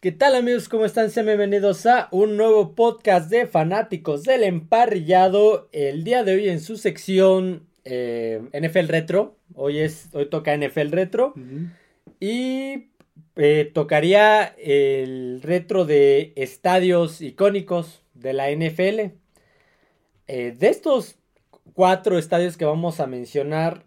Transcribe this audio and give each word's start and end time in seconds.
¿Qué 0.00 0.12
tal 0.12 0.34
amigos? 0.34 0.70
¿Cómo 0.70 0.86
están? 0.86 1.10
Sean 1.10 1.26
bienvenidos 1.26 1.84
a 1.84 2.08
un 2.10 2.38
nuevo 2.38 2.74
podcast 2.74 3.28
de 3.28 3.46
fanáticos 3.46 4.22
del 4.22 4.44
emparrillado. 4.44 5.68
El 5.72 6.04
día 6.04 6.24
de 6.24 6.36
hoy 6.36 6.48
en 6.48 6.60
su 6.60 6.78
sección 6.78 7.66
eh, 7.84 8.40
NFL 8.54 8.88
Retro. 8.88 9.36
Hoy, 9.54 9.80
es, 9.80 10.08
hoy 10.14 10.30
toca 10.30 10.56
NFL 10.56 10.92
Retro. 10.92 11.34
Y 12.18 12.86
eh, 13.36 13.70
tocaría 13.74 14.44
el 14.56 15.42
retro 15.42 15.84
de 15.84 16.32
estadios 16.34 17.20
icónicos 17.20 18.02
de 18.14 18.32
la 18.32 18.50
NFL. 18.50 19.12
Eh, 20.28 20.56
de 20.58 20.68
estos 20.70 21.18
cuatro 21.74 22.16
estadios 22.16 22.56
que 22.56 22.64
vamos 22.64 23.00
a 23.00 23.06
mencionar, 23.06 23.84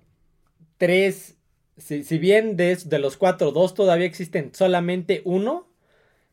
tres, 0.78 1.38
si, 1.78 2.04
bien 2.20 2.56
de, 2.56 2.76
de, 2.76 3.00
los 3.00 3.18
cuatro, 3.18 3.52
dos 3.52 3.74
todavía 3.74 4.06
existen, 4.06 4.52
solamente 4.54 5.24
uno 5.26 5.73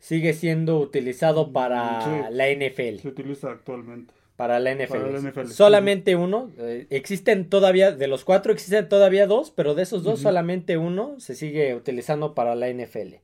sigue 0.01 0.33
siendo 0.33 0.81
utilizado 0.81 1.53
para 1.53 2.31
la 2.31 2.49
NFL. 2.49 2.99
Se 3.01 3.09
utiliza 3.09 3.53
actualmente. 3.53 4.13
Para 4.35 4.59
la 4.59 4.75
NFL. 4.75 5.47
Solamente 5.51 6.17
uno. 6.17 6.51
Eh, 6.59 6.87
existen 6.89 7.51
todavía, 7.51 7.93
de 7.93 8.09
los 8.09 8.25
cuatro 8.25 8.53
existen 8.53 8.89
todavía 8.89 9.27
dos, 9.27 9.51
pero 9.51 9.75
de 9.75 9.83
esos 9.83 10.03
dos 10.03 10.21
solamente 10.21 10.79
uno 10.79 11.21
se 11.21 11.35
sigue 11.35 11.75
utilizando 11.75 12.35
para 12.35 12.55
la 12.55 12.69
NFL. 12.69 13.17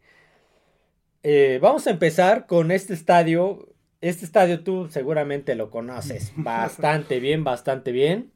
Eh, 1.22 1.58
vamos 1.60 1.86
a 1.86 1.90
empezar 1.90 2.46
con 2.46 2.70
este 2.70 2.92
estadio. 2.92 3.70
Este 4.02 4.26
estadio 4.26 4.62
tú 4.62 4.88
seguramente 4.90 5.54
lo 5.54 5.70
conoces 5.70 6.32
bastante 6.36 7.18
bien, 7.18 7.42
bastante 7.44 7.92
bien. 7.92 8.30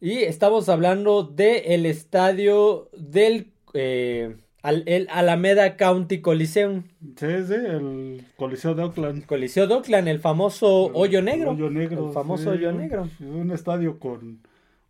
Y 0.00 0.22
estamos 0.22 0.70
hablando 0.70 1.22
del 1.22 1.84
estadio 1.84 2.88
del 2.96 3.52
eh, 3.74 4.36
al, 4.62 4.84
el 4.86 5.08
Alameda 5.10 5.76
County 5.76 6.20
Coliseum. 6.20 6.84
Sí, 7.16 7.26
sí, 7.46 7.54
el 7.54 8.24
Coliseo 8.36 8.74
de 8.74 8.84
Oakland. 8.84 9.26
Coliseo 9.26 9.66
de 9.66 9.74
Oakland, 9.74 10.08
el 10.08 10.20
famoso 10.20 10.86
hoyo 10.94 11.20
negro. 11.20 11.50
Hoyo 11.50 11.68
negro. 11.68 12.08
El 12.08 12.14
famoso 12.14 12.50
hoyo 12.50 12.72
negro. 12.72 13.08
Un 13.20 13.50
estadio 13.50 13.98
con, 13.98 14.40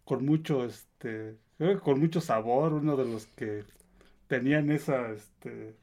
con 0.05 0.25
mucho, 0.25 0.65
este, 0.65 1.37
con 1.83 1.99
mucho 2.01 2.21
sabor, 2.21 2.75
uno 2.75 2.97
de 2.97 3.07
los 3.07 3.27
que 3.27 3.65
tenían 4.29 4.71
esa, 4.71 5.11
este, 5.11 5.75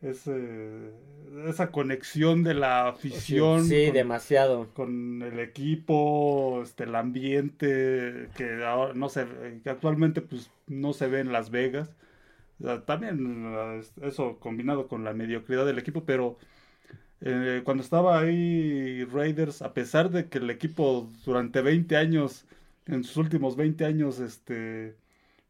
ese, 0.00 0.90
esa 1.46 1.70
conexión 1.70 2.42
de 2.44 2.54
la 2.54 2.88
afición. 2.88 3.66
Sí, 3.66 3.90
demasiado. 3.90 4.68
Con 4.72 5.20
el 5.22 5.38
equipo, 5.38 6.62
este, 6.62 6.84
el 6.84 6.94
ambiente, 6.94 8.28
que 8.36 8.58
no 8.94 9.08
se, 9.10 9.26
que 9.62 9.68
actualmente 9.68 10.22
pues 10.22 10.50
no 10.66 10.94
se 10.94 11.08
ve 11.08 11.20
en 11.20 11.30
Las 11.30 11.50
Vegas 11.50 11.90
también 12.86 13.54
eso 14.02 14.38
combinado 14.38 14.88
con 14.88 15.04
la 15.04 15.12
mediocridad 15.14 15.66
del 15.66 15.78
equipo, 15.78 16.04
pero 16.04 16.38
eh, 17.20 17.62
cuando 17.64 17.82
estaba 17.82 18.18
ahí 18.20 19.04
Raiders, 19.04 19.62
a 19.62 19.74
pesar 19.74 20.10
de 20.10 20.28
que 20.28 20.38
el 20.38 20.50
equipo 20.50 21.10
durante 21.24 21.62
20 21.62 21.96
años, 21.96 22.46
en 22.86 23.04
sus 23.04 23.16
últimos 23.16 23.56
20 23.56 23.84
años, 23.84 24.18
este, 24.20 24.96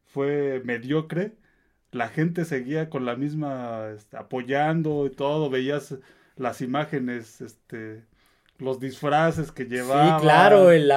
fue 0.05 0.61
mediocre, 0.65 1.33
la 1.91 2.09
gente 2.09 2.45
seguía 2.45 2.89
con 2.89 3.05
la 3.05 3.15
misma, 3.15 3.89
este, 3.95 4.17
apoyando 4.17 5.05
y 5.07 5.11
todo, 5.11 5.49
veías 5.49 5.97
las 6.37 6.61
imágenes, 6.61 7.41
este, 7.41 8.05
los 8.59 8.79
disfraces 8.79 9.51
que 9.51 9.65
llevaban. 9.65 10.19
Sí, 10.19 10.25
claro, 10.25 10.71
el, 10.71 10.91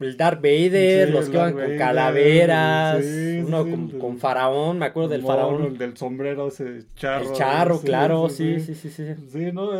el 0.00 0.16
Darth 0.16 0.42
Vader, 0.42 1.10
los 1.10 1.28
que 1.28 1.36
iban 1.36 1.52
con 1.54 1.76
calaveras, 1.76 3.04
uno 3.44 3.66
con, 3.98 4.18
faraón, 4.18 4.78
me 4.78 4.86
acuerdo 4.86 5.10
del 5.10 5.22
faraón. 5.22 5.64
El 5.64 5.78
del 5.78 5.96
sombrero 5.96 6.48
ese 6.48 6.84
charro. 6.94 7.30
El 7.30 7.32
charro, 7.32 7.80
claro, 7.80 8.28
sí, 8.28 8.60
sí, 8.60 8.74
sí, 8.74 8.90
sí. 8.90 9.04
Sí, 9.30 9.52
no, 9.52 9.72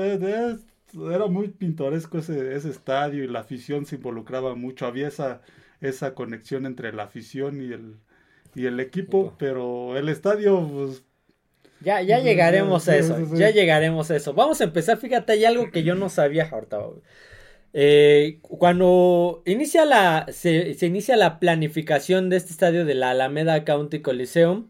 era 1.10 1.27
muy 1.27 1.48
pintoresco 1.48 2.19
ese, 2.19 2.55
ese 2.55 2.70
estadio 2.70 3.25
y 3.25 3.28
la 3.28 3.41
afición 3.41 3.84
se 3.84 3.97
involucraba 3.97 4.55
mucho, 4.55 4.86
había 4.86 5.08
esa, 5.08 5.42
esa 5.80 6.15
conexión 6.15 6.66
entre 6.66 6.92
la 6.92 7.04
afición 7.04 7.60
y 7.60 7.72
el, 7.72 7.97
y 8.54 8.66
el 8.66 8.81
equipo, 8.81 9.34
pero 9.38 9.97
el 9.97 10.09
estadio, 10.09 10.66
pues, 10.66 11.04
ya, 11.81 12.03
ya 12.03 12.19
llegaremos 12.19 12.89
a 12.89 12.97
eso, 12.97 13.16
ya 13.34 13.50
llegaremos 13.50 14.11
a 14.11 14.16
eso. 14.16 14.34
Vamos 14.34 14.61
a 14.61 14.65
empezar, 14.65 14.99
fíjate, 14.99 15.33
hay 15.33 15.44
algo 15.44 15.71
que 15.71 15.83
yo 15.83 15.94
no 15.94 16.09
sabía 16.09 16.49
ahorita. 16.49 16.78
Eh, 17.72 18.39
cuando 18.43 19.43
inicia 19.47 19.84
la, 19.84 20.27
se, 20.33 20.77
inicia 20.81 21.16
la 21.16 21.39
planificación 21.39 22.31
de 22.31 22.37
este 22.37 22.53
estadio 22.53 22.84
de 22.84 22.94
la 22.94 23.11
Alameda 23.11 23.65
County 23.65 24.00
Coliseum, 24.00 24.69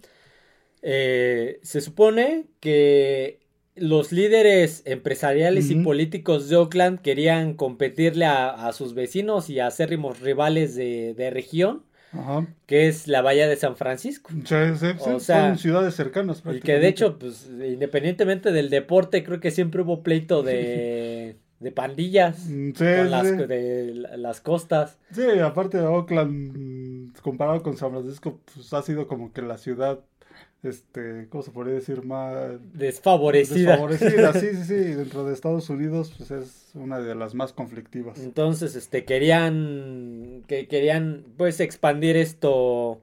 eh, 0.83 1.61
se 1.63 1.81
supone 1.81 2.47
que 2.61 3.41
los 3.77 4.11
líderes 4.13 4.83
empresariales 4.87 5.71
y 5.71 5.77
políticos 5.77 6.49
de 6.49 6.57
Oakland 6.57 7.01
querían 7.01 7.55
competirle 7.55 8.25
a, 8.27 8.73
sus 8.73 8.95
vecinos 8.95 9.49
y 9.51 9.61
a 9.61 9.69
acérrimos 9.69 10.21
rivales 10.21 10.75
de, 10.75 11.15
de 11.15 11.31
región 11.31 11.85
que 12.67 12.89
es 12.89 13.09
la 13.09 13.23
bahía 13.23 13.49
de 13.49 13.57
San 13.57 13.77
Francisco. 13.77 14.31
Sí, 14.45 15.21
son 15.21 15.59
ciudades 15.59 15.95
cercanas. 15.95 16.43
Y 16.53 16.61
que 16.61 16.79
de 16.79 16.89
hecho, 16.89 17.19
pues, 17.19 17.49
independientemente 17.49 18.53
del 18.53 18.71
deporte, 18.71 19.25
creo 19.25 19.41
que 19.41 19.51
siempre 19.51 19.83
hubo 19.83 20.03
pleito 20.03 20.43
de, 20.43 21.37
de 21.61 21.73
pandillas 21.73 22.47
mm, 22.49 22.71
con 22.73 23.11
las, 23.11 23.49
de 23.49 23.93
las 24.17 24.41
costas. 24.41 24.99
Sí, 25.13 25.27
aparte 25.43 25.79
de 25.79 25.87
Oakland, 25.87 27.19
comparado 27.21 27.63
con 27.63 27.77
San 27.77 27.91
Francisco, 27.91 28.41
pues 28.55 28.73
ha 28.73 28.83
sido 28.83 29.07
como 29.07 29.33
que 29.33 29.43
la 29.43 29.59
ciudad 29.59 30.01
este, 30.63 31.29
¿cómo 31.29 31.43
se 31.43 31.51
podría 31.51 31.75
decir? 31.75 32.05
Más 32.05 32.59
desfavorecida. 32.73 33.73
Desfavorecida, 33.73 34.33
sí, 34.33 34.49
sí, 34.55 34.65
sí, 34.65 34.75
dentro 34.95 35.25
de 35.25 35.33
Estados 35.33 35.71
Unidos, 35.71 36.13
pues 36.17 36.31
es 36.31 36.71
una 36.75 36.99
de 36.99 37.15
las 37.15 37.35
más 37.35 37.53
conflictivas. 37.53 38.19
Entonces, 38.19 38.75
este, 38.75 39.05
querían, 39.05 40.43
que 40.47 40.67
querían, 40.67 41.25
pues, 41.37 41.61
expandir 41.61 42.17
esto, 42.17 43.03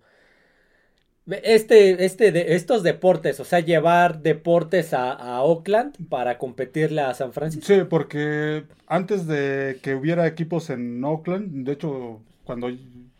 este, 1.27 2.05
este, 2.05 2.31
de, 2.31 2.55
estos 2.55 2.83
deportes, 2.83 3.39
o 3.39 3.45
sea, 3.45 3.61
llevar 3.61 4.21
deportes 4.21 4.93
a, 4.93 5.11
a, 5.13 5.41
Oakland 5.41 6.09
para 6.09 6.37
competirle 6.37 7.01
a 7.01 7.13
San 7.13 7.31
Francisco. 7.31 7.65
Sí, 7.65 7.81
porque 7.89 8.65
antes 8.87 9.27
de 9.27 9.79
que 9.81 9.95
hubiera 9.95 10.27
equipos 10.27 10.69
en 10.69 11.03
Oakland, 11.03 11.65
de 11.65 11.71
hecho, 11.71 12.21
cuando 12.43 12.69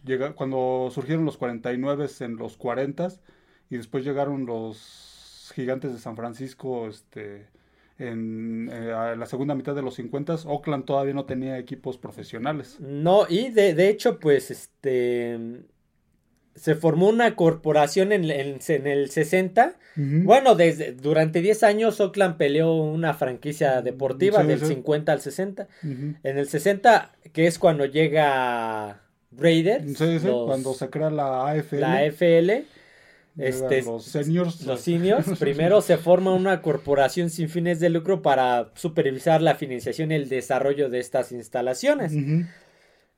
llega, 0.04 0.34
cuando 0.34 0.90
surgieron 0.92 1.26
los 1.26 1.38
49 1.38 2.08
en 2.20 2.36
los 2.36 2.58
40 2.58 3.10
y 3.70 3.78
después 3.78 4.04
llegaron 4.04 4.46
los 4.46 5.52
gigantes 5.56 5.94
de 5.94 6.00
San 6.00 6.16
Francisco 6.16 6.88
este, 6.88 7.48
en, 7.98 8.70
eh, 8.72 9.16
la 9.18 9.26
segunda 9.26 9.56
mitad 9.56 9.76
de 9.76 9.82
los 9.82 9.96
50. 9.96 10.36
Oakland 10.46 10.86
todavía 10.86 11.14
no 11.14 11.26
tenía 11.26 11.58
equipos 11.58 11.98
profesionales. 11.98 12.78
No, 12.80 13.26
y 13.30 13.50
de, 13.50 13.74
de 13.74 13.90
hecho, 13.90 14.20
pues 14.20 14.52
este 14.52 15.66
se 16.56 16.74
formó 16.74 17.10
una 17.10 17.36
corporación 17.36 18.14
en, 18.14 18.32
en, 18.32 18.88
el 18.88 19.10
60. 19.10 19.76
Bueno, 19.98 20.56
desde, 20.56 20.94
durante 20.94 21.42
10 21.42 21.64
años 21.64 22.00
Oakland 22.00 22.38
peleó 22.38 22.74
una 22.74 23.14
franquicia 23.14 23.82
deportiva 23.82 24.44
del 24.44 24.62
50 24.62 25.12
al 25.12 25.22
60. 25.22 25.68
En 25.84 26.38
el 26.38 26.48
60, 26.48 27.12
que 27.34 27.48
es 27.48 27.60
cuando 27.60 27.86
llega 27.86 29.02
Raiders. 29.32 29.98
cuando 30.46 30.74
se 30.74 30.90
crea 30.90 31.10
la 31.10 31.50
AFL. 31.50 31.80
La 31.80 31.98
AFL. 31.98 32.66
Este, 33.38 33.84
los 33.84 34.06
seniors. 34.06 34.66
Los 34.66 34.82
seniors. 34.82 35.28
primero 35.40 35.82
se 35.82 35.98
forma 35.98 36.34
una 36.34 36.62
corporación 36.62 37.30
sin 37.30 37.50
fines 37.50 37.80
de 37.80 37.90
lucro 37.90 38.22
para 38.22 38.72
supervisar 38.76 39.42
la 39.42 39.56
financiación 39.56 40.12
y 40.12 40.16
el 40.16 40.30
desarrollo 40.30 40.90
de 40.90 41.00
estas 41.00 41.32
instalaciones. 41.32 42.14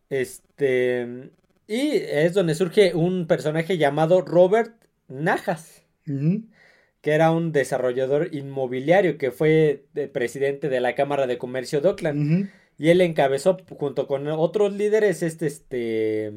Este. 0.10 1.30
Y 1.68 1.92
es 1.92 2.34
donde 2.34 2.56
surge 2.56 2.96
un 2.96 3.28
personaje 3.28 3.78
llamado 3.78 4.22
Robert 4.22 4.74
Najas. 5.08 5.84
Que 6.06 7.12
era 7.12 7.32
un 7.32 7.52
desarrollador 7.52 8.34
inmobiliario 8.34 9.18
que 9.18 9.32
fue 9.32 9.86
presidente 10.13 10.70
de 10.70 10.80
la 10.80 10.96
Cámara 10.96 11.28
de 11.28 11.38
Comercio 11.38 11.81
de 11.81 11.90
Oakland. 11.90 12.50
Y 12.80 12.90
él 12.90 13.02
encabezó 13.02 13.58
junto 13.78 14.08
con 14.08 14.28
otros 14.28 14.74
líderes 14.74 15.22
este, 15.22 15.48
este, 15.48 16.31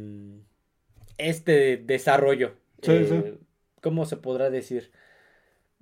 este 1.19 1.77
desarrollo. 1.77 2.55
Sí, 2.83 3.05
sí 3.07 3.15
eh, 3.15 3.39
¿cómo 3.81 4.07
se 4.07 4.17
podrá 4.17 4.51
decir? 4.51 4.91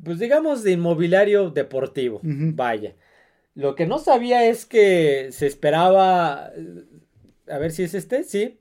Pues 0.02 0.18
digamos 0.18 0.62
de 0.62 0.72
inmobiliario 0.72 1.50
deportivo, 1.50 2.20
vaya. 2.22 2.94
Lo 3.54 3.74
que 3.74 3.86
no 3.86 3.98
sabía 3.98 4.44
es 4.44 4.66
que 4.66 5.30
se 5.32 5.48
esperaba, 5.48 6.52
a 7.48 7.58
ver 7.58 7.72
si 7.72 7.82
es 7.82 7.94
este, 7.94 8.22
sí. 8.22 8.58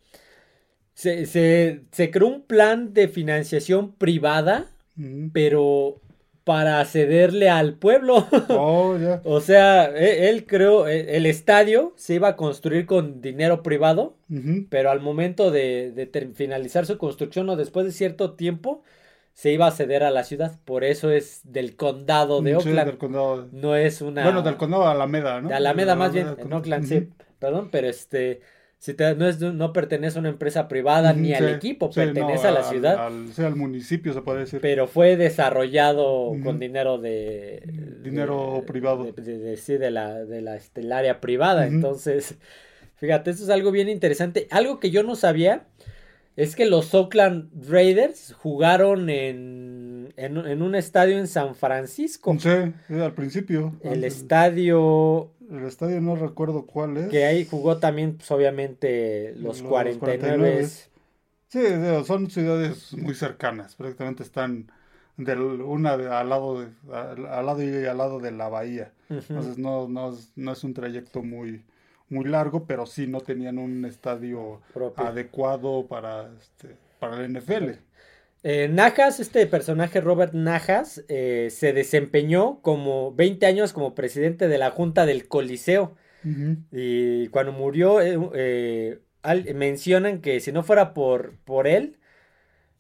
Se, 0.96 1.28
se, 1.28 2.12
creó 2.12 2.28
un 2.28 2.42
plan 2.42 2.96
de 2.96 3.08
financiación 3.08 3.92
privada, 3.94 4.72
pero 5.32 6.02
para 6.44 6.84
cederle 6.86 7.50
al 7.50 7.76
pueblo. 7.76 8.26
Oh, 8.50 8.98
o 9.24 9.42
sea, 9.42 9.96
e, 9.96 10.30
él, 10.30 10.48
creó, 10.48 10.88
e, 10.88 11.18
el 11.18 11.28
estadio 11.28 11.94
se 11.98 12.16
iba 12.16 12.30
a 12.30 12.36
construir 12.36 12.88
con 12.88 13.22
dinero 13.22 13.62
privado, 13.62 14.16
pero 14.70 14.90
al 14.90 15.02
momento 15.02 15.52
de, 15.52 15.92
de 15.92 16.30
finalizar 16.34 16.88
su 16.88 16.98
construcción 16.98 17.50
o 17.50 17.56
después 17.56 17.86
de 17.86 17.92
cierto 17.92 18.32
tiempo, 18.34 18.82
se 19.38 19.52
iba 19.52 19.68
a 19.68 19.72
ceder 19.72 20.04
a 20.04 20.10
la 20.10 20.24
ciudad. 20.24 20.58
Por 20.66 20.84
eso 20.84 21.12
es 21.12 21.42
del 21.44 21.76
condado 21.76 22.42
de 22.42 22.56
Oakland. 22.56 22.98
No 23.52 23.76
es 23.76 24.02
una. 24.02 24.24
Bueno, 24.24 24.42
del 24.42 24.58
condado 24.58 24.86
de 24.86 24.90
Alameda, 24.90 25.42
¿no? 25.42 25.50
De 25.50 25.54
Alameda, 25.54 25.96
más 25.96 26.12
bien, 26.12 26.36
en 26.40 26.52
Oakland, 26.52 26.86
sí. 26.86 27.10
Perdón, 27.38 27.70
pero 27.72 27.88
este. 27.88 28.42
Si 28.80 28.96
no, 28.96 29.28
es, 29.28 29.40
no 29.40 29.74
pertenece 29.74 30.18
a 30.18 30.22
una 30.22 30.30
empresa 30.30 30.68
privada 30.68 31.14
ni 31.14 31.34
al 31.36 31.50
equipo, 31.50 31.92
pertenece 31.92 32.48
a 32.48 32.52
la 32.52 32.64
ciudad. 32.64 32.98
Al, 32.98 33.32
al 33.38 33.56
municipio, 33.56 34.12
se 34.12 34.22
puede 34.22 34.40
decir. 34.40 34.60
Pero 34.60 34.88
fue 34.88 35.18
desarrollado 35.18 36.34
con 36.44 36.58
dinero 36.58 36.98
de. 36.98 37.62
Dinero 38.02 38.64
privado. 38.66 39.04
De, 39.04 39.56
sí, 39.58 39.78
de 39.78 39.92
la, 39.92 40.26
de 40.26 40.42
la, 40.42 40.56
este, 40.56 40.92
área 40.92 41.22
privada. 41.22 41.68
Entonces, 41.68 42.40
fíjate, 42.96 43.30
eso 43.30 43.44
es 43.44 43.50
algo 43.52 43.70
bien 43.70 43.88
interesante. 43.88 44.48
Algo 44.50 44.80
que 44.80 44.90
yo 44.90 45.04
no 45.04 45.16
sabía 45.16 45.68
es 46.38 46.56
que 46.56 46.68
los 46.68 46.94
Oakland 46.94 47.50
Raiders 47.68 48.34
jugaron 48.40 49.10
en, 49.10 50.14
en, 50.16 50.62
un 50.62 50.76
estadio 50.76 51.18
en 51.18 51.28
San 51.28 51.56
Francisco. 51.56 52.38
Sí, 52.40 52.94
al 52.94 53.14
principio. 53.14 53.74
El 53.82 54.04
estadio... 54.04 55.32
El 55.50 55.66
estadio 55.66 56.00
no 56.00 56.16
recuerdo 56.16 56.68
cuál 56.68 56.98
es. 56.98 57.10
Que 57.10 57.26
ahí 57.26 57.46
jugó 57.46 57.78
también, 57.78 58.18
pues 58.18 58.30
obviamente, 58.32 59.34
los, 59.38 59.64
49. 59.64 60.68
Sí, 61.48 61.60
son 62.06 62.30
ciudades 62.30 62.94
muy 62.94 63.16
cercanas, 63.16 63.76
prácticamente 63.76 64.22
están 64.22 64.70
del, 65.16 65.40
una 65.42 65.94
al 65.94 66.30
lado 66.30 66.62
de, 66.62 66.68
al, 66.94 67.46
lado 67.46 67.64
y 67.64 67.86
al 67.86 67.98
lado 67.98 68.20
de 68.20 68.32
la 68.32 68.50
bahía. 68.50 68.92
Entonces 69.10 69.58
no, 69.58 69.88
no, 69.88 70.16
no 70.36 70.52
es 70.52 70.64
un 70.64 70.74
trayecto 70.74 71.24
muy, 71.24 71.64
muy 72.10 72.26
largo, 72.26 72.66
pero 72.66 72.86
sí 72.86 73.08
no 73.08 73.22
tenían 73.22 73.58
un 73.58 73.86
estadio 73.86 74.62
adecuado 74.96 75.88
para, 75.88 76.32
este, 76.38 76.76
para 77.00 77.24
el 77.24 77.34
NFL. 77.34 77.72
Eh, 78.44 78.70
Najas, 78.72 79.20
este 79.20 79.46
personaje 79.48 80.00
Robert 80.00 80.34
Najas, 80.34 81.04
eh, 81.10 81.50
se 81.52 81.74
desempeñó 81.74 82.62
como 82.62 83.14
20 83.14 83.46
años 83.46 83.74
como 83.74 83.96
presidente 83.96 84.48
de 84.48 84.58
la 84.58 84.72
Junta 84.72 85.06
del 85.06 85.28
Coliseo. 85.28 85.96
Y 86.74 87.30
cuando 87.30 87.54
murió, 87.54 88.00
eh, 88.02 89.00
mencionan 89.56 90.20
que 90.20 90.42
si 90.42 90.52
no 90.52 90.62
fuera 90.62 90.94
por, 90.94 91.38
por 91.46 91.68
él, 91.68 92.00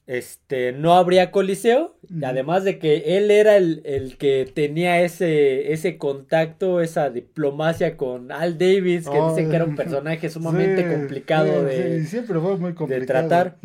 este, 0.07 0.71
no 0.71 0.94
habría 0.94 1.31
coliseo. 1.31 1.98
Además 2.24 2.63
de 2.63 2.80
que 2.80 3.18
él 3.18 3.30
era 3.30 3.57
el, 3.57 4.15
que 4.18 4.50
tenía 4.51 5.01
ese, 5.01 5.74
ese 5.74 5.98
contacto, 5.98 6.81
esa 6.81 7.09
diplomacia 7.09 7.98
con 7.98 8.31
Al 8.31 8.57
Davis, 8.57 9.07
que 9.07 9.21
dice 9.30 9.50
que 9.50 9.56
era 9.56 9.65
un 9.65 9.75
personaje 9.75 10.30
sumamente 10.30 10.89
complicado 10.89 11.63
de, 11.65 12.06
siempre 12.06 12.39
fue 12.39 12.57
muy 12.57 12.74
complicado. 12.74 13.00
de 13.01 13.06
tratar. 13.06 13.57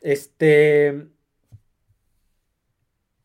Este. 0.00 1.06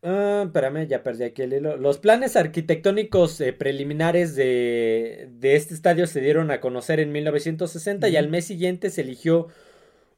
Ah, 0.02 0.44
espérame, 0.46 0.86
ya 0.86 1.02
perdí 1.02 1.24
aquí 1.24 1.42
el 1.42 1.52
hilo. 1.52 1.76
Los 1.76 1.98
planes 1.98 2.36
arquitectónicos 2.36 3.38
eh, 3.42 3.52
preliminares 3.52 4.34
de, 4.34 5.28
de, 5.32 5.56
este 5.56 5.74
estadio 5.74 6.06
se 6.06 6.22
dieron 6.22 6.50
a 6.50 6.60
conocer 6.60 7.00
en 7.00 7.12
1960 7.12 8.08
y 8.08 8.16
al 8.16 8.30
mes 8.30 8.46
siguiente 8.46 8.88
se 8.88 9.02
eligió 9.02 9.48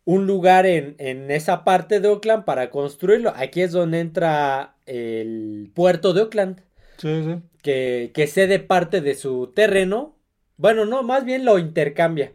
un 0.04 0.26
lugar 0.26 0.66
en, 0.66 1.30
esa 1.30 1.64
parte 1.64 2.00
de 2.00 2.08
Oakland 2.08 2.44
para 2.44 2.70
construirlo. 2.70 3.32
Aquí 3.36 3.62
es 3.62 3.72
donde 3.72 4.00
entra 4.00 4.74
el 4.86 5.70
puerto 5.74 6.12
de 6.12 6.22
Oakland. 6.22 6.60
Sí, 6.98 7.22
sí. 7.24 7.36
Que, 7.62 8.10
que 8.14 8.26
cede 8.26 8.58
parte 8.58 9.00
de 9.00 9.14
su 9.14 9.52
terreno. 9.54 10.16
Bueno, 10.56 10.84
no, 10.84 11.02
más 11.02 11.24
bien 11.24 11.44
lo 11.44 11.58
intercambia. 11.58 12.32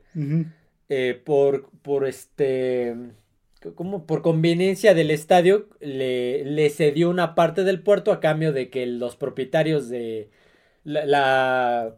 Eh, 0.89 1.21
por, 1.23 1.69
por 1.81 2.07
este. 2.07 2.95
Como 3.75 4.05
por 4.05 4.21
conveniencia 4.21 4.93
del 4.93 5.11
estadio, 5.11 5.67
le, 5.81 6.45
le, 6.45 6.69
cedió 6.69 7.09
una 7.09 7.35
parte 7.35 7.63
del 7.63 7.81
puerto 7.81 8.13
a 8.13 8.19
cambio 8.19 8.53
de 8.53 8.69
que 8.69 8.85
los 8.85 9.17
propietarios 9.17 9.89
de 9.89 10.29
la 10.83 11.05
la 11.05 11.95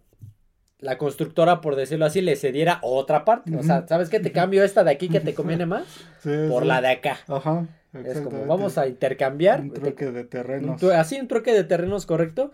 constructora, 0.98 1.62
por 1.62 1.76
decirlo 1.76 2.06
así, 2.06 2.22
le 2.22 2.36
cediera 2.36 2.80
otra 2.82 3.26
parte. 3.26 3.56
O 3.56 3.64
sea, 3.64 3.86
¿sabes 3.88 4.10
qué? 4.10 4.20
Te 4.20 4.32
cambio 4.32 4.64
esta 4.64 4.84
de 4.84 4.92
aquí 4.92 5.10
que 5.10 5.20
te 5.20 5.34
conviene 5.34 5.66
más 5.66 5.86
por 6.50 6.66
la 6.66 6.82
de 6.82 6.90
acá. 6.90 7.18
Ajá. 7.28 7.68
Es 8.06 8.22
como, 8.22 8.46
vamos 8.46 8.78
a 8.78 8.88
intercambiar. 8.88 9.62
Un 9.62 9.74
troque 9.74 10.12
de 10.12 10.24
terrenos. 10.24 10.82
así, 10.84 11.20
un 11.20 11.28
troque 11.28 11.54
de 11.54 11.64
terrenos, 11.64 12.06
correcto. 12.06 12.52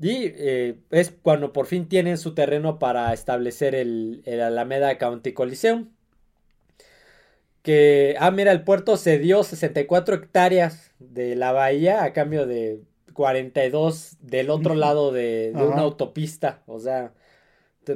Y 0.00 0.32
eh, 0.36 0.76
es 0.90 1.14
cuando 1.22 1.52
por 1.52 1.66
fin 1.66 1.86
tienen 1.86 2.18
su 2.18 2.34
terreno 2.34 2.78
para 2.78 3.12
establecer 3.12 3.74
el, 3.74 4.22
el 4.24 4.40
Alameda 4.40 4.98
County 4.98 5.32
Coliseum. 5.32 5.90
Que, 7.62 8.16
ah, 8.18 8.30
mira, 8.30 8.52
el 8.52 8.62
puerto 8.62 8.96
cedió 8.96 9.42
64 9.42 10.16
hectáreas 10.16 10.90
de 10.98 11.36
la 11.36 11.52
bahía 11.52 12.04
a 12.04 12.12
cambio 12.12 12.46
de 12.46 12.80
42 13.12 14.16
del 14.20 14.50
otro 14.50 14.74
lado 14.74 15.12
de, 15.12 15.52
de 15.54 15.62
una 15.62 15.82
autopista. 15.82 16.62
O 16.66 16.80
sea, 16.80 17.12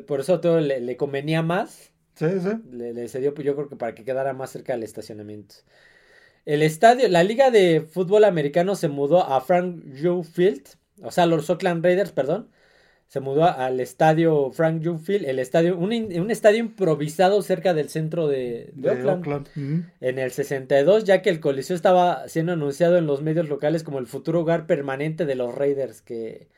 por 0.06 0.20
eso 0.20 0.40
todo 0.40 0.60
le, 0.60 0.96
convenía 0.96 1.42
más. 1.42 1.92
Sí, 2.14 2.26
sí. 2.40 2.50
Le, 2.72 3.08
cedió, 3.08 3.34
pues, 3.34 3.46
yo 3.46 3.54
creo 3.54 3.68
que 3.68 3.76
para 3.76 3.94
que 3.94 4.04
quedara 4.04 4.32
más 4.32 4.50
cerca 4.50 4.72
del 4.72 4.82
estacionamiento. 4.82 5.56
El 6.44 6.62
estadio, 6.62 7.08
la 7.08 7.24
liga 7.24 7.50
de 7.50 7.80
fútbol 7.82 8.24
americano 8.24 8.74
se 8.74 8.88
mudó 8.88 9.24
a 9.24 9.40
Frank 9.40 9.84
Joe 10.02 10.24
Field, 10.24 10.62
o 11.02 11.10
sea, 11.10 11.26
los 11.26 11.50
Oakland 11.50 11.84
Raiders, 11.84 12.12
perdón, 12.12 12.48
se 13.08 13.20
mudó 13.20 13.44
al 13.44 13.80
estadio 13.80 14.50
Frank 14.52 14.82
Joe 14.84 14.98
Field, 14.98 15.24
el 15.26 15.38
estadio, 15.38 15.78
un, 15.78 15.92
un, 15.92 16.30
estadio 16.30 16.58
improvisado 16.58 17.40
cerca 17.40 17.72
del 17.72 17.88
centro 17.88 18.28
de, 18.28 18.72
Oakland, 18.84 19.48
en 20.00 20.18
el 20.18 20.30
62, 20.30 21.04
ya 21.04 21.22
que 21.22 21.30
el 21.30 21.40
coliseo 21.40 21.74
estaba 21.74 22.28
siendo 22.28 22.52
anunciado 22.52 22.98
en 22.98 23.06
los 23.06 23.22
medios 23.22 23.48
locales 23.48 23.82
como 23.82 23.98
el 23.98 24.06
futuro 24.06 24.40
hogar 24.40 24.66
permanente 24.66 25.24
de 25.24 25.34
los 25.36 25.54
Raiders, 25.54 26.02
que 26.02 26.48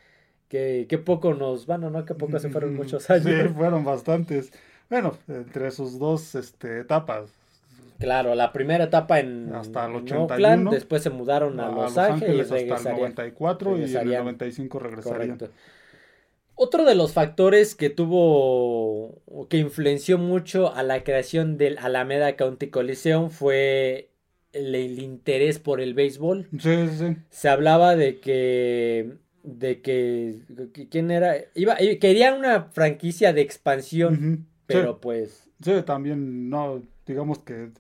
que, 0.51 1.03
poco 1.05 1.33
nos, 1.33 1.67
bueno, 1.67 1.91
no 1.91 2.05
que 2.05 2.15
poco 2.15 2.39
se 2.39 2.51
fueron 2.51 2.75
muchos 2.75 3.09
años. 3.09 3.25
Sí, 3.25 3.49
fueron 3.57 3.85
bastantes. 3.85 4.53
Bueno, 4.91 5.17
entre 5.29 5.71
sus 5.71 5.99
dos 5.99 6.35
este, 6.35 6.81
etapas. 6.81 7.31
Claro, 7.99 8.35
la 8.35 8.53
primera 8.53 8.85
etapa 8.85 9.21
en, 9.21 9.55
hasta 9.55 9.87
el 9.87 9.95
81, 9.97 10.71
después 10.71 11.03
se 11.03 11.11
mudaron 11.11 11.61
a, 11.61 11.71
Los, 11.71 11.99
Ángeles, 11.99 12.51
y 12.51 12.71
hasta 12.71 12.91
el 12.91 12.97
94 12.97 13.79
y 13.79 13.85
en 13.85 13.97
el 13.97 14.09
95 14.09 14.79
regresarían. 14.79 15.37
Correcto. 15.37 15.51
Otro 16.55 16.85
de 16.85 16.95
los 16.95 17.13
factores 17.13 17.75
que 17.75 17.91
tuvo, 17.91 19.19
que 19.49 19.59
influenció 19.59 20.19
mucho 20.19 20.75
a 20.75 20.83
la 20.83 21.05
creación 21.05 21.59
del 21.59 21.79
Alameda 21.79 22.37
County 22.37 22.69
Coliseum 22.69 23.31
fue 23.31 24.11
el, 24.53 24.75
el 24.75 24.99
interés 24.99 25.59
por 25.59 25.81
el 25.81 25.95
béisbol. 25.95 26.49
Sí, 26.59 26.89
sí. 26.89 27.17
Se 27.29 27.49
hablaba 27.51 27.97
de 27.97 28.19
que 28.19 29.19
de 29.43 29.81
que, 29.81 30.41
quién 30.91 31.11
era 31.11 31.37
iba 31.55 31.77
quería 32.01 32.35
una 32.35 32.65
franquicia 32.65 33.33
de 33.33 33.41
expansión 33.41 34.47
pero 34.67 35.01
pues 35.01 35.49
sí 35.63 35.73
también 35.85 36.51
no 36.51 36.83
digamos 37.07 37.39
que 37.39 37.71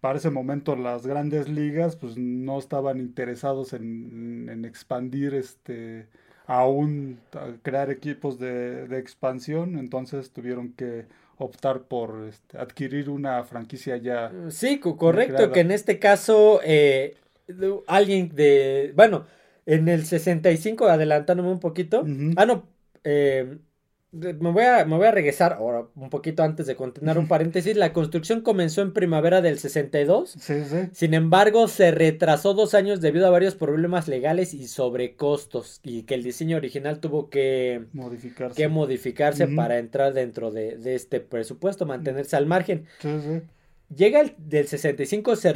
para 0.00 0.18
ese 0.18 0.30
momento 0.30 0.76
las 0.76 1.06
grandes 1.06 1.48
ligas 1.48 1.96
pues 1.96 2.16
no 2.16 2.58
estaban 2.58 2.98
interesados 2.98 3.72
en, 3.72 4.48
en 4.50 4.64
expandir 4.64 5.34
este 5.34 6.08
aún 6.46 7.20
crear 7.62 7.90
equipos 7.90 8.38
de, 8.38 8.88
de, 8.88 8.98
expansión 8.98 9.78
entonces 9.78 10.32
tuvieron 10.32 10.72
que 10.72 11.06
optar 11.38 11.82
por 11.82 12.26
este, 12.28 12.58
adquirir 12.58 13.08
una 13.08 13.44
franquicia 13.44 13.96
ya 13.96 14.32
sí 14.48 14.80
correcto 14.80 15.52
que 15.52 15.60
en 15.60 15.70
este 15.70 15.98
caso 16.00 16.60
eh, 16.64 17.16
alguien 17.86 18.34
de 18.34 18.92
bueno 18.96 19.26
en 19.70 19.88
el 19.88 20.04
65, 20.04 20.88
adelantándome 20.88 21.50
un 21.50 21.60
poquito. 21.60 22.04
Ah, 22.36 22.44
no. 22.44 22.64
Eh, 23.04 23.58
me, 24.10 24.32
voy 24.32 24.64
a, 24.64 24.84
me 24.84 24.96
voy 24.96 25.06
a 25.06 25.12
regresar 25.12 25.52
ahora 25.52 25.86
un 25.94 26.10
poquito 26.10 26.42
antes 26.42 26.66
de 26.66 26.74
continuar 26.74 27.18
un 27.18 27.28
paréntesis. 27.28 27.76
La 27.76 27.92
construcción 27.92 28.40
comenzó 28.40 28.82
en 28.82 28.92
primavera 28.92 29.40
del 29.40 29.60
62. 29.60 30.30
Sí, 30.40 30.64
sí. 30.64 30.76
Sin 30.92 31.14
embargo, 31.14 31.68
se 31.68 31.92
retrasó 31.92 32.52
dos 32.52 32.74
años 32.74 33.00
debido 33.00 33.28
a 33.28 33.30
varios 33.30 33.54
problemas 33.54 34.08
legales 34.08 34.54
y 34.54 34.66
sobrecostos. 34.66 35.78
Y 35.84 36.02
que 36.02 36.14
el 36.14 36.24
diseño 36.24 36.56
original 36.56 36.98
tuvo 36.98 37.30
que 37.30 37.84
modificarse, 37.92 38.56
que 38.56 38.66
modificarse 38.66 39.46
para 39.46 39.78
entrar 39.78 40.12
dentro 40.14 40.50
de, 40.50 40.78
de, 40.78 40.96
este 40.96 41.20
presupuesto, 41.20 41.86
mantenerse 41.86 42.34
al 42.34 42.46
margen. 42.46 42.86
Sí, 42.98 43.08
sí. 43.20 43.42
Llega 43.94 44.20
el 44.20 44.34
del 44.38 44.68
65, 44.68 45.34
se, 45.34 45.52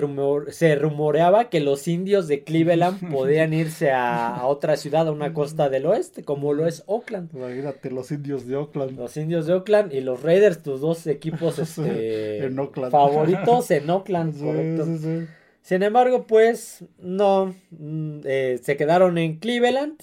se 0.49 0.75
rumoreaba 0.75 1.50
que 1.50 1.61
los 1.61 1.87
indios 1.87 2.26
de 2.26 2.43
Cleveland 2.43 3.11
podían 3.12 3.53
irse 3.53 3.93
a, 3.93 4.45
otra 4.47 4.76
ciudad, 4.76 5.07
a 5.07 5.12
una 5.12 5.33
costa 5.33 5.69
del 5.69 5.87
oeste, 5.87 6.25
como 6.25 6.53
lo 6.53 6.67
es 6.67 6.83
Oakland. 6.87 7.31
Imagínate, 7.33 7.93
los 7.93 8.11
indios 8.11 8.47
de 8.49 8.57
Oakland. 8.57 8.99
Los 8.99 9.17
indios 9.17 9.47
de 9.47 9.55
Oakland 9.55 9.93
y 9.93 10.00
los 10.00 10.23
Raiders, 10.23 10.64
tus 10.64 10.81
dos 10.81 11.07
equipos 11.07 11.59
este, 11.61 12.50
favoritos 12.91 13.71
en 13.71 13.88
Oakland, 13.91 14.37
correcto. 14.43 15.29
Sin 15.62 15.83
embargo, 15.83 16.26
pues 16.26 16.85
no, 16.99 17.55
mm, 17.71 18.21
eh, 18.25 18.59
se 18.61 18.76
quedaron 18.76 19.17
en 19.17 19.38
Cleveland 19.38 19.97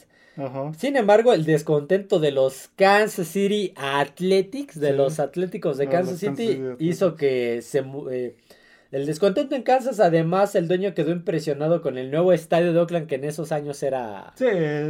sin 0.78 0.96
embargo, 0.96 1.34
el 1.34 1.46
descontento 1.46 2.20
de 2.20 2.32
los 2.32 2.70
Kansas 2.76 3.28
City 3.28 3.74
Athletics, 3.76 4.80
de 4.80 4.94
los 4.94 5.20
Atléticos 5.20 5.78
de 5.78 5.88
Kansas 5.88 6.20
City, 6.20 6.62
hizo 6.80 7.16
que 7.16 7.62
se, 7.62 7.84
eh, 8.12 8.36
el 8.92 9.06
descontento 9.06 9.56
en 9.56 9.64
Kansas, 9.64 10.02
además, 10.02 10.54
el 10.56 10.68
dueño 10.68 10.94
quedó 10.94 11.12
impresionado 11.12 11.82
con 11.82 11.98
el 11.98 12.12
nuevo 12.12 12.34
estadio 12.34 12.74
de 12.74 12.80
Oakland, 12.80 13.08
que 13.08 13.16
en 13.16 13.24
esos 13.24 13.54
años 13.54 13.82
era... 13.84 14.34
Sí, 14.36 14.46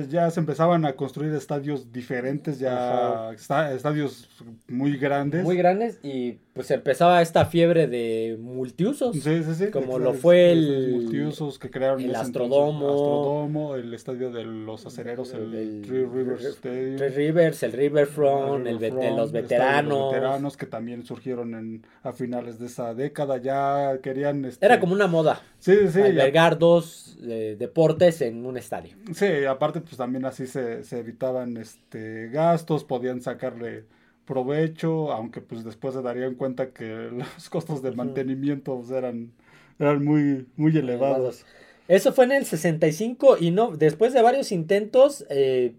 ya 0.10 0.31
se 0.31 0.39
empezaban 0.39 0.86
a 0.86 0.93
construir 0.93 1.31
estadios 1.36 1.91
diferentes, 1.91 2.58
ya 2.58 3.31
estadios 3.31 4.27
muy 4.67 4.98
grandes. 4.98 5.43
Muy 5.43 5.55
grandes 5.55 6.00
y 6.01 6.39
pues 6.53 6.70
empezaba 6.72 7.22
esta 7.22 7.46
fiebre 7.46 7.88
de 7.88 8.38
multiusos. 8.39 9.15
Sí, 9.15 9.43
sí, 9.43 9.55
sí. 9.55 9.72
Como 9.72 10.00
lo 10.00 10.13
fue 10.13 10.51
el... 10.51 10.91
Multiusos 10.91 11.58
que 11.58 11.70
crearon 11.70 12.01
el 12.01 12.13
Astrodomo. 12.13 12.89
Astrodomo, 12.89 13.75
el 13.75 13.93
estadio 13.93 14.31
de 14.31 14.43
los 14.43 14.86
acereros, 14.86 15.34
el, 15.34 15.84
Three 15.86 16.05
Rivers 16.05 16.43
Stadium. 16.43 16.98
Three 16.98 17.10
Rivers, 17.10 17.63
el 17.63 17.72
Riverfront, 17.72 18.67
el, 18.67 18.79
de 18.79 19.12
los 19.12 19.31
veteranos. 19.31 19.89
Los 19.89 20.12
veteranos 20.12 20.58
que 20.58 20.65
también 20.65 21.05
surgieron 21.05 21.55
en, 21.55 21.86
a 22.03 22.12
finales 22.12 22.60
de 22.60 22.65
esa 22.65 22.93
década, 22.93 23.38
ya 23.38 24.00
querían... 24.03 24.43
Este, 24.43 24.65
Era 24.65 24.79
como 24.79 24.93
una 24.93 25.08
moda. 25.08 25.41
Sí, 25.60 25.88
sí. 25.89 26.01
Albergar 26.01 26.58
dos 26.58 27.17
eh, 27.24 27.55
deportes 27.58 28.22
en 28.22 28.46
un 28.46 28.58
estadio. 28.58 28.98
Sí, 29.13 29.46
aparte 29.46 29.79
pues 29.79 29.96
también 29.96 30.25
así 30.25 30.48
se, 30.48 30.81
evitaban 30.91 31.55
este 31.58 32.29
gastos, 32.29 32.84
podían 32.84 33.22
sacarle 33.22 33.86
provecho, 34.32 35.12
aunque 35.12 35.42
pues 35.42 35.66
después 35.66 35.94
se 35.94 36.02
darían 36.02 36.36
cuenta 36.36 36.72
que 36.72 37.10
los 37.12 37.50
costos 37.50 37.82
de 37.82 37.92
mantenimiento 37.92 38.78
pues, 38.78 38.90
eran, 38.92 39.34
eran 39.78 40.06
muy, 40.06 40.48
muy 40.56 40.78
elevados. 40.78 41.46
Eso 41.90 42.14
fue 42.14 42.24
en 42.24 42.32
el 42.32 42.46
65 42.46 43.38
y 43.42 43.52
no, 43.52 43.76
después 43.76 44.14
de 44.14 44.22
varios 44.22 44.54
intentos, 44.54 45.26
eh, 45.30 45.76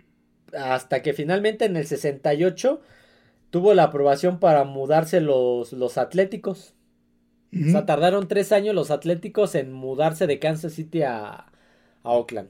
hasta 0.54 1.00
que 1.00 1.14
finalmente 1.14 1.64
en 1.64 1.78
el 1.78 1.86
68 1.86 2.82
tuvo 3.48 3.72
la 3.72 3.84
aprobación 3.84 4.38
para 4.38 4.64
mudarse 4.64 5.22
los, 5.22 5.72
los 5.72 5.96
atléticos. 5.96 6.74
O 7.54 7.70
sea, 7.70 7.86
tardaron 7.86 8.28
tres 8.28 8.50
años 8.50 8.74
los 8.74 8.90
Atléticos 8.90 9.54
en 9.54 9.74
mudarse 9.74 10.26
de 10.26 10.38
Kansas 10.38 10.72
City 10.72 11.02
a, 11.02 11.52
Oakland. 12.02 12.48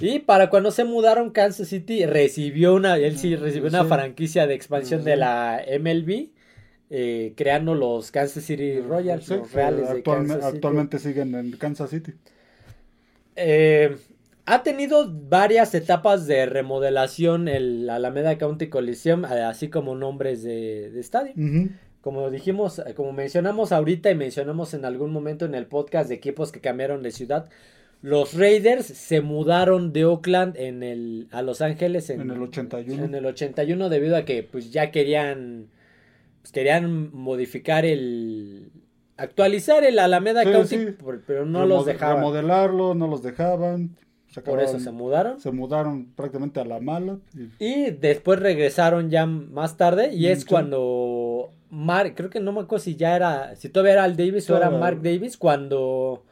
Y 0.00 0.18
para 0.20 0.50
cuando 0.50 0.70
se 0.70 0.84
mudaron, 0.84 1.30
Kansas 1.30 1.68
City 1.68 2.04
recibió 2.04 2.74
una, 2.74 2.96
él 2.96 3.16
sí 3.16 3.36
recibió 3.36 3.68
una 3.68 3.84
franquicia 3.84 4.46
de 4.46 4.54
expansión 4.54 5.04
de 5.04 5.16
la 5.16 5.62
MLB, 5.80 6.30
eh, 6.90 7.32
creando 7.36 7.74
los 7.74 8.10
Kansas 8.10 8.44
City 8.44 8.80
Royals, 8.80 9.28
los 9.28 9.52
Reales 9.52 9.90
de 9.90 10.02
Kansas 10.02 10.44
City. 10.44 10.56
Actualmente 10.56 10.98
siguen 10.98 11.34
en 11.34 11.52
Kansas 11.52 11.90
City. 11.90 12.12
Eh, 13.36 13.96
ha 14.46 14.62
tenido 14.62 15.10
varias 15.12 15.74
etapas 15.74 16.26
de 16.26 16.46
remodelación 16.46 17.48
el 17.48 17.88
Alameda 17.88 18.36
County 18.36 18.68
Coliseum, 18.68 19.24
así 19.24 19.68
como 19.68 19.94
nombres 19.94 20.42
de, 20.42 20.90
de 20.90 21.00
estadio 21.00 21.34
como 22.04 22.30
dijimos, 22.30 22.80
eh, 22.80 22.92
como 22.94 23.14
mencionamos 23.14 23.72
ahorita 23.72 24.10
y 24.10 24.14
mencionamos 24.14 24.74
en 24.74 24.84
algún 24.84 25.10
momento 25.10 25.46
en 25.46 25.54
el 25.54 25.64
podcast 25.64 26.10
de 26.10 26.16
equipos 26.16 26.52
que 26.52 26.60
cambiaron 26.60 27.02
de 27.02 27.10
ciudad, 27.10 27.48
los 28.04 28.34
Raiders 28.34 28.84
se 28.84 29.22
mudaron 29.22 29.94
de 29.94 30.04
Oakland 30.04 30.58
en 30.58 30.82
el, 30.82 31.26
a 31.30 31.40
Los 31.40 31.62
Ángeles 31.62 32.10
en, 32.10 32.30
el 32.30 32.42
81. 32.42 33.02
En 33.02 33.14
el 33.14 33.24
81 33.24 33.88
debido 33.88 34.14
a 34.18 34.26
que 34.26 34.42
pues 34.42 34.72
ya 34.72 34.90
querían 34.90 35.68
pues, 36.42 36.52
querían 36.52 37.10
modificar 37.14 37.86
el 37.86 38.70
actualizar 39.16 39.84
el 39.84 39.98
Alameda 39.98 40.44
County, 40.44 40.94
pero 41.26 41.46
no 41.46 41.64
los 41.64 41.86
dejaban. 41.86 42.16
Remodelarlo, 42.18 42.94
no 42.94 43.06
los 43.08 43.22
dejaban. 43.22 43.96
Por 44.44 44.60
eso 44.60 44.78
se 44.80 44.90
mudaron. 44.90 45.40
Se 45.40 45.50
mudaron 45.50 46.12
prácticamente 46.14 46.60
a 46.60 46.66
la 46.66 46.80
mala. 46.80 47.16
Y, 47.58 47.90
después 47.90 48.38
regresaron 48.38 49.08
ya 49.08 49.24
más 49.24 49.78
tarde 49.78 50.12
y 50.12 50.26
es 50.26 50.44
cuando 50.44 51.54
Mark, 51.70 52.12
creo 52.14 52.28
que 52.28 52.40
no 52.40 52.52
me 52.52 52.60
acuerdo 52.60 52.84
si 52.84 52.96
ya 52.96 53.16
era, 53.16 53.56
si 53.56 53.70
todavía 53.70 53.94
era 53.94 54.04
Al 54.04 54.14
Davis 54.14 54.50
o 54.50 54.58
era 54.58 54.68
Mark 54.68 55.00
Davis, 55.00 55.38
cuando 55.38 56.22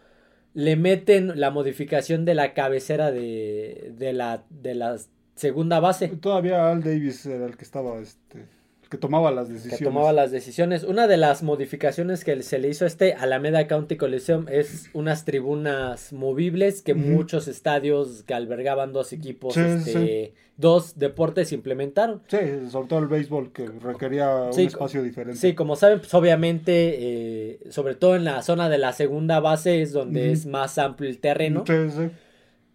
le 0.55 0.77
meten 0.77 1.41
la 1.41 1.51
modificación 1.51 2.25
de 2.25 2.35
la 2.35 2.55
cabecera 2.55 3.11
de, 3.11 3.93
de, 3.97 4.13
la, 4.13 4.45
de 4.51 4.75
la 4.75 4.99
segunda 5.35 5.81
base. 5.81 6.09
Todavía 6.09 6.71
Al 6.71 6.83
Davis 6.83 7.25
era 7.27 7.47
el 7.47 7.57
que 7.57 7.65
estaba, 7.65 7.99
este, 7.99 8.47
que 8.93 8.99
tomaba 8.99 9.31
las 9.31 9.49
decisiones. 9.49 9.79
Que 9.79 9.85
tomaba 9.87 10.13
las 10.13 10.31
decisiones. 10.31 10.85
Una 10.85 11.07
de 11.07 11.17
las 11.17 11.43
modificaciones 11.43 12.25
que 12.25 12.43
se 12.43 12.59
le 12.59 12.69
hizo 12.69 12.85
a 12.85 12.89
este 12.89 13.15
Alameda 13.15 13.67
County 13.67 13.97
Coliseum 13.97 14.45
es 14.51 14.91
unas 14.93 15.25
tribunas 15.25 16.13
movibles 16.13 16.83
que 16.83 16.93
muchos 16.93 17.49
estadios 17.49 18.23
que 18.25 18.35
albergaban 18.35 18.93
dos 18.93 19.15
equipos, 19.15 19.57
este, 19.57 20.35
dos 20.59 20.99
deportes 20.99 21.53
implementaron. 21.53 22.21
Sí, 22.27 22.37
sobre 22.71 22.89
todo 22.89 22.99
el 22.99 23.07
béisbol 23.07 23.51
que 23.51 23.67
requería 23.67 24.51
un 24.53 24.61
espacio 24.61 25.03
diferente. 25.03 25.41
Sí, 25.41 25.55
como 25.55 25.75
saben, 25.75 26.01
pues 26.01 26.13
obviamente, 26.13 26.97
eh, 26.99 27.61
sobre 27.71 27.95
todo 27.95 28.15
en 28.15 28.25
la 28.25 28.43
zona 28.43 28.69
de 28.69 28.77
la 28.77 28.93
segunda 28.93 29.41
base 29.41 29.81
es 29.81 29.95
donde 29.95 30.33
es 30.33 30.45
más 30.45 30.77
amplio 30.77 31.09
el 31.09 31.19
terreno. 31.19 31.65
Sí, 31.67 31.73
sí. 31.97 32.11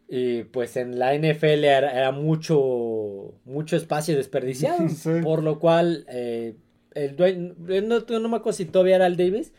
Y 0.10 0.44
pues 0.44 0.78
en 0.78 1.00
la 1.00 1.14
NFL 1.14 1.66
era, 1.66 2.12
mucho, 2.12 3.34
mucho 3.46 3.76
espacio 3.76 4.16
desperdiciado. 4.16 4.86
Por 5.24 5.44
lo 5.44 5.60
cual, 5.60 6.06
eh, 6.10 6.56
el 6.94 7.16
dueño, 7.16 7.56
no, 7.58 8.20
no, 8.20 8.30
me 8.30 8.38
acuerdo 8.38 8.58
si 8.58 8.66
todavía 8.66 8.96
era 8.96 9.08
el 9.08 9.18
Davis, 9.18 9.54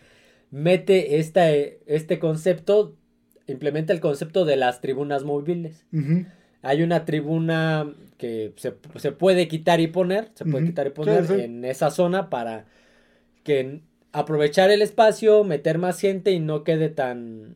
mete 0.51 1.19
esta, 1.19 1.51
este 1.51 2.19
concepto, 2.19 2.97
implementa 3.47 3.93
el 3.93 4.01
concepto 4.01 4.45
de 4.45 4.57
las 4.57 4.81
tribunas 4.81 5.25
móviles. 5.25 5.85
Hay 6.63 6.83
una 6.83 7.05
tribuna 7.05 7.95
que 8.17 8.53
se, 8.57 8.73
puede 9.13 9.49
quitar 9.49 9.81
y 9.81 9.87
poner, 9.87 10.31
se 10.35 10.45
puede 10.45 10.67
quitar 10.67 10.87
y 10.87 10.91
poner 10.91 11.31
en 11.31 11.65
esa 11.65 11.91
zona 11.91 12.31
para 12.31 12.67
que 13.45 13.83
aprovechar 14.13 14.71
el 14.71 14.83
espacio, 14.83 15.45
meter 15.45 15.79
más 15.79 16.01
gente 16.01 16.33
y 16.33 16.41
no 16.41 16.65
quede 16.65 16.89
tan 16.89 17.55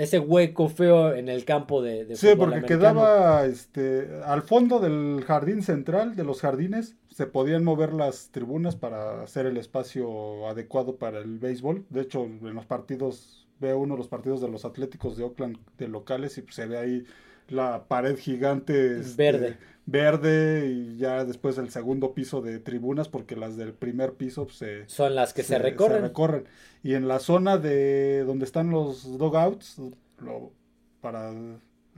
ese 0.00 0.18
hueco 0.18 0.68
feo 0.68 1.14
en 1.14 1.28
el 1.28 1.44
campo 1.44 1.82
de, 1.82 2.04
de 2.04 2.16
Sí, 2.16 2.28
porque 2.36 2.62
quedaba 2.62 3.44
este 3.44 4.08
al 4.24 4.42
fondo 4.42 4.80
del 4.80 5.22
jardín 5.26 5.62
central 5.62 6.16
de 6.16 6.24
los 6.24 6.40
jardines 6.40 6.96
se 7.10 7.26
podían 7.26 7.64
mover 7.64 7.92
las 7.92 8.30
tribunas 8.30 8.76
para 8.76 9.22
hacer 9.22 9.46
el 9.46 9.56
espacio 9.56 10.48
adecuado 10.48 10.96
para 10.96 11.18
el 11.18 11.38
béisbol. 11.38 11.84
De 11.90 12.02
hecho, 12.02 12.24
en 12.24 12.54
los 12.54 12.66
partidos 12.66 13.46
ve 13.58 13.74
uno 13.74 13.96
los 13.96 14.08
partidos 14.08 14.40
de 14.40 14.48
los 14.48 14.64
Atléticos 14.64 15.16
de 15.16 15.24
Oakland 15.24 15.58
de 15.76 15.88
locales 15.88 16.38
y 16.38 16.44
se 16.50 16.66
ve 16.66 16.78
ahí 16.78 17.04
la 17.48 17.84
pared 17.88 18.16
gigante 18.16 19.00
este, 19.00 19.22
verde 19.22 19.58
verde 19.90 20.68
y 20.68 20.96
ya 20.98 21.24
después 21.24 21.58
el 21.58 21.70
segundo 21.70 22.14
piso 22.14 22.40
de 22.40 22.60
tribunas 22.60 23.08
porque 23.08 23.34
las 23.34 23.56
del 23.56 23.72
primer 23.72 24.14
piso 24.14 24.44
pues, 24.44 24.56
se 24.56 24.88
son 24.88 25.14
las 25.14 25.32
que 25.32 25.42
se, 25.42 25.58
recorren. 25.58 26.02
recorren. 26.02 26.44
Y 26.82 26.94
en 26.94 27.08
la 27.08 27.18
zona 27.18 27.58
de 27.58 28.24
donde 28.24 28.44
están 28.44 28.70
los 28.70 29.18
dogouts 29.18 29.80
lo, 30.22 30.52
para 31.00 31.32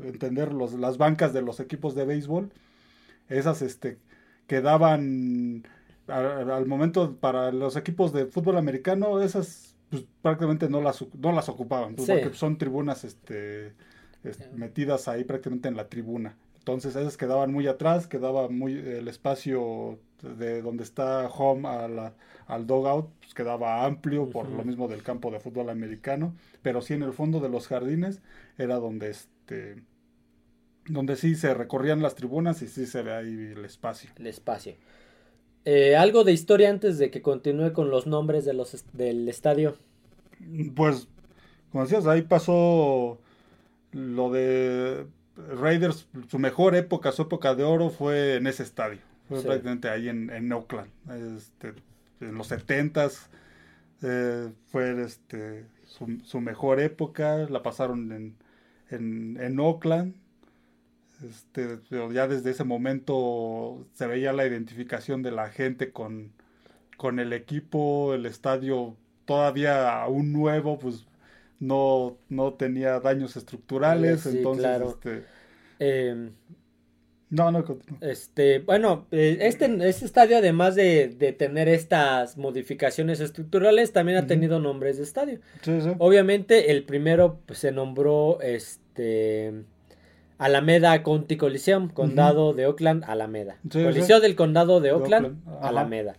entender 0.02 0.52
los, 0.52 0.72
las 0.74 0.96
bancas 0.96 1.32
de 1.32 1.42
los 1.42 1.60
equipos 1.60 1.94
de 1.94 2.06
béisbol 2.06 2.50
esas 3.28 3.60
este 3.62 3.98
quedaban 4.46 5.64
al, 6.06 6.66
momento 6.66 7.16
para 7.16 7.52
los 7.52 7.76
equipos 7.76 8.12
de 8.12 8.26
fútbol 8.26 8.56
americano 8.56 9.20
esas 9.20 9.76
pues, 9.90 10.04
prácticamente 10.22 10.68
no 10.68 10.80
las 10.80 11.04
no 11.18 11.32
las 11.32 11.48
ocupaban 11.48 11.94
pues, 11.94 12.08
porque 12.08 12.34
son 12.34 12.56
tribunas 12.56 13.04
este 13.04 13.74
metidas 14.54 15.08
ahí 15.08 15.24
prácticamente 15.24 15.68
en 15.68 15.76
la 15.76 15.88
tribuna 15.88 16.36
entonces 16.62 16.94
esas 16.94 17.16
quedaban 17.16 17.52
muy 17.52 17.66
atrás, 17.66 18.06
quedaba 18.06 18.48
muy 18.48 18.74
el 18.74 19.08
espacio 19.08 19.98
de 20.22 20.62
donde 20.62 20.84
está 20.84 21.26
home 21.26 21.66
a 21.66 22.14
al 22.46 22.66
dogout, 22.68 23.10
pues 23.18 23.34
quedaba 23.34 23.84
amplio 23.84 24.30
por 24.30 24.48
lo 24.48 24.62
mismo 24.62 24.86
del 24.86 25.02
campo 25.02 25.32
de 25.32 25.40
fútbol 25.40 25.70
americano, 25.70 26.36
pero 26.62 26.80
sí 26.80 26.94
en 26.94 27.02
el 27.02 27.12
fondo 27.12 27.40
de 27.40 27.48
los 27.48 27.66
jardines 27.66 28.20
era 28.58 28.76
donde 28.76 29.10
este 29.10 29.82
donde 30.86 31.16
sí 31.16 31.34
se 31.34 31.52
recorrían 31.52 32.00
las 32.00 32.14
tribunas 32.14 32.62
y 32.62 32.68
sí 32.68 32.86
se 32.86 33.02
ve 33.02 33.12
ahí 33.12 33.52
el 33.56 33.64
espacio. 33.64 34.10
El 34.16 34.28
espacio. 34.28 34.74
Eh, 35.64 35.96
algo 35.96 36.22
de 36.22 36.30
historia 36.30 36.70
antes 36.70 36.96
de 36.98 37.10
que 37.10 37.22
continúe 37.22 37.72
con 37.72 37.90
los 37.90 38.06
nombres 38.06 38.44
de 38.44 38.52
los 38.52 38.84
del 38.92 39.28
estadio. 39.28 39.74
Pues, 40.76 41.08
como 41.72 41.82
decías, 41.82 42.06
ahí 42.06 42.22
pasó 42.22 43.18
lo 43.90 44.30
de 44.30 45.06
Raiders, 45.36 46.06
su 46.28 46.38
mejor 46.38 46.74
época, 46.74 47.12
su 47.12 47.22
época 47.22 47.54
de 47.54 47.64
oro 47.64 47.90
fue 47.90 48.36
en 48.36 48.46
ese 48.46 48.62
estadio. 48.62 49.00
Fue 49.28 49.40
prácticamente 49.42 49.88
ahí 49.88 50.08
en, 50.08 50.30
en 50.30 50.52
Oakland. 50.52 50.90
Este, 51.38 51.72
en 52.20 52.34
los 52.34 52.50
70s 52.50 53.28
eh, 54.02 54.50
fue 54.66 55.02
este, 55.02 55.66
su, 55.86 56.40
mejor 56.40 56.80
época. 56.80 57.46
La 57.48 57.62
pasaron 57.62 58.12
en, 58.12 58.36
en, 58.90 59.38
en 59.40 59.58
Oakland. 59.58 60.14
Este, 61.28 61.78
pero 61.88 62.12
ya 62.12 62.26
desde 62.26 62.50
ese 62.50 62.64
momento 62.64 63.86
se 63.94 64.06
veía 64.06 64.32
la 64.32 64.46
identificación 64.46 65.22
de 65.22 65.30
la 65.30 65.48
gente 65.48 65.92
con, 65.92 66.32
con 66.96 67.20
el 67.20 67.32
equipo, 67.32 68.12
el 68.14 68.26
estadio 68.26 68.96
todavía 69.24 70.02
aún 70.02 70.32
nuevo, 70.32 70.78
pues 70.78 71.06
no, 71.62 72.18
no 72.28 72.54
tenía 72.54 72.98
daños 72.98 73.36
estructurales, 73.36 74.26
entonces 74.26 74.82
este, 74.82 75.24
em, 75.78 76.32
No, 77.30 77.52
no. 77.52 77.64
Este, 78.00 78.58
bueno, 78.58 79.06
eh, 79.12 79.38
este, 79.42 79.66
este 79.88 80.04
estadio, 80.04 80.38
además 80.38 80.74
de, 80.74 81.06
de, 81.06 81.32
tener 81.32 81.68
estas 81.68 82.36
modificaciones 82.36 83.20
estructurales, 83.20 83.92
también 83.92 84.18
ha 84.18 84.26
tenido 84.26 84.58
nombres 84.58 84.96
de 84.96 85.04
estadio. 85.04 85.38
Sí, 85.60 85.80
sí. 85.80 85.92
Obviamente, 85.98 86.72
el 86.72 86.82
primero 86.82 87.38
pues, 87.46 87.60
se 87.60 87.70
nombró 87.70 88.40
este 88.40 89.64
Alameda 90.38 91.00
County 91.04 91.36
Coliseum, 91.36 91.90
condado 91.90 92.54
de 92.54 92.66
Oakland, 92.66 93.04
Alameda. 93.06 93.58
Sí, 93.70 93.84
Coliseo 93.84 94.18
del 94.18 94.34
condado 94.34 94.80
de 94.80 94.88
De 94.88 94.94
Oakland, 94.94 95.26
Oakland. 95.26 95.58
Ajá. 95.58 95.68
Alameda. 95.68 96.16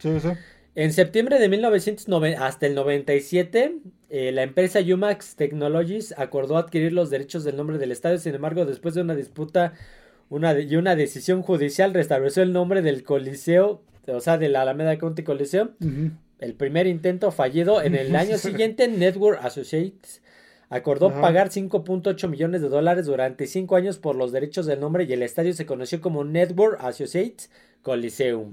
En 0.75 0.92
septiembre 0.92 1.38
de 1.39 1.50
1990 1.50 2.46
hasta 2.46 2.65
el 2.65 2.74
97, 2.75 3.75
eh, 4.10 4.32
la 4.32 4.42
empresa 4.44 4.80
Umax 4.80 5.36
Technologies 5.36 6.13
acordó 6.18 6.58
adquirir 6.58 6.94
los 6.94 7.10
derechos 7.12 7.44
del 7.44 7.58
nombre 7.58 7.77
del 7.77 7.92
estadio. 7.92 8.18
Sin 8.18 8.34
embargo, 8.34 8.65
después 8.65 8.96
de 8.96 9.01
una 9.01 9.15
disputa 9.15 9.74
una 10.30 10.53
de- 10.56 10.63
y 10.63 10.75
una 10.77 10.96
decisión 10.96 11.44
judicial, 11.44 11.94
restableció 11.94 12.42
el 12.42 12.53
nombre 12.53 12.82
del 12.82 13.03
Coliseo, 13.03 13.84
o 14.08 14.20
sea, 14.20 14.39
del 14.39 14.56
Alameda 14.56 14.98
County 14.98 15.22
Coliseum. 15.24 15.70
El 16.39 16.56
primer 16.56 16.88
intento 16.88 17.32
fallido. 17.32 17.82
En 17.82 17.94
el 17.96 18.15
año 18.15 18.38
siguiente, 18.39 18.88
Network 18.88 19.39
Associates 19.44 20.22
acordó 20.70 21.10
pagar 21.22 21.50
5.8 21.51 22.27
millones 22.27 22.62
de 22.63 22.70
dólares 22.70 23.06
durante 23.06 23.46
5 23.46 23.75
años 23.75 24.00
por 24.00 24.15
los 24.15 24.32
derechos 24.32 24.65
del 24.65 24.80
nombre 24.80 25.03
y 25.03 25.13
el 25.13 25.22
estadio 25.22 25.53
se 25.53 25.68
conoció 25.68 26.01
como 26.01 26.24
Network 26.24 26.80
Associates 26.82 27.51
Coliseum. 27.84 28.50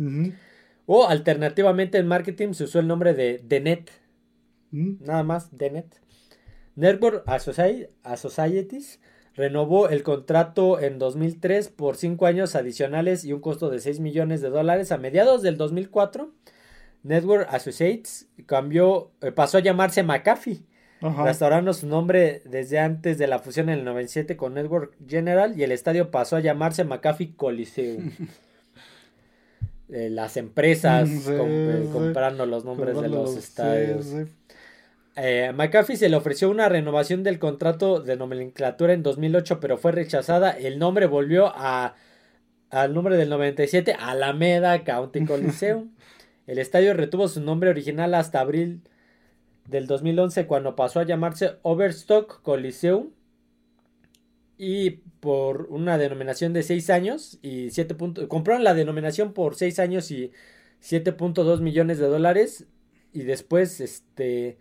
O 0.92 1.06
alternativamente 1.09 1.99
en 1.99 2.09
marketing 2.09 2.52
se 2.52 2.64
usó 2.64 2.80
el 2.80 2.88
nombre 2.88 3.14
de 3.14 3.40
The 3.47 3.61
Net, 3.61 3.90
Ujú. 4.73 4.97
nada 5.04 5.23
más 5.23 5.49
The 5.56 5.70
Net. 5.70 5.87
Network 6.75 7.25
Associ- 7.26 7.87
Associates 8.02 8.99
renovó 9.37 9.88
el 9.88 10.02
contrato 10.02 10.80
en 10.80 10.99
2003 10.99 11.68
por 11.68 11.97
5 11.97 12.26
años 12.26 12.56
adicionales 12.56 13.25
y 13.25 13.32
un 13.32 13.40
costo 13.40 13.70
de 13.70 13.78
6 13.78 14.00
millones 14.00 14.40
de 14.40 14.50
dólares. 14.50 14.90
A 14.90 14.99
mediados 14.99 15.42
del 15.42 15.56
2004, 15.56 16.32
Network 17.04 17.47
Associates 17.50 18.28
cambió, 18.47 19.12
eh, 19.20 19.30
pasó 19.30 19.59
a 19.59 19.61
llamarse 19.61 20.02
McAfee, 20.02 20.62
Ajá. 21.02 21.25
restaurando 21.25 21.73
su 21.73 21.87
nombre 21.87 22.42
desde 22.47 22.80
antes 22.80 23.16
de 23.16 23.28
la 23.28 23.38
fusión 23.38 23.68
en 23.68 23.78
el 23.78 23.85
97 23.85 24.37
con 24.37 24.54
Network 24.54 24.97
General 25.06 25.56
y 25.56 25.62
el 25.62 25.70
estadio 25.70 26.11
pasó 26.11 26.35
a 26.35 26.40
llamarse 26.40 26.82
McAfee 26.82 27.37
Coliseum. 27.37 28.11
Eh, 29.92 30.09
las 30.11 30.37
empresas 30.37 31.09
Mm, 31.09 31.18
Sí, 31.18 31.37
com- 31.37 31.49
eh, 31.50 31.80
sí. 31.85 31.92
comprando 31.92 32.47
los 32.47 32.64
nombres 32.64 33.00
de 33.00 33.09
los 33.09 33.37
estadios. 33.37 34.06
sí. 34.06 34.25
Eh, 35.16 35.52
McAfee 35.54 35.97
se 35.97 36.09
le 36.09 36.16
ofreció 36.16 36.49
una 36.49 36.68
renovación 36.68 37.25
del 37.25 37.38
contrato 37.40 38.00
de 38.00 38.16
nomenclatura 38.16 38.92
en 38.92 39.02
2008, 39.02 39.59
pero 39.61 39.76
fue 39.76 39.90
rechazada. 39.92 40.50
El 40.52 40.78
nombre 40.78 41.06
volvió 41.06 41.52
a, 41.54 41.94
al 42.70 42.94
nombre 42.94 43.16
del 43.16 43.28
97, 43.28 43.94
Alameda 43.99 44.85
County 44.85 45.25
Coliseum. 45.26 45.90
El 46.47 46.59
estadio 46.59 46.94
retuvo 46.94 47.26
su 47.28 47.40
nombre 47.40 47.70
original 47.70 48.14
hasta 48.14 48.40
abril 48.40 48.82
del 49.66 49.87
2011, 49.88 50.47
cuando 50.47 50.75
pasó 50.76 51.00
a 51.00 51.04
llamarse 51.04 51.56
Overstock 51.62 52.40
Coliseum. 52.42 53.11
Y 54.59 55.00
por 55.21 55.67
una 55.71 55.99
denominación 55.99 56.53
de 56.53 56.62
6 56.62 56.89
años 56.91 57.39
y 57.43 57.71
7 57.71 57.95
punto- 57.95 58.29
compraron 58.29 58.65
la 58.65 58.75
denominación 58.75 59.33
por 59.35 59.55
6 59.55 59.79
años 59.79 60.11
y 60.11 60.33
7.2 60.81 61.61
millones 61.61 61.99
de 61.99 62.07
dólares. 62.07 62.67
Y 63.12 63.23
después, 63.25 63.81
este, 63.81 64.57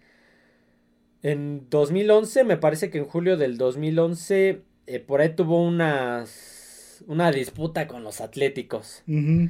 en 1.21 1.67
2011, 1.69 2.43
me 2.43 2.57
parece 2.57 2.89
que 2.89 2.97
en 2.99 3.05
julio 3.05 3.37
del 3.37 3.57
2011, 3.57 4.61
eh, 4.87 4.99
por 4.99 5.21
ahí 5.21 5.29
tuvo 5.29 5.63
unas, 5.63 7.03
una 7.07 7.31
disputa 7.31 7.87
con 7.87 8.03
los 8.03 8.21
Atléticos. 8.21 9.03
Ujú. 9.07 9.49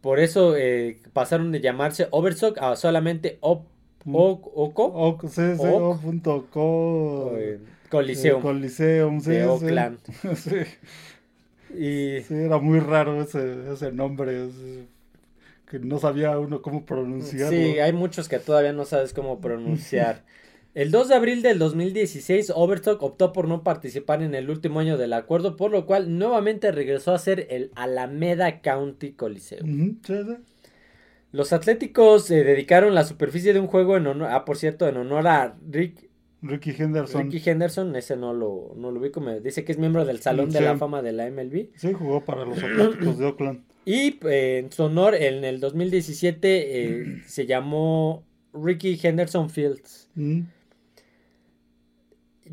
Por 0.00 0.18
eso 0.18 0.56
eh, 0.56 0.98
pasaron 1.12 1.52
de 1.52 1.60
llamarse 1.60 2.08
Overstock 2.10 2.58
a 2.58 2.74
solamente 2.76 3.38
Op- 3.40 3.66
Oc- 4.04 4.50
Oco 4.54 4.92
Oc- 4.92 5.28
sí, 5.28 5.56
sí, 5.56 5.64
Oc. 5.64 5.80
o 5.82 6.00
punto 6.00 6.46
co- 6.50 7.34
eh, 7.38 7.60
Coliseum 7.92 8.40
eh, 8.40 8.42
Coliseum, 8.42 9.20
sí, 9.20 9.30
de 9.30 9.44
sí. 9.50 9.66
Oakland. 9.74 10.00
Sí, 10.36 10.56
Y 11.68 12.20
sí, 12.20 12.34
era 12.34 12.58
muy 12.58 12.80
raro 12.80 13.20
ese, 13.22 13.72
ese 13.72 13.92
nombre. 13.92 14.46
ese- 14.48 14.88
que 15.70 15.78
no 15.80 15.98
sabía 15.98 16.38
uno 16.38 16.62
cómo 16.62 16.84
pronunciarlo. 16.86 17.68
sí, 17.68 17.78
hay 17.78 17.92
muchos 17.92 18.28
que 18.28 18.38
todavía 18.38 18.72
no 18.72 18.84
sabes 18.84 19.12
cómo 19.12 19.40
pronunciar. 19.40 20.24
El 20.74 20.90
2 20.90 21.08
de 21.08 21.14
abril 21.14 21.42
del 21.42 21.58
2016, 21.58 22.50
Overstock 22.54 23.02
optó 23.02 23.32
por 23.32 23.46
no 23.46 23.62
participar 23.62 24.22
en 24.22 24.34
el 24.34 24.48
último 24.48 24.80
año 24.80 24.96
del 24.96 25.12
acuerdo, 25.12 25.56
por 25.56 25.70
lo 25.70 25.84
cual 25.84 26.18
nuevamente 26.18 26.72
regresó 26.72 27.12
a 27.12 27.18
ser 27.18 27.46
el 27.50 27.70
Alameda 27.74 28.62
County 28.62 29.12
Coliseum. 29.12 29.68
Los 31.32 31.52
Atléticos 31.52 32.30
eh, 32.30 32.44
dedicaron 32.44 32.94
la 32.94 33.04
superficie 33.04 33.52
de 33.52 33.60
un 33.60 33.66
juego 33.66 33.96
en 33.96 34.06
honor, 34.06 34.30
ah, 34.30 34.44
por 34.44 34.56
cierto, 34.58 34.86
en 34.88 34.96
honor 34.98 35.26
a 35.28 35.56
Rick, 35.68 36.10
Ricky 36.42 36.74
Henderson. 36.76 37.30
Ricky 37.30 37.48
Henderson, 37.48 37.94
ese 37.96 38.16
no 38.16 38.32
lo, 38.34 38.72
no 38.76 38.90
lo 38.90 39.00
ubico, 39.00 39.20
me 39.20 39.40
dice 39.40 39.64
que 39.64 39.72
es 39.72 39.78
miembro 39.78 40.04
del 40.04 40.20
Salón 40.20 40.50
de 40.50 40.60
la 40.60 40.76
Fama 40.76 41.00
de 41.00 41.12
la 41.12 41.30
MLB. 41.30 41.68
Sí, 41.76 41.92
jugó 41.92 42.24
para 42.24 42.44
los 42.44 42.58
Atléticos 42.62 43.18
de 43.18 43.26
Oakland. 43.26 43.64
Y 43.84 44.16
eh, 44.28 44.58
en 44.58 44.70
su 44.70 44.84
honor, 44.84 45.16
en 45.16 45.42
el 45.44 45.58
2017 45.58 46.84
eh, 46.84 47.22
se 47.26 47.46
llamó 47.46 48.22
Ricky 48.54 48.96
Henderson 49.02 49.50
Fields. 49.50 50.08
Ujú. 50.16 50.44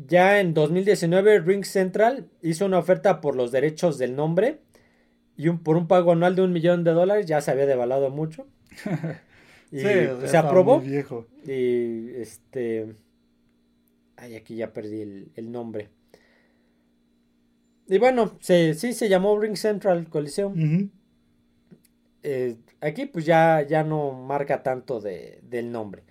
Ya 0.08 0.40
en 0.40 0.54
2019, 0.54 1.40
Ring 1.40 1.64
Central 1.64 2.26
hizo 2.42 2.66
una 2.66 2.78
oferta 2.78 3.20
por 3.20 3.36
los 3.36 3.52
derechos 3.52 3.96
del 3.98 4.16
nombre 4.16 4.58
y 5.36 5.46
un, 5.48 5.60
por 5.62 5.76
un 5.76 5.86
pago 5.86 6.10
anual 6.12 6.34
de 6.34 6.42
un 6.42 6.52
millón 6.52 6.82
de 6.84 6.90
dólares. 6.92 7.26
Ya 7.26 7.40
se 7.40 7.50
había 7.52 7.66
devaluado 7.66 8.10
mucho. 8.10 8.46
Y 9.72 9.78
Sí, 9.78 9.86
se 10.26 10.36
aprobó. 10.36 10.80
muy 10.80 10.88
viejo. 10.88 11.28
Y 11.46 12.10
este. 12.16 12.96
Ay, 14.20 14.36
aquí 14.36 14.54
ya 14.56 14.72
perdí 14.72 15.00
el, 15.00 15.32
el 15.34 15.50
nombre. 15.50 15.88
Y 17.88 17.98
bueno, 17.98 18.36
se, 18.40 18.74
sí 18.74 18.92
se 18.92 19.08
llamó 19.08 19.38
Ring 19.40 19.56
Central 19.56 20.08
Coliseum. 20.08 20.90
Eh, 22.22 22.56
aquí 22.80 23.06
pues 23.06 23.24
ya, 23.24 23.62
ya 23.66 23.82
no 23.82 24.12
marca 24.12 24.62
tanto 24.62 25.00
de, 25.00 25.40
del 25.42 25.72
nombre. 25.72 26.02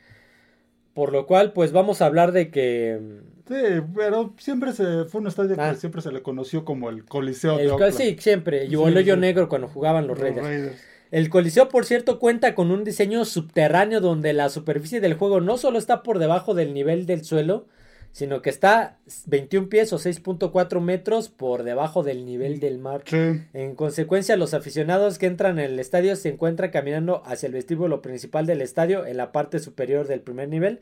Por 0.94 1.14
lo 1.14 1.26
cual, 1.28 1.54
pues 1.54 1.72
vamos 1.72 2.02
a 2.02 2.08
hablar 2.08 2.32
de 2.32 2.50
que. 2.50 3.00
Sí, 3.48 3.56
pero 3.96 4.34
siempre 4.38 4.74
se 4.74 5.06
fue 5.06 5.22
un 5.22 5.28
estadio 5.28 5.56
Ah. 5.58 5.72
que 5.72 5.78
siempre 5.80 6.02
se 6.02 6.12
le 6.12 6.22
conoció 6.22 6.66
como 6.66 6.90
el 6.90 7.06
Coliseo 7.06 7.58
de 7.58 7.70
Oakland. 7.72 7.94
sí, 7.94 8.16
siempre. 8.20 8.66
Y 8.66 8.70
Sí, 8.70 8.74
el 8.76 8.98
hoyo 8.98 9.14
sí. 9.16 9.20
negro 9.22 9.48
cuando 9.50 9.68
jugaban 9.68 10.08
los 10.08 10.18
Los 10.18 10.24
Raiders. 10.28 10.46
Raiders. 10.48 10.82
El 11.12 11.30
Coliseo, 11.30 11.70
por 11.70 11.86
cierto, 11.86 12.20
cuenta 12.20 12.54
con 12.54 12.70
un 12.70 12.84
diseño 12.84 13.24
subterráneo 13.26 14.02
donde 14.02 14.34
la 14.34 14.50
superficie 14.50 15.00
del 15.00 15.14
juego 15.16 15.42
no 15.42 15.58
solo 15.58 15.80
está 15.80 16.04
por 16.04 16.20
debajo 16.20 16.54
del 16.54 16.74
nivel 16.74 17.06
del 17.08 17.24
suelo, 17.24 17.66
sino 18.12 18.42
que 18.42 18.50
está 18.50 18.98
21 19.28 19.70
pies 19.70 19.94
o 19.94 19.98
6.4 19.98 20.82
metros 20.82 21.30
por 21.30 21.64
debajo 21.64 22.04
del 22.04 22.26
nivel 22.26 22.60
del 22.60 22.80
mar. 22.80 23.04
Sí. 23.06 23.42
En 23.54 23.76
consecuencia, 23.76 24.36
los 24.36 24.54
aficionados 24.54 25.18
que 25.20 25.28
entran 25.28 25.60
en 25.60 25.66
el 25.66 25.80
estadio 25.80 26.16
se 26.16 26.30
encuentran 26.30 26.72
caminando 26.72 27.22
hacia 27.26 27.48
el 27.48 27.54
vestíbulo 27.54 28.02
principal 28.02 28.46
del 28.46 28.62
estadio 28.62 29.06
en 29.06 29.18
la 29.18 29.32
parte 29.32 29.60
superior 29.60 30.08
del 30.08 30.22
primer 30.22 30.50
nivel. 30.50 30.80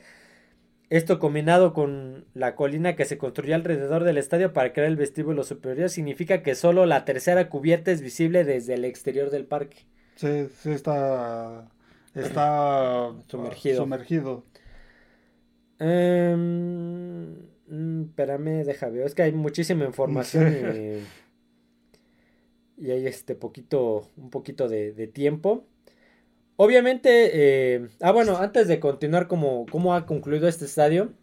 Esto 0.89 1.19
combinado 1.19 1.73
con 1.73 2.25
la 2.33 2.55
colina 2.55 2.95
que 2.95 3.03
se 3.03 3.17
construyó 3.17 3.55
alrededor 3.55 4.05
del 4.05 4.17
estadio 4.17 4.53
para 4.53 4.71
crear 4.71 4.87
el 4.87 4.95
vestíbulo 4.95 5.43
superior 5.43 5.89
significa 5.89 6.41
que 6.43 6.55
solo 6.55 6.85
la 6.85 7.03
tercera 7.03 7.49
cubierta 7.49 7.91
es 7.91 8.01
visible 8.01 8.45
desde 8.45 8.75
el 8.75 8.85
exterior 8.85 9.29
del 9.29 9.43
parque. 9.45 9.85
Sí, 10.15 10.47
sí 10.63 10.71
está, 10.71 11.67
está 12.15 13.11
Sumergido. 13.27 13.83
sumergido. 13.83 14.45
Em, 15.79 17.35
mm, 17.67 18.01
espérame, 18.09 18.63
deja 18.63 18.89
ver. 18.89 19.05
Es 19.05 19.15
que 19.15 19.23
hay 19.23 19.31
muchísima 19.31 19.85
información 19.85 20.53
y, 22.77 22.81
y 22.87 22.91
hay 22.91 23.07
este 23.07 23.35
poquito, 23.35 24.09
un 24.17 24.29
poquito 24.29 24.67
de, 24.67 24.93
de 24.93 25.07
tiempo. 25.07 25.65
Obviamente, 26.55 27.29
eh, 27.33 27.87
ah 28.01 28.11
bueno, 28.11 28.37
antes 28.37 28.67
de 28.67 28.79
continuar 28.79 29.27
como 29.27 29.67
cómo 29.67 29.93
ha 29.93 30.07
concluido 30.07 30.47
este 30.47 30.65
estadio, 30.65 31.13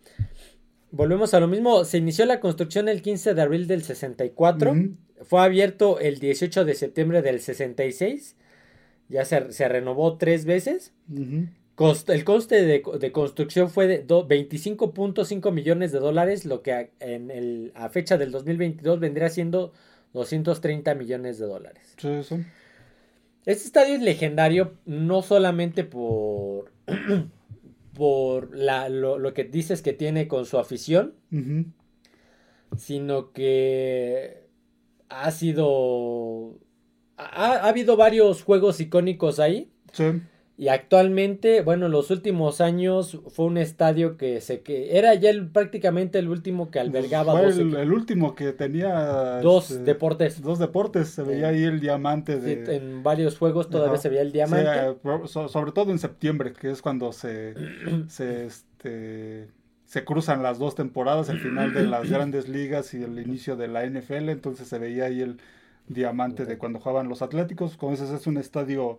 volvemos 0.92 1.34
a 1.34 1.40
lo 1.40 1.48
mismo. 1.48 1.84
Se 1.84 1.98
inició 1.98 2.24
la 2.24 2.38
construcción 2.38 2.88
el 2.88 3.02
15 3.02 3.34
de 3.34 3.42
abril 3.42 3.66
del 3.66 3.82
64. 3.82 4.70
Ujú. 4.70 4.96
Fue 5.22 5.40
abierto 5.42 5.98
el 5.98 6.20
18 6.20 6.64
de 6.64 6.74
septiembre 6.74 7.20
del 7.20 7.40
66. 7.40 8.36
Ya 9.08 9.24
se, 9.24 9.52
se 9.52 9.68
renovó 9.68 10.18
tres 10.18 10.44
veces. 10.44 10.92
Ujú. 11.12 11.48
Cost- 11.76 12.08
el 12.10 12.24
coste 12.24 12.62
de, 12.64 12.82
de 13.00 13.12
construcción 13.12 13.68
fue 13.68 13.87
de 13.87 13.98
do- 14.02 14.26
25.5 14.28 15.50
millones 15.50 15.90
de 15.92 15.98
dólares, 15.98 16.44
lo 16.44 16.62
que 16.62 16.72
a, 16.72 16.88
en 17.00 17.30
el, 17.30 17.72
a 17.74 17.88
fecha 17.88 18.16
del 18.16 18.30
2022 18.30 19.00
vendría 19.00 19.28
siendo 19.28 19.72
230 20.12 20.94
millones 20.94 21.38
de 21.38 21.46
dólares. 21.46 21.94
Sí, 21.98 22.22
sí. 22.22 22.37
Este 23.46 23.64
estadio 23.64 23.96
es 23.96 24.02
legendario 24.02 24.74
no 24.87 25.22
solamente 25.22 25.84
por, 25.84 26.72
por 27.94 28.56
la, 28.56 28.88
lo, 28.88 29.18
lo 29.18 29.34
que 29.34 29.44
dices 29.44 29.82
que 29.82 29.92
tiene 29.92 30.28
con 30.28 30.46
su 30.46 30.58
afición, 30.58 31.14
sino 32.78 33.32
que 33.32 34.44
ha 35.08 35.30
sido 35.30 36.58
ha, 37.16 37.68
habido 37.68 37.96
varios 37.96 38.42
juegos 38.42 38.80
icónicos 38.80 39.38
ahí. 39.40 39.70
Sí. 39.92 40.04
Y 40.56 40.68
actualmente, 40.68 41.62
bueno, 41.62 41.88
los 41.88 42.12
últimos 42.12 42.60
años 42.60 43.20
fue 43.28 43.46
un 43.46 43.58
estadio 43.58 44.16
que 44.16 44.40
se 44.40 44.60
que 44.60 44.96
era 44.96 45.12
ya 45.14 45.30
prácticamente 45.52 46.20
el 46.20 46.28
último 46.28 46.70
que 46.70 46.78
albergaba 46.78 47.32
fue 47.32 47.48
el, 47.48 47.92
último 47.92 48.36
que 48.36 48.52
tenía 48.52 49.40
dos 49.40 49.72
este, 49.72 49.82
deportes. 49.82 50.40
Dos 50.40 50.60
deportes, 50.60 51.08
se 51.08 51.24
veía 51.24 51.48
ahí 51.48 51.64
el 51.64 51.80
diamante 51.80 52.38
de... 52.38 52.76
en 52.76 53.02
varios 53.02 53.36
juegos 53.36 53.68
todavía 53.68 53.98
se 53.98 54.08
veía 54.08 54.22
el 54.22 54.30
diamante. 54.30 54.96
sobre 55.26 55.72
todo 55.72 55.90
en 55.90 55.98
septiembre, 55.98 56.52
que 56.52 56.70
es 56.70 56.82
cuando 56.82 57.12
se 57.12 57.54
se 58.08 58.46
este 58.46 59.48
se 59.86 60.04
cruzan 60.04 60.42
las 60.42 60.58
dos 60.58 60.76
temporadas, 60.76 61.28
el 61.30 61.40
final 61.40 61.74
de 61.74 61.84
las 61.84 62.08
grandes 62.10 62.48
ligas 62.48 62.94
y 62.94 63.02
el 63.02 63.18
inicio 63.18 63.56
de 63.56 63.66
la 63.66 63.84
NFL, 63.84 64.28
entonces 64.28 64.68
se 64.68 64.78
veía 64.78 65.06
ahí 65.06 65.20
el 65.20 65.40
diamante 65.88 66.46
de 66.46 66.58
cuando 66.58 66.78
jugaban 66.78 67.08
los 67.08 67.22
Atléticos, 67.22 67.76
como 67.76 67.92
dices 67.92 68.10
es 68.10 68.26
un 68.28 68.38
estadio 68.38 68.98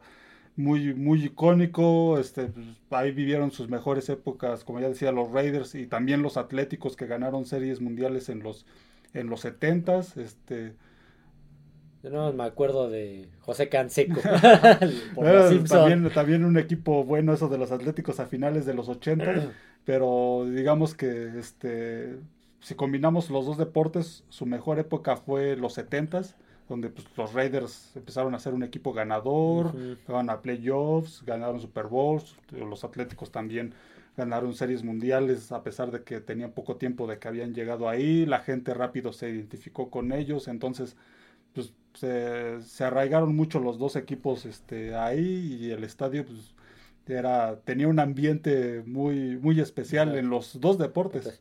muy, 0.55 0.93
muy 0.93 1.25
icónico, 1.25 2.17
este, 2.17 2.47
pues, 2.47 2.65
ahí 2.91 3.11
vivieron 3.11 3.51
sus 3.51 3.69
mejores 3.69 4.09
épocas, 4.09 4.63
como 4.63 4.79
ya 4.79 4.89
decía, 4.89 5.11
los 5.11 5.31
Raiders 5.31 5.75
y 5.75 5.87
también 5.87 6.21
los 6.21 6.37
Atléticos 6.37 6.95
que 6.95 7.07
ganaron 7.07 7.45
series 7.45 7.81
mundiales 7.81 8.29
en 8.29 8.41
los, 8.41 8.65
en 9.13 9.27
los 9.27 9.45
70s, 9.45 10.17
este... 10.17 10.73
Yo 12.03 12.11
no 12.11 12.31
me 12.33 12.43
acuerdo 12.43 12.87
de 12.87 13.29
José 13.39 13.67
Canseco. 13.67 14.21
también, 15.67 16.07
también 16.13 16.45
un 16.45 16.59
equipo 16.59 17.03
bueno 17.03 17.33
eso 17.33 17.49
de 17.49 17.57
los 17.57 17.71
Atléticos 17.71 18.19
a 18.19 18.27
finales 18.27 18.67
de 18.67 18.75
los 18.75 18.89
80, 18.89 19.51
pero 19.85 20.45
digamos 20.47 20.93
que 20.93 21.39
este 21.39 22.19
si 22.65 22.75
combinamos 22.75 23.29
los 23.29 23.45
dos 23.45 23.57
deportes, 23.57 24.23
su 24.29 24.45
mejor 24.45 24.79
época 24.79 25.17
fue 25.17 25.55
los 25.55 25.77
70s 25.77 26.35
donde 26.67 26.89
pues, 26.89 27.07
los 27.17 27.33
Raiders 27.33 27.95
empezaron 27.95 28.33
a 28.35 28.39
ser 28.39 28.53
un 28.53 28.63
equipo 28.63 28.93
ganador, 28.93 29.73
uh 29.75 30.15
a 30.15 30.41
playoffs, 30.41 31.23
ganaron 31.25 31.59
Super 31.59 31.87
Bowls, 31.87 32.35
los 32.51 32.83
Atléticos 32.83 33.31
también 33.31 33.73
ganaron 34.17 34.53
series 34.53 34.83
mundiales 34.83 35.51
a 35.51 35.61
pesar 35.63 35.91
de 35.91 36.03
que 36.03 36.21
tenían 36.21 36.51
poco 36.51 36.77
tiempo 36.77 37.05
de 37.05 37.19
que 37.19 37.27
habían 37.27 37.53
llegado 37.53 37.89
ahí, 37.89 38.25
la 38.25 38.39
gente 38.39 38.73
rápido 38.73 39.11
se 39.13 39.29
identificó 39.29 39.89
con 39.89 40.11
ellos, 40.11 40.47
entonces 40.47 40.95
pues 41.53 41.73
se, 41.93 42.61
se 42.61 42.83
arraigaron 42.83 43.35
mucho 43.35 43.59
los 43.59 43.77
dos 43.77 43.95
equipos 43.95 44.45
este, 44.45 44.95
ahí 44.95 45.57
y 45.59 45.71
el 45.71 45.83
estadio 45.83 46.25
pues 46.25 46.55
era, 47.13 47.59
tenía 47.61 47.87
un 47.87 47.99
ambiente 47.99 48.83
muy, 48.85 49.37
muy 49.37 49.59
especial 49.59 50.17
en 50.17 50.29
los 50.29 50.59
dos 50.59 50.77
deportes. 50.77 51.39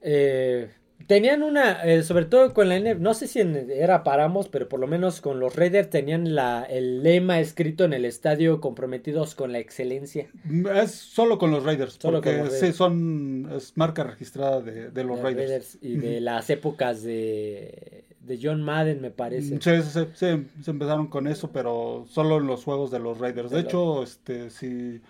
Eh, 0.00 0.70
Tenían 1.06 1.42
una, 1.42 1.84
eh, 1.84 2.02
sobre 2.02 2.24
todo 2.26 2.52
con 2.52 2.68
la 2.68 2.76
N, 2.76 2.96
no 2.96 3.14
sé 3.14 3.28
si 3.28 3.40
era 3.40 4.02
Paramos, 4.02 4.48
pero 4.48 4.68
por 4.68 4.80
lo 4.80 4.86
menos 4.86 5.20
con 5.20 5.40
los 5.40 5.56
Raiders 5.56 5.88
tenían 5.88 6.34
la, 6.34 6.64
el 6.64 7.02
lema 7.02 7.40
escrito 7.40 7.84
en 7.84 7.92
el 7.92 8.04
estadio 8.04 8.60
comprometidos 8.60 9.34
con 9.34 9.52
la 9.52 9.58
excelencia. 9.58 10.28
Es 10.74 10.90
solo 10.90 11.38
con 11.38 11.50
los 11.50 11.64
Raiders, 11.64 11.98
solo 12.00 12.20
porque 12.20 12.50
sí, 12.50 12.72
son, 12.72 13.50
es 13.56 13.76
marca 13.76 14.04
registrada 14.04 14.60
de, 14.60 15.04
los 15.04 15.20
Raiders. 15.20 15.78
Y 15.80 15.96
de 15.96 16.20
las 16.20 16.50
épocas 16.50 17.02
de, 17.02 18.04
de 18.20 18.38
John 18.42 18.62
Madden, 18.62 19.00
me 19.00 19.10
parece. 19.10 19.60
Sí, 19.60 19.82
sí, 19.82 20.00
sí, 20.14 20.46
se 20.62 20.70
empezaron 20.70 21.06
con 21.06 21.26
eso, 21.26 21.50
pero 21.52 22.06
solo 22.08 22.38
en 22.38 22.46
los 22.46 22.64
juegos 22.64 22.90
de 22.90 22.98
los 22.98 23.18
Raiders. 23.18 23.50
De 23.50 23.60
hecho, 23.60 24.02
este, 24.02 24.50
si, 24.50 25.00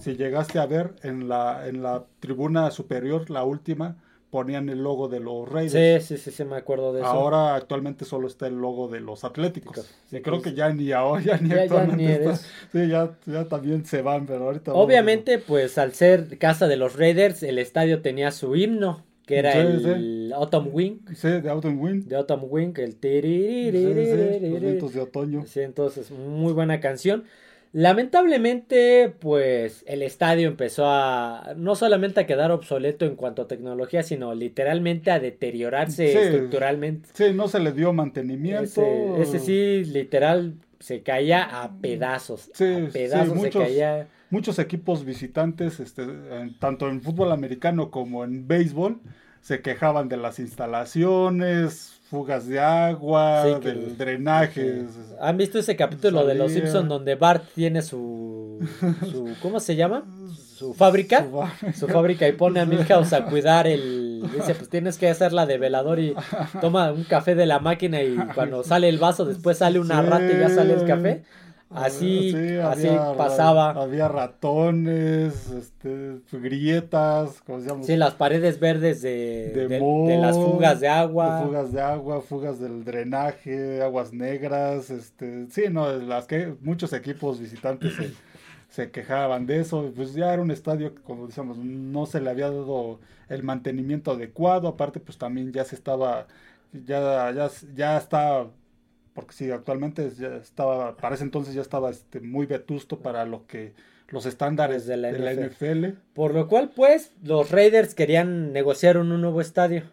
si 0.00 0.16
llegaste 0.16 0.58
a 0.58 0.66
ver 0.66 0.94
en 1.02 1.28
la, 1.28 1.68
en 1.68 1.82
la 1.82 2.04
tribuna 2.20 2.70
superior, 2.70 3.30
la 3.30 3.44
última, 3.44 3.96
ponían 4.34 4.68
el 4.68 4.82
logo 4.82 5.06
de 5.06 5.20
los 5.20 5.48
Raiders. 5.48 6.06
Sí, 6.06 6.16
sí, 6.16 6.24
sí, 6.24 6.32
sí, 6.32 6.44
me 6.44 6.56
acuerdo 6.56 6.92
de 6.92 7.02
eso. 7.02 7.08
Ahora 7.08 7.54
actualmente 7.54 8.04
solo 8.04 8.26
está 8.26 8.48
el 8.48 8.56
logo 8.56 8.88
de 8.88 8.98
los 8.98 9.22
Atléticos. 9.22 9.88
Sí, 10.10 10.20
creo 10.22 10.42
que 10.42 10.54
ya 10.54 10.70
ni 10.70 10.90
ahora, 10.90 11.22
ya 11.22 11.36
ni 11.36 11.52
actualmente 11.52 12.34
Sí, 12.72 12.88
ya, 12.88 13.16
ya, 13.26 13.44
también 13.44 13.86
se 13.86 14.02
van, 14.02 14.26
pero 14.26 14.46
ahorita... 14.46 14.72
Obviamente, 14.74 15.38
pues 15.38 15.78
al 15.78 15.92
ser 15.92 16.36
casa 16.38 16.66
de 16.66 16.74
los 16.76 16.96
Raiders, 16.96 17.44
el 17.44 17.60
estadio 17.60 18.02
tenía 18.02 18.32
su 18.32 18.56
himno, 18.56 19.04
que 19.24 19.38
era 19.38 19.52
el 19.52 20.32
Autumn 20.34 20.70
Wing. 20.72 20.96
Sí, 21.14 21.28
de 21.28 21.48
Autumn 21.48 21.78
Wing. 21.78 22.08
De 22.08 22.16
Autumn 22.16 22.48
Wing, 22.50 22.72
el... 22.78 22.94
Sí, 22.94 23.70
de 23.70 25.00
otoño. 25.00 25.44
Sí, 25.46 25.60
entonces, 25.60 26.10
muy 26.10 26.52
buena 26.52 26.80
canción. 26.80 27.22
Lamentablemente, 27.74 29.12
pues 29.18 29.82
el 29.88 30.02
estadio 30.02 30.46
empezó 30.46 30.84
a 30.86 31.54
no 31.56 31.74
solamente 31.74 32.20
a 32.20 32.26
quedar 32.26 32.52
obsoleto 32.52 33.04
en 33.04 33.16
cuanto 33.16 33.42
a 33.42 33.48
tecnología, 33.48 34.04
sino 34.04 34.32
literalmente 34.32 35.10
a 35.10 35.18
deteriorarse 35.18 36.12
estructuralmente. 36.12 37.08
Sí, 37.12 37.32
no 37.34 37.48
se 37.48 37.58
le 37.58 37.72
dio 37.72 37.92
mantenimiento. 37.92 38.80
Ese, 39.16 39.40
sí, 39.40 39.84
literal, 39.90 40.54
se 40.78 41.02
caía 41.02 41.64
a 41.64 41.72
pedazos. 41.80 42.48
Sí, 42.54 42.64
a 42.64 42.88
pedazos 42.92 43.34
muchos, 43.34 43.64
se 43.64 43.68
caía. 43.68 44.06
Muchos 44.30 44.60
equipos 44.60 45.04
visitantes, 45.04 45.80
este, 45.80 46.06
tanto 46.60 46.88
en 46.88 47.02
fútbol 47.02 47.32
americano 47.32 47.90
como 47.90 48.22
en 48.22 48.46
béisbol, 48.46 49.00
se 49.40 49.62
quejaban 49.62 50.08
de 50.08 50.16
las 50.16 50.38
instalaciones, 50.38 51.93
fugas 52.14 52.46
de 52.46 52.60
agua, 52.60 53.58
del 53.58 53.98
drenaje. 53.98 54.84
¿Han 55.20 55.36
visto 55.36 55.58
ese 55.58 55.74
capítulo 55.74 56.24
de 56.24 56.36
Los 56.36 56.52
Simpsons 56.52 56.88
donde 56.88 57.16
Bart 57.16 57.42
tiene 57.56 57.82
su, 57.82 58.60
su 59.10 59.34
¿cómo 59.42 59.58
se 59.58 59.74
llama? 59.74 60.04
Su 60.32 60.74
fábrica, 60.74 61.26
su, 61.76 61.88
fábrica 61.88 62.28
y 62.28 62.32
pone 62.32 62.60
a 62.60 62.66
Milhouse 62.66 63.12
a 63.14 63.24
cuidar 63.24 63.66
el, 63.66 64.22
dice 64.32 64.54
pues 64.54 64.68
tienes 64.68 64.96
que 64.96 65.08
hacerla 65.08 65.44
de 65.44 65.58
velador 65.58 65.98
y 65.98 66.14
toma 66.60 66.92
un 66.92 67.02
café 67.02 67.34
de 67.34 67.46
la 67.46 67.58
máquina 67.58 68.00
y 68.00 68.14
cuando 68.36 68.62
sale 68.62 68.88
el 68.88 68.98
vaso 68.98 69.24
después 69.24 69.58
sale 69.58 69.80
una 69.80 70.00
rata 70.00 70.30
y 70.32 70.38
ya 70.38 70.50
sale 70.50 70.74
el 70.74 70.86
café. 70.86 71.24
Así, 71.70 72.34
así 72.58 72.88
pasaba. 73.16 73.70
Había 73.70 74.06
ratones, 74.08 75.50
este, 75.50 76.20
grietas, 76.32 77.42
¿cómo 77.44 77.60
se 77.60 77.68
llama? 77.68 77.82
Sí, 77.82 77.96
las 77.96 78.14
paredes 78.14 78.60
verdes 78.60 79.02
de, 79.02 79.50
de, 79.68 80.18
las 80.18 80.36
fugas 80.36 80.80
de 80.80 80.88
agua. 80.88 81.42
fugas 81.42 81.72
de 81.72 81.80
agua, 81.80 82.20
fugas 82.20 82.60
del 82.60 82.84
drenaje, 82.84 83.82
aguas 83.82 84.12
negras, 84.12 84.90
este, 84.90 85.46
sí, 85.50 85.64
no, 85.70 85.90
las 85.92 86.26
que 86.26 86.54
muchos 86.60 86.92
equipos 86.92 87.40
visitantes 87.40 87.94
se, 88.68 88.90
quejaban 88.90 89.46
de 89.46 89.60
eso, 89.60 89.92
pues 89.96 90.14
ya 90.14 90.32
era 90.32 90.42
un 90.42 90.50
estadio 90.50 90.94
que, 90.94 91.02
como 91.02 91.26
decíamos, 91.26 91.58
no 91.58 92.06
se 92.06 92.20
le 92.20 92.30
había 92.30 92.50
dado 92.50 93.00
el 93.28 93.42
mantenimiento 93.42 94.12
adecuado, 94.12 94.68
aparte 94.68 95.00
pues 95.00 95.18
también 95.18 95.52
ya 95.52 95.64
se 95.64 95.74
estaba, 95.74 96.26
ya, 96.72 97.32
ya, 97.32 97.50
ya 97.74 97.96
está 97.96 98.46
porque 99.14 99.32
sí, 99.32 99.50
actualmente 99.50 100.10
ya 100.18 100.36
estaba, 100.36 100.96
para 100.96 101.14
ese 101.14 101.24
entonces 101.24 101.54
ya 101.54 101.62
estaba 101.62 101.90
este, 101.90 102.20
muy 102.20 102.46
vetusto 102.46 102.98
para 102.98 103.24
lo 103.24 103.46
que 103.46 103.72
los 104.08 104.26
estándares 104.26 104.86
de 104.86 104.96
la, 104.96 105.12
NFL. 105.12 105.98
Por 106.12 106.34
lo 106.34 106.48
cual, 106.48 106.70
pues, 106.74 107.12
los 107.22 107.50
Raiders 107.50 107.94
querían 107.94 108.52
negociar 108.52 108.98
un, 108.98 109.08
nuevo 109.20 109.40
estadio. 109.40 109.84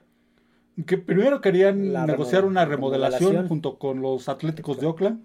Que 0.85 0.97
primero 0.97 1.41
querían 1.41 1.93
negociar 2.07 2.45
una 2.45 2.65
remodelación, 2.65 3.47
junto 3.47 3.77
con 3.77 4.01
los 4.01 4.27
Atléticos 4.27 4.79
de 4.79 4.87
Oakland, 4.87 5.23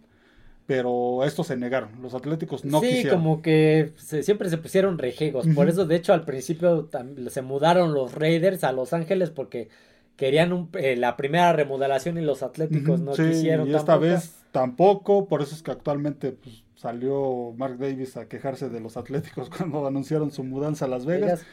pero 0.67 1.25
estos 1.25 1.47
se 1.47 1.57
negaron. 1.57 1.91
Los 2.03 2.15
Atléticos 2.15 2.65
no 2.65 2.81
sí, 2.81 2.89
quisieron. 2.89 3.11
Sí, 3.11 3.17
como 3.17 3.43
que 3.43 3.93
siempre 3.97 4.51
se 4.51 4.59
pusieron 4.59 4.99
rejegos. 4.99 5.47
Por 5.55 5.69
eso, 5.69 5.87
de 5.87 5.97
hecho, 5.97 6.13
al 6.13 6.25
principio 6.25 6.91
se 7.29 7.43
mudaron 7.43 7.95
los 7.95 8.15
Raiders 8.15 8.65
a 8.65 8.73
Los 8.73 8.93
Ángeles 8.93 9.31
porque 9.31 9.69
querían 10.17 10.69
eh, 10.75 10.97
la 10.97 11.17
primera 11.17 11.53
remodelación 11.53 12.19
y 12.19 12.23
los 12.23 12.43
Atléticos 12.43 13.01
no 13.01 13.13
quisieron. 13.13 13.69
Y 13.69 13.75
esta 13.75 13.97
vez 13.97 14.35
tampoco, 14.51 15.29
por 15.29 15.43
eso 15.43 15.55
es 15.55 15.63
que 15.63 15.71
actualmente 15.71 16.33
pues, 16.33 16.65
salió 16.75 17.53
Mark 17.57 17.79
Davis 17.79 18.17
a 18.17 18.27
quejarse 18.27 18.69
de 18.69 18.81
los 18.81 18.97
Atléticos 18.97 19.51
cuando 19.57 19.87
anunciaron 19.87 20.31
su 20.31 20.43
mudanza 20.43 20.87
a 20.87 20.89
Las 20.89 21.07
Vegas. 21.07 21.45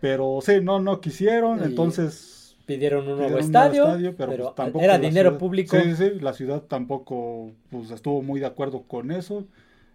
Pero 0.00 0.40
sí, 0.42 0.60
no, 0.62 0.78
no 0.80 1.00
quisieron, 1.00 1.62
entonces 1.62 2.56
pidieron 2.66 3.08
un 3.08 3.18
nuevo 3.18 3.38
estadio, 3.38 4.14
pero, 4.16 4.54
pues, 4.54 4.84
era 4.84 4.98
dinero 4.98 5.38
público. 5.38 5.76
Sí, 5.76 5.94
sí, 5.96 6.20
la 6.20 6.32
ciudad 6.32 6.62
tampoco 6.62 7.52
pues, 7.70 7.90
estuvo 7.90 8.20
muy 8.22 8.40
de 8.40 8.46
acuerdo 8.46 8.82
con 8.82 9.10
eso 9.10 9.46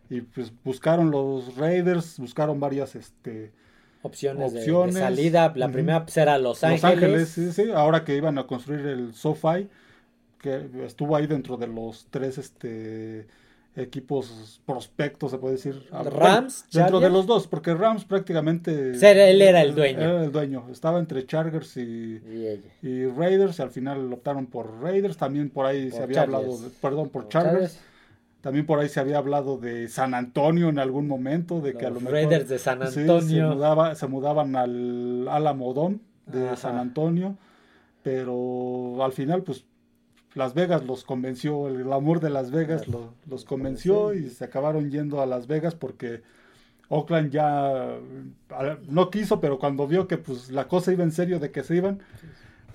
y 0.09 0.21
pues 0.21 0.51
buscaron 0.63 1.11
los 1.11 1.55
Raiders, 1.57 2.17
buscaron 2.17 2.59
varias 2.59 2.95
este 2.95 3.51
opciones, 4.01 4.53
De, 4.53 4.91
salida. 4.91 5.51
La 5.55 5.69
primera 5.69 6.03
pues, 6.05 6.17
era 6.17 6.37
Los 6.37 6.63
Ángeles. 6.63 6.83
Los 6.83 6.91
Ángeles, 6.91 7.29
sí, 7.29 7.51
sí. 7.51 7.71
Ahora 7.73 8.03
que 8.03 8.15
iban 8.15 8.37
a 8.37 8.47
construir 8.47 8.85
el 8.85 9.13
SoFi, 9.13 9.67
que 10.39 10.67
estuvo 10.85 11.15
ahí 11.15 11.27
dentro 11.27 11.57
de 11.57 11.67
los 11.67 12.07
tres 12.09 12.37
este 12.37 13.27
equipos 13.75 14.61
prospectos, 14.65 15.31
se 15.31 15.37
puede 15.37 15.55
decir. 15.55 15.87
Rams, 15.91 16.65
dentro 16.71 16.99
de 16.99 17.09
los 17.09 17.25
dos, 17.25 17.47
porque 17.47 17.73
Rams 17.73 18.05
prácticamente. 18.05 18.91
él 18.91 19.41
era 19.41 19.61
el 19.61 19.75
dueño. 19.75 19.99
Era 19.99 20.23
el 20.23 20.31
dueño. 20.31 20.67
Estaba 20.71 20.99
entre 20.99 21.25
Chargers 21.25 21.77
y, 21.77 22.21
y, 22.81 23.05
Raiders, 23.05 23.59
y 23.59 23.61
al 23.61 23.71
final 23.71 24.11
optaron 24.11 24.47
por 24.47 24.81
Raiders. 24.81 25.17
También 25.17 25.49
por 25.49 25.65
ahí 25.65 25.91
se 25.91 26.03
había 26.03 26.23
hablado, 26.23 26.57
perdón, 26.81 27.09
por, 27.09 27.29
Chargers. 27.29 27.79
También 28.41 28.65
por 28.65 28.79
ahí 28.79 28.89
se 28.89 28.99
había 28.99 29.19
hablado 29.19 29.57
de 29.57 29.87
San 29.87 30.15
Antonio 30.15 30.69
en 30.69 30.79
algún 30.79 31.07
momento, 31.07 31.61
de 31.61 31.73
que 31.75 31.85
a 31.85 31.89
lo 31.89 31.99
mejor 31.99 32.13
Raiders 32.13 32.49
de 32.49 32.57
San 32.57 32.81
Antonio 32.81 33.21
se, 33.21 33.55
mudaba, 33.55 33.95
se 33.95 34.07
mudaban 34.07 34.55
al 34.55 35.27
Alamodón 35.27 36.01
de 36.25 36.55
San 36.57 36.77
Antonio, 36.77 37.37
pero 38.01 39.03
al 39.03 39.11
final 39.11 39.43
pues 39.43 39.65
Las 40.33 40.55
Vegas 40.55 40.83
los 40.85 41.03
convenció, 41.03 41.67
el 41.67 41.83
glamour 41.83 42.19
de 42.19 42.31
Las 42.31 42.49
Vegas 42.49 42.85
los 43.27 43.45
convenció 43.45 44.13
y 44.15 44.29
se 44.29 44.45
acabaron 44.45 44.89
yendo 44.89 45.21
a 45.21 45.27
Las 45.27 45.45
Vegas 45.45 45.75
porque 45.75 46.23
Oakland 46.89 47.31
ya 47.31 47.95
no 48.89 49.09
quiso, 49.11 49.39
pero 49.39 49.59
cuando 49.59 49.87
vio 49.87 50.07
que 50.07 50.17
pues 50.17 50.49
la 50.49 50.67
cosa 50.67 50.91
iba 50.91 51.03
en 51.03 51.11
serio 51.11 51.39
de 51.39 51.51
que 51.51 51.63
se 51.63 51.75
iban, 51.75 51.99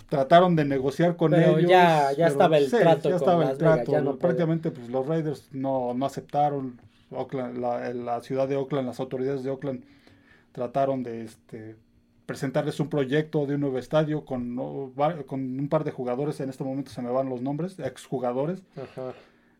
trataron 0.09 0.57
de 0.57 0.65
negociar 0.65 1.17
con 1.17 1.35
ellos. 1.35 1.63
Ya, 1.63 2.13
ya 2.13 2.27
estaba 2.29 2.59
el 2.59 2.71
trato. 2.71 3.09
Ya 3.09 3.17
estaba 3.17 3.51
el 3.51 3.59
trato. 3.59 4.19
Prácticamente 4.19 4.71
pues 4.71 4.89
los 4.89 5.07
Raiders 5.07 5.49
no, 5.53 5.95
no 5.95 6.07
aceptaron. 6.07 6.81
Oakland, 7.11 7.59
la, 7.59 7.95
la, 7.95 8.21
ciudad 8.21 8.49
de 8.49 8.57
Oakland, 8.57 8.89
las 8.89 8.99
autoridades 8.99 9.45
de 9.45 9.51
Oakland 9.51 9.85
trataron 10.51 11.05
de 11.05 11.23
este, 11.23 11.77
presentarles 12.27 12.81
un 12.81 12.89
proyecto 12.89 13.47
de 13.47 13.55
un 13.55 13.61
nuevo 13.61 13.79
estadio 13.79 14.25
con, 14.25 14.57
con 15.27 15.41
un 15.61 15.69
par 15.69 15.85
de 15.85 15.93
jugadores, 15.93 16.41
en 16.41 16.51
este 16.51 16.65
momento 16.65 16.91
se 16.91 17.01
me 17.01 17.11
van 17.11 17.29
los 17.29 17.41
nombres, 17.41 17.79
exjugadores, 17.79 18.63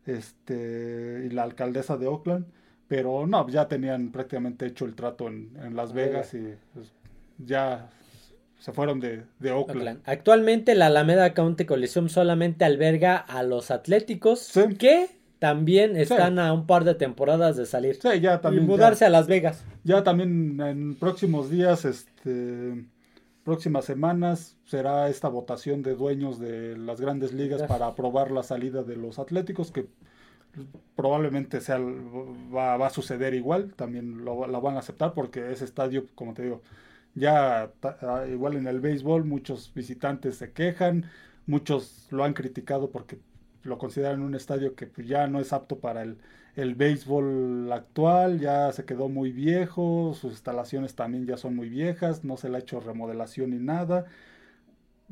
este, 0.05 1.23
y 1.25 1.29
la 1.29 1.43
alcaldesa 1.43 1.97
de 1.97 2.07
Oakland, 2.07 2.45
pero 2.87 3.25
no, 3.25 3.47
ya 3.47 3.67
tenían 3.67 4.11
prácticamente 4.11 4.65
hecho 4.65 4.85
el 4.85 4.95
trato 4.95 5.27
en, 5.27 5.75
Las 5.75 5.93
Vegas 5.93 6.33
y 6.33 6.55
pues, 6.73 6.91
ya 7.37 7.89
se 8.59 8.71
fueron 8.71 8.99
de, 8.99 9.23
Oakland. 9.51 10.01
Actualmente 10.05 10.75
la 10.75 10.87
Alameda 10.87 11.33
County 11.33 11.65
Coliseum 11.65 12.09
solamente 12.09 12.65
alberga 12.65 13.17
a 13.17 13.43
los 13.43 13.71
Atléticos 13.71 14.51
que 14.77 15.09
también 15.39 15.95
están 15.95 16.39
a 16.39 16.51
un 16.53 16.65
par 16.65 16.83
de 16.83 16.95
temporadas 16.95 17.55
de 17.55 17.65
salir. 17.65 17.99
ya 18.19 18.41
también. 18.41 18.63
Y 18.63 18.67
mudarse 18.67 19.05
a 19.05 19.09
Las 19.09 19.27
Vegas. 19.27 19.63
Ya 19.83 20.03
también 20.03 20.59
en 20.59 20.95
próximos 20.95 21.49
días, 21.49 21.85
este, 21.85 22.85
próximas 23.43 23.85
semanas, 23.85 24.57
será 24.65 25.09
esta 25.09 25.29
votación 25.29 25.83
de 25.83 25.95
dueños 25.95 26.39
de 26.39 26.77
las 26.77 26.99
grandes 26.99 27.33
ligas 27.33 27.61
para 27.63 27.87
aprobar 27.87 28.31
la 28.31 28.43
salida 28.43 28.83
de 28.83 28.97
los 28.97 29.19
Atléticos, 29.19 29.71
que 29.71 29.87
probablemente 30.95 31.61
sea, 31.61 31.77
va, 31.79 32.85
a 32.85 32.89
suceder 32.89 33.35
igual, 33.35 33.73
también 33.75 34.25
lo, 34.25 34.47
la 34.47 34.59
van 34.59 34.75
a 34.75 34.79
aceptar 34.79 35.13
porque 35.13 35.51
ese 35.51 35.65
estadio, 35.65 36.05
como 36.15 36.33
te 36.33 36.41
digo, 36.41 36.61
ya 37.17 37.71
ah, 37.83 38.25
igual 38.29 38.55
en 38.57 38.67
el 38.67 38.79
béisbol 38.79 39.25
muchos 39.25 39.73
visitantes 39.73 40.37
se 40.37 40.51
quejan, 40.53 41.05
muchos 41.47 42.07
lo 42.11 42.23
han 42.23 42.33
criticado 42.33 42.91
porque 42.91 43.19
lo 43.63 43.77
consideran 43.77 44.21
un 44.21 44.35
estadio 44.35 44.75
que 44.75 44.87
pues, 44.87 45.07
ya 45.07 45.27
no 45.27 45.39
es 45.39 45.51
apto 45.53 45.79
para 45.79 46.03
el, 46.03 46.19
el 46.55 46.75
béisbol 46.75 47.71
actual, 47.73 48.39
ya 48.39 48.71
se 48.71 48.85
quedó 48.85 49.09
muy 49.09 49.31
viejo, 49.31 50.13
sus 50.13 50.31
instalaciones 50.33 50.95
también 50.95 51.25
ya 51.25 51.37
son 51.37 51.55
muy 51.55 51.69
viejas, 51.69 52.23
no 52.23 52.37
se 52.37 52.49
le 52.49 52.57
ha 52.57 52.59
hecho 52.61 52.79
remodelación 52.79 53.51
ni 53.51 53.59
nada. 53.59 54.05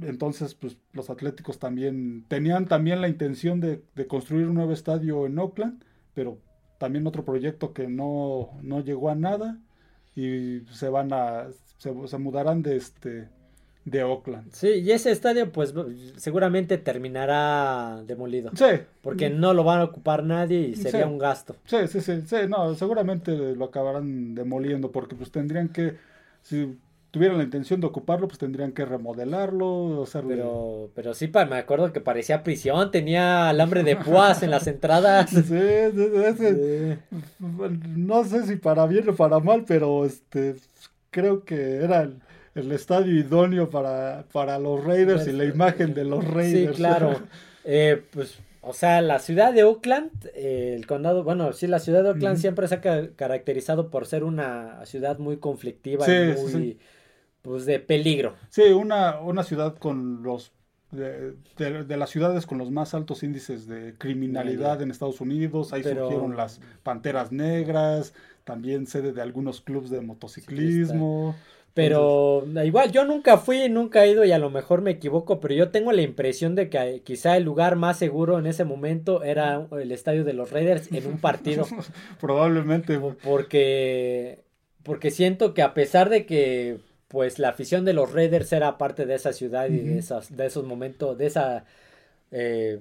Entonces, 0.01 0.55
pues 0.55 0.77
los 0.93 1.09
Atléticos 1.09 1.57
también 1.59 2.25
tenían 2.27 2.65
también 2.67 3.01
la 3.01 3.07
intención 3.07 3.61
de, 3.61 3.81
de 3.95 4.07
construir 4.07 4.47
un 4.47 4.55
nuevo 4.55 4.73
estadio 4.73 5.25
en 5.25 5.39
Oakland, 5.39 5.83
pero 6.13 6.39
también 6.77 7.07
otro 7.07 7.23
proyecto 7.25 7.73
que 7.73 7.87
no, 7.87 8.51
no 8.61 8.81
llegó 8.81 9.09
a 9.09 9.15
nada 9.15 9.59
y 10.15 10.61
se 10.71 10.89
van 10.89 11.13
a 11.13 11.47
se, 11.77 11.93
se 12.07 12.17
mudarán 12.17 12.61
de 12.61 12.77
este 12.77 13.27
de 13.85 14.03
Oakland. 14.03 14.51
Sí, 14.51 14.67
y 14.67 14.91
ese 14.91 15.11
estadio 15.11 15.51
pues 15.51 15.73
seguramente 16.17 16.79
terminará 16.79 18.01
demolido. 18.05 18.51
Sí. 18.55 18.65
Porque 19.01 19.29
no 19.29 19.53
lo 19.53 19.63
van 19.63 19.81
a 19.81 19.83
ocupar 19.85 20.23
nadie 20.23 20.59
y 20.59 20.75
sería 20.75 21.05
un 21.05 21.19
gasto. 21.19 21.55
Sí, 21.65 21.87
sí, 21.87 22.01
sí, 22.01 22.23
sí, 22.25 22.35
no, 22.49 22.73
seguramente 22.73 23.31
lo 23.55 23.65
acabarán 23.65 24.33
demoliendo 24.33 24.91
porque 24.91 25.15
pues 25.15 25.31
tendrían 25.31 25.69
que, 25.69 25.95
si 26.41 26.79
tuvieran 27.11 27.37
la 27.37 27.43
intención 27.43 27.79
de 27.79 27.87
ocuparlo, 27.87 28.27
pues 28.27 28.39
tendrían 28.39 28.71
que 28.71 28.85
remodelarlo, 28.85 30.01
hacerlo. 30.01 30.29
Pero, 30.29 30.89
pero 30.95 31.13
sí, 31.13 31.31
me 31.47 31.57
acuerdo 31.57 31.93
que 31.93 32.01
parecía 32.01 32.43
prisión, 32.43 32.89
tenía 32.89 33.49
alambre 33.49 33.83
de 33.83 33.95
púas 33.95 34.41
en 34.41 34.49
las 34.49 34.65
entradas. 34.67 35.29
Sí, 35.45 35.55
ese, 35.55 36.97
no 37.95 38.23
sé 38.23 38.47
si 38.47 38.55
para 38.55 38.87
bien 38.87 39.07
o 39.09 39.15
para 39.15 39.39
mal, 39.39 39.63
pero 39.65 40.05
este 40.05 40.55
creo 41.15 41.45
que 41.45 41.77
era 41.77 42.01
el 42.01 42.19
el 42.55 42.71
estadio 42.71 43.13
idóneo 43.13 43.69
para, 43.69 44.25
para 44.31 44.57
los 44.57 44.83
Raiders 44.83 45.27
y 45.27 45.33
la 45.33 45.43
imagen 45.43 45.93
de 45.93 46.05
los 46.05 46.25
Raiders. 46.25 46.75
Sí, 46.75 46.81
claro. 46.81 47.19
Eh, 47.67 48.03
pues, 48.11 48.37
o 48.61 48.73
sea, 48.73 49.01
la 49.01 49.17
ciudad 49.17 49.51
de 49.51 49.63
Oakland, 49.63 50.11
eh, 50.35 50.75
el 50.77 50.85
condado, 50.85 51.23
bueno, 51.23 51.51
sí, 51.51 51.65
la 51.65 51.79
ciudad 51.79 52.03
de 52.03 52.09
Oakland 52.09 52.37
siempre 52.37 52.67
se 52.67 52.75
ha 52.75 53.09
caracterizado 53.15 53.89
por 53.89 54.05
ser 54.05 54.23
una 54.23 54.85
ciudad 54.85 55.17
muy 55.17 55.37
conflictiva 55.37 56.05
y 56.07 56.35
muy, 56.35 56.77
pues, 57.41 57.65
de 57.65 57.79
peligro. 57.79 58.35
Sí, 58.49 58.61
una, 58.65 59.19
una 59.19 59.41
ciudad 59.41 59.75
con 59.77 60.21
los 60.21 60.51
de, 60.91 61.33
de, 61.57 61.97
las 61.97 62.11
ciudades 62.11 62.45
con 62.45 62.59
los 62.59 62.69
más 62.69 62.93
altos 62.93 63.23
índices 63.23 63.65
de 63.65 63.95
criminalidad 63.97 64.79
en 64.83 64.91
Estados 64.91 65.21
Unidos. 65.21 65.73
Ahí 65.73 65.81
surgieron 65.81 66.37
las 66.37 66.61
Panteras 66.83 67.31
Negras, 67.31 68.13
también 68.45 68.87
sede 68.87 69.11
de 69.11 69.21
algunos 69.21 69.59
clubes 69.59 69.89
de 69.89 69.99
motociclismo. 69.99 71.35
Pero 71.73 72.45
igual, 72.63 72.93
yo 72.93 73.03
nunca 73.03 73.37
fui, 73.37 73.67
nunca 73.67 74.05
he 74.05 74.11
ido 74.11 74.23
y 74.23 74.31
a 74.31 74.39
lo 74.39 74.49
mejor 74.49 74.81
me 74.81 74.91
equivoco, 74.91 75.41
pero 75.41 75.53
yo 75.53 75.71
tengo 75.71 75.91
la 75.91 76.03
impresión 76.03 76.55
de 76.55 76.69
que 76.69 77.01
quizá 77.03 77.35
el 77.35 77.43
lugar 77.43 77.75
más 77.75 77.99
seguro 77.99 78.39
en 78.39 78.45
ese 78.47 78.63
momento 78.63 79.23
era 79.23 79.67
el 79.77 79.91
estadio 79.91 80.23
de 80.23 80.31
los 80.31 80.51
Raiders 80.51 80.89
en 80.93 81.05
un 81.05 81.17
partido. 81.17 81.67
Probablemente. 82.21 82.97
Porque, 83.21 84.45
porque 84.83 85.11
siento 85.11 85.53
que 85.53 85.63
a 85.63 85.73
pesar 85.73 86.09
de 86.09 86.25
que 86.25 86.77
pues 87.09 87.39
la 87.39 87.49
afición 87.49 87.83
de 87.83 87.91
los 87.91 88.13
Raiders 88.13 88.53
era 88.53 88.77
parte 88.77 89.05
de 89.05 89.15
esa 89.15 89.33
ciudad 89.33 89.67
y 89.67 89.79
de, 89.79 89.97
esas, 89.99 90.35
de 90.35 90.45
esos 90.45 90.63
momentos, 90.63 91.17
de 91.17 91.25
esa... 91.25 91.65
Eh, 92.31 92.79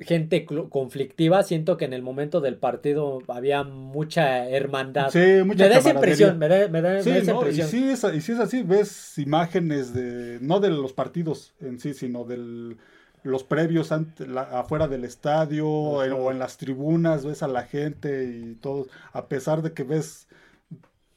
gente 0.00 0.44
conflictiva, 0.44 1.42
siento 1.42 1.76
que 1.76 1.84
en 1.84 1.92
el 1.92 2.02
momento 2.02 2.40
del 2.40 2.56
partido 2.56 3.20
había 3.28 3.64
mucha 3.64 4.48
hermandad. 4.48 5.10
Sí, 5.10 5.42
mucha 5.44 5.64
Me 5.64 5.70
da 5.70 5.78
esa 5.78 5.90
impresión, 5.90 6.38
me 6.38 6.48
da, 6.48 6.68
me 6.68 6.82
da, 6.82 6.98
esa 6.98 7.32
impresión. 7.32 7.66
Y 7.66 7.70
sí, 7.70 7.90
es, 7.90 8.04
y 8.14 8.20
si 8.20 8.32
es 8.32 8.38
así, 8.38 8.62
ves 8.62 9.18
imágenes 9.18 9.92
de, 9.92 10.38
no 10.40 10.60
de 10.60 10.70
los 10.70 10.92
partidos 10.92 11.54
en 11.60 11.78
sí, 11.78 11.94
sino 11.94 12.24
de 12.24 12.76
los 13.22 13.44
previos 13.44 13.92
afuera 13.92 14.88
del 14.88 15.04
estadio 15.04 15.68
o 15.68 16.30
en 16.30 16.38
las 16.38 16.56
tribunas, 16.56 17.24
ves 17.24 17.42
a 17.42 17.48
la 17.48 17.64
gente 17.64 18.24
y 18.24 18.54
todo, 18.54 18.86
a 19.12 19.28
pesar 19.28 19.62
de 19.62 19.72
que 19.72 19.82
ves 19.82 20.28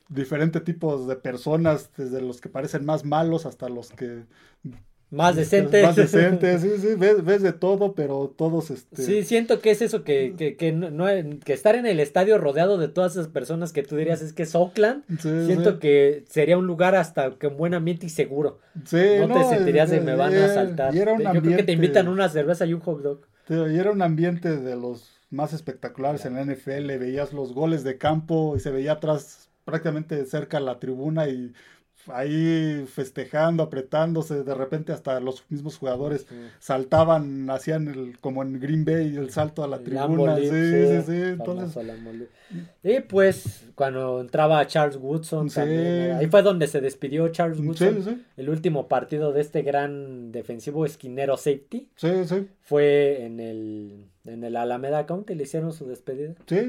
diferentes 0.09 0.63
tipos 0.63 1.07
de 1.07 1.15
personas, 1.15 1.89
desde 1.95 2.21
los 2.21 2.41
que 2.41 2.49
parecen 2.49 2.85
más 2.85 3.05
malos 3.05 3.45
hasta 3.45 3.69
los 3.69 3.91
que 3.91 4.25
más 5.11 5.35
decentes. 5.35 5.83
Más 5.83 5.95
decentes, 5.95 6.61
sí, 6.63 6.69
sí, 6.79 6.95
ves, 6.95 7.41
de 7.41 7.53
todo, 7.53 7.93
pero 7.93 8.33
todos 8.35 8.71
este... 8.71 9.03
Sí, 9.03 9.23
siento 9.23 9.59
que 9.59 9.71
es 9.71 9.81
eso, 9.81 10.03
que, 10.03 10.33
que, 10.37 10.55
que, 10.55 10.71
no, 10.71 11.05
que 11.43 11.53
estar 11.53 11.75
en 11.75 11.85
el 11.85 11.99
estadio 11.99 12.37
rodeado 12.37 12.77
de 12.77 12.87
todas 12.87 13.11
esas 13.11 13.27
personas 13.27 13.73
que 13.73 13.83
tú 13.83 13.97
dirías 13.97 14.21
es 14.21 14.31
que 14.31 14.43
es 14.43 14.55
Oakland, 14.55 15.03
siento 15.19 15.79
que 15.79 16.23
sería 16.29 16.57
un 16.57 16.65
lugar 16.65 16.95
hasta 16.95 17.31
que 17.31 17.47
buen 17.47 17.73
ambiente 17.73 18.05
y 18.05 18.09
seguro. 18.09 18.59
Sí, 18.85 18.97
no, 19.27 19.37
te 19.37 19.55
sentirías 19.55 19.89
de 19.89 19.99
me 19.99 20.15
van 20.15 20.33
a 20.33 20.45
asaltar. 20.45 20.93
Yo 20.93 21.03
creo 21.03 21.57
que 21.57 21.63
te 21.63 21.73
invitan 21.73 22.07
una 22.07 22.29
cerveza 22.29 22.65
y 22.65 22.73
un 22.73 22.79
hot 22.79 23.01
dog. 23.01 23.21
Y 23.49 23.77
era 23.77 23.91
un 23.91 24.01
ambiente 24.01 24.55
de 24.57 24.75
los 24.77 25.11
más 25.29 25.53
espectaculares 25.53 26.25
en 26.25 26.35
la 26.35 26.43
NFL, 26.45 26.97
veías 26.97 27.33
los 27.33 27.53
goles 27.53 27.83
de 27.83 27.97
campo 27.97 28.55
y 28.55 28.59
se 28.59 28.71
veía 28.71 28.93
atrás 28.93 29.49
prácticamente 29.65 30.25
cerca 30.25 30.59
la 30.59 30.79
tribuna 30.79 31.27
y 31.27 31.53
ahí 32.07 32.85
festejando, 32.87 33.63
apretándose, 33.63 34.43
de 34.43 34.55
repente 34.55 34.91
hasta 34.91 35.19
los 35.19 35.43
mismos 35.49 35.77
jugadores 35.77 36.25
saltaban, 36.59 37.49
hacían 37.49 37.87
el, 37.87 38.19
como 38.19 38.43
en 38.43 38.59
Green 38.59 38.85
Bay 38.85 39.15
el 39.15 39.29
salto 39.31 39.63
a 39.63 39.67
la 39.67 39.79
tribuna. 39.79 40.37
sí, 40.37 40.49
sí, 40.49 41.01
sí, 41.05 41.21
Entonces... 41.21 41.77
Y 42.83 42.99
pues 43.01 43.65
cuando 43.75 44.19
entraba 44.19 44.65
Charles 44.67 44.97
Woodson, 44.97 45.49
ahí 45.57 46.27
fue 46.27 46.41
donde 46.41 46.67
se 46.67 46.81
despidió 46.81 47.27
Charles 47.29 47.59
Woodson. 47.59 48.25
El 48.37 48.49
último 48.49 48.87
partido 48.87 49.31
de 49.31 49.41
este 49.41 49.61
gran 49.61 50.31
defensivo 50.31 50.85
esquinero 50.85 51.37
safety. 51.37 51.87
Sí, 51.95 52.09
sí. 52.25 52.47
Fue 52.61 53.25
en 53.25 53.39
el, 53.39 54.05
en 54.25 54.43
el 54.43 54.55
Alameda 54.55 55.05
County, 55.05 55.35
le 55.35 55.43
hicieron 55.43 55.73
su 55.73 55.85
despedida. 55.87 56.35
Sí, 56.47 56.59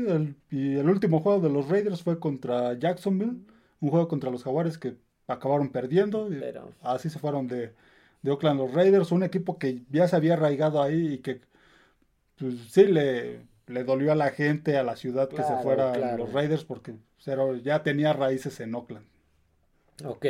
y 0.50 0.76
el 0.76 0.88
último 0.88 1.20
juego 1.20 1.40
de 1.40 1.50
los 1.50 1.68
Raiders 1.68 2.02
fue 2.02 2.18
contra 2.18 2.78
Jacksonville, 2.78 3.38
un 3.80 3.90
juego 3.90 4.08
contra 4.08 4.30
los 4.30 4.44
Jaguares 4.44 4.78
que 4.78 4.94
acabaron 5.26 5.70
perdiendo. 5.70 6.28
Así 6.82 7.10
se 7.10 7.18
fueron 7.18 7.48
de, 7.48 7.72
de, 8.22 8.30
Oakland 8.30 8.60
los 8.60 8.72
Raiders, 8.72 9.12
un 9.12 9.22
equipo 9.22 9.58
que 9.58 9.82
ya 9.90 10.08
se 10.08 10.16
había 10.16 10.34
arraigado 10.34 10.82
ahí 10.82 11.14
y 11.14 11.18
que 11.18 11.40
pues, 12.38 12.54
sí 12.70 12.84
le, 12.84 13.40
le 13.66 13.84
dolió 13.84 14.12
a 14.12 14.16
la 14.16 14.30
gente, 14.30 14.76
a 14.76 14.82
la 14.82 14.96
ciudad 14.96 15.28
que 15.28 15.42
se 15.42 15.56
fueran 15.62 16.16
los 16.18 16.32
Raiders 16.32 16.64
porque 16.64 16.94
ya 17.62 17.82
tenía 17.82 18.12
raíces 18.12 18.60
en 18.60 18.74
Oakland. 18.74 19.06
Ok. 20.04 20.26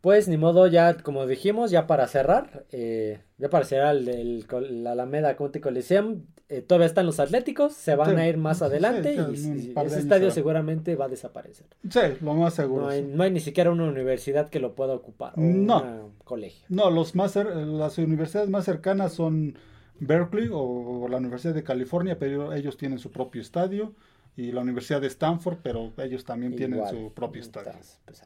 Pues 0.00 0.28
ni 0.28 0.38
modo, 0.38 0.66
ya 0.66 0.96
como 0.96 1.26
dijimos, 1.26 1.70
ya 1.70 1.86
para 1.86 2.06
cerrar, 2.08 2.64
eh, 2.72 3.20
ya 3.36 3.50
para 3.50 3.66
cerrar 3.66 3.96
el, 3.96 4.46
la 4.82 4.92
Alameda 4.92 5.36
County 5.36 5.60
Coliseum, 5.60 6.22
eh, 6.50 6.62
todavía 6.62 6.88
están 6.88 7.06
los 7.06 7.20
Atléticos, 7.20 7.74
se 7.74 7.94
van 7.94 8.18
a 8.18 8.26
ir 8.26 8.36
más 8.36 8.60
adelante 8.60 9.14
y, 9.14 9.34
ese 9.34 10.00
estadio 10.00 10.32
seguramente 10.32 10.96
va 10.96 11.04
a 11.04 11.08
desaparecer. 11.08 11.64
Sí, 11.88 12.00
lo 12.20 12.34
más 12.34 12.54
seguro. 12.54 12.86
No 12.86 12.88
hay, 12.88 13.02
no 13.02 13.22
hay, 13.22 13.30
ni 13.30 13.38
siquiera 13.38 13.70
una 13.70 13.84
universidad 13.84 14.50
que 14.50 14.58
lo 14.58 14.74
pueda 14.74 14.92
ocupar, 14.92 15.34
o 15.36 15.40
no. 15.40 15.80
un 15.80 16.12
colegio. 16.24 16.66
No, 16.68 16.90
los 16.90 17.14
más 17.14 17.36
las 17.36 17.98
universidades 17.98 18.50
más 18.50 18.64
cercanas 18.64 19.12
son 19.12 19.56
Berkeley 20.00 20.48
o 20.52 21.06
la 21.08 21.18
Universidad 21.18 21.54
de 21.54 21.62
California, 21.62 22.18
pero 22.18 22.52
ellos 22.52 22.76
tienen 22.76 22.98
su 22.98 23.12
propio 23.12 23.40
estadio. 23.40 23.94
Y 24.36 24.50
la 24.50 24.62
Universidad 24.62 25.00
de 25.00 25.06
Stanford, 25.06 25.58
pero 25.62 25.92
ellos 25.98 26.24
también 26.24 26.56
tienen 26.56 26.84
su 26.88 27.12
propio 27.12 27.42
estadio. 27.42 27.72
Pues, 28.06 28.22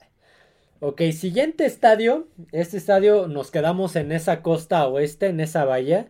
ok, 0.81 1.03
siguiente 1.13 1.67
estadio. 1.67 2.29
Este 2.53 2.79
estadio 2.79 3.29
nos 3.29 3.51
quedamos 3.51 3.97
en 3.97 4.13
esa 4.13 4.41
costa 4.41 4.87
oeste, 4.87 5.27
en 5.27 5.41
esa 5.41 5.67
bahía. 5.67 6.09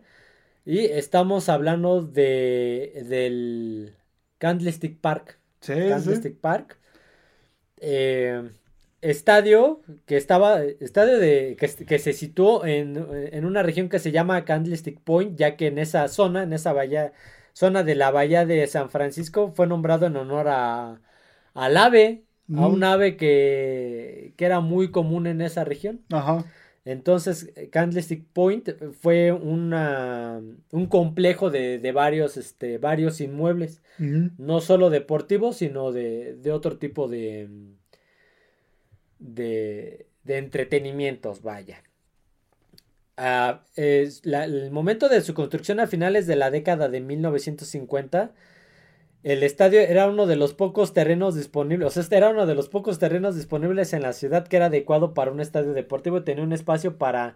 Y 0.65 0.79
estamos 0.79 1.47
hablando 1.47 2.01
de 2.01 3.05
del 3.07 3.95
Candlestick 4.39 4.99
Park. 4.99 5.37
Sí, 5.61 5.73
Candlestick 5.73 6.39
Park. 6.39 6.79
Eh, 7.77 8.49
estadio 9.01 9.81
que 10.07 10.17
estaba, 10.17 10.63
estadio 10.63 11.19
de, 11.19 11.55
que, 11.55 11.99
se 11.99 12.13
situó 12.13 12.65
en, 12.65 12.97
una 13.45 13.61
región 13.61 13.89
que 13.89 13.99
se 13.99 14.11
llama 14.11 14.43
Candlestick 14.43 14.99
Point, 15.01 15.37
ya 15.37 15.55
que 15.55 15.67
en 15.67 15.77
esa 15.77 16.07
zona, 16.07 16.41
en 16.41 16.53
esa 16.53 16.73
bahía, 16.73 17.13
zona 17.53 17.83
de 17.83 17.93
la 17.93 18.09
bahía 18.09 18.47
de 18.47 18.65
San 18.65 18.89
Francisco, 18.89 19.51
fue 19.55 19.67
nombrado 19.67 20.07
en 20.07 20.15
honor 20.15 20.47
a, 20.47 20.99
al 21.53 21.77
ave, 21.77 22.23
a 22.55 22.67
un 22.67 22.83
ave 22.83 23.17
que, 23.17 24.33
que, 24.35 24.45
era 24.45 24.61
muy 24.61 24.89
común 24.89 25.27
en 25.27 25.41
esa 25.41 25.63
región. 25.63 26.01
Ajá. 26.11 26.43
Entonces, 26.85 27.51
Candlestick 27.71 28.25
Point 28.31 28.69
fue 29.01 29.31
una, 29.31 30.39
un 30.71 30.85
complejo 30.85 31.49
de, 31.49 31.79
de 31.79 31.91
varios, 31.91 32.37
este, 32.37 32.77
varios 32.77 33.19
inmuebles, 33.21 33.81
no 33.97 34.61
solo 34.61 34.91
deportivos, 34.91 35.57
sino 35.57 35.91
de, 35.91 36.35
de 36.35 36.51
otro 36.51 36.77
tipo 36.77 37.07
de, 37.07 37.49
de, 39.17 40.05
de 40.23 40.37
entretenimientos, 40.37 41.41
vaya. 41.41 41.81
Ah, 43.17 43.63
el 43.75 44.71
momento 44.71 45.09
de 45.09 45.21
su 45.21 45.33
construcción 45.33 45.79
a 45.79 45.87
finales 45.87 46.27
de 46.27 46.35
la 46.35 46.51
década 46.51 46.87
de 46.87 46.99
1950, 46.99 48.33
el 49.25 49.41
estadio 49.41 49.79
era 49.79 50.07
uno 50.07 50.27
de 50.27 50.35
los 50.35 50.53
pocos 50.53 50.93
terrenos 50.93 51.33
disponibles, 51.33 51.87
o 51.87 51.89
sea, 51.89 52.03
este 52.03 52.15
era 52.15 52.29
uno 52.29 52.45
de 52.45 52.53
los 52.53 52.69
pocos 52.69 52.99
terrenos 52.99 53.35
disponibles 53.35 53.91
en 53.93 54.03
la 54.03 54.13
ciudad 54.13 54.47
que 54.47 54.55
era 54.55 54.67
adecuado 54.67 55.15
para 55.15 55.31
un 55.31 55.39
estadio 55.39 55.73
deportivo. 55.73 56.23
Tenía 56.23 56.43
un 56.43 56.53
espacio 56.53 56.99
para 56.99 57.35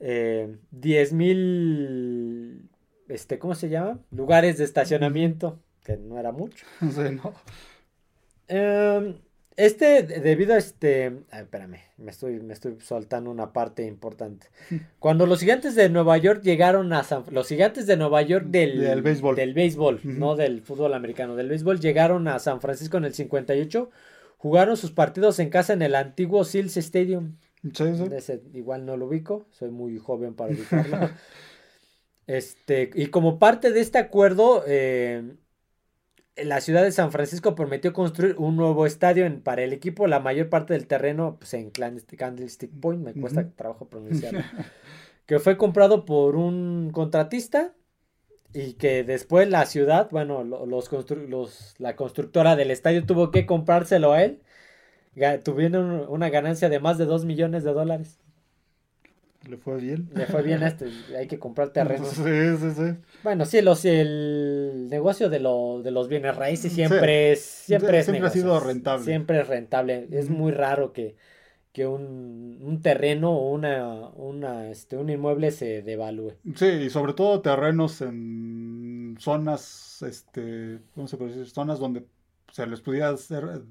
eh, 0.00 0.56
10.000, 0.72 2.62
este, 3.08 3.38
¿cómo 3.38 3.54
se 3.54 3.68
llama? 3.68 3.98
Lugares 4.10 4.56
de 4.56 4.64
estacionamiento, 4.64 5.60
que 5.84 5.98
no 5.98 6.18
era 6.18 6.32
mucho. 6.32 6.64
no. 6.80 7.34
Em, 8.48 9.16
este, 9.56 10.02
debido 10.02 10.54
a 10.54 10.58
este. 10.58 11.20
espérame, 11.32 11.78
me 11.96 12.10
estoy, 12.10 12.40
me 12.40 12.52
estoy 12.52 12.76
soltando 12.80 13.30
una 13.30 13.52
parte 13.52 13.86
importante. 13.86 14.48
Cuando 14.98 15.26
los 15.26 15.40
gigantes 15.40 15.74
de 15.74 15.88
Nueva 15.88 16.18
York 16.18 16.42
llegaron 16.42 16.92
a 16.92 17.02
San. 17.04 17.24
Los 17.30 17.48
gigantes 17.48 17.86
de 17.86 17.96
Nueva 17.96 18.20
York 18.20 18.46
del, 18.48 18.80
del 18.80 19.02
béisbol, 19.02 19.34
del 19.34 19.54
béisbol 19.54 20.00
no 20.04 20.36
del 20.36 20.60
fútbol 20.60 20.92
americano, 20.92 21.36
del 21.36 21.48
béisbol, 21.48 21.80
llegaron 21.80 22.28
a 22.28 22.38
San 22.38 22.60
Francisco 22.60 22.98
en 22.98 23.06
el 23.06 23.14
58. 23.14 23.90
Jugaron 24.36 24.76
sus 24.76 24.92
partidos 24.92 25.38
en 25.38 25.48
casa 25.48 25.72
en 25.72 25.80
el 25.80 25.94
antiguo 25.94 26.44
Seals 26.44 26.76
Stadium. 26.76 27.36
igual 28.52 28.84
no 28.84 28.96
lo 28.98 29.06
ubico, 29.06 29.46
soy 29.50 29.70
muy 29.70 29.96
joven 29.98 30.34
para 30.34 30.52
ubicarlo. 30.54 31.10
este, 32.26 32.90
y 32.94 33.06
como 33.06 33.38
parte 33.38 33.72
de 33.72 33.80
este 33.80 33.96
acuerdo, 33.96 34.62
eh, 34.66 35.22
la 36.36 36.60
ciudad 36.60 36.82
de 36.82 36.92
San 36.92 37.12
Francisco 37.12 37.54
prometió 37.54 37.92
construir 37.92 38.36
un 38.38 38.56
nuevo 38.56 38.86
estadio 38.86 39.26
para 39.42 39.62
el 39.62 39.72
equipo. 39.72 40.06
La 40.06 40.20
mayor 40.20 40.48
parte 40.48 40.74
del 40.74 40.86
terreno 40.86 41.36
pues, 41.38 41.54
en 41.54 41.70
Candlestick 41.70 42.70
Point, 42.80 43.02
me 43.02 43.14
cuesta 43.14 43.48
trabajo 43.50 43.88
pronunciarlo, 43.88 44.40
que 45.26 45.38
fue 45.38 45.56
comprado 45.56 46.04
por 46.04 46.36
un 46.36 46.90
contratista 46.92 47.74
y 48.52 48.74
que 48.74 49.02
después 49.04 49.48
la 49.48 49.66
ciudad, 49.66 50.08
bueno, 50.10 50.44
los, 50.44 50.90
los 51.10 51.74
la 51.78 51.96
constructora 51.96 52.56
del 52.56 52.70
estadio 52.70 53.04
tuvo 53.04 53.30
que 53.30 53.46
comprárselo 53.46 54.12
a 54.12 54.22
él, 54.22 54.42
tuvieron 55.42 56.06
una 56.08 56.28
ganancia 56.28 56.68
de 56.68 56.80
más 56.80 56.98
de 56.98 57.06
2 57.06 57.24
millones 57.24 57.64
de 57.64 57.72
dólares. 57.72 58.18
Le 59.48 59.56
fue 59.56 59.76
bien. 59.78 60.10
Le 60.14 60.26
fue 60.26 60.42
bien 60.42 60.62
a 60.62 60.68
este. 60.68 60.86
Hay 61.16 61.26
que 61.26 61.38
comprar 61.38 61.70
terrenos. 61.70 62.08
Sí, 62.16 62.56
sí, 62.58 62.70
sí. 62.72 62.98
Bueno, 63.22 63.44
sí, 63.44 63.60
los, 63.62 63.84
el 63.84 64.88
negocio 64.90 65.28
de, 65.30 65.40
lo, 65.40 65.82
de 65.82 65.90
los 65.90 66.08
bienes 66.08 66.34
raíces 66.36 66.72
siempre 66.72 67.32
es. 67.32 67.40
Siempre, 67.42 68.00
es 68.00 68.06
siempre 68.06 68.26
ha 68.26 68.30
sido 68.30 68.58
rentable. 68.60 69.04
Siempre 69.04 69.40
es 69.40 69.48
rentable. 69.48 70.08
Es 70.10 70.30
muy 70.30 70.52
raro 70.52 70.92
que, 70.92 71.16
que 71.72 71.86
un, 71.86 72.58
un, 72.62 72.80
terreno 72.80 73.32
o 73.32 73.50
una, 73.52 74.08
una, 74.14 74.70
este, 74.70 74.96
un 74.96 75.10
inmueble 75.10 75.50
se 75.50 75.82
devalúe. 75.82 76.32
Sí, 76.54 76.66
y 76.66 76.90
sobre 76.90 77.12
todo 77.12 77.40
terrenos 77.40 78.00
en 78.00 79.16
zonas, 79.20 80.02
este, 80.02 80.80
¿cómo 80.94 81.06
se 81.06 81.16
puede 81.16 81.32
decir? 81.32 81.50
Zonas 81.50 81.78
donde 81.78 82.04
se 82.52 82.66
les 82.66 82.80
pudiera 82.80 83.14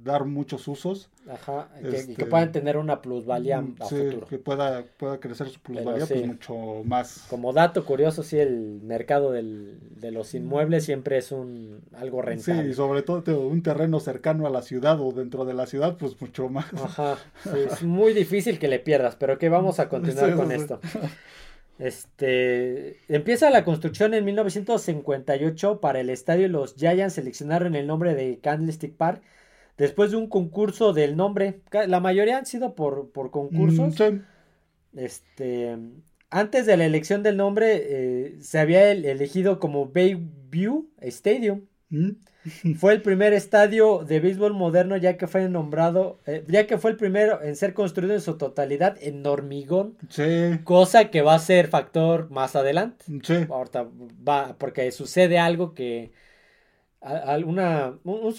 dar 0.04 0.26
muchos 0.26 0.68
usos. 0.68 1.10
Ajá, 1.28 1.70
y 1.80 1.90
que 1.90 1.96
este, 1.96 2.26
puedan 2.26 2.52
tener 2.52 2.78
una 2.78 3.02
plusvalía 3.02 3.60
mm, 3.60 3.76
a 3.80 3.86
sí, 3.86 4.20
que 4.30 4.38
pueda, 4.38 4.84
pueda 4.98 5.20
crecer 5.20 5.50
su 5.50 5.60
plusvalía 5.60 6.06
pues 6.06 6.26
mucho 6.26 6.84
más. 6.86 7.26
Como 7.30 7.52
dato 7.52 7.84
curioso, 7.84 8.22
sí, 8.22 8.38
el 8.38 8.82
mercado 8.84 9.32
del, 9.32 9.80
de 10.00 10.12
los 10.12 10.36
inmuebles 10.36 10.86
siempre 10.86 11.18
es 11.18 11.32
un 11.32 11.82
algo 11.98 12.22
rentable. 12.22 12.64
Sí, 12.64 12.70
y 12.70 12.74
sobre 12.74 13.02
todo 13.02 13.24
un 13.40 13.64
terreno 13.64 14.00
cercano 14.00 14.46
a 14.46 14.52
la 14.52 14.62
ciudad 14.62 15.00
o 15.02 15.12
dentro 15.12 15.46
de 15.46 15.56
la 15.56 15.66
ciudad, 15.66 15.98
pues 15.98 16.20
mucho 16.22 16.48
más. 16.50 16.72
Ajá, 16.74 17.18
sí, 17.44 17.50
es 17.72 17.82
muy 17.82 18.14
difícil 18.14 18.60
que 18.60 18.68
le 18.68 18.80
pierdas, 18.80 19.16
pero 19.16 19.40
que 19.40 19.50
vamos 19.50 19.80
a 19.80 19.90
continuar 19.90 20.36
con 20.36 20.52
esto. 20.52 20.80
Este 21.78 22.98
empieza 23.10 23.50
la 23.50 23.66
construcción 23.66 24.14
en 24.14 24.24
1958 24.26 25.82
para 25.82 26.00
el 26.00 26.10
estadio. 26.10 26.48
Los 26.48 26.76
Giants 26.76 27.16
seleccionaron 27.16 27.76
el 27.76 27.88
nombre 27.88 28.16
de 28.16 28.40
Candlestick 28.40 28.96
Park 28.96 29.22
después 29.78 30.12
de 30.12 30.18
un 30.18 30.28
concurso 30.28 30.94
del 30.94 31.18
nombre. 31.18 31.62
La 31.88 32.00
mayoría 32.00 32.38
han 32.38 32.46
sido 32.46 32.76
por, 32.76 33.12
por 33.12 33.32
concursos. 33.32 34.00
Mm, 34.00 34.98
este 34.98 35.78
antes 36.30 36.66
de 36.66 36.78
la 36.78 36.86
elección 36.86 37.24
del 37.24 37.38
nombre 37.38 37.76
eh, 37.76 38.38
se 38.42 38.60
había 38.60 38.92
elegido 38.92 39.60
como 39.60 39.88
Bayview 39.88 40.90
Stadium. 41.02 41.66
Mm. 41.90 42.12
Fue 42.78 42.94
el 42.94 43.02
primer 43.02 43.34
estadio 43.34 44.04
de 44.04 44.20
béisbol 44.20 44.54
moderno 44.54 44.98
ya 44.98 45.18
que 45.18 45.28
fue 45.28 45.48
nombrado, 45.50 46.20
eh, 46.26 46.44
ya 46.48 46.68
que 46.68 46.78
fue 46.78 46.92
el 46.92 46.98
primero 46.98 47.42
en 47.42 47.56
ser 47.56 47.74
construido 47.74 48.14
en 48.14 48.22
su 48.22 48.38
totalidad 48.38 48.98
en 49.02 49.26
hormigón. 49.26 49.98
Sí. 50.10 50.60
Cosa 50.64 51.10
que 51.10 51.22
va 51.22 51.36
a 51.36 51.40
ser 51.40 51.68
factor 51.68 52.30
más 52.30 52.56
adelante. 52.56 53.06
Sí. 53.24 53.46
Ahorita 53.50 53.88
va, 54.28 54.56
porque 54.58 54.92
sucede 54.92 55.40
algo 55.40 55.74
que 55.74 56.12
alguna 57.02 58.00
un, 58.04 58.36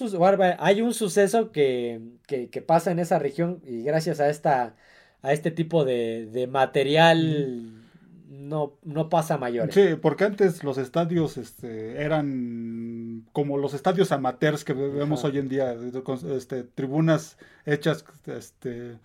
hay 0.59 0.83
un 0.83 0.93
suceso 0.93 1.53
que, 1.53 2.01
que, 2.27 2.49
que, 2.51 2.63
pasa 2.63 2.91
en 2.91 2.99
esa 2.99 3.21
región 3.21 3.63
y 3.65 3.83
gracias 3.83 4.19
a 4.19 4.29
esta 4.29 4.75
a 5.23 5.33
este 5.33 5.51
tipo 5.51 5.85
de, 5.85 6.27
de 6.27 6.47
material 6.47 7.86
no, 8.29 8.79
no 8.83 9.09
pasa 9.09 9.39
mayores. 9.39 9.75
Sí, 9.75 9.95
porque 10.01 10.25
antes 10.25 10.65
los 10.65 10.79
estadios 10.79 11.37
este, 11.37 12.03
eran 12.03 13.27
como 13.33 13.57
los 13.57 13.75
estadios 13.75 14.13
amateurs 14.13 14.65
que 14.65 14.73
vemos 14.73 15.25
hoy 15.25 15.39
en 15.39 15.49
día, 15.49 15.77
este, 16.35 16.65
tribunas 16.65 17.39
hechas, 17.65 18.05
este, 18.27 18.99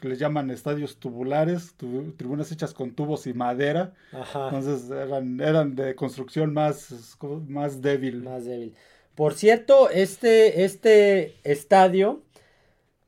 que 0.00 0.08
les 0.08 0.18
llaman 0.18 0.50
estadios 0.50 0.98
tubulares, 0.98 1.74
tribunas 2.16 2.52
hechas 2.52 2.74
con 2.74 2.92
tubos 2.92 3.26
y 3.26 3.32
madera. 3.34 3.94
Entonces 4.12 4.90
eran, 4.90 5.40
eran 5.40 5.74
de 5.74 5.94
construcción 5.94 6.52
más, 6.52 7.16
más 7.48 7.80
débil. 7.80 8.22
Más 8.22 8.44
débil. 8.44 8.74
Por 9.14 9.32
cierto, 9.32 9.88
este, 9.88 10.64
este 10.64 11.36
estadio 11.42 12.22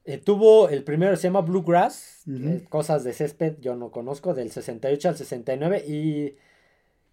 eh, 0.09 0.16
tuvo 0.16 0.71
el 0.71 0.85
primero, 0.85 1.14
se 1.16 1.25
llama 1.25 1.42
Bluegrass, 1.42 2.23
eh, 2.27 2.64
cosas 2.71 3.05
de 3.05 3.12
césped, 3.12 3.57
yo 3.61 3.77
no 3.77 3.90
conozco, 3.90 4.33
del 4.33 4.51
68 4.51 5.11
al 5.11 5.16
69. 5.18 5.85
Y 5.87 6.37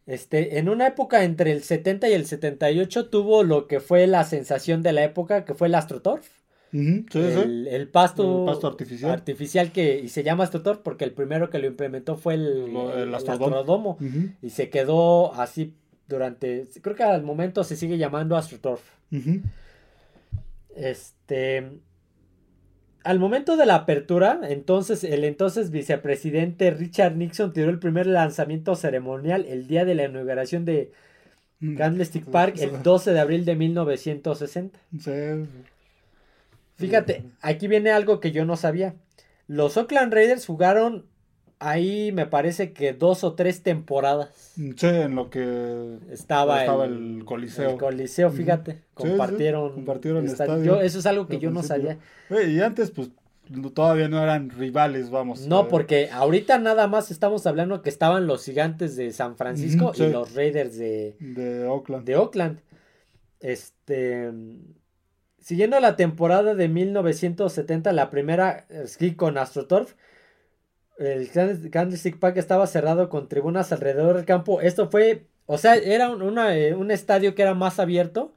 este, 0.05 0.59
en 0.59 0.69
una 0.69 0.87
época 0.87 1.25
entre 1.25 1.51
el 1.51 1.61
70 1.61 2.07
y 2.07 2.13
el 2.13 2.25
78 2.25 3.09
tuvo 3.09 3.43
lo 3.43 3.67
que 3.67 3.81
fue 3.81 4.07
la 4.07 4.23
sensación 4.23 4.81
de 4.81 4.93
la 4.93 5.03
época, 5.03 5.43
que 5.43 5.53
fue 5.53 5.67
el 5.67 5.75
AstroTurf. 5.75 6.25
el, 6.71 7.89
pasto, 7.91 8.49
artificial. 8.65 9.11
artificial. 9.11 9.73
que 9.73 9.99
y 9.99 10.07
se 10.07 10.23
llama 10.23 10.45
AstroTurf 10.45 10.79
porque 10.79 11.03
el 11.03 11.11
primero 11.11 11.49
que 11.49 11.59
lo 11.59 11.67
implementó 11.67 12.15
fue 12.15 12.35
el, 12.35 12.73
el, 12.95 13.13
Astrodomo, 13.13 13.97
y 14.41 14.51
se 14.51 14.69
quedó 14.69 15.33
así 15.33 15.75
durante 16.07 16.65
creo 16.81 16.95
que 16.95 17.03
al 17.03 17.23
momento 17.23 17.65
se 17.65 17.75
sigue 17.75 17.97
llamando 17.97 18.37
AstroTurf. 18.37 18.81
Este 20.77 21.81
al 23.05 23.19
momento 23.19 23.55
de 23.55 23.67
la 23.67 23.75
apertura, 23.75 24.39
entonces 24.49 25.03
el 25.03 25.23
entonces 25.25 25.69
vicepresidente 25.69 26.71
Richard 26.71 27.15
Nixon 27.15 27.53
tiró 27.53 27.69
el 27.69 27.77
primer 27.77 28.07
lanzamiento 28.07 28.75
ceremonial 28.75 29.45
el 29.47 29.67
día 29.67 29.85
de 29.85 29.93
la 29.93 30.05
inauguración 30.05 30.65
de 30.65 30.91
mm. 31.59 31.75
Candlestick 31.77 32.25
Park 32.25 32.55
el 32.57 32.81
12 32.81 33.13
de 33.13 33.19
abril 33.19 33.45
de 33.45 33.55
1960. 33.55 34.79
Fíjate, 36.77 37.23
aquí 37.41 37.67
viene 37.67 37.91
algo 37.91 38.19
que 38.19 38.31
yo 38.31 38.43
no 38.43 38.57
sabía. 38.57 38.95
Los 39.47 39.77
Oakland 39.77 40.11
Raiders 40.11 40.47
jugaron 40.47 41.05
ahí 41.59 42.11
me 42.11 42.25
parece 42.25 42.73
que 42.73 42.93
dos 42.93 43.23
o 43.23 43.33
tres 43.33 43.63
temporadas. 43.63 44.53
Sí, 44.55 44.87
en 44.87 45.15
lo 45.15 45.29
que 45.29 45.97
estaba, 46.11 46.63
el, 46.85 47.23
Coliseo. 47.25 47.71
El 47.71 47.77
Coliseo, 47.77 48.31
fíjate. 48.31 48.81
compartieron. 48.93 49.73
compartieron 49.73 50.25
estadio. 50.25 50.81
eso 50.81 50.99
es 50.99 51.05
algo 51.05 51.27
que 51.27 51.39
yo 51.39 51.51
no 51.51 51.63
sabía. 51.63 51.97
Y 52.29 52.59
antes, 52.59 52.91
pues 52.91 53.09
todavía 53.73 54.07
no 54.07 54.21
eran 54.21 54.49
rivales, 54.49 55.09
vamos. 55.09 55.47
No, 55.47 55.67
porque 55.67 56.09
ahorita 56.11 56.57
nada 56.57 56.87
más 56.87 57.11
estamos 57.11 57.45
hablando 57.45 57.81
que 57.81 57.89
estaban 57.89 58.27
los 58.27 58.45
gigantes 58.45 58.95
de 58.95 59.11
San 59.11 59.35
Francisco 59.37 59.93
y 59.95 60.07
los 60.09 60.33
Raiders 60.33 60.77
de, 60.77 61.15
de 61.19 61.65
Oakland. 61.65 62.05
De 62.05 62.15
Oakland. 62.15 62.59
Este. 63.39 64.31
Siguiendo 65.39 65.79
la 65.79 65.95
temporada 65.95 66.55
de 66.55 66.67
1970, 66.67 67.93
la 67.93 68.09
primera 68.09 68.65
ski 68.87 69.13
con 69.13 69.37
AstroTurf, 69.37 69.93
el 70.97 71.29
Candlestick 71.71 72.17
Park 72.19 72.37
estaba 72.37 72.67
cerrado 72.67 73.09
con 73.09 73.27
tribunas 73.27 73.71
alrededor 73.71 74.15
del 74.15 74.25
campo. 74.25 74.61
Esto 74.61 74.89
fue, 74.89 75.25
o 75.45 75.57
sea, 75.57 75.75
era 75.75 76.11
eh, 76.53 76.73
un 76.75 76.91
estadio 76.91 77.35
que 77.35 77.41
era 77.41 77.53
más 77.53 77.79
abierto 77.79 78.33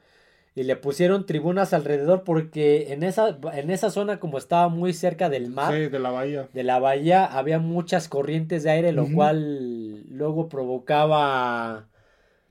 y 0.58 0.64
le 0.64 0.74
pusieron 0.74 1.24
tribunas 1.24 1.72
alrededor 1.72 2.24
porque 2.24 2.92
en 2.92 3.04
esa, 3.04 3.38
en 3.54 3.70
esa 3.70 3.90
zona 3.90 4.18
como 4.18 4.38
estaba 4.38 4.68
muy 4.68 4.92
cerca 4.92 5.28
del 5.28 5.50
mar, 5.50 5.72
de 5.72 5.98
la 6.00 6.10
bahía, 6.10 6.48
de 6.52 6.64
la 6.64 6.80
bahía 6.80 7.24
había 7.24 7.60
muchas 7.60 8.08
corrientes 8.08 8.64
de 8.64 8.70
aire, 8.70 8.92
lo 8.92 9.06
cual 9.12 10.02
luego 10.10 10.48
provocaba 10.48 11.86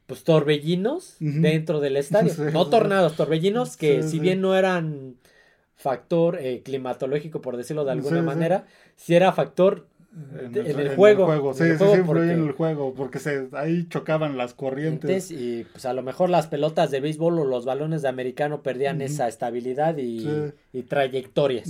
pues 0.05 0.23
torbellinos 0.23 1.17
dentro 1.19 1.81
del 1.81 1.97
estadio, 1.97 2.31
no 2.53 2.67
tornados, 2.67 3.17
torbellinos 3.17 3.75
que 3.75 4.03
si 4.03 4.19
bien 4.19 4.39
no 4.39 4.55
eran 4.55 5.15
factor 5.75 6.39
eh, 6.39 6.61
climatológico 6.63 7.41
por 7.41 7.57
decirlo 7.57 7.83
de 7.83 7.91
alguna 7.91 8.21
manera, 8.21 8.65
si 8.95 9.15
era 9.15 9.33
factor 9.33 9.85
en 10.39 10.79
el, 10.79 10.95
juego. 10.95 11.53
Sí, 11.53 11.63
sí, 11.77 11.77
sí, 11.77 12.01
porque, 12.05 12.31
en 12.31 12.43
el 12.43 12.51
juego, 12.51 12.93
porque 12.93 13.19
se, 13.19 13.47
ahí 13.53 13.87
chocaban 13.87 14.37
las 14.37 14.53
corrientes. 14.53 15.31
Y 15.31 15.65
pues 15.71 15.85
a 15.85 15.93
lo 15.93 16.03
mejor 16.03 16.29
las 16.29 16.47
pelotas 16.47 16.91
de 16.91 16.99
béisbol 16.99 17.39
o 17.39 17.45
los 17.45 17.65
balones 17.65 18.01
de 18.01 18.09
americano 18.09 18.61
perdían 18.61 19.01
esa 19.01 19.27
estabilidad 19.27 19.97
y, 19.97 20.53
trayectorias. 20.87 21.69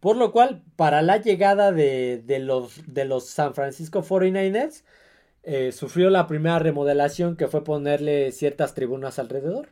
Por 0.00 0.16
lo 0.16 0.32
cual, 0.32 0.62
para 0.76 1.02
la 1.02 1.16
llegada 1.16 1.72
de, 1.72 2.22
los, 2.40 2.82
de 2.86 3.04
los 3.04 3.26
San 3.26 3.54
Francisco 3.54 4.02
49ers, 4.02 4.84
eh, 5.42 5.72
sufrió 5.72 6.10
la 6.10 6.26
primera 6.26 6.58
remodelación 6.58 7.36
que 7.36 7.48
fue 7.48 7.64
ponerle 7.64 8.32
ciertas 8.32 8.74
tribunas 8.74 9.18
alrededor. 9.18 9.70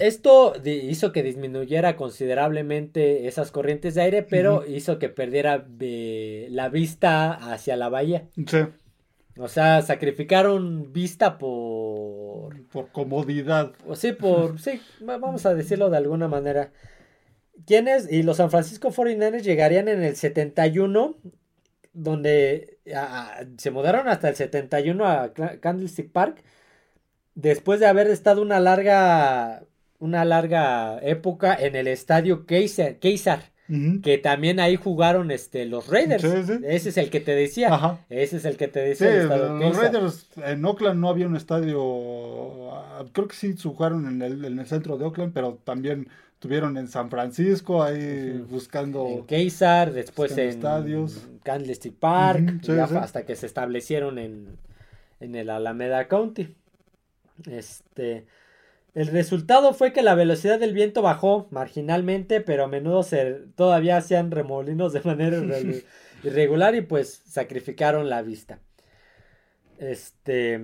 Esto 0.00 0.54
hizo 0.64 1.12
que 1.12 1.22
disminuyera 1.22 1.94
considerablemente 1.94 3.28
esas 3.28 3.50
corrientes 3.50 3.94
de 3.94 4.02
aire, 4.02 4.22
pero 4.22 4.64
hizo 4.66 4.98
que 4.98 5.10
perdiera 5.10 5.66
la 5.78 6.68
vista 6.70 7.34
hacia 7.34 7.76
la 7.76 7.90
bahía. 7.90 8.26
Sí. 8.46 8.58
O 9.38 9.48
sea, 9.48 9.82
sacrificaron 9.82 10.92
vista 10.92 11.36
por... 11.36 12.66
Por 12.68 12.90
comodidad. 12.92 13.72
Sí, 13.94 14.12
por... 14.12 14.58
sí, 14.60 14.80
vamos 15.00 15.44
a 15.44 15.54
decirlo 15.54 15.90
de 15.90 15.98
alguna 15.98 16.28
manera. 16.28 16.72
¿Quiénes? 17.66 18.10
Y 18.10 18.22
los 18.22 18.38
San 18.38 18.50
Francisco 18.50 18.90
49ers 18.90 19.42
llegarían 19.42 19.88
en 19.88 20.02
el 20.02 20.16
71, 20.16 21.16
donde 21.92 22.78
se 23.58 23.70
mudaron 23.70 24.08
hasta 24.08 24.30
el 24.30 24.36
71 24.36 25.06
a 25.06 25.32
Candlestick 25.34 26.10
Park, 26.10 26.42
después 27.34 27.80
de 27.80 27.86
haber 27.86 28.08
estado 28.08 28.40
una 28.40 28.60
larga 28.60 29.62
una 30.00 30.24
larga 30.24 30.98
época 31.02 31.54
en 31.54 31.76
el 31.76 31.86
estadio 31.86 32.46
Kaiser, 32.46 32.98
que 34.02 34.18
también 34.18 34.58
ahí 34.58 34.74
jugaron 34.76 35.30
este 35.30 35.64
los 35.66 35.86
Raiders. 35.86 36.24
Ese 36.24 36.88
es 36.88 36.96
el 36.96 37.10
que 37.10 37.20
te 37.20 37.32
decía. 37.32 37.98
Ese 38.08 38.38
es 38.38 38.44
el 38.44 38.56
que 38.56 38.66
te 38.66 38.80
decía. 38.80 39.24
los 39.24 39.76
Raiders 39.76 40.28
en 40.44 40.64
Oakland 40.64 40.98
no 40.98 41.08
había 41.08 41.26
un 41.26 41.36
estadio, 41.36 42.72
ah, 42.74 43.04
creo 43.12 43.28
que 43.28 43.36
sí 43.36 43.54
jugaron 43.62 44.08
en 44.08 44.22
el, 44.22 44.44
en 44.44 44.58
el 44.58 44.66
centro 44.66 44.96
de 44.98 45.04
Oakland, 45.04 45.32
pero 45.32 45.58
también 45.62 46.08
tuvieron 46.40 46.78
en 46.78 46.88
San 46.88 47.10
Francisco 47.10 47.82
ahí 47.82 48.42
buscando 48.48 49.06
en 49.06 49.26
Keysar, 49.26 49.92
después 49.92 50.36
en 50.36 50.48
estadios. 50.48 51.28
Candlestick 51.44 51.94
Park, 51.94 52.62
hasta 52.96 53.24
que 53.24 53.36
se 53.36 53.46
establecieron 53.46 54.18
en, 54.18 54.58
en 55.20 55.34
el 55.34 55.50
Alameda 55.50 56.08
County. 56.08 56.56
Este 57.48 58.26
el 58.94 59.06
resultado 59.06 59.72
fue 59.72 59.92
que 59.92 60.02
la 60.02 60.14
velocidad 60.14 60.58
del 60.58 60.74
viento 60.74 61.02
bajó 61.02 61.46
marginalmente, 61.50 62.40
pero 62.40 62.64
a 62.64 62.68
menudo 62.68 63.02
se, 63.02 63.46
todavía 63.54 63.96
hacían 63.96 64.30
remolinos 64.30 64.92
de 64.92 65.00
manera 65.02 65.38
irregular 66.24 66.74
y 66.74 66.80
pues 66.80 67.22
sacrificaron 67.26 68.08
la 68.08 68.22
vista. 68.22 68.60
Este. 69.78 70.60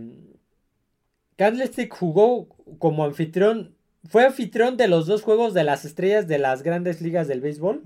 Candlestick 1.36 1.94
jugó 1.94 2.48
como 2.78 3.04
anfitrión. 3.04 3.76
Fue 4.08 4.24
anfitrión 4.24 4.76
de 4.76 4.88
los 4.88 5.06
dos 5.06 5.22
juegos 5.22 5.54
de 5.54 5.64
las 5.64 5.84
estrellas 5.84 6.28
de 6.28 6.38
las 6.38 6.62
grandes 6.62 7.00
ligas 7.00 7.28
del 7.28 7.40
béisbol. 7.40 7.82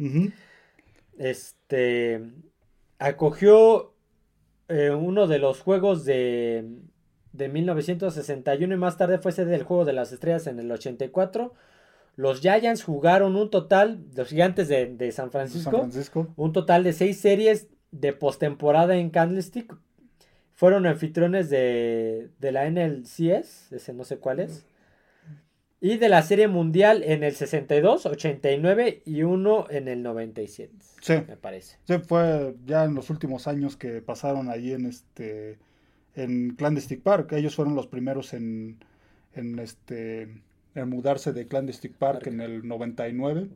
Este. 1.18 2.22
Acogió 2.98 3.94
eh, 4.68 4.90
uno 4.90 5.26
de 5.26 5.38
los 5.38 5.60
juegos 5.60 6.04
de 6.04 6.64
de 7.32 7.48
1961 7.48 8.74
y 8.74 8.76
más 8.76 8.96
tarde 8.96 9.18
fue 9.18 9.32
sede 9.32 9.50
del 9.50 9.62
Juego 9.62 9.84
de 9.84 9.92
las 9.92 10.12
Estrellas 10.12 10.46
en 10.46 10.58
el 10.58 10.70
84. 10.70 11.54
Los 12.16 12.40
Giants 12.40 12.82
jugaron 12.82 13.36
un 13.36 13.50
total, 13.50 14.04
los 14.14 14.28
gigantes 14.28 14.68
de, 14.68 15.12
San, 15.12 15.30
Francisco, 15.30 15.88
un 16.36 16.52
total 16.52 16.84
de 16.84 16.92
seis 16.92 17.18
series 17.20 17.68
de 17.92 18.12
postemporada 18.12 18.96
en 18.96 19.10
Candlestick. 19.10 19.74
Fueron 20.52 20.86
anfitriones 20.86 21.48
de, 21.48 22.28
de 22.38 22.52
la 22.52 22.68
NLCS, 22.68 23.72
ese 23.72 23.94
no 23.94 24.04
sé 24.04 24.18
cuál 24.18 24.40
es. 24.40 24.66
Y 25.80 25.96
de 25.96 26.10
la 26.10 26.20
Serie 26.20 26.46
Mundial 26.46 27.02
en 27.02 27.24
el 27.24 27.34
62, 27.34 28.04
89 28.04 29.02
y 29.06 29.22
uno 29.22 29.66
en 29.70 29.88
el 29.88 30.02
97. 30.02 30.74
Sí. 31.00 31.14
Me 31.26 31.38
parece. 31.38 31.78
Sí, 31.84 31.94
fue 32.06 32.54
ya 32.66 32.84
en 32.84 32.94
los 32.94 33.08
últimos 33.08 33.48
años 33.48 33.78
que 33.78 34.02
pasaron 34.02 34.50
ahí 34.50 34.72
en 34.72 34.84
este 34.84 35.58
en 36.16 36.54
Clandestine 36.56 37.00
Park. 37.02 37.32
Ellos 37.32 37.54
fueron 37.54 37.74
los 37.74 37.86
primeros 37.86 38.32
en, 38.34 38.78
en 39.34 39.58
este 39.58 40.28
en 40.74 40.88
mudarse 40.88 41.32
de 41.32 41.48
Clandestine 41.48 41.94
Park, 41.98 42.28
en 42.28 42.40
el 42.40 42.66
99 42.66 43.48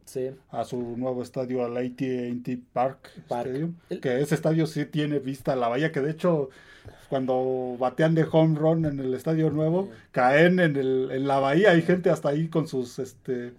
a 0.50 0.64
su 0.64 0.96
nuevo 0.96 1.22
estadio 1.22 1.64
al 1.64 1.76
AT&T 1.76 2.58
Park, 2.72 3.10
Stadium, 3.18 3.74
que 4.02 4.20
ese 4.20 4.34
estadio 4.34 4.66
sí 4.66 4.84
tiene 4.84 5.20
vista 5.20 5.52
a 5.52 5.56
la 5.56 5.68
bahía 5.68 5.92
que 5.92 6.00
de 6.00 6.10
hecho 6.10 6.50
cuando 7.08 7.76
batean 7.78 8.14
de 8.14 8.26
home 8.30 8.58
run 8.58 8.84
en 8.84 8.98
el 8.98 9.14
estadio 9.14 9.50
nuevo 9.50 9.90
caen 10.10 10.58
en, 10.58 10.76
el, 10.76 11.10
en 11.12 11.26
la 11.28 11.38
bahía. 11.38 11.70
Hay 11.70 11.82
gente 11.82 12.10
hasta 12.10 12.30
ahí 12.30 12.48
con 12.48 12.66
sus 12.66 12.98
este 12.98 13.52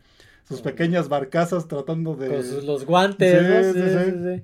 sus 0.47 0.61
pequeñas 0.61 1.09
barcazas 1.09 1.67
tratando 1.67 2.15
de 2.15 2.27
con 2.27 2.65
los 2.65 2.85
guantes 2.85 3.73
sí, 3.73 4.43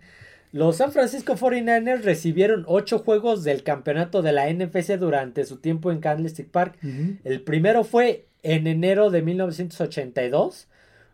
los 0.51 0.77
San 0.77 0.91
Francisco 0.91 1.35
49ers 1.35 2.01
recibieron 2.01 2.65
ocho 2.67 2.99
juegos 2.99 3.43
del 3.43 3.63
campeonato 3.63 4.21
de 4.21 4.33
la 4.33 4.51
NFC 4.51 4.97
durante 4.99 5.45
su 5.45 5.57
tiempo 5.57 5.91
en 5.91 5.99
Candlestick 5.99 6.49
Park. 6.49 6.77
El 7.23 7.41
primero 7.41 7.83
fue 7.83 8.25
en 8.43 8.67
enero 8.67 9.09
de 9.11 9.21
1982, 9.21 10.67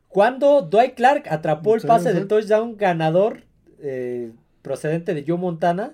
cuando 0.07 0.61
Dwight 0.61 0.95
Clark 0.95 1.23
atrapó 1.29 1.75
el 1.75 1.81
pase 1.81 2.13
de 2.13 2.25
touchdown 2.25 2.77
ganador 2.77 3.43
eh, 3.79 4.31
procedente 4.61 5.13
de 5.13 5.23
Joe 5.27 5.37
Montana 5.37 5.93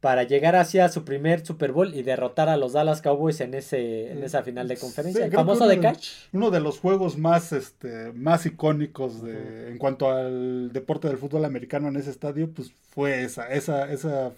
para 0.00 0.22
llegar 0.22 0.54
hacia 0.54 0.88
su 0.88 1.04
primer 1.04 1.44
Super 1.44 1.72
Bowl 1.72 1.94
y 1.94 2.02
derrotar 2.02 2.48
a 2.48 2.56
los 2.56 2.72
Dallas 2.72 3.02
Cowboys 3.02 3.40
en 3.40 3.54
ese 3.54 4.12
en 4.12 4.22
esa 4.22 4.42
final 4.42 4.68
de 4.68 4.76
conferencia. 4.76 5.24
el 5.24 5.32
famoso 5.32 5.66
de 5.66 5.80
catch. 5.80 6.10
Uno 6.32 6.50
de 6.50 6.60
los 6.60 6.78
juegos 6.78 7.18
más 7.18 7.52
este 7.52 8.12
más 8.12 8.46
icónicos 8.46 9.22
de 9.22 9.70
en 9.70 9.78
cuanto 9.78 10.10
al 10.10 10.72
deporte 10.72 11.08
del 11.08 11.18
fútbol 11.18 11.44
americano 11.44 11.88
en 11.88 11.96
ese 11.96 12.10
estadio, 12.10 12.50
pues 12.50 12.72
fue 12.90 13.22
esa 13.22 13.48
esa 13.48 13.90
esa 13.90 14.32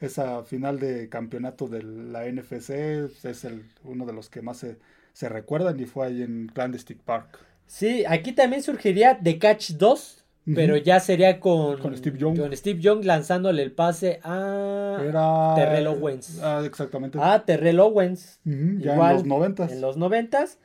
esa 0.00 0.42
final 0.42 0.80
de 0.80 1.08
campeonato 1.08 1.68
de 1.68 1.82
la 1.82 2.26
NFC 2.26 2.70
es 2.70 3.44
el 3.44 3.64
uno 3.84 4.04
de 4.06 4.12
los 4.12 4.28
que 4.28 4.42
más 4.42 4.58
se, 4.58 4.76
se 5.12 5.28
recuerdan 5.28 5.78
y 5.78 5.84
fue 5.84 6.06
ahí 6.06 6.22
en 6.22 6.50
Clandestine 6.52 7.00
Park. 7.04 7.38
Sí, 7.66 8.04
aquí 8.06 8.32
también 8.32 8.62
surgiría 8.62 9.18
The 9.22 9.38
Catch 9.38 9.72
2, 9.72 10.21
pero 10.44 10.76
ya 10.76 10.98
sería 10.98 11.38
con, 11.38 11.78
con 11.78 11.96
Steve 11.96 12.18
Young. 12.18 12.38
Con 12.38 12.56
Steve 12.56 12.80
Young 12.80 13.04
lanzándole 13.04 13.62
el 13.62 13.72
pase 13.72 14.20
a 14.24 14.98
Era... 15.06 15.54
Terrell 15.54 15.86
Owens. 15.86 16.40
Ah, 16.42 16.62
exactamente. 16.64 17.18
A 17.20 17.44
Terrell 17.44 17.80
Owens. 17.80 18.40
ya 18.44 18.94
en 18.94 18.98
los 18.98 19.24
noventas. 19.24 19.72
En 19.72 19.80
los 19.80 19.96
noventas. 19.96 20.58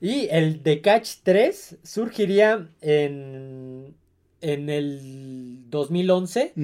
Y 0.00 0.26
el 0.30 0.64
de 0.64 0.80
Catch 0.80 1.18
3 1.22 1.78
surgiría 1.84 2.68
en, 2.80 3.94
en 4.40 4.68
el 4.68 5.70
2011 5.70 6.54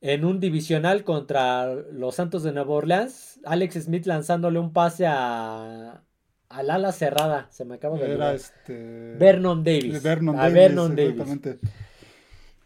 en 0.00 0.24
un 0.24 0.40
divisional 0.40 1.04
contra 1.04 1.74
los 1.74 2.14
Santos 2.14 2.42
de 2.42 2.52
Nueva 2.52 2.72
Orleans. 2.72 3.38
Alex 3.44 3.74
Smith 3.84 4.06
lanzándole 4.06 4.58
un 4.58 4.72
pase 4.72 5.06
a, 5.06 6.02
al 6.48 6.70
ala 6.70 6.92
cerrada. 6.92 7.48
Se 7.50 7.66
me 7.66 7.74
acaba 7.74 7.98
de 7.98 8.14
Era 8.14 8.32
este... 8.34 9.14
Vernon 9.18 9.62
Davis. 9.62 10.02
Vernon 10.02 10.36
a 10.36 10.42
Davis, 10.42 10.54
Vernon 10.54 10.96
Davis. 10.96 11.58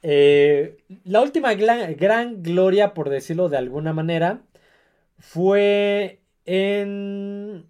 Eh, 0.07 0.77
la 1.05 1.23
última 1.23 1.55
gran, 1.55 2.43
gloria, 2.43 2.93
por 2.93 3.09
decirlo 3.09 3.49
de 3.49 3.57
alguna 3.57 3.95
manera, 3.95 4.43
fue 5.19 6.21
en... 6.45 7.65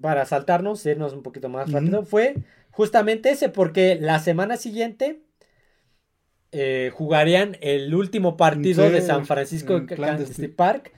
Para 0.00 0.26
saltarnos, 0.26 0.86
irnos 0.86 1.12
un 1.12 1.24
poquito 1.24 1.48
más 1.48 1.70
rápido, 1.72 2.04
fue 2.04 2.36
justamente 2.70 3.30
ese, 3.30 3.48
porque 3.48 3.96
la 4.00 4.20
semana 4.20 4.56
siguiente 4.56 5.22
eh, 6.52 6.92
jugarían 6.94 7.56
el 7.60 7.92
último 7.94 8.36
partido 8.36 8.88
de 8.88 9.00
San 9.00 9.26
Francisco 9.26 9.76
en 9.76 9.86
Kansas 9.86 10.40
Park 10.54 10.92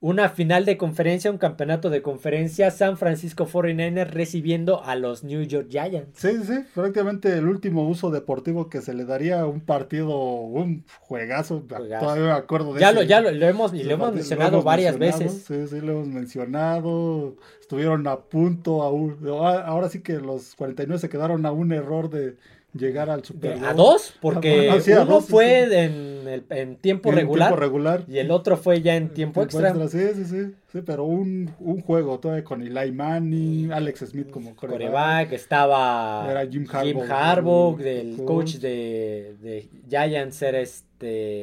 una 0.00 0.28
final 0.28 0.66
de 0.66 0.76
conferencia, 0.76 1.30
un 1.30 1.38
campeonato 1.38 1.88
de 1.88 2.02
conferencia, 2.02 2.70
San 2.70 2.98
Francisco 2.98 3.46
49ers 3.46 4.10
recibiendo 4.10 4.84
a 4.84 4.94
los 4.94 5.24
New 5.24 5.42
York 5.42 5.68
Giants. 5.70 6.18
Sí, 6.18 6.32
sí, 6.44 6.64
prácticamente 6.74 7.32
el 7.32 7.46
último 7.46 7.88
uso 7.88 8.10
deportivo 8.10 8.68
que 8.68 8.82
se 8.82 8.92
le 8.92 9.06
daría 9.06 9.40
a 9.40 9.46
un 9.46 9.60
partido, 9.60 10.18
un 10.18 10.84
juegazo. 11.00 11.64
Todavía 11.66 12.24
me 12.24 12.30
acuerdo 12.32 12.74
de 12.74 12.80
ya 12.80 12.92
Lo, 12.92 13.02
ya 13.02 13.20
lo, 13.22 13.30
hemos, 13.30 13.72
y 13.72 13.84
lo 13.84 13.94
hemos 13.94 14.12
mencionado 14.12 14.62
varias 14.62 14.98
veces. 14.98 15.44
Sí, 15.46 15.66
sí, 15.66 15.80
lo 15.80 15.92
hemos 15.92 16.08
mencionado. 16.08 17.36
Estuvieron 17.60 18.06
a 18.06 18.20
punto, 18.20 18.82
ahora 18.82 19.88
sí 19.88 20.02
que 20.02 20.20
los 20.20 20.54
49 20.56 21.00
se 21.00 21.08
quedaron 21.08 21.46
a 21.46 21.52
un 21.52 21.72
error 21.72 22.10
de 22.10 22.36
llegar 22.78 23.10
al 23.10 23.24
Super 23.24 23.62
A 23.64 23.74
dos, 23.74 24.14
porque 24.20 24.70
ah, 24.70 25.02
uno 25.02 25.20
fue 25.20 25.84
en, 25.84 26.44
en, 26.50 26.76
tiempo, 26.76 27.10
regular, 27.10 27.58
regular, 27.58 28.04
y 28.08 28.18
el 28.18 28.30
otro 28.30 28.56
fue 28.56 28.82
ya 28.82 28.96
en 28.96 29.10
tiempo, 29.10 29.42
extra. 29.42 29.72
Sí, 29.88 29.98
sí, 30.14 30.24
sí, 30.24 30.54
sí, 30.72 30.82
pero 30.84 31.04
un, 31.04 31.50
un 31.60 31.80
juego 31.80 32.18
todavía 32.18 32.44
con 32.44 32.62
Eli 32.62 32.92
Manning, 32.92 33.72
Alex 33.72 34.00
Smith 34.06 34.30
como 34.30 34.54
coreback, 34.54 35.32
estaba 35.32 36.26
era 36.30 36.46
Jim 36.46 36.66
Harbaugh, 36.70 37.76
del 37.76 38.16
coach, 38.24 38.56
de, 38.56 39.36
de, 39.40 39.68
Giants, 39.88 40.42
era 40.42 40.60
este... 40.60 40.86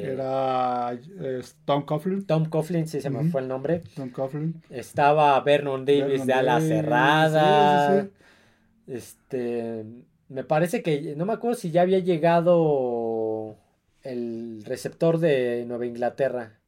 Era 0.00 0.98
Tom 1.64 1.82
Coughlin. 1.82 2.26
Tom 2.26 2.46
Coughlin, 2.46 2.88
sí 2.88 3.00
se 3.00 3.08
me 3.08 3.30
fue 3.30 3.40
el 3.40 3.46
nombre. 3.46 3.82
Tom 3.94 4.10
Coughlin. 4.10 4.60
Estaba 4.68 5.40
Vernon 5.40 5.84
Davis 5.84 6.26
de 6.26 6.32
ala 6.32 6.60
cerrada. 6.60 8.08
Este 8.86 9.84
me 10.28 10.44
parece 10.44 10.82
que, 10.82 11.14
no 11.16 11.26
me 11.26 11.34
acuerdo 11.34 11.58
si 11.58 11.70
ya 11.70 11.82
había 11.82 11.98
llegado 11.98 13.56
el 14.02 14.62
receptor 14.64 15.18
de 15.18 15.64
Nueva 15.66 15.86
Inglaterra. 15.86 16.58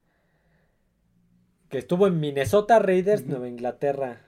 Que 1.69 1.79
estuvo 1.79 2.07
en 2.07 2.21
Minnesota 2.21 2.79
Raiders, 2.79 3.27
Nueva 3.27 3.49
Inglaterra. 3.49 4.26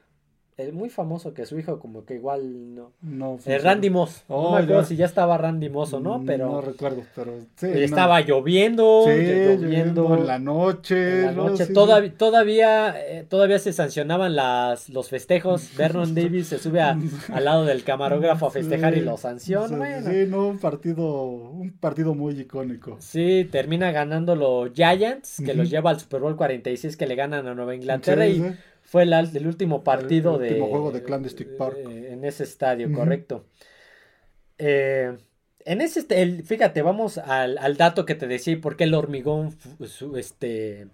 Es 0.59 0.74
muy 0.74 0.90
famoso 0.90 1.34
que 1.34 1.46
su 1.46 1.56
hijo 1.56 1.78
como 1.78 2.04
que 2.04 2.16
igual 2.16 2.74
no. 2.74 2.90
No. 3.00 3.38
Eh, 3.46 3.59
Randy 3.59 3.90
Moss. 3.90 4.24
no 4.28 4.34
oh, 4.34 4.56
me 4.56 4.64
acuerdo 4.64 4.82
si 4.82 4.96
ya 4.96 5.06
estaba 5.06 5.38
Randy 5.38 5.68
Moss 5.68 5.92
o 5.92 6.00
no, 6.00 6.20
pero. 6.26 6.48
No 6.48 6.61
recuerdo, 6.61 7.04
pero 7.14 7.32
sí. 7.54 7.68
Estaba 7.68 8.20
lloviendo, 8.22 9.04
lloviendo. 9.06 10.16
En 10.16 10.26
la 10.26 10.40
noche. 10.40 11.20
En 11.20 11.26
la 11.26 11.32
noche. 11.32 11.66
todavía, 11.66 12.12
todavía, 12.12 12.94
eh, 12.98 13.24
todavía 13.28 13.61
se 13.61 13.72
sancionaban 13.72 14.34
las, 14.34 14.88
los 14.88 15.09
festejos. 15.09 15.70
Vernon 15.78 16.12
Davis 16.12 16.48
se 16.48 16.59
sube 16.59 16.80
al 16.80 17.44
lado 17.44 17.64
del 17.64 17.84
camarógrafo 17.84 18.48
a 18.48 18.50
festejar 18.50 18.96
y 18.96 19.00
lo 19.00 19.16
sanciona. 19.16 20.02
Sí, 20.02 20.26
no, 20.26 20.48
un 20.48 20.59
partido, 20.59 21.22
un 21.22 21.70
partido 21.78 22.16
muy 22.16 22.34
icónico. 22.34 22.96
Sí, 22.98 23.48
termina 23.48 23.92
ganando 23.92 24.34
los 24.34 24.72
Giants, 24.72 25.40
que 25.46 25.54
los 25.54 25.70
lleva 25.70 25.90
al 25.90 26.00
Super 26.00 26.20
Bowl 26.20 26.34
46 26.34 26.96
que 26.96 27.06
le 27.06 27.14
ganan 27.14 27.46
a 27.46 27.54
Nueva 27.54 27.76
Inglaterra 27.76 28.26
y 28.26 28.42
fue 28.89 29.03
el, 29.03 29.47
último 29.47 29.84
partido 29.84 30.39
de. 30.39 30.49
último 30.49 30.68
juego 30.68 30.93
de 30.93 31.03
Clandestine 31.03 31.51
Park. 31.59 31.76
Eh, 31.76 32.09
en 32.11 32.24
ese 32.24 32.45
estadio, 32.45 32.91
correcto. 32.91 33.45
Eh, 34.57 35.14
en 35.66 35.80
ese, 35.82 36.07
el, 36.09 36.43
fíjate, 36.43 36.80
vamos 36.80 37.18
al, 37.18 37.76
dato 37.76 38.07
que 38.07 38.14
te 38.14 38.26
decía 38.26 38.55
y 38.55 38.57
por 38.57 38.78
qué 38.78 38.84
el 38.84 38.95
hormigón 38.95 39.55
este, 40.16 40.89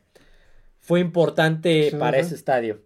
fue 0.80 0.98
importante 0.98 1.92
para 1.96 2.18
ese 2.18 2.34
estadio. 2.34 2.82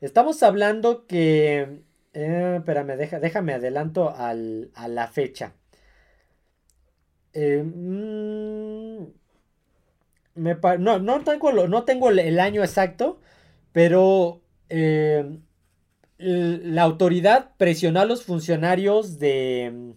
Estamos 0.00 0.42
hablando 0.42 1.06
que. 1.06 1.84
Eh, 2.12 2.54
espérame, 2.56 2.96
déjame 2.96 3.52
adelanto 3.52 4.12
al, 4.12 4.72
a 4.74 4.88
la 4.88 5.06
fecha. 5.06 5.52
Mm, 7.32 9.04
no, 10.34 10.98
no, 10.98 11.20
tengo, 11.22 11.52
no 11.68 11.84
tengo 11.84 12.10
el 12.10 12.40
año 12.40 12.64
exacto, 12.64 13.20
pero 13.70 14.40
eh, 14.68 15.38
la 16.18 16.82
autoridad 16.82 17.52
presionó 17.56 18.00
a 18.00 18.04
los 18.04 18.24
funcionarios 18.24 19.18
de, 19.18 19.94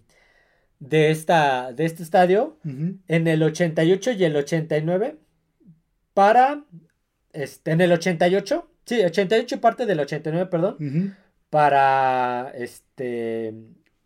de, 0.80 1.11
esta, 1.11 1.74
de 1.74 1.86
este 1.86 2.03
estadio 2.03 2.57
en 2.63 3.28
el 3.28 3.41
88 3.41 4.11
y 4.11 4.24
el 4.24 4.36
89 4.36 5.17
para, 6.13 6.63
este, 7.34 7.72
en 7.72 7.82
el 7.82 7.91
88, 7.91 8.69
sí, 8.86 9.03
88 9.03 9.61
parte 9.61 9.86
del 9.86 9.99
89, 9.99 10.49
perdón, 10.51 11.15
para, 11.49 12.51
este, 12.55 13.55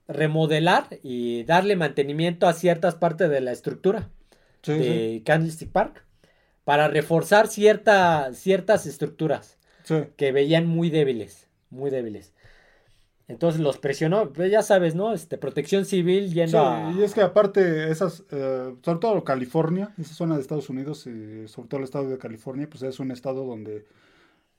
remodelar 0.07 0.87
y 1.03 1.43
darle 1.43 1.75
mantenimiento 1.75 2.47
a 2.47 2.53
ciertas 2.53 2.95
partes 2.95 3.29
de 3.29 3.41
la 3.41 3.51
estructura 3.51 4.09
de 4.65 5.21
Candlestick 5.25 5.71
Park 5.71 6.05
para 6.63 6.87
reforzar 6.87 7.47
cierta, 7.47 8.33
ciertas 8.33 8.85
estructuras 8.85 9.54
que 10.15 10.31
veían 10.31 10.67
muy 10.67 10.89
débiles, 10.89 11.47
muy 11.69 11.89
débiles. 11.89 12.33
Entonces 13.27 13.59
los 13.59 13.79
presionó, 13.79 14.31
pues 14.31 14.51
ya 14.51 14.61
sabes, 14.61 14.93
¿no? 14.93 15.11
Este, 15.11 15.37
protección 15.37 15.85
civil 15.85 16.31
yendo 16.31 16.91
sí, 16.91 16.99
y 16.99 17.03
es 17.03 17.15
que 17.15 17.21
aparte 17.21 17.89
esas, 17.89 18.23
eh, 18.31 18.75
sobre 18.83 18.99
todo 18.99 19.23
California, 19.23 19.93
esa 19.97 20.13
zona 20.13 20.35
de 20.35 20.41
Estados 20.41 20.69
Unidos, 20.69 21.07
y 21.07 21.47
sobre 21.47 21.67
todo 21.67 21.79
el 21.79 21.85
estado 21.85 22.09
de 22.09 22.19
California, 22.19 22.67
pues 22.69 22.83
es 22.83 22.99
un 22.99 23.09
estado 23.09 23.43
donde, 23.43 23.87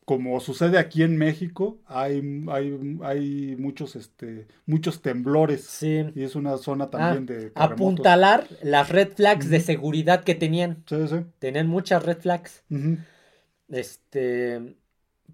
como 0.04 0.40
sucede 0.40 0.78
aquí 0.78 1.04
en 1.04 1.16
México, 1.16 1.78
hay, 1.86 2.44
hay, 2.48 2.98
hay 3.04 3.56
muchos, 3.56 3.94
este, 3.94 4.48
muchos 4.66 5.00
temblores. 5.00 5.62
Sí. 5.62 6.04
Y 6.16 6.24
es 6.24 6.34
una 6.34 6.56
zona 6.56 6.90
también 6.90 7.24
ah, 7.30 7.32
de 7.32 7.52
Apuntalar 7.54 8.48
las 8.62 8.88
red 8.88 9.12
flags 9.14 9.48
de 9.48 9.60
seguridad 9.60 10.24
que 10.24 10.34
tenían. 10.34 10.82
Sí, 10.86 11.06
sí. 11.06 11.18
Tenían 11.38 11.68
muchas 11.68 12.04
red 12.04 12.18
flags. 12.18 12.64
Este 13.68 14.74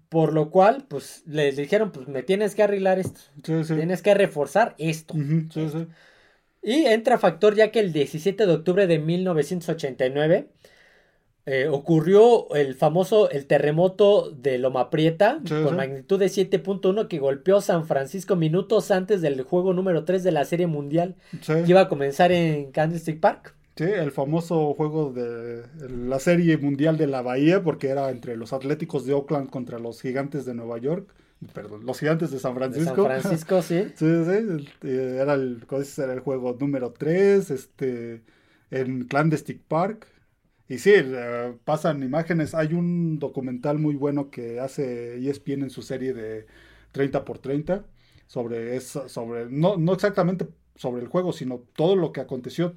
por 0.09 0.33
lo 0.33 0.51
cual, 0.51 0.85
pues, 0.87 1.23
les 1.25 1.55
dijeron, 1.55 1.91
pues, 1.91 2.07
me 2.07 2.23
tienes 2.23 2.55
que 2.55 2.63
arreglar 2.63 2.99
esto. 2.99 3.21
Tienes 3.75 4.01
que 4.01 4.13
reforzar 4.13 4.75
esto. 4.77 5.15
Y 6.61 6.85
entra 6.85 7.17
factor 7.17 7.55
ya 7.55 7.71
que 7.71 7.79
el 7.79 7.91
17 7.91 8.45
de 8.45 8.53
octubre 8.53 8.87
de 8.87 8.99
1989 8.99 10.49
eh, 11.45 11.67
ocurrió 11.67 12.53
el 12.55 12.73
famoso 12.73 13.29
el 13.29 13.47
terremoto 13.47 14.31
de 14.31 14.57
Loma 14.59 14.89
Prieta 14.89 15.41
con 15.65 15.75
magnitud 15.75 16.17
de 16.17 16.27
7.1 16.27 17.09
que 17.09 17.19
golpeó 17.19 17.59
San 17.59 17.85
Francisco 17.85 18.37
minutos 18.37 18.91
antes 18.91 19.21
del 19.21 19.41
juego 19.41 19.73
número 19.73 20.05
3 20.05 20.23
de 20.23 20.31
la 20.31 20.45
Serie 20.45 20.67
Mundial 20.67 21.15
que 21.45 21.65
iba 21.67 21.81
a 21.81 21.89
comenzar 21.89 22.31
en 22.31 22.71
Candlestick 22.71 23.19
Park. 23.19 23.57
Sí, 23.75 23.85
el 23.85 24.11
famoso 24.11 24.75
juego 24.75 25.11
de 25.11 25.63
la 25.89 26.19
serie 26.19 26.57
mundial 26.57 26.95
de 26.95 27.07
la 27.07 27.23
Bahía, 27.23 27.63
porque 27.63 27.87
era 27.87 28.11
entre 28.11 28.37
los 28.37 28.53
Atléticos 28.53 29.03
de 29.05 29.13
Oakland 29.13 29.49
contra 29.49 29.79
los 29.79 29.99
Gigantes 29.99 30.45
de 30.45 30.53
Nueva 30.53 30.77
York. 30.77 31.11
Perdón, 31.53 31.83
los 31.83 31.99
Gigantes 31.99 32.29
de 32.29 32.39
San 32.39 32.53
Francisco. 32.53 33.07
San 33.07 33.21
Francisco, 33.21 33.61
sí. 33.63 33.85
sí, 33.95 34.05
sí. 34.25 34.67
Eh, 34.83 35.17
era 35.19 35.33
el, 35.33 35.65
era 35.97 36.13
el 36.13 36.19
juego 36.19 36.55
número 36.59 36.91
3, 36.91 37.49
este, 37.49 38.21
en 38.69 39.05
Clandestine 39.05 39.61
Park. 39.67 40.07
Y 40.69 40.77
sí, 40.77 40.93
eh, 40.95 41.55
pasan 41.65 42.03
imágenes. 42.03 42.53
Hay 42.53 42.73
un 42.73 43.17
documental 43.17 43.79
muy 43.79 43.95
bueno 43.95 44.29
que 44.29 44.59
hace 44.59 45.17
ESPN 45.27 45.63
en 45.63 45.69
su 45.71 45.81
serie 45.81 46.13
de 46.13 46.45
30 46.91 47.25
por 47.25 47.39
30 47.39 47.85
sobre, 48.27 48.75
eso, 48.75 49.09
sobre 49.09 49.47
no, 49.49 49.77
no 49.77 49.93
exactamente 49.93 50.47
sobre 50.75 51.01
el 51.01 51.07
juego, 51.07 51.33
sino 51.33 51.59
todo 51.75 51.95
lo 51.95 52.11
que 52.11 52.21
aconteció 52.21 52.75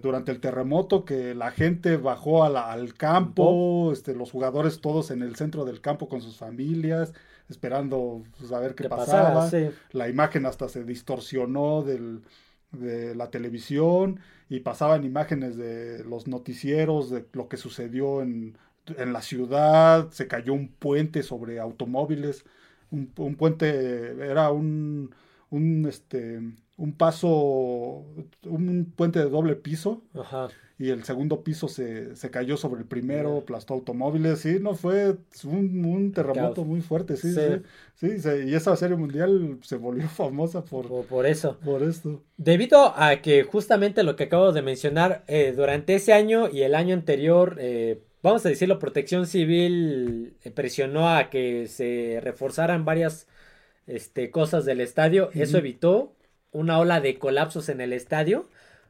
durante 0.00 0.32
el 0.32 0.40
terremoto 0.40 1.04
que 1.04 1.34
la 1.34 1.50
gente 1.50 1.96
bajó 1.96 2.44
al 2.44 2.94
campo, 2.94 3.92
este, 3.92 4.14
los 4.14 4.30
jugadores 4.30 4.80
todos 4.80 5.10
en 5.10 5.22
el 5.22 5.36
centro 5.36 5.64
del 5.64 5.80
campo 5.80 6.08
con 6.08 6.20
sus 6.20 6.36
familias, 6.36 7.12
esperando 7.48 8.22
pues, 8.38 8.52
a 8.52 8.60
ver 8.60 8.74
qué, 8.74 8.88
pasaba. 8.88 9.50
La 9.92 10.08
imagen 10.08 10.46
hasta 10.46 10.68
se 10.68 10.84
distorsionó 10.84 11.82
del, 11.82 12.22
de 12.72 13.14
la 13.14 13.30
televisión 13.30 14.20
y 14.48 14.60
pasaban 14.60 15.04
imágenes 15.04 15.56
de 15.56 16.04
los 16.04 16.26
noticieros, 16.26 17.10
de 17.10 17.26
lo 17.32 17.48
que 17.48 17.56
sucedió 17.56 18.22
en, 18.22 18.56
en 18.96 19.12
la 19.12 19.22
ciudad, 19.22 20.10
se 20.10 20.28
cayó 20.28 20.52
un 20.52 20.68
puente 20.68 21.22
sobre 21.22 21.60
automóviles, 21.60 22.44
un, 22.90 23.12
un 23.16 23.34
puente, 23.36 24.12
era 24.30 24.50
un 24.50 25.14
un, 25.50 25.86
este, 25.86 26.40
un 26.76 26.92
paso, 26.92 28.04
un 28.44 28.92
puente 28.96 29.18
de 29.18 29.30
doble 29.30 29.56
piso. 29.56 30.02
Ajá. 30.14 30.48
Y 30.78 30.90
el 30.90 31.04
segundo 31.04 31.42
piso 31.42 31.68
se, 31.68 32.14
se 32.16 32.30
cayó 32.30 32.58
sobre 32.58 32.82
el 32.82 32.86
primero, 32.86 33.38
aplastó 33.38 33.72
automóviles. 33.72 34.40
Sí, 34.40 34.58
no 34.60 34.74
fue 34.74 35.16
un, 35.44 35.84
un 35.86 36.12
terremoto 36.12 36.66
muy 36.66 36.82
fuerte, 36.82 37.16
sí, 37.16 37.32
sí. 37.32 38.18
sí, 38.18 38.28
y 38.46 38.54
esa 38.54 38.76
serie 38.76 38.94
mundial 38.94 39.58
se 39.62 39.76
volvió 39.76 40.06
famosa 40.08 40.62
por, 40.66 41.06
por, 41.06 41.24
eso. 41.24 41.56
Por 41.64 41.82
esto. 41.82 42.22
Debido 42.36 42.92
a 42.94 43.22
que 43.22 43.42
justamente 43.44 44.02
lo 44.02 44.16
que 44.16 44.24
acabo 44.24 44.52
de 44.52 44.60
mencionar, 44.60 45.24
eh, 45.28 45.54
durante 45.56 45.94
ese 45.94 46.12
año 46.12 46.50
y 46.50 46.60
el 46.60 46.74
año 46.74 46.92
anterior, 46.92 47.56
eh, 47.58 48.02
vamos 48.22 48.44
a 48.44 48.50
decirlo, 48.50 48.78
Protección 48.78 49.26
Civil 49.26 50.34
eh, 50.42 50.50
presionó 50.50 51.08
a 51.08 51.30
que 51.30 51.68
se 51.68 52.20
reforzaran 52.22 52.84
varias 52.84 53.28
este, 53.86 54.30
cosas 54.30 54.66
del 54.66 54.82
estadio. 54.82 55.30
Eso 55.32 55.56
evitó 55.56 56.15
una 56.52 56.78
ola 56.78 57.00
de 57.00 57.18
colapsos 57.18 57.68
en 57.68 57.80
el 57.80 57.92
estadio, 57.92 58.48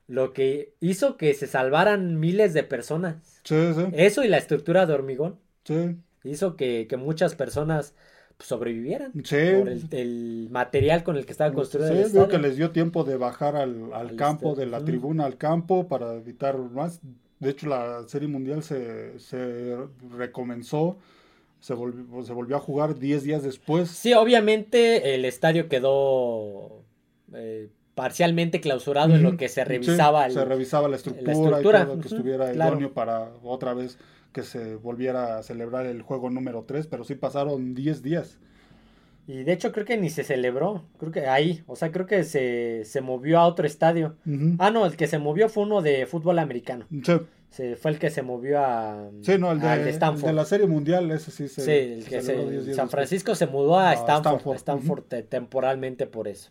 lo 0.08 0.32
que 0.32 0.74
hizo 0.80 1.16
que 1.16 1.34
se 1.34 1.46
salvaran 1.46 2.20
miles 2.20 2.54
de 2.54 2.62
personas. 2.62 3.40
Sí, 3.44 3.56
sí. 3.74 3.82
Eso 3.92 4.24
y 4.24 4.28
la 4.28 4.38
estructura 4.38 4.86
de 4.86 4.94
hormigón. 4.94 5.38
Sí. 5.64 5.96
Hizo 6.24 6.56
que, 6.56 6.88
muchas 6.98 7.34
personas 7.34 7.94
pues, 8.36 8.48
sobrevivieran 8.48 9.12
sí. 9.24 9.36
por 9.58 9.68
el, 9.68 10.48
material 10.50 11.02
con 11.02 11.16
el 11.16 11.26
que 11.26 11.32
estaba 11.32 11.52
construido. 11.52 12.08
Sí, 12.08 12.16
el 12.16 12.28
que 12.28 12.38
les 12.38 12.56
dio 12.56 12.70
tiempo 12.70 13.04
de 13.04 13.16
bajar 13.16 13.56
al, 13.56 14.16
campo, 14.16 14.54
de 14.54 14.66
la 14.66 14.84
tribuna 14.84 15.24
al 15.24 15.36
campo 15.36 15.88
para 15.88 16.14
evitar 16.14 16.58
más. 16.58 17.00
De 17.38 17.50
hecho, 17.50 17.68
la 17.68 18.04
Serie 18.08 18.28
Mundial 18.28 18.62
se, 18.62 19.18
se 19.18 19.76
recomenzó 20.16 20.98
se 21.60 21.74
volvió, 21.74 22.22
se 22.22 22.32
volvió 22.32 22.56
a 22.56 22.60
jugar 22.60 22.98
10 22.98 23.24
días 23.24 23.42
después. 23.42 23.90
Sí, 23.90 24.12
obviamente 24.12 25.14
el 25.14 25.24
estadio 25.24 25.68
quedó 25.68 26.84
eh, 27.34 27.68
parcialmente 27.94 28.60
clausurado 28.60 29.14
en 29.14 29.22
lo 29.22 29.36
que 29.36 29.48
se 29.48 29.64
revisaba. 29.64 30.28
se 30.30 30.44
revisaba 30.44 30.88
la 30.88 30.96
estructura, 30.96 31.88
que 32.00 32.08
estuviera 32.08 32.52
idóneo 32.52 32.92
para 32.92 33.30
otra 33.42 33.74
vez 33.74 33.98
que 34.32 34.42
se 34.42 34.74
volviera 34.76 35.38
a 35.38 35.42
celebrar 35.42 35.86
el 35.86 36.02
juego 36.02 36.28
número 36.28 36.64
3, 36.64 36.86
pero 36.88 37.04
sí 37.04 37.14
pasaron 37.14 37.74
10 37.74 38.02
días. 38.02 38.38
Y 39.26 39.44
de 39.44 39.52
hecho 39.52 39.72
creo 39.72 39.86
que 39.86 39.96
ni 39.96 40.10
se 40.10 40.24
celebró, 40.24 40.84
creo 40.98 41.10
que 41.10 41.26
ahí, 41.26 41.64
o 41.66 41.74
sea, 41.74 41.90
creo 41.90 42.06
que 42.06 42.22
se, 42.22 42.84
se 42.84 43.00
movió 43.00 43.40
a 43.40 43.46
otro 43.46 43.66
estadio. 43.66 44.16
Ah, 44.58 44.70
no, 44.70 44.84
el 44.84 44.96
que 44.96 45.06
se 45.06 45.18
movió 45.18 45.48
fue 45.48 45.64
uno 45.64 45.80
de 45.80 46.04
fútbol 46.04 46.38
americano. 46.38 46.86
Sí. 47.02 47.14
Se, 47.48 47.76
fue 47.76 47.92
el 47.92 47.98
que 47.98 48.10
se 48.10 48.20
movió 48.22 48.60
a, 48.60 49.08
sí, 49.22 49.38
no, 49.38 49.52
el 49.52 49.60
de, 49.60 49.88
Stanford. 49.88 50.26
de 50.26 50.32
la 50.34 50.44
Serie 50.44 50.66
Mundial, 50.66 51.10
ese 51.10 51.30
sí 51.30 51.48
se 51.48 51.62
Sí, 51.62 51.70
el 51.70 52.04
que 52.04 52.20
se, 52.20 52.74
San 52.74 52.90
Francisco 52.90 53.34
se 53.34 53.46
mudó 53.46 53.78
a, 53.78 53.94
Stanford, 53.94 54.56
Stanford, 54.56 55.04
temporalmente 55.28 56.06
por 56.06 56.28
eso. 56.28 56.50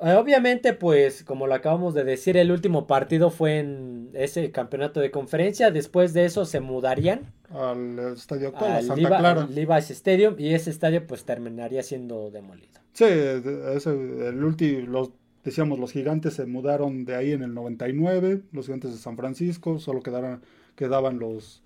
Eh, 0.00 0.12
obviamente, 0.12 0.74
pues, 0.74 1.24
como 1.24 1.46
lo 1.46 1.54
acabamos 1.54 1.94
de 1.94 2.04
decir, 2.04 2.36
el 2.36 2.50
último 2.50 2.86
partido 2.86 3.30
fue 3.30 3.58
en 3.58 4.10
ese 4.12 4.50
campeonato 4.50 5.00
de 5.00 5.10
conferencia. 5.10 5.70
Después 5.70 6.12
de 6.12 6.26
eso 6.26 6.44
se 6.44 6.60
mudarían 6.60 7.32
al 7.50 7.98
estadio 8.14 8.48
actual, 8.48 8.72
a 8.72 8.82
Santa 8.82 9.18
Clara. 9.18 9.46
Levi's 9.50 9.90
Stadium, 9.90 10.34
y 10.38 10.52
ese 10.52 10.70
estadio 10.70 11.06
pues 11.06 11.24
terminaría 11.24 11.82
siendo 11.82 12.30
demolido. 12.30 12.80
Sí, 12.92 13.04
ese, 13.04 13.90
el 13.90 14.44
último, 14.44 14.86
los, 14.86 15.10
decíamos, 15.44 15.78
los 15.78 15.92
gigantes 15.92 16.34
se 16.34 16.44
mudaron 16.44 17.04
de 17.04 17.14
ahí 17.14 17.32
en 17.32 17.42
el 17.42 17.54
99, 17.54 18.42
los 18.52 18.66
gigantes 18.66 18.92
de 18.92 18.98
San 18.98 19.16
Francisco, 19.16 19.78
solo 19.78 20.02
quedaron, 20.02 20.42
quedaban 20.74 21.18
los 21.18 21.62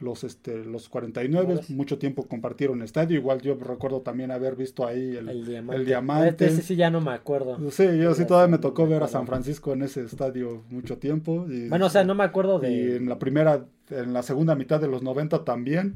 los 0.00 0.24
este 0.24 0.64
los 0.64 0.88
49 0.88 1.60
mucho 1.68 1.98
tiempo 1.98 2.26
compartieron 2.26 2.82
estadio. 2.82 3.18
Igual 3.18 3.40
yo 3.40 3.54
recuerdo 3.54 4.00
también 4.00 4.30
haber 4.30 4.56
visto 4.56 4.86
ahí 4.86 5.16
el, 5.16 5.84
diamante, 5.84 6.46
ese 6.46 6.62
sí 6.62 6.76
ya 6.76 6.90
no 6.90 7.00
me 7.00 7.12
acuerdo. 7.12 7.58
Sí 7.70 7.84
yo 7.98 8.14
sí 8.14 8.26
todavía 8.26 8.50
me 8.50 8.58
tocó 8.58 8.86
ver 8.86 9.02
a 9.02 9.08
San 9.08 9.26
Francisco 9.26 9.72
en 9.72 9.82
ese 9.82 10.04
estadio 10.04 10.64
mucho 10.70 10.98
tiempo 10.98 11.46
y, 11.48 11.68
bueno 11.68 11.86
o 11.86 11.90
sea 11.90 12.04
no 12.04 12.14
me 12.14 12.24
acuerdo 12.24 12.58
de 12.58 12.72
y 12.72 12.96
en 12.96 13.08
la 13.08 13.18
primera 13.18 13.66
en 13.90 14.12
la 14.12 14.22
segunda 14.22 14.54
mitad 14.54 14.80
de 14.80 14.88
los 14.88 15.02
90 15.02 15.44
también. 15.44 15.94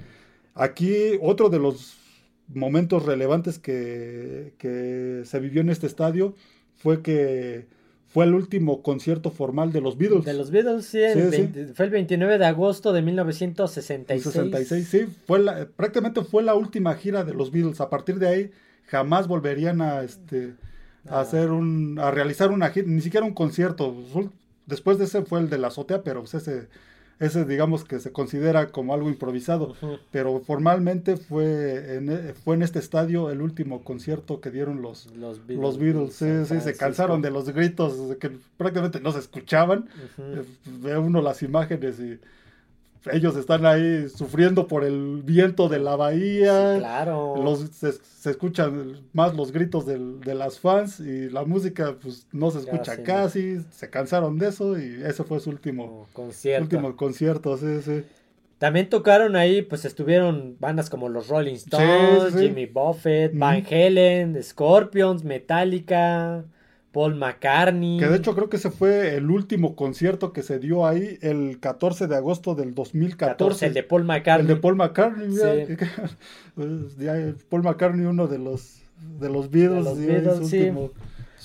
Aquí 0.55 1.19
otro 1.21 1.49
de 1.49 1.59
los 1.59 1.97
momentos 2.49 3.05
relevantes 3.07 3.59
que, 3.59 4.55
que 4.59 5.23
se 5.25 5.41
vivió 5.41 5.63
en 5.63 5.71
este 5.71 5.87
estadio 5.87 6.35
fue 6.77 7.03
que 7.03 7.67
fue 8.15 8.27
el 8.27 8.35
último 8.35 8.81
concierto 8.81 9.33
formal 9.33 9.73
de 9.73 9.81
los 9.81 9.99
Beatles. 9.99 10.25
De 10.25 10.35
los 10.35 10.53
Beatles, 10.53 10.87
sí, 10.87 11.01
fue 11.75 11.87
el 11.87 11.91
29 11.91 12.39
de 12.39 12.47
agosto 12.47 12.93
de 12.93 13.03
1966. 13.03 14.23
66, 14.23 14.89
sí, 14.89 15.13
fue 15.27 15.41
la, 15.41 15.67
prácticamente 15.67 16.23
fue 16.23 16.45
la 16.45 16.55
última 16.55 16.95
gira 16.95 17.25
de 17.25 17.35
los 17.35 17.51
Beatles. 17.51 17.81
A 17.81 17.91
partir 17.91 18.21
de 18.21 18.29
ahí 18.29 18.51
jamás 18.87 19.27
volverían 19.27 19.83
a, 19.83 20.05
este, 20.05 20.55
a 21.09 21.17
ah. 21.17 21.21
hacer 21.23 21.51
un, 21.51 21.99
a 21.99 22.13
realizar 22.13 22.53
una 22.53 22.71
gira, 22.71 22.87
ni 22.87 23.01
siquiera 23.01 23.27
un 23.27 23.35
concierto. 23.35 23.97
Después 24.67 24.97
de 24.99 25.07
ese 25.07 25.23
fue 25.23 25.41
el 25.41 25.51
de 25.51 25.59
la 25.59 25.67
azotea, 25.67 26.05
pero 26.05 26.21
pues 26.21 26.35
ese 26.35 26.69
ese 27.25 27.45
digamos 27.45 27.85
que 27.85 27.99
se 27.99 28.13
considera 28.13 28.69
como 28.69 28.95
algo 28.95 29.09
improvisado, 29.09 29.75
pero 30.11 30.41
formalmente 30.41 31.17
fue 31.17 31.97
en, 31.97 32.11
e, 32.11 32.35
fue 32.35 32.55
en 32.57 32.63
este 32.63 32.79
estadio 32.79 33.31
el 33.31 33.43
último 33.43 33.83
concierto 33.83 34.41
que 34.41 34.51
dieron 34.51 34.83
los, 34.83 35.07
los 35.17 35.47
Beatles. 35.47 36.15
sí, 36.15 36.45
sí, 36.47 36.61
se 36.61 36.77
cansaron 36.77 37.23
de 37.23 37.31
los 37.31 37.49
gritos 37.51 38.17
que 38.19 38.31
prácticamente 38.57 39.01
no 39.01 39.13
se 39.13 39.19
escuchaban. 39.19 39.89
Ve 40.81 40.99
uno 40.99 41.21
las 41.23 41.43
imágenes 41.43 41.99
y 42.01 42.19
ellos 43.13 43.37
están 43.37 43.67
ahí 43.67 44.09
sufriendo 44.09 44.67
por 44.67 44.85
el 44.85 45.23
viento 45.23 45.69
de 45.69 45.79
la 45.79 45.97
bahía. 45.97 46.77
claro. 46.79 47.37
Los, 47.43 47.71
se, 47.71 48.31
escuchan 48.31 49.01
más 49.13 49.35
los 49.35 49.53
gritos 49.53 49.87
de 49.87 50.35
las 50.35 50.59
fans 50.59 51.01
y 51.01 51.29
la 51.29 51.45
música 51.45 51.97
pues 52.01 52.27
no 52.33 52.51
se 52.51 52.61
escucha 52.61 53.03
casi. 53.03 53.61
Se 53.71 53.91
cansaron 53.91 54.39
de 54.39 54.49
eso 54.49 54.79
y 54.79 55.03
ese 55.05 55.25
fue 55.25 55.41
su 55.41 55.51
último 55.51 56.07
concierto. 56.13 56.65
Último 56.65 56.97
concierto, 56.97 57.57
sí, 57.57 57.83
sí. 57.83 58.05
También 58.59 58.89
tocaron 58.89 59.37
ahí, 59.37 59.63
pues 59.63 59.85
estuvieron 59.85 60.57
bandas 60.59 60.89
como 60.89 61.09
los 61.09 61.29
Rolling 61.29 61.55
Stones, 61.55 62.35
Jimmy 62.35 62.67
Buffett, 62.67 63.37
Van 63.37 63.63
Halen, 63.67 64.43
Scorpions, 64.43 65.25
Metallica, 65.25 66.45
Paul 66.95 67.17
McCartney. 67.17 67.99
Que 67.99 68.07
de 68.07 68.17
hecho 68.17 68.35
creo 68.35 68.49
que 68.49 68.57
ese 68.57 68.71
fue 68.71 69.17
el 69.17 69.29
último 69.29 69.75
concierto 69.75 70.33
que 70.33 70.43
se 70.43 70.61
dio 70.61 70.87
ahí 70.87 71.19
el 71.21 71.59
14 71.61 72.07
de 72.07 72.17
agosto 72.17 72.55
del 72.55 72.75
2014. 72.75 73.67
el 73.67 73.75
de 73.75 73.83
Paul 73.83 74.05
McCartney. 74.05 74.43
El 74.43 74.55
de 74.55 74.57
Paul 74.57 74.77
McCartney. 74.77 75.29
Pues, 76.55 76.71
Paul 77.51 77.63
McCartney, 77.65 78.07
uno 78.07 78.29
de 78.29 78.39
los, 78.39 78.79
de 79.19 79.29
los 79.29 79.51
Beatles. 79.51 80.49
sí. 80.49 80.71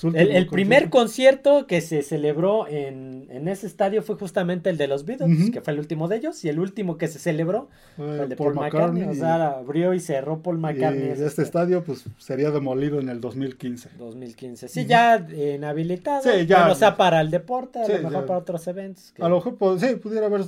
El, 0.02 0.46
primer 0.46 0.90
concierto 0.90 1.66
que 1.66 1.80
se 1.80 2.02
celebró 2.02 2.66
en, 2.68 3.28
ese 3.48 3.66
estadio 3.66 4.02
fue 4.02 4.16
justamente 4.16 4.70
el 4.70 4.76
de 4.76 4.86
los 4.86 5.04
Beatles, 5.04 5.50
que 5.50 5.60
fue 5.60 5.72
el 5.72 5.78
último 5.78 6.08
de 6.08 6.16
ellos, 6.16 6.44
y 6.44 6.48
el 6.48 6.58
último 6.58 6.98
que 6.98 7.08
se 7.08 7.18
celebró 7.18 7.68
fue 7.96 8.22
el 8.22 8.28
de 8.28 8.36
Paul, 8.36 8.54
McCartney. 8.54 9.04
O 9.04 9.14
sea, 9.14 9.58
abrió 9.58 9.94
y 9.94 10.00
cerró 10.00 10.42
Paul 10.42 10.58
McCartney. 10.58 11.08
Y 11.08 11.22
este 11.22 11.42
estadio 11.42 11.82
pues 11.84 12.04
sería 12.18 12.50
demolido 12.50 13.00
en 13.00 13.08
el 13.08 13.20
2015. 13.20 13.90
2015. 13.98 14.68
Sí, 14.68 14.86
ya 14.86 15.26
inhabilitado. 15.30 16.22
Sí, 16.22 16.46
ya. 16.46 16.68
o 16.70 16.74
sea, 16.74 16.96
para 16.96 17.20
el 17.20 17.30
deporte, 17.30 17.80
a 17.80 17.88
lo 17.88 18.10
mejor 18.10 18.26
para 18.26 18.38
otros 18.38 18.66
eventos. 18.66 19.14
A 19.20 19.28
lo 19.28 19.36
mejor, 19.36 19.56
pues, 19.56 19.80
sí, 19.80 19.96
pudiera 19.96 20.26
haber 20.26 20.42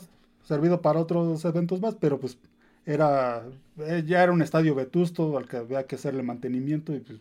servido 0.44 0.80
para 0.80 1.00
otros 1.00 1.44
eventos 1.44 1.80
más, 1.80 1.94
pero 1.94 2.18
pues 2.18 2.38
era 2.84 3.42
eh, 3.78 4.02
ya 4.06 4.22
era 4.22 4.32
un 4.32 4.42
estadio 4.42 4.74
vetusto 4.74 5.38
al 5.38 5.48
que 5.48 5.58
había 5.58 5.86
que 5.86 5.96
hacerle 5.96 6.22
mantenimiento 6.22 6.92
y 6.94 7.00
pues 7.00 7.20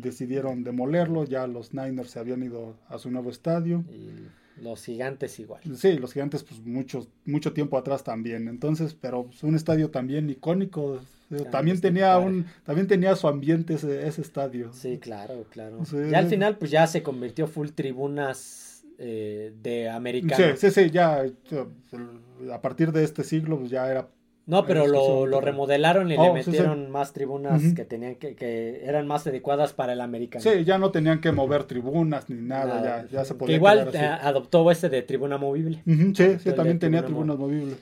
decidieron 0.00 0.64
demolerlo, 0.64 1.24
ya 1.24 1.46
los 1.46 1.74
Niners 1.74 2.10
se 2.10 2.18
habían 2.18 2.42
ido 2.42 2.76
a 2.88 2.98
su 2.98 3.10
nuevo 3.10 3.30
estadio. 3.30 3.84
Y 3.90 4.62
los 4.62 4.84
gigantes 4.84 5.38
igual. 5.38 5.60
Sí, 5.76 5.98
los 5.98 6.12
gigantes 6.12 6.42
pues 6.42 6.60
mucho, 6.60 7.06
mucho 7.24 7.52
tiempo 7.52 7.76
atrás 7.76 8.04
también. 8.04 8.48
Entonces, 8.48 8.96
pero 8.98 9.24
pues, 9.24 9.42
un 9.42 9.54
estadio 9.54 9.90
también 9.90 10.30
icónico. 10.30 11.00
Eh, 11.30 11.44
también 11.50 11.80
tenía 11.80 12.16
un, 12.18 12.46
también 12.64 12.86
tenía 12.86 13.16
su 13.16 13.28
ambiente 13.28 13.74
ese, 13.74 14.06
ese 14.06 14.22
estadio. 14.22 14.72
Sí, 14.72 14.98
claro, 14.98 15.44
claro. 15.50 15.82
Ya 16.10 16.18
al 16.18 16.28
final 16.28 16.56
pues 16.56 16.70
ya 16.70 16.86
se 16.86 17.02
convirtió 17.02 17.48
full 17.48 17.68
tribunas 17.70 18.84
eh, 18.98 19.52
de 19.62 19.90
americanos. 19.90 20.58
Sí, 20.58 20.70
sí, 20.70 20.84
sí, 20.84 20.90
ya 20.90 21.24
a 22.52 22.60
partir 22.62 22.92
de 22.92 23.04
este 23.04 23.24
siglo 23.24 23.58
pues 23.58 23.70
ya 23.70 23.90
era 23.90 24.08
no, 24.46 24.64
pero 24.64 24.86
lo, 24.86 25.26
lo, 25.26 25.40
remodelaron 25.40 26.06
y 26.06 26.10
le 26.10 26.18
oh, 26.18 26.32
metieron 26.32 26.88
más 26.88 27.12
tribunas 27.12 27.60
que 27.74 27.84
tenían 27.84 28.14
que, 28.14 28.36
que 28.36 28.84
eran 28.84 29.08
más 29.08 29.26
adecuadas 29.26 29.72
para 29.72 29.92
el 29.92 30.00
americano. 30.00 30.40
Sí, 30.40 30.64
ya 30.64 30.78
no 30.78 30.92
tenían 30.92 31.20
que 31.20 31.32
mover 31.32 31.64
tribunas 31.64 32.30
ni 32.30 32.40
nada, 32.40 32.80
ya, 32.82 33.08
ya 33.10 33.24
se 33.24 33.34
podía. 33.34 33.56
igual 33.56 33.90
adoptó 34.22 34.70
este 34.70 34.88
de 34.88 35.02
tribuna 35.02 35.36
movible. 35.36 35.82
sí, 35.84 36.38
sí, 36.38 36.52
también 36.52 36.78
tenía 36.78 37.04
tribunas 37.04 37.36
movibles. 37.36 37.76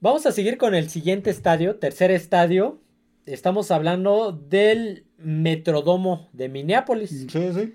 Vamos 0.00 0.26
a 0.26 0.32
seguir 0.32 0.58
con 0.58 0.74
el 0.74 0.90
siguiente 0.90 1.30
estadio, 1.30 1.76
tercer 1.76 2.10
estadio. 2.10 2.78
Estamos 3.24 3.70
hablando 3.70 4.32
del 4.32 5.04
Metrodomo 5.16 6.28
de 6.32 6.50
Minneapolis. 6.50 7.26
Sí, 7.28 7.52
sí. 7.54 7.74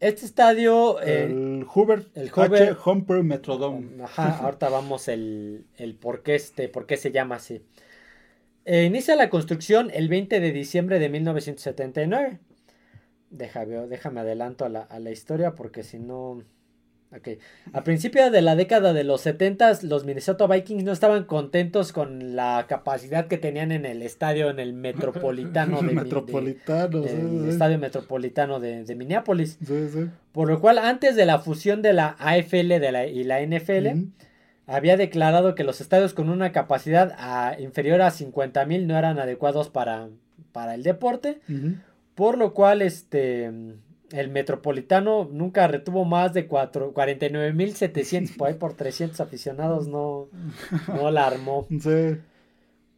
Este 0.00 0.26
estadio. 0.26 1.00
Eh, 1.02 1.24
el 1.24 1.64
Hoover. 1.64 2.06
El 2.14 2.30
Hoover. 2.30 2.76
Humper 2.84 3.22
Metrodome. 3.24 4.02
Ajá, 4.04 4.38
ahorita 4.38 4.68
vamos 4.68 5.08
el, 5.08 5.66
el 5.76 5.94
por 5.94 6.22
qué 6.22 6.36
este, 6.36 6.68
por 6.68 6.86
qué 6.86 6.96
se 6.96 7.10
llama 7.10 7.36
así. 7.36 7.62
Eh, 8.64 8.84
inicia 8.84 9.16
la 9.16 9.30
construcción 9.30 9.90
el 9.92 10.08
20 10.08 10.40
de 10.40 10.52
diciembre 10.52 10.98
de 10.98 11.08
1979. 11.08 12.38
déjame 13.30 14.20
adelanto 14.20 14.64
a 14.64 14.68
la, 14.68 14.82
a 14.82 14.98
la 15.00 15.10
historia 15.10 15.54
porque 15.54 15.82
si 15.82 15.98
no... 15.98 16.44
A 17.72 17.84
principios 17.84 18.30
de 18.30 18.42
la 18.42 18.54
década 18.54 18.92
de 18.92 19.02
los 19.02 19.22
70 19.22 19.78
los 19.84 20.04
Minnesota 20.04 20.46
Vikings 20.46 20.84
no 20.84 20.92
estaban 20.92 21.24
contentos 21.24 21.90
con 21.92 22.36
la 22.36 22.66
capacidad 22.68 23.28
que 23.28 23.38
tenían 23.38 23.72
en 23.72 23.86
el 23.86 24.02
estadio, 24.02 24.50
en 24.50 24.60
el 24.60 24.74
metropolitano 24.74 25.80
de, 25.82 25.94
metropolitano, 25.94 27.04
el 27.04 27.48
estadio 27.48 27.78
metropolitano 27.78 28.60
de, 28.60 28.94
Minneapolis. 28.94 29.58
Por 30.32 30.48
lo 30.48 30.60
cual, 30.60 30.76
antes 30.78 31.16
de 31.16 31.24
la 31.24 31.38
fusión 31.38 31.80
de 31.80 31.94
la 31.94 32.14
AFL 32.18 32.78
de 32.78 32.92
la, 32.92 33.06
y 33.06 33.24
la 33.24 33.40
NFL, 33.40 34.10
había 34.66 34.98
declarado 34.98 35.54
que 35.54 35.64
los 35.64 35.80
estadios 35.80 36.12
con 36.12 36.28
una 36.28 36.52
capacidad 36.52 37.14
a, 37.16 37.58
inferior 37.58 38.02
a 38.02 38.10
50 38.10 38.66
mil 38.66 38.86
no 38.86 38.98
eran 38.98 39.18
adecuados 39.18 39.70
para, 39.70 40.10
para 40.52 40.74
el 40.74 40.82
deporte. 40.82 41.40
Por 42.14 42.36
lo 42.36 42.52
cual, 42.52 42.82
este 42.82 43.50
el 44.10 44.28
Metropolitano 44.30 45.28
nunca 45.30 45.66
retuvo 45.68 46.04
más 46.04 46.32
de 46.34 46.48
49.700, 46.48 48.36
por 48.36 48.48
ahí 48.48 48.54
por 48.54 48.74
300 48.74 49.20
aficionados 49.20 49.88
no, 49.88 50.28
no 50.88 51.10
la 51.10 51.26
armó. 51.26 51.66
Sí. 51.80 52.18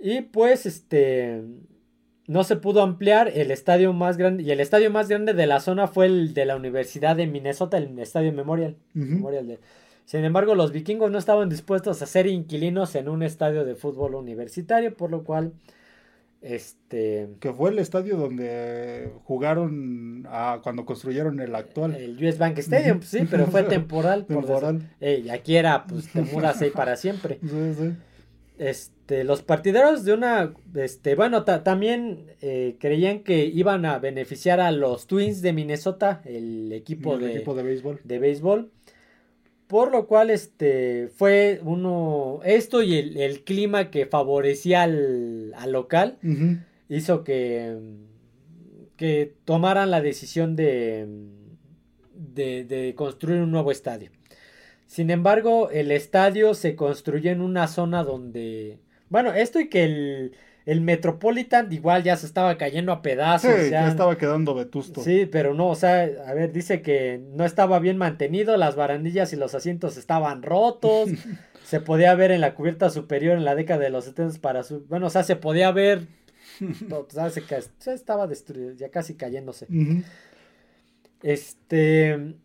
Y 0.03 0.23
pues 0.23 0.65
este 0.65 1.43
no 2.27 2.45
se 2.45 2.57
pudo 2.57 2.81
ampliar 2.81 3.29
el 3.35 3.51
estadio 3.51 3.93
más 3.93 4.17
grande 4.17 4.43
y 4.45 4.51
el 4.51 4.61
estadio 4.61 4.91
más 4.91 5.09
grande 5.09 5.35
de 5.35 5.47
la 5.47 5.61
zona 5.61 5.89
fue 5.89 6.07
el 6.07 6.33
de 6.33 6.47
la 6.47 6.57
Universidad 6.57 7.17
de 7.17 7.27
Minnesota, 7.27 7.77
el 7.77 7.99
Estadio 7.99 8.33
Memorial. 8.33 8.77
Memorial 8.95 9.59
sin 10.11 10.25
embargo, 10.25 10.57
los 10.57 10.73
vikingos 10.73 11.13
no 11.13 11.19
estaban 11.19 11.49
dispuestos 11.49 12.03
a 12.03 12.07
ser 12.07 12.27
inquilinos 12.27 12.97
en 12.97 13.09
un 13.09 13.23
estadio 13.23 13.65
de 13.65 13.77
fútbol 13.77 14.17
universitario, 14.17 14.97
por 14.97 15.09
lo 15.09 15.23
cual 15.23 15.53
este. 16.41 17.29
Que 17.41 17.53
fue 17.53 17.71
el 17.71 17.79
estadio 17.79 18.17
donde 18.17 19.11
jugaron 19.25 20.27
cuando 20.63 20.85
construyeron 20.85 21.41
el 21.41 21.55
actual. 21.55 21.95
El 21.95 22.23
US 22.25 22.39
Bank 22.39 22.59
Stadium, 22.59 23.03
sí, 23.03 23.27
pero 23.31 23.47
fue 23.47 23.63
temporal. 23.65 24.27
temporal. 24.27 24.91
aquí 25.31 25.57
era, 25.57 25.87
pues 25.87 26.11
te 26.11 26.23
mudas 26.23 26.61
ahí 26.63 26.71
para 26.71 26.97
siempre. 26.97 27.39
Sí, 27.51 27.75
sí. 27.79 27.93
Este, 28.59 29.25
los 29.25 29.41
partideros 29.41 30.05
de 30.05 30.13
una, 30.13 30.53
este, 30.75 31.15
bueno, 31.15 31.45
también 31.45 32.27
eh, 32.43 32.77
creían 32.79 33.21
que 33.21 33.47
iban 33.47 33.87
a 33.87 33.99
beneficiar 33.99 34.61
a 34.61 34.71
los 34.71 35.07
Twins 35.07 35.41
de 35.41 35.55
Minnesota, 35.55 36.21
el 36.27 36.71
equipo, 36.73 37.17
de, 37.17 37.37
equipo 37.37 37.55
de 37.55 37.63
béisbol. 37.63 38.01
De 38.05 38.19
béisbol 38.19 38.71
por 39.71 39.93
lo 39.93 40.09
cual, 40.09 40.31
este, 40.31 41.11
fue 41.15 41.61
uno, 41.63 42.41
esto 42.45 42.83
y 42.83 42.99
el, 42.99 43.45
clima 43.45 43.93
que 43.93 44.05
favorecía 44.05 44.83
al, 44.83 45.55
local, 45.71 46.19
hizo 46.89 47.23
que, 47.23 47.79
que 48.97 49.33
tomaran 49.45 49.93
la 49.93 50.01
decisión 50.01 50.57
de, 50.57 51.07
de, 52.15 52.65
de, 52.65 52.97
construir 52.97 53.43
un 53.43 53.53
nuevo 53.53 53.71
estadio. 53.71 54.11
Sin 54.89 55.09
embargo, 55.09 55.71
el 55.71 55.93
estadio 55.93 56.55
se 56.55 56.75
construyó 56.75 57.31
en 57.31 57.41
una 57.41 57.69
zona 57.69 58.03
donde, 58.03 58.81
bueno, 59.09 59.33
esto 59.33 59.61
y 59.61 59.69
que 59.69 59.85
el, 59.85 60.33
el 60.71 60.83
Metropolitan 60.83 61.73
igual 61.73 62.05
ya 62.05 62.17
se 62.17 62.27
estaba 62.27 62.57
cayendo 62.57 62.93
a 62.93 63.03
pedazos. 63.03 63.51
Sí, 63.59 63.71
ya, 63.71 63.89
estaba 63.89 64.17
quedando 64.17 64.55
vetusto. 64.55 65.03
Sí, 65.03 65.27
pero 65.27 65.53
no, 65.53 65.67
o 65.67 65.75
sea, 65.75 66.09
a 66.25 66.33
ver, 66.33 66.53
dice 66.53 66.81
que 66.81 67.21
no 67.33 67.45
estaba 67.45 67.81
bien 67.81 67.99
mantenido, 67.99 68.57
las 68.57 68.77
barandillas 68.77 69.33
y 69.33 69.37
los 69.37 69.53
asientos 69.57 69.97
estaban 69.97 70.45
rotos. 70.45 71.11
se 71.65 71.81
podía 71.81 72.15
ver 72.15 72.31
en 72.31 72.41
la 72.41 72.55
cubierta 72.55 72.89
superior 72.89 73.37
en 73.37 73.45
la 73.45 73.57
década 73.57 73.81
de 73.81 73.91
los 73.91 74.05
70 74.05 74.41
para 74.41 74.63
su... 74.63 74.87
Bueno, 74.87 75.09
o 75.09 75.11
sea, 75.11 75.25
se 75.25 75.35
podía 75.35 75.73
ver... 75.73 76.07
o 76.93 77.07
sea, 77.11 77.31
se, 77.31 77.43
estaba 77.93 78.29
destruido, 78.29 78.73
ya 78.75 78.91
casi 78.91 79.17
cayéndose. 79.17 79.67
Este... 81.21 82.37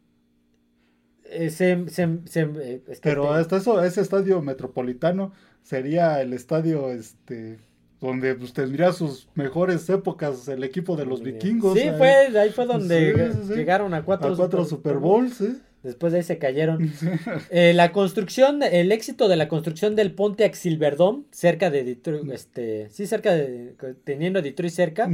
Eh, 1.28 1.51
eh, 1.59 2.82
pero 3.03 3.34
hasta 3.34 3.57
eso, 3.57 3.84
ese 3.84 4.01
estadio 4.01 4.41
metropolitano 4.41 5.32
sería 5.61 6.21
el 6.21 6.34
estadio, 6.34 6.91
este 6.91 7.59
donde 8.02 8.36
pues, 8.36 8.54
tendría 8.54 8.91
sus 8.91 9.28
mejores 9.36 9.89
épocas 9.89 10.48
el 10.48 10.64
equipo 10.64 10.96
de 10.96 11.06
los 11.06 11.22
vikingos. 11.22 11.78
Sí, 11.78 11.89
fue, 11.98 12.38
ahí 12.38 12.50
fue 12.50 12.66
donde 12.66 13.34
llegaron 13.56 13.93
a 13.93 14.04
cuatro, 14.04 14.36
cuatro 14.36 14.66
Super, 14.66 14.98
Bowls. 14.98 15.43
Después 15.84 16.12
de 16.14 16.20
ahí 16.20 16.24
se 16.24 16.38
cayeron. 16.38 16.91
Eh, 17.52 17.74
la 17.74 17.91
construcción, 17.91 18.64
el 18.64 18.91
éxito 18.91 19.28
de 19.28 19.36
la 19.36 19.48
construcción 19.48 19.96
del 19.96 20.14
Pontiac 20.14 20.54
Silverdome, 20.54 21.24
cerca 21.32 21.70
de 21.70 21.84
Detroit, 21.84 22.30
este, 22.32 22.89
sí, 22.89 23.06
cerca 23.06 23.34
de, 23.34 23.76
teniendo 24.04 24.41
Detroit 24.41 24.74
cerca, 24.74 25.10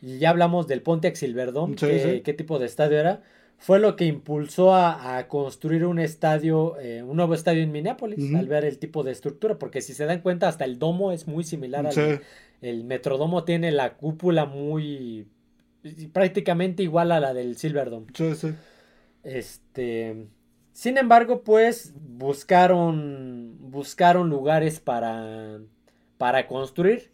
y 0.00 0.18
ya 0.18 0.30
hablamos 0.30 0.66
del 0.68 0.82
Pontiac 0.82 1.16
Silverdome, 1.16 1.74
qué 1.76 2.34
tipo 2.36 2.58
de 2.58 2.66
estadio 2.66 2.98
era 2.98 3.22
fue 3.58 3.80
lo 3.80 3.96
que 3.96 4.04
impulsó 4.04 4.74
a, 4.74 5.26
construir 5.28 5.86
un 5.86 5.98
estadio, 5.98 6.78
eh, 6.78 7.02
un 7.02 7.16
nuevo 7.16 7.34
estadio 7.34 7.62
en 7.62 7.72
Minneapolis, 7.72 8.34
al 8.34 8.48
ver 8.48 8.64
el 8.64 8.78
tipo 8.78 9.02
de 9.02 9.12
estructura, 9.12 9.58
porque 9.58 9.80
si 9.80 9.94
se 9.94 10.04
dan 10.04 10.20
cuenta, 10.20 10.48
hasta 10.48 10.64
el 10.64 10.78
domo 10.78 11.12
es 11.12 11.26
muy 11.26 11.44
similar 11.44 11.86
al 11.86 12.20
el 12.62 12.84
metrodomo 12.84 13.44
tiene 13.44 13.70
la 13.70 13.96
cúpula 13.96 14.46
muy 14.46 15.28
prácticamente 16.12 16.82
igual 16.82 17.12
a 17.12 17.20
la 17.20 17.34
del 17.34 17.56
Silverdome. 17.56 18.06
Sí, 18.14 18.34
sí. 18.34 18.54
Este, 19.22 20.26
sin 20.72 20.98
embargo, 20.98 21.42
pues 21.42 21.92
buscaron 21.96 23.56
buscaron 23.60 24.30
lugares 24.30 24.80
para 24.80 25.58
para 26.18 26.46
construir. 26.46 27.10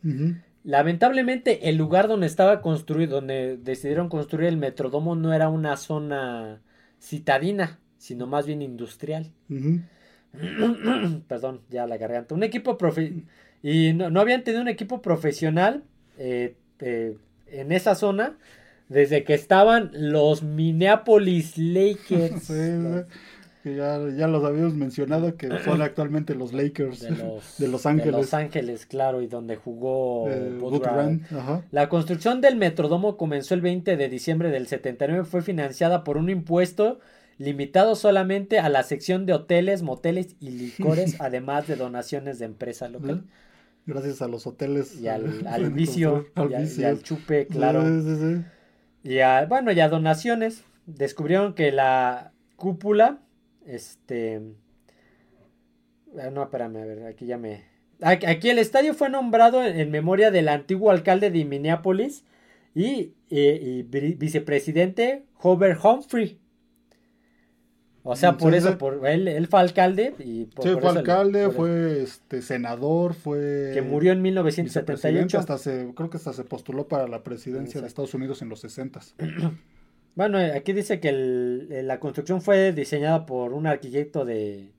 Lamentablemente, 0.65 1.69
el 1.69 1.77
lugar 1.77 2.09
donde 2.09 2.27
estaba 2.27 2.61
construido, 2.61 3.17
donde 3.17 3.57
decidieron 3.57 4.09
construir 4.09 4.49
el 4.49 4.57
Metrodomo, 4.57 5.17
no 5.17 5.33
era 5.33 5.49
una 5.49 5.77
zona 5.77 6.63
citadina, 7.01 7.81
sino 7.99 8.27
más 8.27 8.47
bien 8.47 8.63
industrial. 8.63 9.33
Perdón, 11.29 11.63
ya 11.69 11.87
la 11.87 11.97
garganta. 11.97 12.35
Un 12.35 12.43
equipo 12.43 12.79
profe 12.79 13.25
y 13.63 13.93
no, 13.93 14.21
habían 14.21 14.43
tenido 14.43 14.63
un 14.63 14.69
equipo 14.69 15.01
profesional 15.03 15.85
eh, 16.19 16.57
eh, 16.81 17.17
en 17.47 17.71
esa 17.71 17.95
zona 17.95 18.37
desde 18.89 19.25
que 19.25 19.35
estaban 19.35 19.91
los 19.95 20.43
Minneapolis 20.43 21.57
Lakers. 21.59 22.51
Que 23.63 23.77
ya, 23.77 23.99
ya, 24.17 24.27
los 24.27 24.45
habíamos 24.45 24.75
mencionado, 24.75 25.37
que 25.37 25.49
son 25.65 25.83
actualmente 25.83 26.35
los 26.35 26.53
Lakers 26.53 27.01
de 27.01 27.11
Los, 27.69 27.87
Ángeles. 27.87 28.07
De 28.13 28.19
Los 28.19 28.35
Ángeles, 28.35 28.87
claro, 28.87 29.23
y 29.23 29.27
donde 29.27 29.57
jugó 29.57 30.29
eh, 30.29 30.59
La 31.71 31.89
construcción 31.89 32.41
del 32.41 32.57
Metrodomo 32.57 33.17
comenzó 33.17 33.55
el 33.55 33.61
20 33.61 33.97
de 33.97 34.09
diciembre 34.09 34.51
del 34.51 34.67
79, 34.67 35.25
fue 35.25 35.43
financiada 35.43 36.05
por 36.05 36.17
un 36.17 36.29
impuesto 36.29 36.99
limitado 37.39 37.97
solamente 37.97 38.59
a 38.59 38.69
la 38.69 38.83
sección 38.83 39.27
de 39.27 39.35
hoteles, 39.35 39.83
moteles 39.83 40.37
y 40.41 40.51
licores, 40.51 41.17
además 41.21 41.67
de 41.67 41.77
donaciones 41.77 42.39
de 42.39 42.47
empresa 42.47 42.89
local. 42.89 43.25
Gracias 43.87 44.23
a 44.23 44.29
los 44.29 44.47
hoteles. 44.47 45.01
Y 45.01 45.09
al, 45.09 45.25
vicio, 45.73 46.27
y, 46.37 46.85
al 46.85 47.03
chupe, 47.03 47.47
claro. 47.47 47.85
y 49.03 49.19
a, 49.19 49.45
bueno, 49.47 49.73
y 49.73 49.81
a 49.81 49.89
donaciones. 49.89 50.65
Descubrieron 50.87 51.55
que 51.55 51.71
la 51.73 52.33
cúpula 52.57 53.21
este. 53.67 54.41
Ah, 56.19 56.31
no, 56.31 56.43
espérame, 56.43 56.77
a 56.77 56.85
ver, 56.85 57.07
aquí 57.07 57.27
ya 57.27 57.39
me. 57.39 57.65
Aquí 58.01 58.51
el 58.51 58.59
estadio 58.59 58.95
fue 58.95 59.09
nombrado 59.09 59.65
en 59.65 59.91
memoria 59.91 60.33
del 60.33 60.49
antiguo 60.49 60.91
alcalde 60.91 61.31
de 61.31 61.45
Minneapolis 61.45 62.25
y, 62.75 63.13
vicepresidente 64.19 65.25
Hobart 65.41 65.79
Humphrey. 65.85 66.39
O 68.05 68.17
sea, 68.17 68.37
por 68.37 68.53
eso, 68.55 68.79
por 68.79 69.07
él, 69.07 69.29
él 69.29 69.47
fue 69.47 69.61
alcalde 69.61 70.15
y 70.19 70.47
por, 70.47 70.65
sí, 70.65 70.75
fue 70.81 70.91
alcalde, 70.91 71.51
fue 71.51 72.03
este 72.03 72.43
senador, 72.43 73.15
fue 73.15 73.71
que 73.73 73.83
murió 73.83 74.11
en 74.11 74.21
1978. 74.23 75.39
Hasta 75.39 75.57
se, 75.57 75.93
creo 75.95 76.11
que 76.11 76.17
hasta 76.17 76.33
se 76.33 76.43
postuló 76.43 76.89
para 76.89 77.07
la 77.07 77.23
presidencia 77.23 77.81
de 77.81 77.87
Estados 77.87 78.15
Unidos 78.15 78.43
en 78.43 78.49
los 78.49 78.59
60. 78.61 79.01
Bueno, 80.15 80.39
aquí 80.39 80.73
dice 80.73 81.01
que 81.01 81.13
la 81.13 82.01
construcción 82.01 82.43
fue 82.43 82.73
diseñada 82.73 83.25
por 83.25 83.53
un 83.53 83.67
arquitecto 83.67 84.25
de 84.25 84.73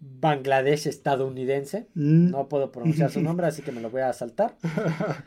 Bangladesh 0.00 0.86
estadounidense. 0.86 1.86
Mm. 1.94 2.30
No 2.30 2.48
puedo 2.48 2.70
pronunciar 2.70 3.10
su 3.10 3.22
nombre, 3.22 3.46
así 3.46 3.62
que 3.62 3.72
me 3.72 3.80
lo 3.80 3.90
voy 3.90 4.02
a 4.02 4.12
saltar. 4.12 4.56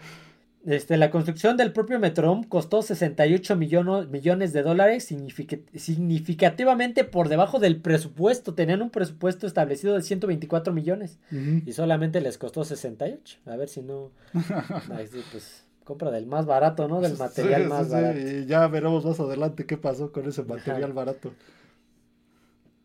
Este, 0.66 0.98
la 0.98 1.12
construcción 1.12 1.56
del 1.56 1.72
propio 1.72 1.98
Metrom 1.98 2.44
costó 2.44 2.82
68 2.82 3.56
millones 3.56 4.52
de 4.52 4.64
dólares, 4.64 5.06
significativamente 5.06 7.06
por 7.06 7.30
debajo 7.30 7.60
del 7.60 7.80
presupuesto. 7.80 8.54
Tenían 8.54 8.82
un 8.82 8.90
presupuesto 8.90 9.48
establecido 9.48 9.96
de 9.96 10.02
124 10.02 10.74
millones 10.74 11.20
y 11.32 11.72
solamente 11.72 12.20
les 12.20 12.38
costó 12.38 12.66
68. 12.66 13.38
A 13.46 13.56
ver 13.56 13.70
si 13.70 13.82
no. 13.82 14.12
pues, 15.32 15.64
compra 15.88 16.12
del 16.12 16.28
más 16.28 16.46
barato, 16.46 16.90
¿no? 16.90 17.00
Del 17.00 17.18
material 17.18 17.70
más 17.70 17.90
barato. 17.90 18.20
Y 18.20 18.46
ya 18.46 18.68
veremos 18.68 19.06
más 19.06 19.18
adelante 19.22 19.66
qué 19.66 19.78
pasó 19.78 20.12
con 20.12 20.28
ese 20.28 20.44
material 20.44 20.92
barato. 20.92 21.32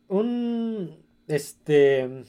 Un. 0.07 0.99
Este. 1.27 2.23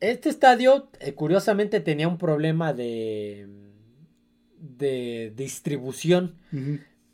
Este 0.00 0.30
estadio, 0.30 0.88
eh, 0.98 1.14
curiosamente, 1.14 1.78
tenía 1.78 2.08
un 2.08 2.18
problema 2.18 2.72
de. 2.72 3.46
de 4.58 5.32
distribución. 5.36 6.34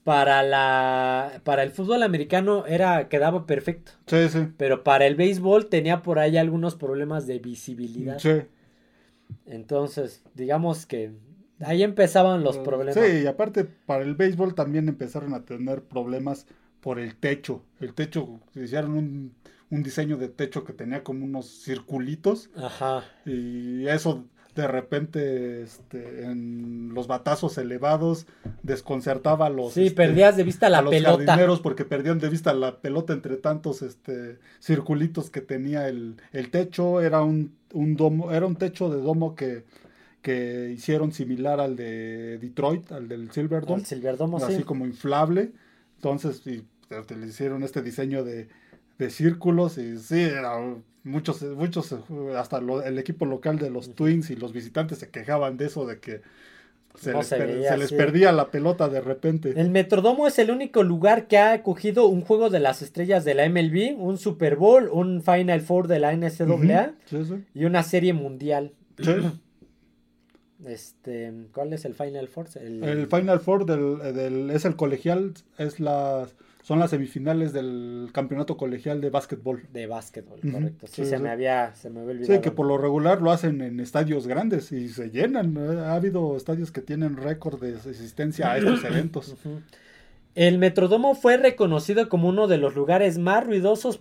para 0.04 0.42
la 0.42 1.42
para 1.44 1.64
el 1.64 1.72
fútbol 1.72 2.02
americano 2.02 2.64
era 2.66 3.10
quedaba 3.10 3.44
perfecto. 3.44 3.92
Sí, 4.06 4.28
sí. 4.30 4.48
Pero 4.56 4.84
para 4.84 5.06
el 5.06 5.16
béisbol 5.16 5.66
tenía 5.66 6.02
por 6.02 6.18
ahí 6.18 6.38
algunos 6.38 6.76
problemas 6.76 7.26
de 7.26 7.40
visibilidad. 7.40 8.18
Sí. 8.18 8.42
Entonces, 9.44 10.22
digamos 10.34 10.86
que 10.86 11.12
ahí 11.60 11.82
empezaban 11.82 12.42
los 12.42 12.58
problemas. 12.58 12.94
Sí, 12.94 13.22
y 13.22 13.26
aparte 13.26 13.64
para 13.64 14.02
el 14.02 14.14
béisbol 14.14 14.54
también 14.54 14.88
empezaron 14.88 15.34
a 15.34 15.44
tener 15.44 15.82
problemas 15.82 16.46
por 16.80 16.98
el 16.98 17.16
techo. 17.16 17.62
El 17.80 17.94
techo, 17.94 18.40
hicieron 18.54 18.92
un, 18.92 19.34
un 19.70 19.82
diseño 19.82 20.16
de 20.16 20.28
techo 20.28 20.64
que 20.64 20.72
tenía 20.72 21.02
como 21.02 21.24
unos 21.24 21.46
circulitos. 21.64 22.50
Ajá. 22.56 23.04
Y 23.24 23.86
eso 23.88 24.24
de 24.56 24.66
repente 24.66 25.62
este, 25.62 26.24
en 26.24 26.94
los 26.94 27.06
batazos 27.06 27.58
elevados 27.58 28.26
desconcertaba 28.62 29.46
a 29.46 29.50
los 29.50 29.74
sí 29.74 29.88
este, 29.88 29.96
perdías 29.96 30.36
de 30.36 30.44
vista 30.44 30.70
la 30.70 30.78
a 30.78 30.82
los 30.82 30.90
pelota 30.90 31.24
jardineros 31.26 31.60
porque 31.60 31.84
perdían 31.84 32.18
de 32.18 32.30
vista 32.30 32.54
la 32.54 32.80
pelota 32.80 33.12
entre 33.12 33.36
tantos 33.36 33.82
este 33.82 34.38
circulitos 34.58 35.28
que 35.28 35.42
tenía 35.42 35.88
el, 35.88 36.16
el 36.32 36.50
techo 36.50 37.02
era 37.02 37.22
un, 37.22 37.54
un 37.74 37.96
domo 37.96 38.32
era 38.32 38.46
un 38.46 38.56
techo 38.56 38.88
de 38.88 39.02
domo 39.02 39.34
que 39.34 39.64
que 40.26 40.72
hicieron 40.74 41.12
similar 41.12 41.60
al 41.60 41.76
de 41.76 42.38
Detroit 42.38 42.90
al 42.90 43.06
del 43.06 43.30
Silverdome 43.30 43.74
al 43.82 43.86
Silverdome 43.86 44.36
así 44.38 44.56
sí. 44.56 44.62
como 44.64 44.84
inflable 44.84 45.52
entonces 45.96 46.44
y, 46.46 46.64
le 46.90 47.26
hicieron 47.26 47.62
este 47.62 47.80
diseño 47.80 48.24
de, 48.24 48.48
de 48.98 49.10
círculos 49.10 49.78
y 49.78 49.96
sí 49.98 50.20
era 50.22 50.58
muchos, 51.04 51.42
muchos, 51.42 51.94
hasta 52.36 52.60
lo, 52.60 52.82
el 52.82 52.98
equipo 52.98 53.24
local 53.24 53.58
de 53.60 53.70
los 53.70 53.94
Twins 53.94 54.30
y 54.30 54.36
los 54.36 54.52
visitantes 54.52 54.98
se 54.98 55.08
quejaban 55.10 55.56
de 55.56 55.66
eso, 55.66 55.86
de 55.86 56.00
que 56.00 56.22
se, 56.96 57.12
No 57.12 57.18
les, 57.18 57.26
se 57.28 57.36
per- 57.36 57.46
veía 57.46 57.68
se 57.70 57.76
les 57.78 57.86
así. 57.86 57.96
perdía 57.96 58.32
la 58.32 58.50
pelota 58.50 58.88
de 58.88 59.00
repente. 59.00 59.52
El 59.56 59.70
Metrodomo 59.70 60.26
es 60.26 60.38
el 60.40 60.50
único 60.50 60.82
lugar 60.82 61.28
que 61.28 61.38
ha 61.38 61.52
acogido 61.52 62.06
un 62.08 62.22
juego 62.22 62.50
de 62.50 62.58
las 62.58 62.82
estrellas 62.82 63.24
de 63.24 63.34
la 63.34 63.48
MLB, 63.48 63.96
un 63.98 64.18
Super 64.18 64.56
Bowl, 64.56 64.88
un 64.92 65.22
Final 65.22 65.60
Four 65.60 65.86
de 65.88 65.98
la 66.00 66.12
NCAA 66.16 66.46
Ujú, 66.46 66.94
sí, 67.06 67.24
sí. 67.24 67.44
y 67.54 67.64
una 67.66 67.82
serie 67.84 68.12
mundial. 68.12 68.72
Este, 70.64 71.32
¿cuál 71.52 71.72
es 71.72 71.84
el 71.84 71.94
Final 71.94 72.28
Four? 72.28 72.46
El, 72.56 72.82
El 72.82 73.06
Final 73.08 73.40
Four 73.40 73.66
del, 73.66 73.98
del- 74.14 74.50
es 74.50 74.64
el 74.64 74.74
colegial, 74.76 75.34
es 75.58 75.80
las, 75.80 76.34
son 76.62 76.78
las 76.78 76.90
semifinales 76.90 77.52
del 77.52 78.08
campeonato 78.12 78.56
colegial 78.56 79.00
de 79.00 79.10
básquetbol. 79.10 79.64
de 79.72 79.86
básquetbol, 79.86 80.40
correcto. 80.40 80.86
Sí, 80.86 81.04
sí, 81.04 81.04
se 81.10 81.16
sí. 81.18 81.22
me 81.22 81.28
había, 81.30 81.74
se 81.74 81.90
me 81.90 82.00
había 82.00 82.12
olvidado. 82.12 82.34
Sí, 82.34 82.40
que 82.40 82.50
por 82.50 82.66
lo 82.66 82.78
regular 82.78 83.20
lo 83.20 83.30
hacen 83.32 83.60
en 83.60 83.80
estadios 83.80 84.26
grandes 84.26 84.72
y 84.72 84.88
se 84.88 85.10
llenan. 85.10 85.56
Ha 85.58 85.94
habido 85.94 86.36
estadios 86.36 86.72
que 86.72 86.80
tienen 86.80 87.16
récord 87.18 87.60
de 87.60 87.76
asistencia 87.76 88.52
a 88.52 88.58
estos 88.58 88.82
eventos. 88.84 89.36
El 90.34 90.58
Metrodomo 90.58 91.14
fue 91.14 91.36
reconocido 91.36 92.08
como 92.08 92.28
uno 92.28 92.46
de 92.46 92.58
los 92.58 92.74
lugares 92.74 93.18
más 93.18 93.44
ruidosos 93.46 94.00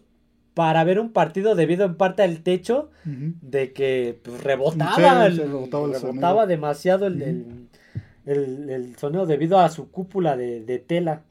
para 0.55 0.83
ver 0.83 0.99
un 0.99 1.11
partido 1.11 1.53
debido 1.53 1.85
en 1.85 1.95
parte 1.95 2.23
al 2.23 2.39
techo 2.39 2.89
de 3.05 3.71
que 3.73 4.17
pues, 4.23 4.43
rebotaba, 4.43 4.95
Sí, 5.29 5.33
el- 5.33 5.37
rebotaba 5.51 5.85
el 5.85 5.91
rebotaba 5.93 6.41
sonido. 6.41 6.47
demasiado 6.47 7.05
el, 7.07 7.21
el- 7.21 7.67
el- 8.25 8.69
el 8.71 8.95
sonido 8.97 9.27
debido 9.27 9.59
a 9.59 9.69
su 9.69 9.91
cúpula 9.91 10.35
de, 10.35 10.61
de 10.61 10.79
tela. 10.79 11.21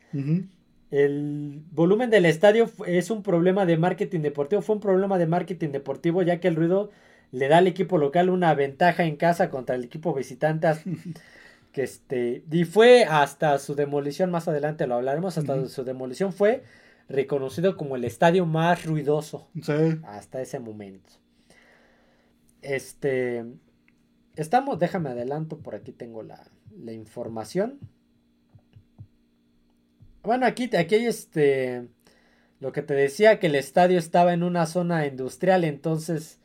El 0.90 1.60
volumen 1.72 2.10
del 2.10 2.24
estadio 2.26 2.70
es 2.86 3.10
un 3.10 3.22
problema 3.24 3.66
de 3.66 3.76
marketing 3.76 4.20
deportivo, 4.20 4.62
fue 4.62 4.76
un 4.76 4.80
problema 4.80 5.18
de 5.18 5.26
marketing 5.26 5.70
deportivo 5.70 6.22
ya 6.22 6.38
que 6.38 6.46
el 6.46 6.54
ruido 6.54 6.90
le 7.32 7.48
da 7.48 7.58
al 7.58 7.66
equipo 7.66 7.98
local 7.98 8.30
una 8.30 8.54
ventaja 8.54 9.02
en 9.04 9.16
casa 9.16 9.50
contra 9.50 9.74
el 9.74 9.84
equipo 9.84 10.14
visitante. 10.14 10.68
Que 11.72 11.82
este, 11.82 12.44
y 12.52 12.62
fue 12.62 13.02
hasta 13.04 13.58
su 13.58 13.74
demolición, 13.74 14.30
más 14.30 14.46
adelante 14.46 14.86
lo 14.86 14.94
hablaremos, 14.94 15.36
hasta 15.38 15.66
su 15.66 15.82
demolición 15.82 16.32
fue 16.32 16.62
reconocido 17.08 17.76
como 17.76 17.96
el 17.96 18.04
estadio 18.04 18.46
más 18.46 18.84
ruidoso 18.84 19.48
Sí. 19.60 20.00
hasta 20.04 20.40
ese 20.40 20.58
momento. 20.58 21.12
Este, 22.62 23.44
estamos, 24.36 24.78
déjame 24.78 25.10
adelanto, 25.10 25.58
por 25.58 25.74
aquí 25.74 25.92
tengo 25.92 26.22
la, 26.22 26.42
la 26.78 26.92
información. 26.92 27.78
Bueno, 30.22 30.46
aquí, 30.46 30.70
aquí 30.76 30.94
hay 30.94 31.06
este, 31.06 31.86
lo 32.60 32.72
que 32.72 32.80
te 32.82 32.94
decía, 32.94 33.38
que 33.38 33.48
el 33.48 33.54
estadio 33.56 33.98
estaba 33.98 34.32
en 34.32 34.42
una 34.42 34.64
zona 34.66 35.06
industrial, 35.06 35.64
entonces 35.64 36.38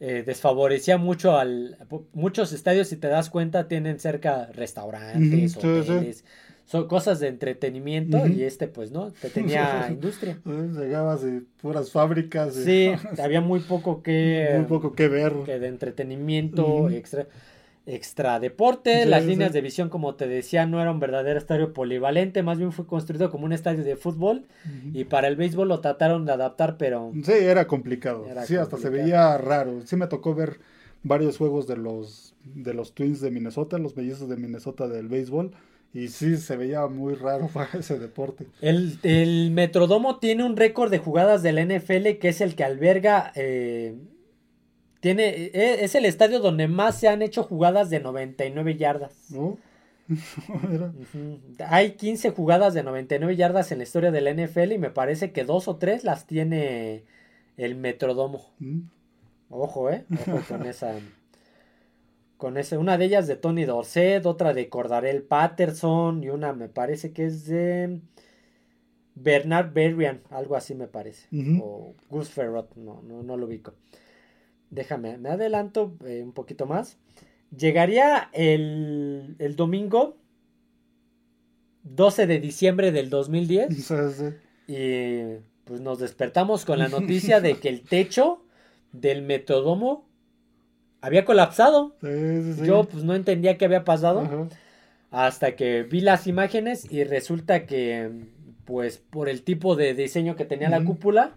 eh, 0.00 0.22
desfavorecía 0.26 0.98
mucho 0.98 1.38
al, 1.38 1.78
muchos 2.12 2.52
estadios, 2.52 2.88
si 2.88 2.96
te 2.96 3.08
das 3.08 3.30
cuenta, 3.30 3.66
tienen 3.66 3.98
cerca 3.98 4.46
restaurantes, 4.52 5.52
sí, 5.52 5.82
sí. 5.86 6.22
Son 6.66 6.88
cosas 6.88 7.20
de 7.20 7.28
entretenimiento, 7.28 8.26
y 8.26 8.42
este 8.42 8.68
pues 8.68 8.90
no, 8.90 9.10
te 9.12 9.28
tenía 9.30 9.88
industria. 9.90 10.38
Llegabas 10.44 11.22
y 11.24 11.40
puras 11.60 11.90
fábricas. 11.90 12.56
y 12.56 12.60
Sí, 12.64 12.90
había 13.22 13.40
muy 13.40 13.60
poco 13.60 14.02
que, 14.02 14.54
muy 14.56 14.66
poco 14.66 14.92
que 14.94 15.08
ver. 15.08 15.32
que 15.44 15.58
de 15.58 15.68
entretenimiento 15.68 16.62
Ujú. 16.62 16.88
extra 16.90 17.26
extra 17.86 18.40
deporte, 18.40 19.02
Sí, 19.04 19.10
las 19.10 19.22
sí. 19.22 19.28
líneas 19.28 19.52
de 19.52 19.60
visión 19.60 19.90
como 19.90 20.14
te 20.14 20.26
decía 20.26 20.64
no 20.64 20.80
era 20.80 20.90
un 20.90 21.00
verdadero 21.00 21.38
estadio 21.38 21.74
polivalente, 21.74 22.42
más 22.42 22.56
bien 22.58 22.72
fue 22.72 22.86
construido 22.86 23.30
como 23.30 23.44
un 23.44 23.52
estadio 23.52 23.84
de 23.84 23.96
fútbol 23.96 24.44
y 24.94 25.04
para 25.04 25.28
el 25.28 25.36
béisbol 25.36 25.68
lo 25.68 25.80
trataron 25.80 26.24
de 26.24 26.32
adaptar, 26.32 26.78
pero 26.78 27.12
Sí, 27.24 27.32
era 27.32 27.66
complicado. 27.66 28.26
Era 28.26 28.46
sí, 28.46 28.56
hasta 28.56 28.78
se 28.78 28.88
veía 28.88 29.36
raro. 29.36 29.82
Sí 29.84 29.96
me 29.96 30.06
tocó 30.06 30.34
ver 30.34 30.60
varios 31.02 31.36
juegos 31.36 31.66
de 31.66 31.76
los 31.76 32.34
de 32.54 32.72
los 32.72 32.94
Twins 32.94 33.20
de 33.20 33.30
Minnesota, 33.30 33.76
los 33.78 33.96
mellizos 33.96 34.28
de 34.30 34.36
Minnesota 34.36 34.88
del 34.88 35.08
béisbol. 35.08 35.52
Y 35.94 36.08
sí, 36.08 36.36
se 36.36 36.56
veía 36.56 36.86
muy 36.88 37.14
raro 37.14 37.46
para 37.54 37.78
ese 37.78 37.98
deporte. 37.98 38.46
el, 38.60 38.98
el 39.04 39.50
Metrodomo 39.52 40.18
tiene 40.18 40.44
un 40.44 40.56
récord 40.56 40.90
de 40.90 40.98
jugadas 40.98 41.42
de 41.42 41.52
la 41.52 41.64
NFL 41.64 42.18
que 42.20 42.28
es 42.28 42.40
el 42.40 42.56
que 42.56 42.64
alberga 42.64 43.32
eh, 43.36 43.94
tiene 45.00 45.28
e- 45.28 45.84
es 45.84 45.94
el 45.94 46.04
estadio 46.04 46.40
donde 46.40 46.66
más 46.66 46.98
se 46.98 47.08
han 47.08 47.22
hecho 47.22 47.42
jugadas 47.44 47.90
de 47.90 48.00
99 48.00 48.76
yardas. 48.76 49.12
Hay 51.68 51.92
15 51.92 52.30
jugadas 52.30 52.74
de 52.74 52.82
99 52.82 53.36
yardas 53.36 53.70
en 53.72 53.78
la 53.78 53.84
historia 53.84 54.10
de 54.10 54.20
la 54.20 54.32
NFL 54.32 54.72
y 54.72 54.78
me 54.78 54.90
parece 54.90 55.32
que 55.32 55.44
dos 55.44 55.68
o 55.68 55.76
tres 55.76 56.04
las 56.04 56.26
tiene 56.26 57.04
el 57.56 57.74
Metrodomo. 57.76 58.50
Mm. 58.58 58.80
Ojo, 59.50 59.90
eh. 59.90 60.04
Ojo 60.26 60.40
con 60.48 60.66
esa. 60.66 60.94
Con 62.36 62.56
ese. 62.56 62.76
Una 62.78 62.98
de 62.98 63.04
ellas 63.06 63.26
de 63.26 63.36
Tony 63.36 63.64
Dorset, 63.64 64.26
otra 64.26 64.54
de 64.54 64.68
Cordarel 64.68 65.22
Patterson 65.22 66.22
y 66.22 66.28
una 66.30 66.52
me 66.52 66.68
parece 66.68 67.12
que 67.12 67.26
es 67.26 67.46
de 67.46 68.00
Bernard 69.14 69.72
Berrian, 69.72 70.22
algo 70.30 70.56
así 70.56 70.74
me 70.74 70.88
parece. 70.88 71.28
O 71.62 71.94
Gus 72.10 72.28
Ferrot, 72.30 72.74
no, 72.76 73.02
no, 73.02 73.22
no 73.22 73.36
lo 73.36 73.46
ubico. 73.46 73.74
Déjame, 74.70 75.18
me 75.18 75.28
adelanto 75.30 75.96
eh, 76.04 76.22
un 76.24 76.32
poquito 76.32 76.66
más. 76.66 76.98
Llegaría 77.56 78.28
el, 78.32 79.36
el 79.38 79.54
domingo 79.54 80.16
12 81.84 82.26
de 82.26 82.40
diciembre 82.40 82.90
del 82.90 83.10
2010 83.10 83.68
Sí, 83.86 83.94
sí. 84.12 84.24
y 84.66 85.38
pues 85.64 85.80
nos 85.80 85.98
despertamos 86.00 86.64
con 86.64 86.78
la 86.78 86.88
noticia 86.88 87.40
de 87.40 87.54
que 87.58 87.68
el 87.68 87.82
techo 87.82 88.44
del 88.92 89.22
Metrodomo 89.22 90.08
había 91.04 91.24
colapsado. 91.24 91.94
Sí, 92.00 92.54
sí. 92.54 92.66
Yo 92.66 92.84
pues 92.84 93.04
no 93.04 93.14
entendía 93.14 93.56
qué 93.58 93.64
había 93.66 93.84
pasado 93.84 94.20
Ajá. 94.20 94.48
hasta 95.10 95.54
que 95.56 95.82
vi 95.82 96.00
las 96.00 96.26
imágenes 96.26 96.90
y 96.90 97.04
resulta 97.04 97.66
que 97.66 98.10
pues 98.64 98.98
por 98.98 99.28
el 99.28 99.42
tipo 99.42 99.76
de 99.76 99.94
diseño 99.94 100.36
que 100.36 100.44
tenía 100.44 100.70
la 100.70 100.82
cúpula 100.82 101.32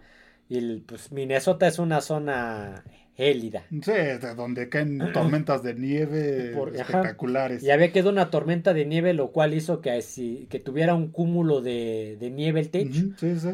y 0.48 0.76
pues 0.80 1.12
Minnesota 1.12 1.66
es 1.66 1.78
una 1.78 2.00
zona 2.00 2.82
gélida. 3.16 3.64
Sí, 3.70 3.90
de 3.92 4.34
donde 4.36 4.68
caen 4.68 4.98
tormentas 5.12 5.62
de 5.62 5.74
nieve 5.74 6.52
Por- 6.54 6.70
ajá. 6.70 6.80
espectaculares. 6.82 7.62
Y 7.62 7.70
había 7.70 7.92
quedado 7.92 8.10
una 8.10 8.30
tormenta 8.30 8.72
de 8.72 8.86
nieve, 8.86 9.12
lo 9.12 9.32
cual 9.32 9.52
hizo 9.54 9.80
que, 9.80 9.90
así- 9.90 10.46
que 10.48 10.58
tuviera 10.60 10.94
un 10.94 11.08
cúmulo 11.08 11.60
de, 11.60 12.16
de 12.18 12.30
nieve 12.30 12.60
el 12.60 12.70
techo. 12.70 13.02
Sí, 13.18 13.38
sí. 13.38 13.48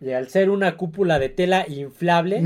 Y 0.00 0.10
al 0.12 0.28
ser 0.28 0.48
una 0.50 0.76
cúpula 0.78 1.18
de 1.18 1.28
tela 1.28 1.66
inflable. 1.68 2.42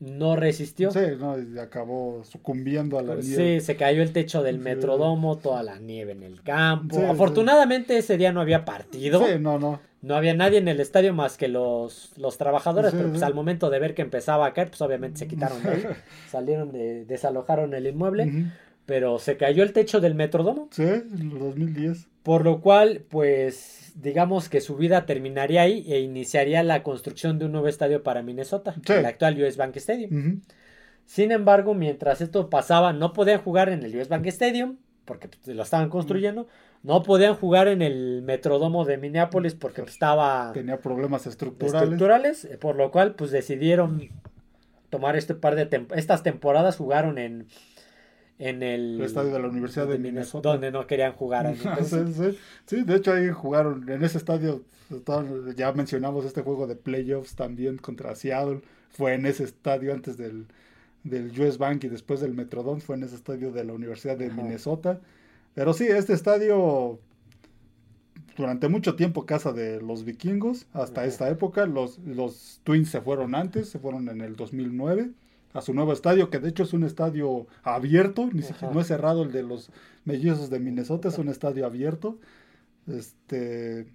No 0.00 0.36
resistió. 0.36 0.90
Sí, 0.90 1.00
no, 1.18 1.38
y 1.38 1.58
acabó 1.58 2.22
sucumbiendo 2.24 2.98
a 2.98 3.02
la 3.02 3.20
Sí, 3.22 3.28
nieve. 3.36 3.60
se 3.60 3.76
cayó 3.76 4.02
el 4.02 4.12
techo 4.12 4.42
del 4.42 4.56
Sí. 4.56 4.62
metrodomo, 4.62 5.38
toda 5.38 5.62
la 5.62 5.78
nieve 5.78 6.12
en 6.12 6.22
el 6.22 6.42
campo. 6.42 6.96
Sí, 6.96 7.00
sí. 7.02 7.06
Afortunadamente 7.08 7.96
ese 7.96 8.16
día 8.18 8.32
no 8.32 8.40
había 8.40 8.64
partido. 8.64 9.24
Sí, 9.26 9.32
no, 9.40 9.58
no. 9.58 9.80
No 10.02 10.14
había 10.14 10.34
nadie 10.34 10.58
en 10.58 10.68
el 10.68 10.78
estadio 10.78 11.12
más 11.14 11.36
que 11.36 11.48
los, 11.48 12.12
los 12.16 12.38
trabajadores, 12.38 12.90
Sí, 12.92 12.96
pero 12.98 13.08
pues 13.08 13.20
sí. 13.20 13.26
al 13.26 13.34
momento 13.34 13.70
de 13.70 13.78
ver 13.80 13.94
que 13.94 14.02
empezaba 14.02 14.46
a 14.46 14.52
caer, 14.52 14.68
pues 14.68 14.80
obviamente 14.82 15.18
se 15.18 15.26
quitaron 15.26 15.60
de 15.62 15.70
ahí, 15.70 15.84
salieron 16.30 16.70
de, 16.70 17.04
desalojaron 17.06 17.74
el 17.74 17.86
inmueble, 17.88 18.44
pero 18.84 19.18
se 19.18 19.36
cayó 19.36 19.62
el 19.64 19.72
techo 19.72 20.00
del 20.00 20.14
metrodomo, 20.14 20.68
Sí, 20.70 20.82
en 20.84 21.32
el 21.32 21.38
2010. 21.38 22.06
Por 22.26 22.42
lo 22.44 22.60
cual, 22.60 23.04
pues, 23.08 23.92
digamos 23.94 24.48
que 24.48 24.60
su 24.60 24.74
vida 24.76 25.06
terminaría 25.06 25.62
ahí 25.62 25.84
e 25.92 26.00
iniciaría 26.00 26.64
la 26.64 26.82
construcción 26.82 27.38
de 27.38 27.44
un 27.44 27.52
nuevo 27.52 27.68
estadio 27.68 28.02
para 28.02 28.24
Minnesota, 28.24 28.74
Sí. 28.84 28.94
el 28.94 29.06
actual 29.06 29.40
US 29.40 29.56
Bank 29.56 29.76
Stadium. 29.76 30.40
Sin 31.04 31.30
embargo, 31.30 31.72
mientras 31.74 32.20
esto 32.20 32.50
pasaba, 32.50 32.92
no 32.92 33.12
podían 33.12 33.40
jugar 33.40 33.68
en 33.68 33.84
el 33.84 33.94
US 33.96 34.08
Bank 34.08 34.26
Stadium, 34.26 34.78
porque 35.04 35.28
pues, 35.28 35.54
lo 35.54 35.62
estaban 35.62 35.88
construyendo, 35.88 36.48
no 36.82 37.04
podían 37.04 37.36
jugar 37.36 37.68
en 37.68 37.80
el 37.80 38.22
Metrodomo 38.22 38.84
de 38.84 38.98
Minneapolis 38.98 39.54
porque 39.54 39.82
estaba... 39.82 40.50
Tenía 40.52 40.80
problemas 40.80 41.28
estructurales. 41.28 41.80
estructurales. 41.80 42.44
Eh, 42.46 42.58
por 42.58 42.74
lo 42.74 42.90
cual 42.90 43.14
pues 43.14 43.30
decidieron 43.30 44.08
tomar 44.90 45.14
este 45.14 45.36
par 45.36 45.54
de... 45.54 45.86
estas 45.94 46.24
temporadas 46.24 46.76
jugaron 46.76 47.18
en 47.18 47.46
en 48.38 48.62
el, 48.62 49.00
estadio 49.00 49.32
de 49.32 49.40
la 49.40 49.48
Universidad 49.48 49.86
de, 49.86 49.98
Minnesota. 49.98 50.50
Donde 50.50 50.70
no 50.70 50.86
querían 50.86 51.12
jugar. 51.12 51.54
sí, 52.66 52.82
de 52.82 52.96
hecho 52.96 53.12
ahí 53.12 53.30
jugaron 53.30 53.88
en 53.88 54.02
ese 54.04 54.18
estadio. 54.18 54.62
Ya 55.56 55.72
mencionamos 55.72 56.24
este 56.24 56.42
juego 56.42 56.66
de 56.66 56.76
playoffs 56.76 57.34
también 57.34 57.78
contra 57.78 58.14
Seattle. 58.14 58.60
Fue 58.90 59.14
en 59.14 59.26
ese 59.26 59.44
estadio 59.44 59.92
antes 59.92 60.16
del, 60.16 60.46
del 61.02 61.32
US 61.40 61.58
Bank 61.58 61.84
y 61.84 61.88
después 61.88 62.20
del 62.20 62.34
Metrodome. 62.34 62.80
Fue 62.80 62.96
en 62.96 63.04
ese 63.04 63.16
estadio 63.16 63.52
de 63.52 63.64
la 63.64 63.72
Universidad 63.72 64.16
de 64.16 64.30
Minnesota. 64.30 65.00
Pero 65.54 65.72
sí, 65.72 65.86
este 65.86 66.12
estadio 66.12 67.00
durante 68.36 68.68
mucho 68.68 68.96
tiempo 68.96 69.24
casa 69.24 69.52
de 69.52 69.80
los 69.80 70.04
vikingos. 70.04 70.66
Hasta 70.74 71.06
esta 71.06 71.28
época. 71.30 71.64
Los, 71.64 71.98
los 72.00 72.60
Twins 72.64 72.90
se 72.90 73.00
fueron 73.00 73.34
antes. 73.34 73.70
Se 73.70 73.78
fueron 73.78 74.08
en 74.10 74.20
el 74.20 74.36
2009 74.36 75.10
a 75.56 75.62
su 75.62 75.72
nuevo 75.72 75.92
estadio, 75.92 76.28
que 76.28 76.38
de 76.38 76.50
hecho 76.50 76.64
es 76.64 76.72
un 76.72 76.84
estadio 76.84 77.46
abierto, 77.62 78.28
ni 78.32 78.42
siquiera 78.42 78.72
no 78.72 78.80
es 78.80 78.86
cerrado 78.88 79.22
el 79.22 79.32
de 79.32 79.42
los 79.42 79.70
mellizos 80.04 80.50
de 80.50 80.58
Minnesota, 80.58 81.08
es 81.08 81.18
un 81.18 81.28
estadio 81.28 81.64
abierto. 81.64 82.18
Este 82.86 83.86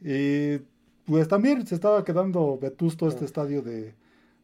y 0.00 0.58
pues 1.04 1.28
también 1.28 1.66
se 1.66 1.74
estaba 1.74 2.04
quedando 2.04 2.58
vetusto 2.58 3.08
este 3.08 3.24
estadio 3.24 3.62
de, 3.62 3.94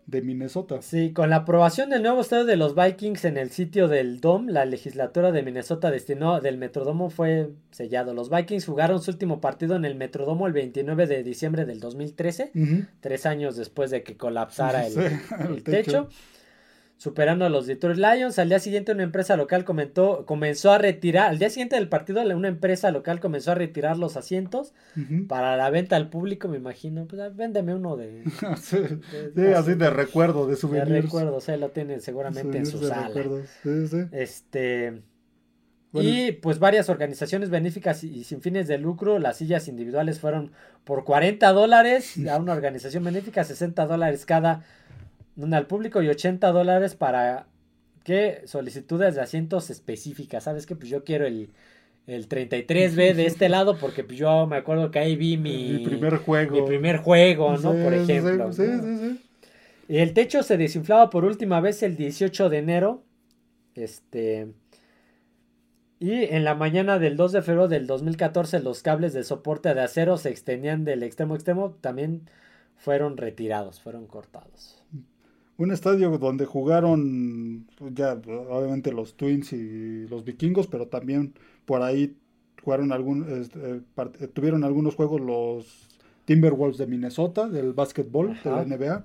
de 0.06 0.22
Minnesota. 0.22 0.82
Sí, 0.82 1.12
con 1.12 1.30
la 1.30 1.36
aprobación 1.36 1.90
del 1.90 2.02
nuevo 2.02 2.20
estadio 2.20 2.44
de 2.44 2.56
los 2.56 2.74
Vikings 2.74 3.24
en 3.24 3.36
el 3.36 3.50
sitio 3.50 3.88
del 3.88 4.20
DOM, 4.20 4.48
la 4.48 4.64
legislatura 4.64 5.32
de 5.32 5.42
Minnesota 5.42 5.90
destinó 5.90 6.40
del 6.40 6.58
Metrodomo 6.58 7.10
fue 7.10 7.50
sellado. 7.70 8.12
Los 8.14 8.30
Vikings 8.30 8.66
jugaron 8.66 9.00
su 9.00 9.10
último 9.10 9.40
partido 9.40 9.76
en 9.76 9.84
el 9.84 9.94
Metrodomo 9.94 10.46
el 10.46 10.52
29 10.52 11.06
de 11.06 11.22
diciembre 11.22 11.64
del 11.64 11.80
2013, 11.80 12.52
tres 13.00 13.26
años 13.26 13.56
después 13.56 13.90
de 13.90 14.02
que 14.02 14.16
colapsara 14.16 14.86
el, 15.48 15.62
techo 15.62 16.08
superando 17.04 17.44
a 17.44 17.50
los 17.50 17.66
Detroit 17.66 17.98
Lions. 17.98 18.38
Al 18.38 18.48
día 18.48 18.58
siguiente 18.58 18.90
una 18.90 19.02
empresa 19.02 19.36
local 19.36 19.66
comentó, 19.66 20.24
comenzó 20.24 20.72
a 20.72 20.78
retirar, 20.78 21.28
al 21.28 21.38
día 21.38 21.50
siguiente 21.50 21.76
del 21.76 21.90
partido 21.90 22.22
una 22.34 22.48
empresa 22.48 22.90
local 22.90 23.20
comenzó 23.20 23.52
a 23.52 23.54
retirar 23.54 23.98
los 23.98 24.16
asientos 24.16 24.72
para 25.28 25.54
la 25.58 25.68
venta 25.68 25.96
al 25.96 26.08
público, 26.08 26.48
me 26.48 26.56
imagino. 26.56 27.06
Pues 27.06 27.20
ah, 27.20 27.28
véndeme 27.28 27.74
uno 27.74 27.98
de... 27.98 28.24
sí, 28.56 28.78
así 29.54 29.74
de 29.74 29.90
recuerdo, 29.90 30.46
de 30.46 30.56
souvenirs. 30.56 30.88
De 30.88 31.02
recuerdo, 31.02 31.36
o 31.46 31.56
lo 31.58 31.68
tienen 31.72 32.00
seguramente 32.00 32.56
en 32.56 32.64
su 32.64 32.78
sala. 32.78 33.10
Este... 34.10 35.02
Y 35.92 36.32
pues 36.32 36.58
varias 36.58 36.88
organizaciones 36.88 37.50
benéficas 37.50 38.02
y 38.02 38.24
sin 38.24 38.40
fines 38.40 38.66
de 38.66 38.78
lucro, 38.78 39.20
las 39.20 39.36
sillas 39.36 39.68
individuales 39.68 40.18
fueron 40.18 40.52
por 40.82 41.04
40 41.04 41.52
dólares 41.52 42.14
a 42.30 42.38
una 42.38 42.52
organización 42.52 43.04
benéfica, 43.04 43.44
60 43.44 43.86
dólares 43.86 44.24
cada 44.24 44.64
al 45.42 45.66
público 45.66 46.02
y 46.02 46.08
80 46.08 46.52
dólares 46.52 46.94
para 46.94 47.46
que 48.04 48.42
solicitudes 48.44 49.14
de 49.14 49.22
asientos 49.22 49.70
específicas. 49.70 50.44
¿Sabes 50.44 50.66
que 50.66 50.76
Pues 50.76 50.90
yo 50.90 51.04
quiero 51.04 51.26
el, 51.26 51.50
el 52.06 52.28
33B 52.28 53.14
de 53.14 53.26
este 53.26 53.48
lado 53.48 53.78
porque 53.78 54.04
pues 54.04 54.18
yo 54.18 54.46
me 54.46 54.56
acuerdo 54.56 54.90
que 54.90 54.98
ahí 54.98 55.16
vi 55.16 55.36
mi, 55.36 55.78
primer 55.84 56.18
juego. 56.18 56.56
Mi 56.56 56.62
primer 56.62 56.98
juego, 56.98 57.56
¿no? 57.56 57.72
Por 57.72 57.94
ejemplo. 57.94 58.52
Sí, 58.52 58.62
sí, 58.62 58.98
sí, 58.98 59.20
El 59.88 60.12
techo 60.12 60.42
se 60.42 60.56
desinflaba 60.56 61.10
por 61.10 61.24
última 61.24 61.60
vez 61.60 61.82
el 61.82 61.96
18 61.96 62.48
de 62.50 62.58
enero. 62.58 63.02
Este. 63.74 64.52
Y 65.98 66.24
en 66.24 66.44
la 66.44 66.54
mañana 66.54 66.98
del 66.98 67.16
2 67.16 67.32
de 67.32 67.42
febrero 67.42 67.68
del 67.68 67.86
2014 67.86 68.60
los 68.60 68.82
cables 68.82 69.14
de 69.14 69.24
soporte 69.24 69.72
de 69.72 69.80
acero 69.80 70.18
se 70.18 70.28
extendían 70.28 70.84
del 70.84 71.02
extremo 71.02 71.32
a 71.32 71.36
extremo. 71.36 71.70
También 71.80 72.28
fueron 72.76 73.16
retirados, 73.16 73.80
fueron 73.80 74.06
cortados 74.06 74.83
un 75.56 75.72
estadio 75.72 76.16
donde 76.18 76.46
jugaron 76.46 77.66
pues, 77.78 77.94
ya 77.94 78.12
obviamente 78.12 78.92
los 78.92 79.14
Twins 79.14 79.52
y 79.52 80.06
los 80.08 80.24
Vikingos, 80.24 80.66
pero 80.66 80.88
también 80.88 81.34
por 81.64 81.82
ahí 81.82 82.16
jugaron 82.62 82.92
algún, 82.92 83.26
este, 83.40 83.82
eh, 84.20 84.28
tuvieron 84.28 84.64
algunos 84.64 84.94
juegos 84.94 85.20
los 85.20 85.88
Timberwolves 86.24 86.78
de 86.78 86.86
Minnesota 86.86 87.48
del 87.48 87.72
básquetbol 87.72 88.38
de 88.42 88.50
la 88.50 88.64
NBA 88.64 89.04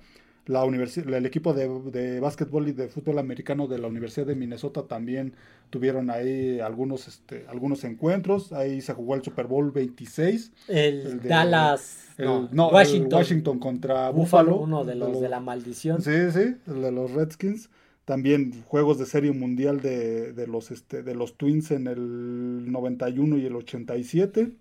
la 0.50 0.64
el 0.64 1.26
equipo 1.28 1.54
de, 1.54 1.70
de 1.92 2.20
básquetbol 2.20 2.68
y 2.68 2.72
de 2.72 2.88
fútbol 2.88 3.20
americano 3.20 3.68
de 3.68 3.78
la 3.78 3.88
Universidad 3.88 4.26
de 4.26 4.34
Minnesota 4.34 4.82
también 4.88 5.36
tuvieron 5.70 6.10
ahí 6.10 6.60
algunos, 6.60 7.08
este, 7.08 7.46
algunos 7.48 7.84
encuentros. 7.84 8.52
Ahí 8.52 8.82
se 8.82 8.96
jugó 8.96 9.14
el 9.14 9.22
Super 9.22 9.46
Bowl 9.46 9.70
26. 9.70 10.52
El, 10.68 11.22
Dallas. 11.22 12.16
no, 12.18 12.70
Washington. 12.70 13.60
contra 13.60 14.10
Buffalo. 14.10 14.56
Uno 14.58 14.84
de 14.86 14.96
los 14.96 15.22
de, 15.22 15.30
la 15.30 15.40
maldición. 15.40 16.02
Sí, 16.02 16.32
sí, 16.32 16.56
el 16.66 16.82
de 16.82 16.92
los 16.92 17.12
Redskins. 17.12 17.70
También 18.06 18.64
juegos 18.64 18.98
de 18.98 19.06
serie 19.06 19.32
mundial 19.32 19.82
de, 19.82 20.34
de, 20.34 20.48
los, 20.48 20.72
este, 20.72 21.04
de 21.04 21.14
los 21.14 21.38
Twins 21.38 21.70
en 21.70 21.86
el 21.86 22.72
91 22.72 23.38
y 23.38 23.46
el 23.46 23.56
87. 23.56 24.52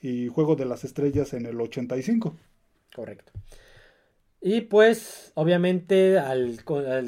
Y 0.00 0.26
juego 0.26 0.56
de 0.56 0.64
las 0.64 0.82
estrellas 0.82 1.32
en 1.32 1.46
el 1.46 1.60
85. 1.60 2.36
Correcto. 2.92 3.32
Y 4.44 4.62
pues, 4.62 5.30
obviamente, 5.36 6.18
al, 6.18 6.58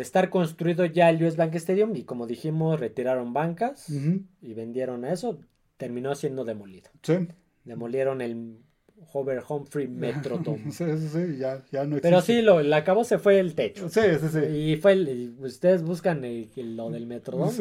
estar 0.00 0.30
construido 0.30 0.84
ya 0.84 1.10
el 1.10 1.22
US 1.24 1.36
Bank 1.36 1.54
Stadium, 1.56 1.96
y 1.96 2.04
como 2.04 2.28
dijimos, 2.28 2.78
retiraron 2.78 3.32
bancas 3.32 3.88
y 3.90 4.54
vendieron 4.54 5.04
eso, 5.04 5.40
terminó 5.76 6.14
siendo 6.14 6.44
demolido. 6.44 6.90
Sí. 7.02 7.26
Demolieron 7.64 8.20
el 8.20 8.63
Hover 9.12 9.42
Humphrey 9.48 9.88
Metrodome. 9.88 10.64
sí, 10.70 10.84
sí, 10.98 11.08
sí, 11.08 11.36
ya, 11.38 11.62
ya 11.70 11.84
no 11.84 11.96
existe. 11.96 12.00
Pero 12.02 12.20
sí, 12.20 12.42
lo, 12.42 12.62
la 12.62 12.78
acabó 12.78 13.04
se 13.04 13.18
fue 13.18 13.38
el 13.38 13.54
techo. 13.54 13.88
Sí, 13.88 14.00
sí, 14.20 14.28
sí. 14.32 14.38
Y 14.56 14.76
fue 14.76 14.92
el, 14.92 15.34
ustedes 15.40 15.82
buscan 15.82 16.22
lo 16.56 16.90
del 16.90 17.06
Metrodome. 17.06 17.52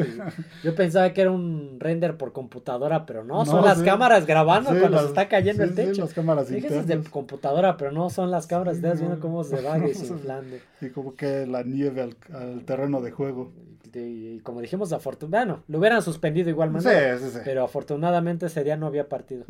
Yo 0.63 0.75
pensaba 0.75 1.13
que 1.13 1.21
era 1.21 1.31
un 1.31 1.79
render 1.79 2.17
por 2.17 2.33
computadora, 2.33 3.05
pero 3.05 3.23
no, 3.23 3.45
son 3.45 3.63
las 3.63 3.81
cámaras 3.81 4.25
grabando 4.25 4.69
cuando 4.79 4.99
se 4.99 5.07
está 5.07 5.27
cayendo 5.27 5.63
el 5.63 5.75
techo. 5.75 5.95
Sí, 5.95 6.01
las 6.01 6.13
cámaras 6.13 6.47
Fíjense 6.47 6.83
de 6.83 7.03
computadora, 7.09 7.77
pero 7.77 7.91
no 7.91 8.09
son 8.09 8.31
las 8.31 8.47
cámaras, 8.47 8.75
ustedes 8.77 8.99
viendo 8.99 9.19
cómo 9.19 9.43
se 9.43 9.61
va 9.61 9.77
desinflando. 9.79 10.57
Y 10.81 10.89
como 10.89 11.15
que 11.15 11.45
la 11.47 11.63
nieve 11.63 12.01
al, 12.01 12.63
terreno 12.65 13.01
de 13.01 13.11
juego. 13.11 13.51
Y, 13.95 14.39
como 14.39 14.59
dijimos, 14.59 14.91
afortunadamente, 14.91 15.53
bueno, 15.53 15.63
lo 15.67 15.79
hubieran 15.79 16.01
suspendido 16.01 16.49
igual 16.49 16.71
Sí, 16.81 16.89
sí, 17.19 17.29
sí. 17.31 17.39
Pero 17.43 17.63
afortunadamente 17.63 18.47
ese 18.47 18.63
día 18.63 18.77
no 18.77 18.87
había 18.87 19.07
partido. 19.07 19.45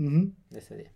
Ese 0.51 0.77
día. 0.77 0.91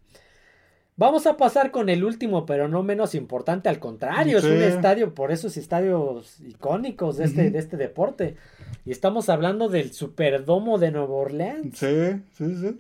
Vamos 0.98 1.28
a 1.28 1.38
pasar 1.38 1.70
con 1.70 1.90
el 1.90 2.04
último, 2.04 2.48
pero 2.48 2.68
no 2.68 2.82
menos 2.82 3.14
importante, 3.14 3.70
al 3.70 3.80
contrario, 3.80 4.40
es 4.40 4.44
un 4.44 4.64
estadio, 4.64 5.14
por 5.14 5.32
esos 5.32 5.56
estadios 5.56 6.40
icónicos 6.42 7.18
de 7.18 7.26
este, 7.26 7.52
de 7.52 7.60
este 7.60 7.78
deporte. 7.78 8.36
Y 8.84 8.92
estamos 8.92 9.30
hablando 9.30 9.70
del 9.70 9.94
Superdomo 9.94 10.80
de 10.80 10.92
Nueva 10.92 11.14
Orleans. 11.14 11.78
Sí, 11.78 12.22
sí, 12.36 12.56
sí. 12.56 12.80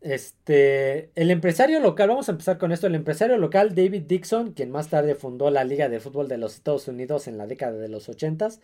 Este, 0.00 1.10
el 1.14 1.30
empresario 1.30 1.80
local, 1.80 2.08
vamos 2.08 2.30
a 2.30 2.32
empezar 2.32 2.56
con 2.56 2.72
esto, 2.72 2.86
el 2.86 2.94
empresario 2.94 3.36
local 3.36 3.74
David 3.74 4.02
Dixon, 4.08 4.52
quien 4.52 4.70
más 4.70 4.88
tarde 4.88 5.14
fundó 5.14 5.50
la 5.50 5.64
Liga 5.64 5.90
de 5.90 6.00
Fútbol 6.00 6.28
de 6.28 6.38
los 6.38 6.54
Estados 6.54 6.88
Unidos 6.88 7.28
en 7.28 7.36
la 7.36 7.46
década 7.46 7.76
de 7.76 7.88
los 7.88 8.08
ochentas, 8.08 8.60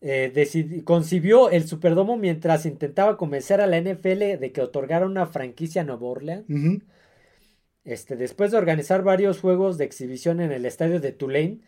eh, 0.00 0.82
concibió 0.84 1.50
el 1.50 1.66
Superdomo 1.66 2.16
mientras 2.16 2.64
intentaba 2.64 3.16
convencer 3.16 3.60
a 3.60 3.66
la 3.66 3.76
NFL 3.76 4.38
de 4.38 4.52
que 4.52 4.60
otorgara 4.60 5.04
una 5.04 5.26
franquicia 5.26 5.82
a 5.82 5.84
Nueva 5.84 6.06
Orleans. 6.06 6.46
Este, 7.84 8.16
después 8.16 8.50
de 8.50 8.56
organizar 8.56 9.02
varios 9.02 9.40
juegos 9.40 9.76
de 9.76 9.84
exhibición 9.84 10.40
en 10.40 10.52
el 10.52 10.64
estadio 10.64 11.00
de 11.00 11.12
Tulane, 11.12 11.60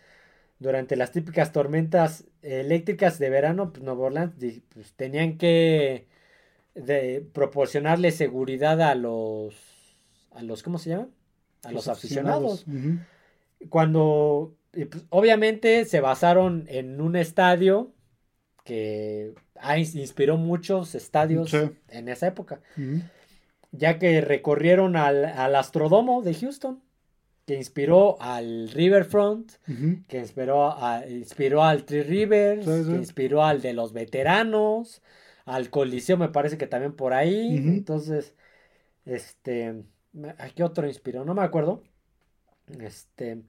durante 0.58 0.96
las 0.96 1.12
típicas 1.12 1.52
tormentas 1.52 2.24
eléctricas 2.40 3.18
de 3.18 3.28
verano, 3.28 3.72
pues 3.72 3.84
Nueva 3.84 4.06
Orleans 4.06 4.32
pues, 4.72 4.94
tenían 4.94 5.36
que 5.36 6.06
proporcionarle 7.32 8.10
seguridad 8.10 8.80
a 8.80 8.94
los, 8.94 9.54
a 10.32 10.42
los, 10.42 10.62
¿cómo 10.62 10.78
se 10.78 10.90
llaman? 10.90 11.10
A 11.62 11.72
los, 11.72 11.88
aficionados. 11.88 12.64
Cuando, 13.68 14.54
pues, 14.72 15.04
obviamente 15.10 15.84
se 15.84 16.00
basaron 16.00 16.64
en 16.68 17.00
un 17.02 17.16
estadio 17.16 17.92
que 18.64 19.34
inspiró 19.94 20.38
muchos 20.38 20.94
estadios 20.94 21.52
en 21.88 22.08
esa 22.08 22.26
época 22.28 22.60
ya 23.76 23.98
que 23.98 24.20
recorrieron 24.20 24.96
al, 24.96 25.54
Astrodomo 25.54 26.22
de 26.22 26.34
Houston, 26.34 26.82
que 27.46 27.54
inspiró 27.54 28.20
al 28.20 28.70
Riverfront, 28.70 29.52
que 30.08 30.18
inspiró, 30.18 30.72
a, 30.72 31.06
inspiró 31.08 31.62
al 31.62 31.84
Three 31.84 32.02
Rivers, 32.02 32.66
que 32.66 32.92
inspiró 32.92 33.44
al 33.44 33.62
de 33.62 33.72
los 33.72 33.92
veteranos, 33.92 35.02
al 35.44 35.70
Coliseo 35.70 36.16
me 36.16 36.28
parece 36.28 36.58
que 36.58 36.66
también 36.66 36.94
por 36.94 37.14
ahí. 37.14 37.56
Entonces, 37.56 38.34
este, 39.04 39.84
¿a 40.38 40.48
qué 40.50 40.64
otro 40.64 40.86
inspiró? 40.86 41.24
No 41.24 41.34
me 41.34 41.42
acuerdo. 41.42 41.82
Este, 42.80 43.42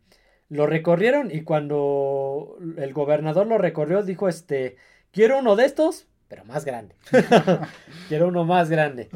lo 0.49 0.67
recorrieron 0.67 1.31
y 1.31 1.41
cuando 1.41 2.57
el 2.77 2.93
gobernador 2.93 3.47
lo 3.47 3.57
recorrió 3.57 4.03
dijo, 4.03 4.29
este, 4.29 4.77
quiero 5.11 5.39
uno 5.39 5.55
de 5.55 5.65
estos, 5.65 6.06
pero 6.27 6.45
más 6.45 6.65
grande. 6.65 6.95
Quiero 8.09 8.27
uno 8.27 8.45
más 8.45 8.69
grande. 8.69 9.09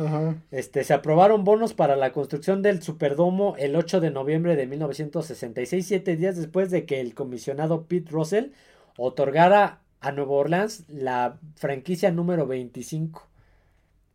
Este, 0.52 0.84
se 0.84 0.94
aprobaron 0.94 1.44
bonos 1.44 1.74
para 1.74 1.96
la 1.96 2.12
construcción 2.12 2.62
del 2.62 2.82
Superdomo 2.82 3.56
el 3.58 3.76
8 3.76 4.00
de 4.00 4.12
noviembre 4.12 4.56
de 4.56 4.68
1966, 4.68 5.86
siete 5.86 6.16
días 6.16 6.38
después 6.38 6.72
de 6.72 6.86
que 6.86 7.02
el 7.02 7.14
comisionado 7.14 7.86
Pete 7.86 8.12
Russell 8.12 8.52
otorgara 8.98 9.82
a 10.00 10.12
Nueva 10.12 10.32
Orleans 10.32 10.86
la 10.88 11.38
franquicia 11.56 12.12
número 12.12 12.48
25. 12.48 13.28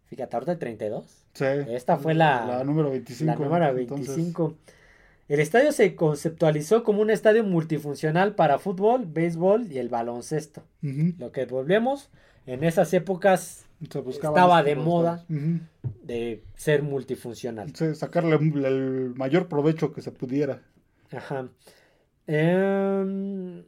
Fíjate, 0.06 0.36
ahorita 0.36 0.58
32. 0.58 1.04
Sí. 1.32 1.44
Esta 1.68 1.96
fue 1.96 2.14
la, 2.14 2.62
número 2.64 2.90
25. 2.90 3.24
La 3.24 3.36
número 3.36 3.74
25. 3.74 4.56
El 5.28 5.40
estadio 5.40 5.72
se 5.72 5.96
conceptualizó 5.96 6.84
como 6.84 7.02
un 7.02 7.10
estadio 7.10 7.42
multifuncional 7.42 8.34
para 8.36 8.60
fútbol, 8.60 9.06
béisbol 9.06 9.70
y 9.72 9.78
el 9.78 9.88
baloncesto. 9.88 10.62
Lo 10.80 11.32
que 11.32 11.46
volvemos, 11.46 12.10
en 12.46 12.64
esas 12.64 12.92
épocas 12.94 13.66
estaba 14.08 14.62
de 14.62 14.76
moda 14.76 15.24
de 15.28 16.42
ser 16.54 16.82
multifuncional. 16.82 17.74
Sí, 17.74 17.94
sacarle 17.94 18.36
el 18.36 19.14
mayor 19.14 19.48
provecho 19.48 19.92
que 19.92 20.00
se 20.00 20.12
pudiera. 20.12 20.62
Ajá. 21.12 21.48
Em, 22.26 23.64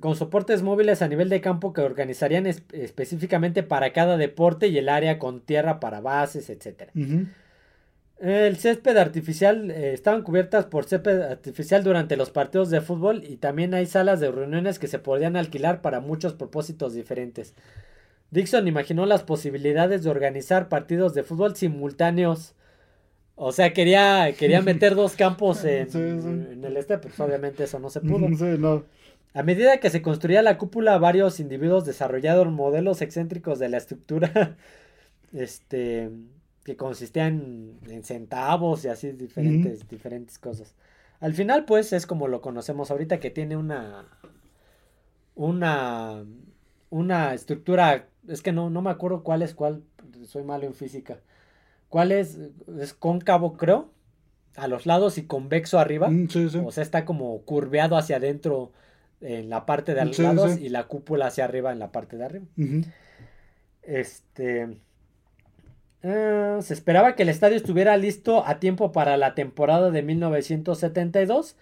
con 0.00 0.16
soportes 0.16 0.62
móviles 0.62 1.02
a 1.02 1.08
nivel 1.08 1.28
de 1.28 1.40
campo 1.40 1.72
que 1.72 1.82
organizarían 1.82 2.46
específicamente 2.46 3.62
para 3.62 3.92
cada 3.92 4.16
deporte 4.16 4.68
y 4.68 4.78
el 4.78 4.88
área 4.88 5.18
con 5.18 5.40
tierra 5.40 5.80
para 5.80 6.00
bases, 6.00 6.48
etc. 6.48 6.90
El 8.18 8.56
césped 8.56 8.96
artificial, 8.96 9.70
eh, 9.72 9.92
estaban 9.92 10.22
cubiertas 10.22 10.66
por 10.66 10.84
césped 10.84 11.22
artificial 11.22 11.82
durante 11.82 12.16
los 12.16 12.30
partidos 12.30 12.70
de 12.70 12.80
fútbol 12.80 13.24
y 13.24 13.36
también 13.36 13.74
hay 13.74 13.86
salas 13.86 14.20
de 14.20 14.30
reuniones 14.30 14.78
que 14.78 14.86
se 14.86 15.00
podían 15.00 15.36
alquilar 15.36 15.82
para 15.82 15.98
muchos 15.98 16.32
propósitos 16.32 16.94
diferentes. 16.94 17.54
Dixon 18.32 18.66
imaginó 18.66 19.06
las 19.06 19.22
posibilidades 19.22 20.02
de 20.02 20.10
organizar 20.10 20.68
partidos 20.68 21.14
de 21.14 21.22
fútbol 21.22 21.54
simultáneos. 21.54 22.54
O 23.36 23.52
sea, 23.52 23.72
quería, 23.72 24.32
quería 24.36 24.62
meter 24.62 24.96
dos 24.96 25.14
campos 25.14 25.64
en, 25.64 26.64
el 26.64 26.76
este, 26.76 26.98
pues 26.98 27.18
obviamente 27.20 27.64
eso 27.64 27.78
no 27.78 27.90
se 27.90 28.00
pudo. 28.00 28.26
A 29.34 29.42
medida 29.42 29.78
que 29.78 29.88
se 29.88 30.02
construía 30.02 30.42
la 30.42 30.58
cúpula, 30.58 30.98
varios 30.98 31.40
individuos 31.40 31.86
desarrollaron 31.86 32.52
modelos 32.52 33.00
excéntricos 33.00 33.58
de 33.60 33.68
la 33.68 33.76
estructura. 33.76 34.56
Este 35.32 36.10
que 36.64 36.76
consistían 36.76 37.78
en 37.88 38.04
centavos 38.04 38.84
y 38.84 38.88
así 38.88 39.12
diferentes, 39.12 39.88
diferentes 39.88 40.38
cosas. 40.38 40.74
Al 41.20 41.34
final, 41.34 41.64
pues, 41.64 41.92
es 41.92 42.06
como 42.06 42.28
lo 42.28 42.40
conocemos 42.40 42.90
ahorita, 42.90 43.20
que 43.20 43.30
tiene 43.30 43.56
una. 43.56 44.06
Una. 45.34 46.24
Una 46.90 47.34
estructura. 47.34 48.08
Es 48.28 48.42
que 48.42 48.52
no, 48.52 48.70
no 48.70 48.82
me 48.82 48.90
acuerdo 48.90 49.22
cuál 49.22 49.42
es 49.42 49.54
cuál. 49.54 49.82
Soy 50.26 50.44
malo 50.44 50.64
en 50.64 50.74
física. 50.74 51.20
¿Cuál 51.88 52.12
es? 52.12 52.38
Es 52.78 52.94
cóncavo, 52.94 53.54
creo. 53.54 53.90
A 54.56 54.68
los 54.68 54.86
lados 54.86 55.18
y 55.18 55.24
convexo 55.24 55.78
arriba. 55.78 56.08
Mm, 56.08 56.28
o 56.64 56.70
sea, 56.70 56.82
está 56.82 57.04
como 57.04 57.40
curveado 57.42 57.96
hacia 57.96 58.16
adentro 58.16 58.72
en 59.20 59.48
la 59.48 59.66
parte 59.66 59.94
de 59.94 60.04
los 60.04 60.18
lados 60.18 60.58
y 60.58 60.68
la 60.68 60.84
cúpula 60.88 61.26
hacia 61.26 61.44
arriba 61.44 61.72
en 61.72 61.78
la 61.78 61.92
parte 61.92 62.16
de 62.16 62.24
arriba. 62.24 62.44
Este. 63.82 64.78
Eh, 66.02 66.58
se 66.60 66.74
esperaba 66.74 67.14
que 67.14 67.22
el 67.22 67.28
estadio 67.28 67.56
estuviera 67.56 67.96
listo 67.96 68.46
a 68.46 68.58
tiempo 68.58 68.90
para 68.90 69.16
la 69.16 69.34
temporada 69.34 69.90
de 69.90 70.02
1972 70.02 71.56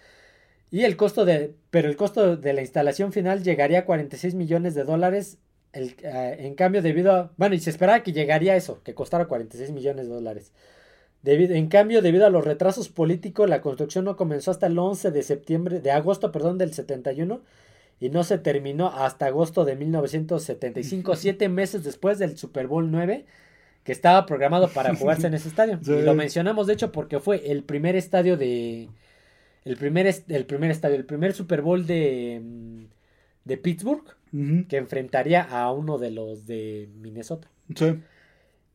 y 0.71 0.85
el 0.85 0.95
costo 0.95 1.25
de, 1.25 1.53
pero 1.69 1.89
el 1.89 1.97
costo 1.97 2.37
de 2.37 2.53
la 2.53 2.61
instalación 2.61 3.11
final 3.11 3.43
llegaría 3.43 3.79
a 3.79 3.85
46 3.85 4.33
millones 4.35 4.73
de 4.73 4.85
dólares. 4.85 5.37
El, 5.73 5.95
eh, 6.03 6.37
en 6.39 6.55
cambio, 6.55 6.81
debido 6.81 7.13
a, 7.13 7.31
bueno, 7.37 7.55
y 7.55 7.59
se 7.59 7.69
esperaba 7.69 8.03
que 8.03 8.11
llegaría 8.11 8.55
eso, 8.55 8.81
que 8.83 8.93
costara 8.93 9.25
46 9.25 9.71
millones 9.71 10.07
de 10.07 10.13
dólares. 10.13 10.51
Debido, 11.23 11.53
en 11.55 11.67
cambio, 11.67 12.01
debido 12.01 12.25
a 12.25 12.29
los 12.29 12.43
retrasos 12.43 12.89
políticos, 12.89 13.49
la 13.49 13.61
construcción 13.61 14.05
no 14.05 14.17
comenzó 14.17 14.51
hasta 14.51 14.67
el 14.67 14.77
11 14.77 15.11
de 15.11 15.23
septiembre, 15.23 15.79
de 15.79 15.91
agosto, 15.91 16.31
perdón, 16.31 16.57
del 16.57 16.73
71 16.73 17.41
y 18.01 18.09
no 18.09 18.23
se 18.23 18.39
terminó 18.39 18.87
hasta 18.87 19.27
agosto 19.27 19.63
de 19.63 19.75
1975, 19.75 21.15
siete 21.17 21.47
meses 21.47 21.83
después 21.83 22.17
del 22.17 22.37
Super 22.37 22.67
Bowl 22.67 22.89
9 22.91 23.25
que 23.83 23.91
estaba 23.91 24.25
programado 24.25 24.69
para 24.69 24.95
jugarse 24.97 25.27
en 25.27 25.35
ese 25.35 25.47
estadio. 25.47 25.79
Y 25.85 26.01
lo 26.01 26.15
mencionamos, 26.15 26.67
de 26.67 26.73
hecho, 26.73 26.91
porque 26.91 27.19
fue 27.19 27.51
el 27.51 27.63
primer 27.63 27.95
estadio 27.95 28.37
de. 28.37 28.89
El 29.63 29.77
primer, 29.77 30.13
el 30.27 30.45
primer 30.45 30.71
estadio, 30.71 30.95
el 30.95 31.05
primer 31.05 31.33
Super 31.33 31.61
Bowl 31.61 31.85
de, 31.85 32.41
mm, 32.43 32.83
de 33.45 33.57
Pittsburgh, 33.57 34.03
que 34.31 34.77
enfrentaría 34.77 35.41
a 35.41 35.71
uno 35.71 35.97
de 35.97 36.11
los 36.11 36.45
de 36.45 36.89
Minnesota. 36.95 37.49
Sí. 37.75 37.99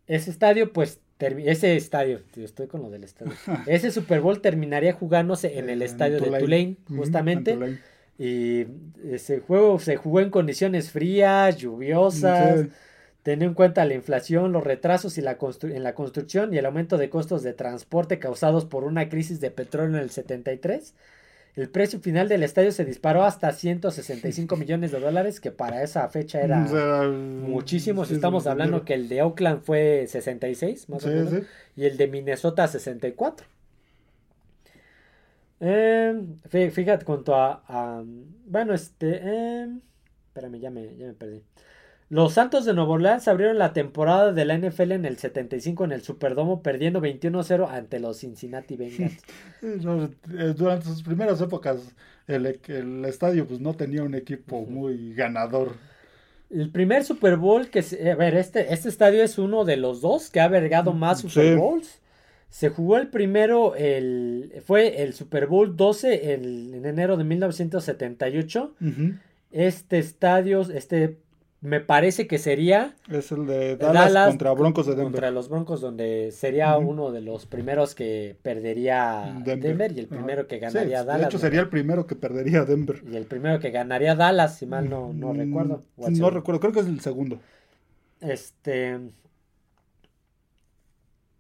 Ese 0.07 0.31
estadio, 0.31 0.73
pues, 0.73 1.01
ese 1.19 1.77
estadio, 1.77 2.21
estoy 2.37 2.67
con 2.67 2.83
lo 2.83 2.91
del 2.91 3.05
estadio. 3.05 3.33
ese 3.67 3.91
Super 3.91 4.21
Bowl 4.21 4.41
terminaría 4.41 4.93
jugándose 4.93 5.59
en 5.59 5.71
el 5.71 5.83
estadio 5.83 6.21
de 6.21 6.39
Tulane, 6.39 6.77
justamente. 6.89 7.59
Y 8.19 8.67
ese 9.05 9.41
juego 9.41 9.79
se 9.79 9.97
jugó 9.97 10.21
en 10.21 10.31
condiciones 10.31 10.91
frías, 10.91 11.57
lluviosas. 11.57 12.67
Teniendo 13.23 13.47
en 13.47 13.55
cuenta 13.55 13.85
la 13.85 13.95
inflación, 13.95 14.53
los 14.53 14.63
retrasos 14.63 15.19
y 15.19 15.21
la 15.21 15.37
en 15.63 15.83
la 15.83 15.97
construcción 15.97 16.55
y 16.55 16.59
el 16.59 16.67
aumento 16.67 16.97
de 16.97 17.11
costos 17.11 17.43
de 17.43 17.55
transporte 17.55 18.21
causados 18.21 18.67
por 18.67 18.85
una 18.85 19.09
crisis 19.09 19.41
de 19.41 19.51
petróleo 19.51 19.97
en 19.97 20.05
el 20.05 20.11
73, 20.11 20.95
el 21.57 21.71
precio 21.71 21.99
final 22.01 22.29
del 22.29 22.43
estadio 22.43 22.71
se 22.71 22.85
disparó 22.85 23.25
hasta 23.25 23.51
165 23.51 24.57
millones 24.57 24.93
de 24.93 25.01
dólares, 25.01 25.41
que 25.41 25.51
para 25.51 25.83
esa 25.83 26.07
fecha 26.11 26.43
era 26.43 26.61
muchísimo. 27.09 28.05
Estamos 28.05 28.47
hablando 28.47 28.85
que 28.85 28.93
el 28.93 29.09
de 29.09 29.23
Oakland 29.23 29.63
fue 29.63 30.07
66, 30.07 30.89
más 30.91 31.05
o 31.05 31.09
menos, 31.09 31.35
y 31.75 31.87
el 31.87 31.97
de 31.97 32.09
Minnesota 32.09 32.69
64. 32.69 33.47
Eh, 35.59 36.23
fíjate, 36.71 37.07
cuanto 37.07 37.35
a, 37.35 38.05
bueno, 38.45 38.75
este, 38.75 39.21
eh, 39.23 39.69
espérame, 40.29 40.61
ya 40.61 40.71
me, 40.71 40.95
ya 40.97 41.07
me 41.07 41.15
perdí. 41.15 41.43
Los 42.09 42.35
Santos 42.35 42.65
de 42.65 42.73
Nueva 42.73 42.93
Orleans 42.93 43.27
abrieron 43.27 43.59
la 43.59 43.73
temporada 43.73 44.33
de 44.33 44.45
la 44.45 44.57
NFL 44.57 44.93
en 44.93 45.05
el 45.05 45.17
75 45.17 45.85
en 45.85 45.93
el 45.93 46.03
Superdomo, 46.03 46.63
perdiendo 46.63 47.01
21-0 47.01 47.69
ante 47.69 47.99
los 47.99 48.19
Cincinnati 48.19 48.77
Bengals. 48.77 49.23
Eh, 49.63 50.55
durante 50.57 50.87
sus 50.87 51.03
primeras 51.03 51.41
épocas, 51.41 51.95
el, 52.29 52.47
estadio 53.05 53.47
pues 53.49 53.59
no 53.59 53.75
tenía 53.75 54.05
un 54.05 54.15
equipo 54.15 54.65
muy 54.65 55.15
ganador. 55.15 55.73
El 56.51 56.71
primer 56.71 57.03
Super 57.03 57.37
Bowl 57.37 57.69
que 57.69 57.81
a 57.81 58.15
ver, 58.15 58.37
este, 58.37 58.73
este 58.73 58.89
estadio 58.89 59.25
es 59.25 59.39
uno 59.39 59.65
de 59.65 59.77
los 59.77 60.01
dos 60.01 60.31
que 60.31 60.41
ha 60.41 60.47
vergado 60.47 60.93
más 60.93 61.21
Super 61.21 61.57
Bowls. 61.57 62.01
Se 62.51 62.69
jugó 62.69 62.99
el 62.99 63.09
primero, 63.09 63.75
el, 63.75 64.63
fue 64.65 65.03
el 65.03 65.15
Super 65.15 65.47
Bowl 65.47 65.77
12 65.77 66.35
en 66.35 66.85
enero 66.85 67.17
de 67.17 67.25
1978. 67.25 68.75
Este 69.51 69.99
estadio, 69.99 70.61
este 70.63 71.19
me 71.61 71.81
parece 71.81 72.27
que 72.27 72.39
sería. 72.39 72.95
Es 73.11 73.33
el 73.33 73.47
de 73.47 73.77
Dallas, 73.77 74.29
contra 74.29 74.53
Broncos 74.53 74.87
de 74.87 74.93
Denver. 74.93 75.13
Contra 75.13 75.31
los 75.31 75.49
Broncos, 75.49 75.81
donde 75.81 76.31
sería 76.33 76.77
uno 76.77 77.11
de 77.13 77.23
los 77.23 77.47
primeros 77.47 77.95
que 77.95 78.37
perdería 78.43 79.35
Denver, 79.45 79.93
y 79.93 80.01
el 80.01 80.07
primero 80.07 80.47
que 80.47 80.59
ganaría 80.59 81.05
Dallas. 81.05 81.23
De 81.23 81.27
hecho, 81.27 81.39
sería 81.39 81.61
el 81.61 81.69
primero 81.69 82.07
que 82.07 82.15
perdería 82.15 82.65
Denver. 82.65 83.03
Y 83.11 83.17
el 83.17 83.25
primero 83.25 83.59
que 83.59 83.71
ganaría 83.71 84.15
Dallas, 84.15 84.59
si 84.59 84.67
mal 84.67 84.89
no, 84.89 85.13
no 85.13 85.33
mm, 85.33 85.39
recuerdo. 85.39 85.83
No 85.97 86.31
recuerdo, 86.31 86.61
creo 86.61 86.73
que 86.73 86.81
es 86.81 86.87
el 86.87 87.01
segundo. 87.01 87.41
Este. 88.21 88.99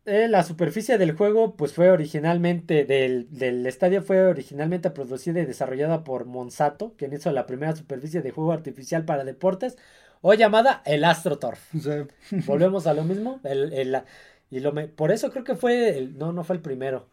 Eh, 0.07 0.29
la 0.29 0.45
superficie 0.45 0.99
del 0.99 1.17
juego, 1.17 1.57
pues 1.57 1.73
fue 1.73 1.91
originalmente, 1.91 2.85
del, 2.85 3.27
del, 3.31 3.67
estadio 3.67 4.03
fue 4.03 4.25
originalmente 4.25 4.91
producida 4.91 5.41
y 5.41 5.47
desarrollada 5.47 6.05
por 6.05 6.27
Monsanto, 6.27 6.95
quien 6.97 7.13
hizo 7.13 7.33
la 7.33 7.45
primera 7.45 7.75
superficie 7.75 8.23
de 8.23 8.31
juego 8.31 8.53
artificial 8.53 9.05
para 9.05 9.25
deportes, 9.25 9.77
o 10.29 10.35
llamada 10.35 10.83
el 10.85 11.05
AstroTurf. 11.05 11.73
Volvemos 12.47 12.89
a 12.89 12.95
lo 12.95 13.05
mismo. 13.05 13.39
El, 13.45 14.03
y 14.51 14.59
lo 14.59 14.75
por 14.97 15.13
eso 15.13 15.31
creo 15.31 15.45
que 15.45 15.55
fue, 15.55 15.97
el, 15.97 16.19
no, 16.19 16.33
no 16.33 16.43
fue 16.43 16.57
el 16.57 16.63
primero, 16.63 17.09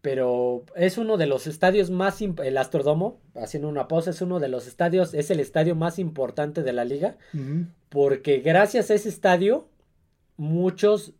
pero 0.00 0.64
es 0.74 0.96
uno 0.96 1.18
de 1.18 1.26
los 1.26 1.46
estadios 1.46 1.90
más, 1.90 2.22
el 2.22 2.56
Astrodomo, 2.56 3.20
haciendo 3.34 3.68
una 3.68 3.88
pausa, 3.88 4.08
es 4.08 4.22
uno 4.22 4.40
de 4.40 4.48
los 4.48 4.66
estadios, 4.66 5.12
es 5.12 5.30
el 5.30 5.38
estadio 5.38 5.74
más 5.74 5.98
importante 5.98 6.62
de 6.62 6.72
la 6.72 6.86
liga, 6.86 7.18
porque 7.90 8.38
gracias 8.38 8.90
a 8.90 8.94
ese 8.94 9.10
estadio, 9.10 9.68
muchos 10.38 11.12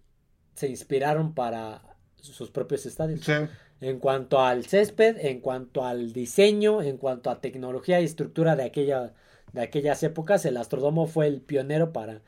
se 0.55 0.69
inspiraron 0.69 1.35
para 1.35 1.83
sus 2.17 2.51
propios 2.51 2.87
estadios. 2.87 3.21
En 3.83 3.99
cuanto 3.99 4.41
al 4.41 4.65
césped, 4.65 5.19
en 5.19 5.41
cuanto 5.41 5.85
al 5.85 6.15
diseño, 6.15 6.81
en 6.81 6.97
cuanto 6.97 7.29
a 7.29 7.43
tecnología 7.43 8.01
y 8.01 8.05
estructura 8.05 8.57
de 8.57 8.65
aquella 8.65 9.13
de 9.53 9.63
aquellas 9.63 10.03
épocas, 10.03 10.45
el 10.45 10.57
Astrodomo 10.57 11.07
fue 11.07 11.27
el 11.27 11.41
pionero 11.41 11.93
para 11.93 12.23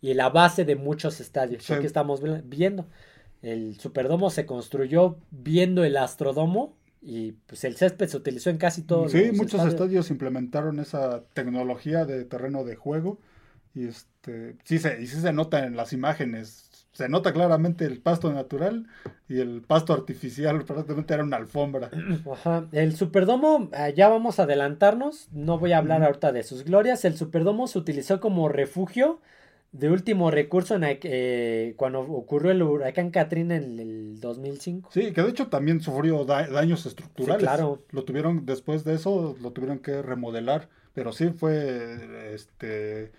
y 0.00 0.14
la 0.14 0.28
base 0.30 0.64
de 0.64 0.76
muchos 0.76 1.20
estadios 1.20 1.66
que 1.66 1.86
estamos 1.86 2.20
viendo. 2.44 2.86
El 3.40 3.78
Superdomo 3.78 4.30
se 4.30 4.46
construyó 4.46 5.16
viendo 5.30 5.84
el 5.84 5.96
Astrodomo 5.96 6.76
y 7.00 7.32
pues 7.32 7.64
el 7.64 7.76
césped 7.76 8.08
se 8.08 8.16
utilizó 8.16 8.50
en 8.50 8.58
casi 8.58 8.82
todos 8.82 9.12
sí, 9.12 9.30
muchos 9.32 9.64
estadios. 9.66 10.10
implementaron 10.10 10.78
esa 10.78 11.24
tecnología 11.34 12.04
de 12.04 12.24
terreno 12.24 12.64
de 12.64 12.76
juego 12.76 13.18
Y 13.74 13.86
este, 13.88 14.56
sí 14.64 14.78
se, 14.78 15.02
y 15.02 15.06
sí 15.06 15.20
se 15.20 15.32
nota 15.32 15.66
en 15.66 15.76
las 15.76 15.92
imágenes. 15.92 16.70
Se 16.92 17.08
nota 17.08 17.32
claramente 17.32 17.84
el 17.86 18.00
pasto 18.00 18.32
natural 18.32 18.86
y 19.28 19.40
el 19.40 19.62
pasto 19.62 19.92
artificial, 19.94 20.64
prácticamente 20.66 21.14
era 21.14 21.24
una 21.24 21.38
alfombra. 21.38 21.90
Ajá. 22.30 22.66
El 22.72 22.94
Superdomo, 22.94 23.70
ah, 23.72 23.88
ya 23.88 24.08
vamos 24.08 24.38
a 24.38 24.44
adelantarnos, 24.44 25.28
no 25.32 25.58
voy 25.58 25.72
a 25.72 25.78
hablar 25.78 26.04
ahorita 26.04 26.32
de 26.32 26.42
sus 26.42 26.64
glorias. 26.64 27.04
El 27.04 27.16
Superdomo 27.16 27.66
se 27.66 27.78
utilizó 27.78 28.20
como 28.20 28.48
refugio 28.48 29.20
de 29.72 29.90
último 29.90 30.30
recurso 30.30 30.74
en, 30.74 30.82
eh, 30.84 31.74
cuando 31.76 32.00
ocurrió 32.00 32.50
el 32.50 32.62
huracán 32.62 33.10
Katrina 33.10 33.56
en 33.56 33.80
el 33.80 34.20
2005. 34.20 34.90
Sí, 34.92 35.12
que 35.12 35.22
de 35.22 35.30
hecho 35.30 35.48
también 35.48 35.80
sufrió 35.80 36.24
daños 36.26 36.84
estructurales. 36.84 37.42
claro. 37.42 37.82
Lo 37.90 38.04
tuvieron, 38.04 38.44
después 38.44 38.84
de 38.84 38.94
eso, 38.94 39.34
lo 39.40 39.50
tuvieron 39.52 39.78
que 39.78 40.02
remodelar, 40.02 40.68
pero 40.92 41.12
sí 41.12 41.30
fue, 41.30 42.34
este, 42.34 43.12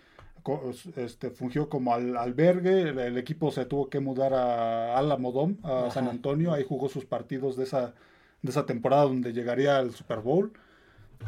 este 0.95 1.29
fungió 1.29 1.69
como 1.69 1.93
albergue, 1.93 2.89
el, 2.89 3.17
equipo 3.17 3.51
se 3.51 3.65
tuvo 3.65 3.89
que 3.89 3.99
mudar 3.99 4.33
a 4.33 4.97
Alamodón, 4.97 5.59
a 5.63 5.89
San 5.91 6.07
Antonio, 6.07 6.53
ahí 6.53 6.65
jugó 6.67 6.89
sus 6.89 7.05
partidos 7.05 7.55
de 7.55 7.63
esa, 7.63 7.93
de 8.41 8.51
esa 8.51 8.65
temporada 8.65 9.03
donde 9.03 9.33
llegaría 9.33 9.77
al 9.77 9.91
Super 9.91 10.19
Bowl. 10.19 10.53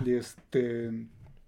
Y 0.05 0.13
este 0.13 0.91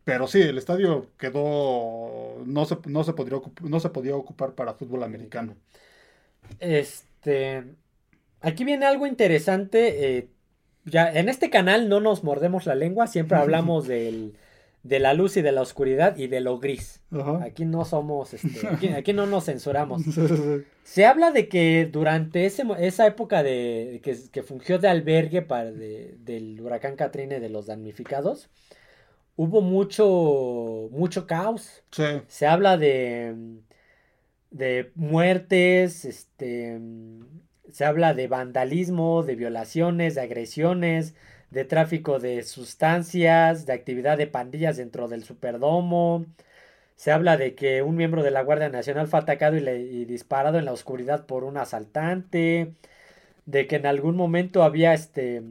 pero 0.08 0.26
sí, 0.26 0.40
el 0.40 0.58
estadio 0.58 1.10
quedó. 1.18 2.42
No 2.46 2.64
se, 2.64 2.78
no 2.86 3.04
se, 3.04 3.12
podría, 3.12 3.42
no 3.62 3.82
se 3.82 3.90
podía 3.90 4.16
ocupar 4.16 4.54
para 4.54 4.74
fútbol 4.74 5.04
americano. 5.04 5.58
Este. 6.62 7.66
Aquí 8.40 8.64
viene 8.64 8.86
algo 8.86 9.06
interesante. 9.06 10.18
Eh, 10.18 10.30
ya, 10.86 11.12
en 11.12 11.28
este 11.28 11.50
canal 11.50 11.90
no 11.90 12.00
nos 12.00 12.24
mordemos 12.24 12.66
la 12.66 12.76
lengua, 12.76 13.08
siempre 13.08 13.38
hablamos 13.42 13.86
de 14.88 15.00
la 15.00 15.14
luz 15.14 15.36
y 15.38 15.42
de 15.42 15.52
la 15.52 15.62
oscuridad 15.62 16.16
y 16.18 16.28
de 16.28 16.40
lo 16.40 16.60
gris. 16.60 17.02
Aquí 17.42 17.66
no 17.66 17.84
somos, 17.84 18.34
este, 18.34 18.68
aquí, 18.96 19.14
no 19.14 19.26
nos 19.26 19.46
censuramos. 19.46 20.02
Se 20.84 21.06
habla 21.06 21.32
de 21.32 21.50
que 21.50 21.90
durante 21.92 22.46
ese, 22.46 22.64
esa 22.80 23.06
época 23.06 23.44
de 23.44 24.00
que, 24.02 24.18
que 24.32 24.44
fungió 24.44 24.80
de 24.80 24.88
albergue 24.88 25.42
para 25.42 25.72
del 25.72 26.60
huracán 26.62 26.96
Katrina 26.96 27.36
y 27.38 27.40
de 27.40 27.50
los 27.50 27.66
damnificados, 27.66 28.50
hubo 29.36 29.62
mucho, 29.62 30.88
mucho 30.92 31.28
caos. 31.28 31.84
Se 32.28 32.48
habla 32.48 32.78
de, 32.78 33.36
de 34.52 34.92
muertes, 34.96 36.06
este, 36.06 36.80
se 37.72 37.84
habla 37.84 38.14
de 38.14 38.28
vandalismo, 38.28 39.24
de 39.24 39.36
violaciones, 39.36 40.16
de 40.16 40.22
agresiones, 40.22 41.14
de 41.52 41.66
tráfico 41.66 42.20
de 42.20 42.44
sustancias, 42.44 43.66
de 43.66 43.74
actividad 43.74 44.18
de 44.18 44.28
pandillas 44.28 44.78
dentro 44.78 45.08
del 45.08 45.24
Superdomo. 45.24 46.26
Se 46.96 47.12
habla 47.12 47.38
de 47.38 47.56
que 47.56 47.84
un 47.84 47.96
miembro 47.96 48.24
de 48.24 48.32
la 48.32 48.42
Guardia 48.44 48.70
Nacional 48.70 49.08
fue 49.08 49.20
atacado 49.20 49.58
y, 49.58 49.68
y 49.70 50.06
disparado 50.06 50.58
en 50.60 50.66
la 50.66 50.74
oscuridad 50.74 51.26
por 51.26 51.44
un 51.44 51.58
asaltante. 51.58 52.74
De 53.46 53.68
que 53.68 53.78
en 53.78 53.86
algún 53.86 54.18
momento 54.18 54.64
había 54.64 54.94
este 54.94 55.42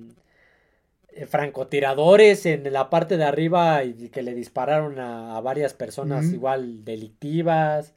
eh, 1.16 1.24
francotiradores 1.24 2.44
en 2.44 2.70
la 2.70 2.90
parte 2.90 3.16
de 3.16 3.24
arriba 3.24 3.82
y 3.84 4.10
que 4.10 4.22
le 4.22 4.34
dispararon 4.34 4.98
a, 4.98 5.40
varias 5.40 5.72
personas 5.72 6.26
igual 6.26 6.84
delictivas. 6.84 7.94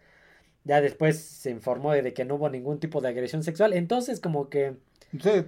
Ya 0.63 0.79
después 0.79 1.19
se 1.19 1.49
informó 1.49 1.91
de 1.91 2.13
que 2.13 2.23
no 2.23 2.35
hubo 2.35 2.49
ningún 2.49 2.79
tipo 2.79 3.01
de 3.01 3.09
agresión 3.09 3.43
sexual. 3.43 3.73
Entonces 3.73 4.21
como 4.21 4.47
que... 4.47 4.75
Sí, 5.11 5.43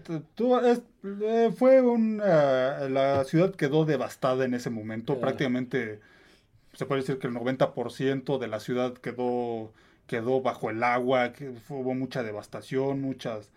eh, 1.03 1.51
fue 1.55 1.81
un... 1.81 2.17
la 2.17 3.23
ciudad 3.25 3.53
quedó 3.55 3.85
devastada 3.85 4.45
en 4.45 4.53
ese 4.53 4.69
momento. 4.69 5.19
Prácticamente 5.19 5.99
se 6.73 6.85
puede 6.85 7.01
decir 7.01 7.19
que 7.19 7.27
el 7.27 7.33
90% 7.33 8.37
de 8.37 8.47
la 8.47 8.59
ciudad 8.59 8.93
quedó 8.93 9.71
quedó 10.11 10.41
bajo 10.41 10.69
el 10.69 10.83
agua, 10.83 11.31
que 11.31 11.53
hubo 11.69 11.93
mucha 11.93 12.21
devastación, 12.21 13.01
muchas, 13.01 13.49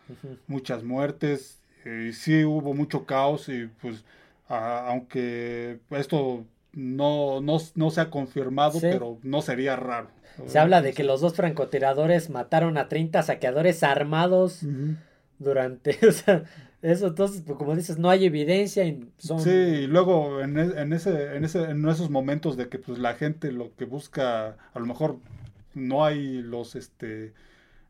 muchas 0.46 0.84
muertes 0.84 1.58
y 1.84 2.12
sí 2.12 2.44
hubo 2.44 2.74
mucho 2.74 3.06
caos 3.06 3.48
y 3.48 3.68
pues 3.82 4.04
aunque 4.46 5.80
esto 5.90 6.44
no, 6.72 7.40
no, 7.40 7.90
se 7.90 8.00
ha 8.00 8.08
confirmado, 8.08 8.78
pero 8.80 9.18
no 9.24 9.42
sería 9.42 9.74
raro. 9.74 10.10
Se 10.46 10.60
habla 10.60 10.80
de 10.80 10.92
que 10.92 11.02
los 11.02 11.20
dos 11.20 11.34
francotiradores 11.34 12.30
mataron 12.30 12.78
a 12.78 12.88
30 12.88 13.24
saqueadores 13.24 13.82
armados 13.82 14.60
durante, 15.40 15.98
o 16.08 16.12
sea, 16.12 16.44
eso 16.85 17.06
entonces, 17.06 17.43
pues, 17.47 17.56
como 17.56 17.74
dices, 17.74 17.98
no 17.98 18.11
hay 18.11 18.27
evidencia. 18.27 18.85
Y 18.85 19.09
son... 19.16 19.40
Sí, 19.40 19.51
y 19.51 19.86
luego 19.86 20.43
en, 20.43 20.59
e, 20.59 20.62
en, 20.81 20.93
ese, 20.93 21.35
en, 21.35 21.44
ese, 21.44 21.62
en 21.70 21.89
esos 21.89 22.11
momentos 22.11 22.59
de 22.59 22.69
que 22.69 22.78
pues 22.78 22.98
la 22.98 23.15
gente 23.15 23.52
lo 23.52 23.74
que 23.74 23.86
busca, 23.86 24.56
a 24.74 24.78
lo 24.78 24.85
mejor 24.85 25.16
no 25.73 26.05
hay 26.05 26.43
los, 26.43 26.77
este, 26.77 27.32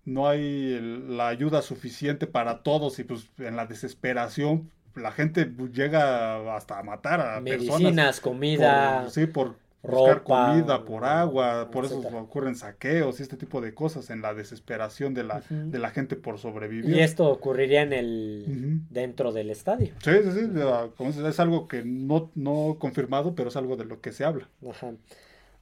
no 0.04 0.28
hay 0.28 0.78
la 1.08 1.26
ayuda 1.26 1.60
suficiente 1.60 2.28
para 2.28 2.62
todos 2.62 3.00
y 3.00 3.04
pues 3.04 3.28
en 3.38 3.56
la 3.56 3.66
desesperación 3.66 4.70
la 4.94 5.10
gente 5.10 5.50
llega 5.72 6.54
hasta 6.54 6.78
a 6.78 6.84
matar 6.84 7.20
a 7.20 7.40
medicinas, 7.40 8.20
comida, 8.20 9.10
sí, 9.10 9.26
por 9.26 9.56
buscar 9.86 10.22
comida, 10.22 10.84
por 10.84 11.04
agua, 11.04 11.70
por 11.70 11.84
eso 11.84 11.98
ocurren 11.98 12.54
saqueos 12.56 13.20
y 13.20 13.22
este 13.22 13.36
tipo 13.36 13.60
de 13.60 13.74
cosas 13.74 14.10
en 14.10 14.22
la 14.22 14.34
desesperación 14.34 15.14
de 15.14 15.24
la, 15.24 15.42
de 15.48 15.78
la 15.78 15.90
gente 15.90 16.16
por 16.16 16.38
sobrevivir. 16.38 16.88
Y 16.88 17.00
esto 17.00 17.28
ocurriría 17.28 17.82
en 17.82 17.92
el 17.92 18.80
dentro 18.90 19.32
del 19.32 19.50
estadio. 19.50 19.94
Sí, 20.02 20.12
sí, 20.22 20.30
sí, 20.32 21.26
es 21.26 21.40
algo 21.40 21.68
que 21.68 21.84
no, 21.84 22.30
no 22.34 22.76
confirmado, 22.78 23.34
pero 23.34 23.48
es 23.48 23.56
algo 23.56 23.76
de 23.76 23.84
lo 23.84 24.00
que 24.00 24.12
se 24.12 24.24
habla. 24.24 24.48
Ajá. 24.68 24.92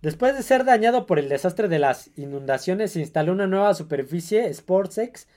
Después 0.03 0.36
de 0.36 0.43
ser 0.43 0.65
dañado 0.65 1.07
por 1.07 1.20
el 1.20 1.28
desastre 1.28 1.69
de 1.69 1.78
las 1.78 2.11
inundaciones, 2.16 2.90
se 2.93 3.01
instaló 3.01 3.32
una 3.32 3.47
nueva 3.47 3.73
superficie, 3.73 4.53
SportsX 4.53 5.28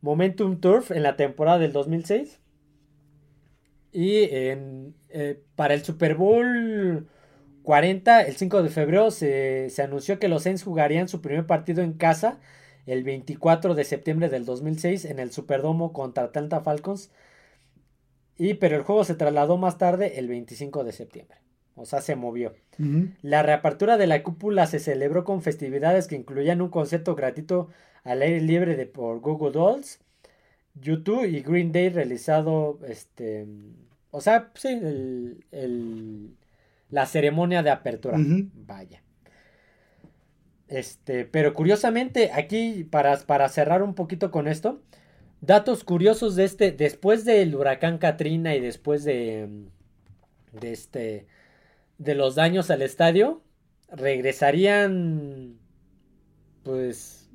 Momentum 0.00 0.60
Turf, 0.60 0.92
en 0.92 1.02
la 1.02 1.16
temporada 1.16 1.58
del 1.58 1.72
2006. 1.72 2.38
Y 3.92 4.22
en, 4.34 4.94
eh, 5.10 5.42
para 5.56 5.74
el 5.74 5.82
Super 5.82 6.14
Bowl 6.14 7.08
40, 7.62 8.22
el 8.22 8.36
5 8.36 8.62
de 8.62 8.68
febrero, 8.68 9.10
se, 9.10 9.70
se, 9.70 9.82
anunció 9.82 10.18
que 10.18 10.28
los 10.28 10.42
Saints 10.42 10.62
jugarían 10.62 11.08
su 11.08 11.20
primer 11.20 11.46
partido 11.46 11.82
en 11.82 11.92
casa 11.92 12.38
el 12.86 13.04
24 13.04 13.74
de 13.74 13.84
septiembre 13.84 14.28
del 14.28 14.44
2006 14.44 15.04
en 15.04 15.18
el 15.18 15.30
Superdomo 15.30 15.92
contra 15.92 16.24
Atlanta 16.24 16.60
Falcons. 16.60 17.10
Y, 18.36 18.54
pero 18.54 18.76
el 18.76 18.82
juego 18.82 19.04
se 19.04 19.14
trasladó 19.14 19.56
más 19.56 19.78
tarde 19.78 20.18
el 20.18 20.28
25 20.28 20.84
de 20.84 20.92
septiembre. 20.92 21.38
O 21.74 21.86
sea, 21.86 22.00
se 22.00 22.16
movió. 22.16 22.54
La 23.22 23.42
reapertura 23.42 23.96
de 23.96 24.06
la 24.06 24.22
cúpula 24.22 24.66
se 24.66 24.78
celebró 24.78 25.24
con 25.24 25.42
festividades 25.42 26.06
que 26.06 26.16
incluían 26.16 26.60
un 26.60 26.68
concepto 26.68 27.14
gratuito 27.14 27.68
al 28.04 28.22
aire 28.22 28.40
libre 28.40 28.76
de, 28.76 28.86
por 28.86 29.20
Google 29.20 29.52
Dolls, 29.52 30.00
YouTube 30.74 31.24
y 31.24 31.40
Green 31.40 31.72
Day 31.72 31.90
realizado, 31.90 32.78
este, 32.86 33.46
o 34.10 34.20
sea, 34.20 34.50
sí, 34.54 34.68
el, 35.50 36.36
la 36.92 37.06
ceremonia 37.06 37.64
de 37.64 37.70
apertura. 37.70 38.16
Vaya. 38.18 39.02
Este, 40.68 41.24
pero 41.24 41.52
curiosamente, 41.54 42.30
aquí 42.32 42.84
para, 42.84 43.18
para 43.18 43.48
cerrar 43.48 43.82
un 43.82 43.94
poquito 43.94 44.30
con 44.30 44.46
esto, 44.46 44.80
datos 45.40 45.84
curiosos 45.84 46.36
de 46.36 46.44
este, 46.44 46.70
después 46.70 47.24
del 47.24 47.54
huracán 47.54 47.98
Katrina 47.98 48.54
y 48.54 48.60
después 48.60 49.04
de, 49.04 49.48
de 50.52 50.72
este, 50.72 51.26
de 51.98 52.14
los 52.14 52.34
daños 52.34 52.70
al 52.70 52.82
estadio, 52.82 53.42
regresarían 53.90 55.56
pues 56.62 57.30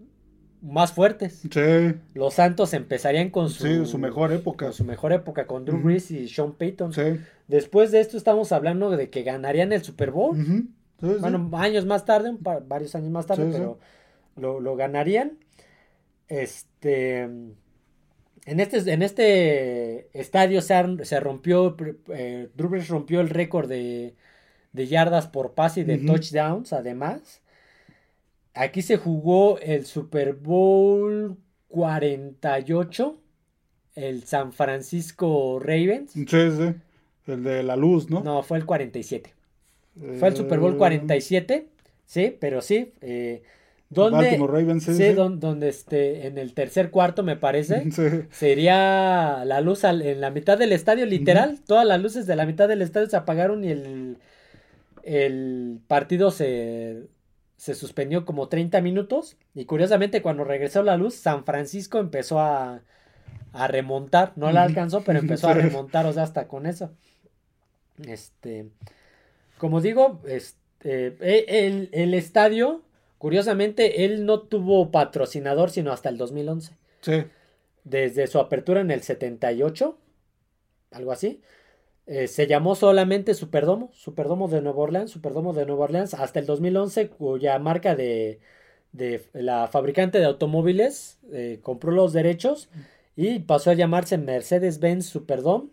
más 0.62 0.92
fuertes. 0.92 1.42
Sí. 1.52 1.96
Los 2.14 2.36
Santos 2.36 2.74
empezarían 2.74 3.30
con 3.32 3.50
su, 3.50 3.86
su 3.86 3.98
mejor 3.98 4.32
época. 4.34 4.72
su 4.72 4.84
mejor 4.84 5.14
época 5.14 5.48
con 5.48 5.66
Drew 5.66 5.80
Brees 5.80 6.12
y 6.12 6.28
Sean 6.28 6.54
Payton. 6.54 6.94
Sí. 6.94 7.20
Después 7.48 7.92
de 7.92 8.02
esto 8.02 8.18
estamos 8.18 8.52
hablando 8.52 8.90
de 8.92 9.10
que 9.10 9.24
ganarían 9.24 9.72
el 9.72 9.84
Super 9.84 10.12
Bowl. 10.12 10.38
bueno, 11.00 11.50
años 11.54 11.86
más 11.86 12.06
tarde, 12.06 12.36
varios 12.40 12.96
años 12.96 13.10
más 13.10 13.26
tarde, 13.26 13.50
pero 13.52 13.80
lo, 14.36 14.76
ganarían. 14.76 15.38
Este 16.28 17.22
en 18.48 18.62
este, 18.62 18.94
en 18.94 19.02
este 19.02 20.10
estadio 20.18 20.62
se, 20.62 21.06
se 21.06 21.20
rompió, 21.20 21.76
eh, 22.14 22.50
Drew 22.56 22.70
Brees 22.70 22.88
rompió 22.88 23.20
el 23.20 23.30
récord 23.30 23.68
de, 23.68 24.16
de 24.72 24.88
yardas 24.88 25.28
por 25.28 25.54
pase 25.54 25.82
y 25.82 25.84
de 25.84 25.98
touchdowns 25.98 26.72
además. 26.72 27.42
Aquí 28.54 28.82
se 28.82 28.98
jugó 28.98 29.60
el 29.60 29.86
Super 29.86 30.34
Bowl 30.34 31.38
48, 31.68 33.22
el 33.96 34.24
San 34.24 34.54
Francisco 34.54 35.60
Ravens. 35.60 36.12
Sí, 36.12 36.26
sí, 36.26 36.74
el 37.28 37.44
de 37.44 37.64
la 37.64 37.76
luz, 37.76 38.10
¿no? 38.10 38.22
No, 38.22 38.44
fue 38.44 38.58
el 38.58 38.66
47. 38.66 39.34
Fue 40.20 40.28
el 40.28 40.36
Super 40.36 40.60
Bowl 40.60 40.78
47, 40.78 41.54
eh, 41.54 41.68
sí, 42.06 42.36
pero 42.40 42.62
sí. 42.62 42.94
Eh, 43.02 43.42
donde, 43.90 44.38
Ravens, 44.38 44.84
sí, 44.84 45.14
Donde, 45.14 45.70
este, 45.70 46.28
en 46.28 46.38
el 46.38 46.54
tercer 46.54 46.92
cuarto, 46.92 47.24
me 47.24 47.36
parece, 47.36 47.90
sería 48.32 49.44
la 49.46 49.62
luz 49.62 49.84
en 49.86 50.22
la 50.22 50.30
mitad 50.30 50.58
del 50.58 50.74
estadio, 50.74 51.06
literal. 51.06 51.62
Todas 51.66 51.88
las 51.88 52.02
luces 52.02 52.28
de 52.28 52.36
la 52.36 52.46
mitad 52.46 52.68
del 52.68 52.82
estadio 52.82 53.10
se 53.10 53.18
apagaron 53.18 53.64
y 53.64 53.70
el 53.70 54.18
el 55.08 55.80
partido 55.88 56.32
se, 56.32 57.08
se 57.56 57.76
suspendió 57.76 58.26
como 58.26 58.50
30 58.50 58.82
minutos 58.82 59.38
y 59.56 59.64
curiosamente 59.64 60.22
cuando 60.22 60.44
regresó 60.44 60.84
la 60.84 60.98
luz, 60.98 61.16
San 61.16 61.46
Francisco 61.46 62.00
empezó 62.00 62.42
a, 62.42 62.82
a 63.54 63.68
remontar, 63.68 64.34
no 64.36 64.52
la 64.52 64.64
alcanzó, 64.64 65.06
pero 65.06 65.20
empezó 65.20 65.48
a 65.48 65.54
remontar, 65.54 66.06
o 66.08 66.12
sea, 66.12 66.24
hasta 66.24 66.50
con 66.50 66.66
eso. 66.66 66.92
Este, 68.06 68.70
como 69.58 69.82
digo, 69.82 70.22
este, 70.28 71.18
e, 71.20 71.68
el, 71.68 71.90
el 71.92 72.14
estadio, 72.14 72.84
curiosamente, 73.18 74.06
él 74.06 74.26
no 74.26 74.42
tuvo 74.42 74.92
patrocinador 74.92 75.70
sino 75.70 75.92
hasta 75.92 76.10
el 76.10 76.18
2011. 76.18 76.74
Sí. 77.02 77.24
Desde 77.84 78.28
su 78.28 78.40
apertura 78.40 78.82
en 78.82 78.92
el 78.92 79.02
78, 79.02 79.98
algo 80.92 81.12
así. 81.12 81.42
Eh, 82.06 82.28
se 82.28 82.48
llamó 82.48 82.76
solamente 82.76 83.34
Superdomo, 83.34 83.92
Superdomo 83.94 84.48
de 84.48 84.62
Nueva 84.62 84.80
Orleans, 84.80 85.12
Superdomo 85.12 85.54
de 85.54 85.66
Nueva 85.66 85.86
Orleans, 85.86 86.14
hasta 86.14 86.40
el 86.40 86.46
2011, 86.46 87.10
cuya 87.10 87.60
marca 87.60 87.96
de, 87.96 88.40
de 88.94 89.26
la 89.34 89.68
fabricante 89.68 90.20
de 90.20 90.26
automóviles 90.26 91.20
eh, 91.34 91.60
compró 91.62 91.92
los 91.92 92.14
derechos 92.14 92.70
y 93.18 93.40
pasó 93.40 93.72
a 93.72 93.74
llamarse 93.74 94.18
Mercedes-Benz 94.18 95.06
Superdome. 95.06 95.70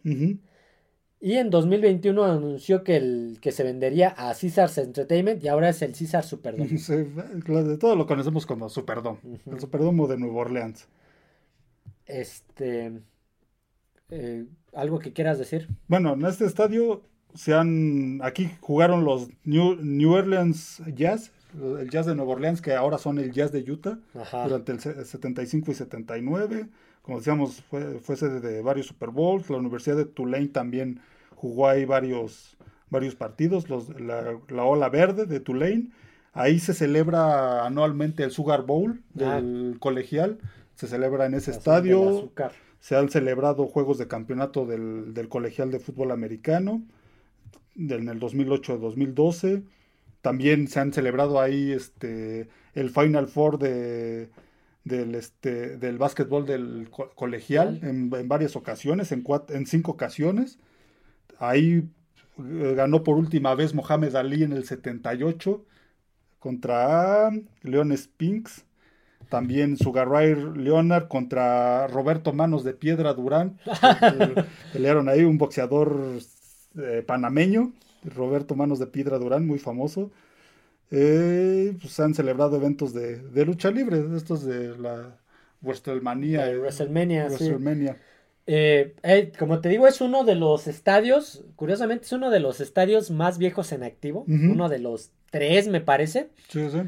Y 1.21 1.35
en 1.35 1.49
2021 1.49 2.25
anunció 2.25 2.85
que, 2.85 2.97
el, 2.97 3.39
que 3.41 3.51
se 3.51 3.65
vendería 3.65 4.15
a 4.17 4.35
Caesars 4.35 4.77
Entertainment 4.79 5.43
y 5.43 5.49
ahora 5.49 5.71
es 5.71 5.81
el 5.81 5.93
Caesars 5.93 6.27
Superdome. 6.27 6.67
de 7.65 7.79
todo 7.79 7.97
lo 7.97 8.07
conocemos 8.07 8.45
como 8.45 8.69
Superdome, 8.69 9.19
el 9.51 9.59
Superdomo 9.61 10.07
de 10.07 10.19
Nueva 10.19 10.37
Orleans. 10.37 10.87
Este. 12.07 12.93
Eh, 14.11 14.45
¿Algo 14.75 14.99
que 14.99 15.13
quieras 15.13 15.39
decir? 15.39 15.69
Bueno, 15.89 16.13
en 16.13 16.25
este 16.27 16.45
estadio 16.45 17.03
se 17.35 17.55
han. 17.55 18.21
Aquí 18.23 18.51
jugaron 18.61 19.05
los 19.05 19.29
New, 19.45 19.77
New 19.77 20.13
Orleans 20.13 20.83
Jazz, 20.95 21.33
el 21.79 21.89
Jazz 21.91 22.07
de 22.07 22.15
Nueva 22.15 22.33
Orleans, 22.33 22.61
que 22.61 22.75
ahora 22.75 22.99
son 22.99 23.19
el 23.19 23.33
Jazz 23.33 23.53
de 23.53 23.61
Utah, 23.71 23.99
durante 24.45 24.73
el 24.73 24.81
75 24.81 25.71
y 25.71 25.75
79. 25.75 26.69
Como 27.05 27.19
decíamos, 27.19 27.63
fue, 27.69 28.01
fue 28.01 28.17
sede 28.17 28.41
de 28.41 28.63
varios 28.63 28.87
Super 28.87 29.11
Bowls. 29.11 29.51
La 29.51 29.59
Universidad 29.59 29.97
de 29.97 30.07
Tulane 30.07 30.49
también 30.49 31.01
jugó 31.35 31.69
ahí 31.69 31.85
varios, 31.85 32.57
varios 32.91 33.15
partidos. 33.15 33.69
Los, 33.69 33.89
la, 34.01 34.65
Ola 34.65 34.89
Verde 34.89 35.27
de 35.27 35.39
Tulane. 35.39 35.91
Ahí 36.33 36.59
se 36.59 36.75
celebra 36.75 37.67
anualmente 37.67 38.25
el 38.25 38.31
Sugar 38.31 38.63
Bowl 38.63 39.03
del 39.13 39.77
colegial. 39.81 40.39
Se 40.75 40.89
celebra 40.89 41.27
en 41.27 41.35
ese 41.35 41.51
estadio 41.51 42.33
se 42.85 42.97
han 42.97 43.09
celebrado 43.09 43.67
juegos 43.67 43.97
de 43.97 44.09
campeonato 44.09 44.67
del, 44.67 45.27
colegial 45.31 45.71
de 45.71 45.79
fútbol 45.79 46.11
americano 46.11 46.83
en 47.77 48.11
el 48.11 48.21
2008-2012. 48.21 49.63
También 50.21 50.69
se 50.69 50.81
han 50.81 50.93
celebrado 50.93 51.41
ahí 51.41 51.73
este, 51.73 52.51
el 52.75 52.91
Final 52.91 53.29
Four 53.29 53.59
de, 53.59 54.29
del, 54.85 55.15
este, 55.15 55.77
del 55.79 55.99
básquetbol 55.99 56.47
del 56.47 56.91
colegial 56.91 57.81
en, 57.83 58.11
varias 58.29 58.55
ocasiones, 58.55 59.13
en, 59.13 59.25
en 59.49 59.67
cinco 59.67 59.93
ocasiones. 59.93 60.59
Ahí 61.39 61.89
eh, 62.39 62.75
ganó 62.77 63.03
por 63.03 63.17
última 63.17 63.55
vez 63.55 63.75
Mohamed 63.75 64.15
Ali 64.15 64.43
en 64.43 64.53
el 64.53 64.65
78 64.65 65.65
contra 66.39 67.31
Leon 67.63 67.97
Spinks. 67.97 68.65
También 69.31 69.79
Sugar 69.79 70.09
Ray 70.09 70.35
Leonard 70.55 71.09
contra 71.09 71.87
Roberto 71.87 72.35
Manos 72.35 72.63
de 72.63 72.75
Piedra 72.75 73.15
Durán. 73.15 73.59
Pelearon 74.73 75.09
ahí 75.09 75.25
un 75.25 75.39
boxeador 75.39 76.19
eh, 76.77 77.03
panameño, 77.07 77.73
Roberto 78.05 78.55
Manos 78.55 78.79
de 78.79 78.87
Piedra 78.87 79.19
Durán, 79.19 79.47
muy 79.47 79.59
famoso. 79.59 80.11
Eh, 80.91 81.77
pues 81.81 81.99
han 82.01 82.15
celebrado 82.15 82.57
eventos 82.57 82.93
de, 82.93 83.45
lucha 83.45 83.71
libre, 83.71 84.03
estos 84.17 84.45
de 84.45 84.77
la 84.79 85.19
WrestleMania. 85.63 86.51
WrestleMania, 86.59 87.27
WrestleMania. 87.27 87.97
Eh, 88.47 89.33
como 89.39 89.61
te 89.61 89.71
digo, 89.71 89.87
es 89.87 90.01
uno 90.01 90.25
de 90.25 90.35
los 90.35 90.67
estadios, 90.67 91.45
curiosamente 91.57 92.05
es 92.05 92.13
uno 92.13 92.31
de 92.31 92.41
los 92.41 92.61
estadios 92.61 93.11
más 93.11 93.39
viejos 93.39 93.73
en 93.73 93.83
activo, 93.83 94.25
uno 94.29 94.69
de 94.69 94.79
los 94.79 95.11
tres 95.31 95.69
me 95.69 95.81
parece. 95.81 96.29
Sí, 96.49 96.69
sí. 96.71 96.83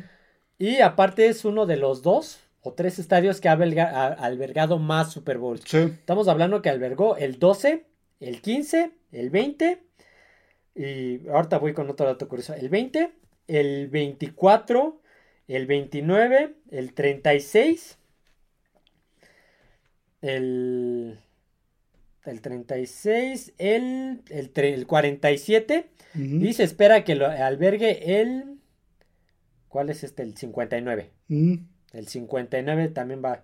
Y 0.59 0.81
aparte 0.81 1.29
es 1.29 1.45
uno 1.45 1.67
de 1.67 1.77
los 1.77 2.03
dos 2.03 2.41
o 2.63 2.73
tres 2.73 2.99
estadios 2.99 3.41
que 3.41 3.49
ha 3.49 3.53
albergado 3.53 4.79
más 4.79 5.13
Super 5.13 5.39
Bowls. 5.39 5.73
Estamos 5.73 6.29
hablando 6.29 6.63
que 6.63 6.69
albergó 6.69 7.17
el 7.17 7.39
12, 7.39 7.87
el 8.21 8.41
15, 8.41 8.91
el 9.13 9.31
20 9.31 9.83
y 10.75 11.27
ahorita 11.29 11.59
voy 11.59 11.73
con 11.73 11.89
otro 11.89 12.07
dato 12.07 12.29
curioso. 12.29 12.55
El 12.55 12.69
20, 12.69 13.11
el 13.47 13.89
24, 13.89 15.01
el 15.49 15.67
29, 15.67 16.55
el 16.71 16.95
36, 16.95 17.99
el, 20.23 21.19
el 22.25 22.41
36, 22.41 23.55
el, 23.59 24.23
el, 24.31 24.51
el 24.55 24.87
47 24.87 25.91
y 26.15 26.53
se 26.55 26.65
espera 26.65 27.05
que 27.05 27.15
lo 27.15 27.27
albergue 27.27 28.21
el 28.21 28.57
¿Cuál 29.77 29.91
es 29.91 30.05
este? 30.05 30.23
El 30.23 30.35
59. 30.35 31.11
Mm. 31.29 31.55
El 31.93 32.09
59 32.09 32.89
también 32.89 33.23
va. 33.23 33.43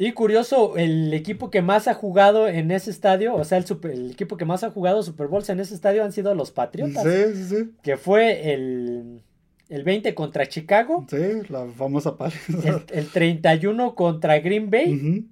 Y 0.00 0.12
curioso, 0.12 0.76
el 0.76 1.12
equipo 1.12 1.50
que 1.50 1.60
más 1.60 1.88
ha 1.88 1.94
jugado 1.94 2.46
en 2.46 2.70
ese 2.70 2.88
estadio, 2.88 3.34
o 3.34 3.44
sea, 3.44 3.58
el, 3.58 3.64
el 3.90 4.12
equipo 4.12 4.36
que 4.36 4.44
más 4.44 4.62
ha 4.62 4.70
jugado 4.70 5.02
Super 5.02 5.26
Bowls 5.26 5.48
en 5.48 5.58
ese 5.58 5.74
estadio 5.74 6.04
han 6.04 6.12
sido 6.12 6.36
los 6.36 6.52
Patriotas. 6.52 7.02
Sí, 7.02 7.34
sí, 7.34 7.44
sí. 7.44 7.70
Que 7.82 7.96
fue 7.96 8.54
el, 8.54 9.24
el 9.68 9.82
20 9.82 10.14
contra 10.14 10.46
Chicago. 10.46 11.04
Sí, 11.10 11.42
la 11.48 11.66
famosa 11.66 12.16
paliza. 12.16 12.82
El, 12.92 13.08
31 13.08 13.96
contra 13.96 14.38
Green 14.38 14.70
Bay. 14.70 15.26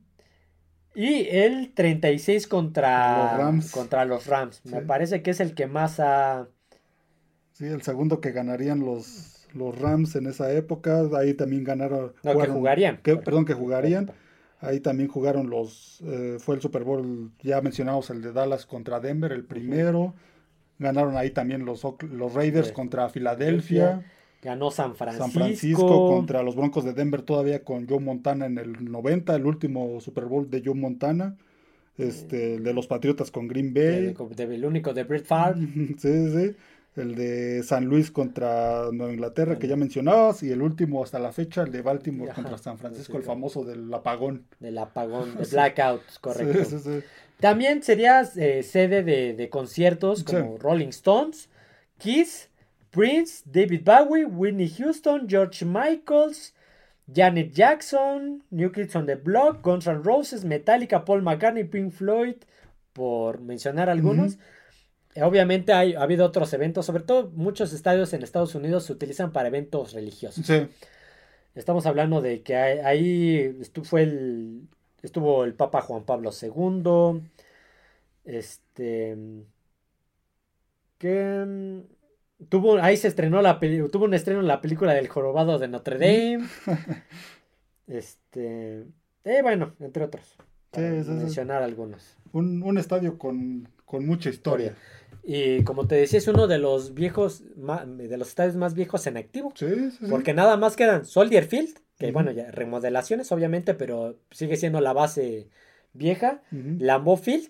Y 0.97 1.29
el 1.29 1.73
36 1.75 2.49
contra 2.49 3.29
los 3.29 3.39
Rams. 3.39 3.71
Contra 3.71 4.05
los 4.05 4.27
Rams. 4.27 4.63
Me 4.65 4.81
parece 4.81 5.23
que 5.23 5.31
es 5.31 5.41
el 5.41 5.55
que 5.55 5.67
más 5.67 6.01
ha... 6.01 6.49
Sí, 7.53 7.67
el 7.67 7.83
segundo 7.83 8.21
que 8.21 8.33
ganarían 8.33 8.81
los 8.81 9.35
los 9.55 9.79
Rams 9.79 10.17
en 10.17 10.27
esa 10.27 10.53
época, 10.53 11.03
ahí 11.17 11.33
también 11.35 11.65
ganaron. 11.65 12.13
No, 12.23 12.39
que 12.39 12.47
jugarían. 12.47 13.01
perdón, 13.03 13.47
que 13.47 13.55
jugarían. 13.55 14.13
Ahí 14.67 14.81
también 14.81 15.09
jugaron 15.09 15.49
los, 15.49 16.01
eh, 16.05 16.39
fue 16.41 16.57
el 16.57 16.61
Super 16.61 16.83
Bowl, 16.83 17.31
ya 17.43 17.61
mencionamos 17.61 18.11
el 18.11 18.21
de 18.21 18.33
Dallas 18.33 18.67
contra 18.67 19.01
Denver, 19.01 19.33
el 19.33 19.45
primero. 19.45 20.15
Ganaron 20.79 21.17
ahí 21.17 21.31
también 21.31 21.65
los, 21.65 21.87
los 22.11 22.35
Raiders 22.35 22.73
contra 22.73 23.09
Filadelfia. 23.09 24.05
Ganó 24.43 24.71
San 24.71 24.95
Francisco. 24.95 25.25
San 25.25 25.33
Francisco 25.33 26.09
contra 26.09 26.43
los 26.43 26.57
Broncos 26.57 26.85
de 26.85 26.93
Denver 26.93 27.23
todavía 27.23 27.65
con 27.65 27.89
Joe 27.89 28.01
Montana 28.01 28.47
en 28.47 28.59
el 28.59 28.91
90, 28.91 29.35
el 29.35 29.47
último 29.47 30.01
Super 30.01 30.27
Bowl 30.27 30.51
de 30.51 30.63
Joe 30.65 30.75
Montana. 30.75 31.37
Este, 31.97 32.57
el 32.57 32.65
de 32.65 32.75
los 32.75 32.87
Patriotas 32.87 33.31
con 33.31 33.49
Green 33.49 33.73
Bay. 33.73 34.15
el 34.39 34.65
único 34.65 34.93
de 34.93 35.05
Brett 35.05 35.25
Favre. 35.25 35.61
sí, 35.99 36.31
sí 36.31 36.57
el 36.97 37.15
de 37.15 37.63
San 37.63 37.85
Luis 37.85 38.11
contra 38.11 38.91
Nueva 38.93 39.13
Inglaterra, 39.13 39.59
que 39.59 39.69
ya 39.69 39.77
mencionabas, 39.77 40.43
y 40.43 40.51
el 40.51 40.63
último 40.63 41.05
hasta 41.05 41.19
la 41.19 41.33
fecha, 41.33 41.63
el 41.63 41.73
de 41.73 41.83
Baltimore 41.83 42.33
contra 42.33 42.57
San 42.59 42.79
Francisco, 42.79 43.17
el 43.19 43.23
famoso 43.23 43.65
del 43.65 43.93
apagón. 43.93 44.47
Del 44.61 44.79
apagón, 44.79 45.37
el 45.41 45.47
blackout, 45.47 46.03
correcto. 46.21 47.03
También 47.41 47.83
sería 47.83 48.23
eh, 48.37 48.63
sede 48.63 49.03
de, 49.03 49.49
conciertos 49.51 50.25
como 50.25 50.57
Rolling 50.57 50.89
Stones, 50.89 51.51
Kiss, 51.99 52.49
Prince, 52.91 53.43
David 53.45 53.83
Bowie, 53.85 54.25
Whitney 54.25 54.71
Houston, 54.71 55.29
George 55.29 55.67
Michaels, 55.67 56.55
Janet 57.15 57.53
Jackson, 57.53 58.43
New 58.51 58.73
Kids 58.73 58.97
on 58.97 59.05
the 59.05 59.17
Block, 59.17 59.63
Guns 59.63 59.87
N' 59.87 60.03
Roses, 60.03 60.45
Metallica, 60.45 61.05
Paul 61.05 61.23
McCartney, 61.23 61.65
Pink 61.65 61.93
Floyd, 61.93 62.37
por 62.95 63.41
mencionar 63.43 63.91
algunos. 63.91 64.39
Obviamente 65.23 65.73
hay, 65.73 65.95
ha 65.95 66.03
habido 66.03 66.27
otros 66.27 66.53
eventos, 66.53 66.87
sobre 66.87 67.03
todo 67.03 67.31
muchos 67.31 67.73
estadios 67.73 68.13
en 68.13 68.23
Estados 68.23 68.55
Unidos 68.55 68.85
se 68.85 68.93
utilizan 68.93 69.33
para 69.33 69.49
eventos 69.49 69.93
religiosos. 69.93 70.45
Sí. 70.47 70.69
Estamos 71.55 71.87
hablando 71.87 72.21
de 72.21 72.43
que 72.43 72.55
ahí 72.55 73.57
estuvo, 73.61 73.85
fue 73.85 74.03
el, 74.03 74.69
estuvo 75.03 75.45
el 75.45 75.55
Papa 75.55 75.81
Juan 75.81 76.05
Pablo 76.05 76.31
II, 76.31 77.23
este, 78.25 79.17
que 80.99 81.83
tuvo, 82.49 82.79
ahí 82.83 82.97
se 82.97 83.09
estrenó 83.09 83.41
la 83.41 83.59
tuvo 83.59 84.05
un 84.05 84.15
estreno 84.15 84.41
en 84.41 84.49
la 84.49 84.61
película 84.61 84.93
del 84.93 85.09
jorobado 85.09 85.59
de 85.59 85.69
Notre 85.69 85.99
Dame, 85.99 86.47
este, 87.87 88.87
eh, 89.25 89.43
bueno, 89.43 89.75
entre 89.81 90.05
otros, 90.05 90.37
mencionar 90.77 91.63
algunos. 91.63 92.17
Un, 92.33 92.77
estadio 92.77 93.19
con, 93.19 93.69
mucha 93.93 94.29
historia. 94.29 94.75
Y 95.29 95.65
como 95.65 95.89
te 95.89 95.97
decía, 95.97 96.21
es 96.21 96.29
uno 96.29 96.47
de 96.47 96.59
los 96.59 96.95
viejos, 96.95 97.43
de 97.57 98.17
los 98.17 98.29
estadios 98.29 98.55
más 98.55 98.75
viejos 98.75 99.09
en 99.09 99.17
activo. 99.17 99.53
Sí, 99.57 99.67
sí, 99.67 99.91
sí. 99.91 100.07
Porque 100.09 100.33
nada 100.33 100.57
más 100.57 100.77
quedan 100.77 101.05
Soldier 101.05 101.45
Field, 101.45 101.81
que 101.99 102.13
bueno, 102.13 102.31
ya 102.31 102.53
remodelaciones 102.53 103.33
obviamente, 103.33 103.75
pero 103.75 104.21
sigue 104.31 104.57
siendo 104.57 104.81
la 104.81 104.93
base 104.93 105.49
vieja, 105.97 106.43
Lambeau 106.51 107.17
Field 107.17 107.49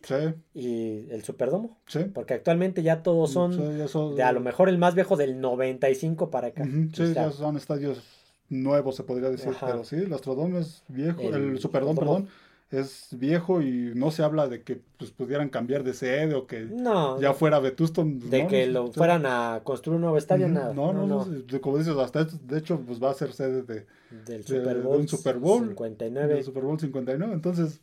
y 0.54 1.06
el 1.10 1.22
Superdomo. 1.22 1.78
Porque 2.14 2.34
actualmente 2.34 2.82
ya 2.82 3.02
todos 3.02 3.32
son, 3.32 3.76
de 4.16 4.22
a 4.22 4.32
lo 4.32 4.40
mejor 4.40 4.70
el 4.70 4.78
más 4.78 4.94
viejo 4.94 5.16
del 5.16 5.40
95 5.40 6.30
para 6.30 6.48
acá. 6.48 6.64
Sí, 6.94 7.12
ya 7.12 7.30
son 7.30 7.58
estadios 7.58 8.02
nuevos, 8.48 8.96
se 8.96 9.02
podría 9.02 9.28
decir. 9.28 9.52
Pero 9.60 9.84
sí, 9.84 9.96
el 9.96 10.12
Astrodome 10.12 10.60
es 10.60 10.82
viejo, 10.88 11.20
el, 11.20 11.58
Superdome, 11.58 11.98
perdón, 11.98 12.28
es 12.70 13.08
viejo 13.12 13.62
y 13.62 13.92
no 13.94 14.10
se 14.10 14.22
habla 14.22 14.48
de 14.48 14.62
que 14.62 14.80
pues, 14.98 15.12
pudieran 15.12 15.48
cambiar 15.48 15.84
de 15.84 15.94
sede 15.94 16.34
o 16.34 16.46
que 16.46 16.68
ya 17.20 17.32
fuera 17.32 17.60
Vetusto. 17.60 18.04
De 18.04 18.46
que 18.46 18.66
lo 18.66 18.92
fueran 18.92 19.24
a 19.26 19.60
construir 19.62 19.96
un 19.96 20.02
nuevo 20.02 20.18
estadio, 20.18 20.48
nada. 20.48 20.74
No, 20.74 20.92
no, 20.92 21.26
como 21.60 21.78
dices, 21.78 21.96
hasta 21.96 22.24
de 22.24 22.58
hecho 22.58 22.80
pues 22.80 23.02
va 23.02 23.10
a 23.10 23.14
ser 23.14 23.32
sede 23.32 23.62
de, 23.62 23.86
del 24.26 24.44
Super 24.44 24.78
Bowl, 24.78 25.00
un 25.00 25.08
Super 25.08 25.38
Bowl 25.38 25.68
59. 25.68 26.34
Del 26.34 26.44
Super 26.44 26.62
Bowl 26.64 26.78
59, 26.80 27.32
entonces 27.32 27.80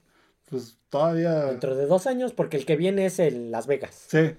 pues 0.49 0.77
todavía... 0.89 1.45
Dentro 1.45 1.75
de 1.75 1.85
dos 1.85 2.05
años, 2.05 2.33
porque 2.33 2.57
el 2.57 2.65
que 2.65 2.75
viene 2.75 3.05
es 3.05 3.19
el 3.19 3.49
Las 3.49 3.65
Vegas. 3.65 4.05
Sí, 4.07 4.35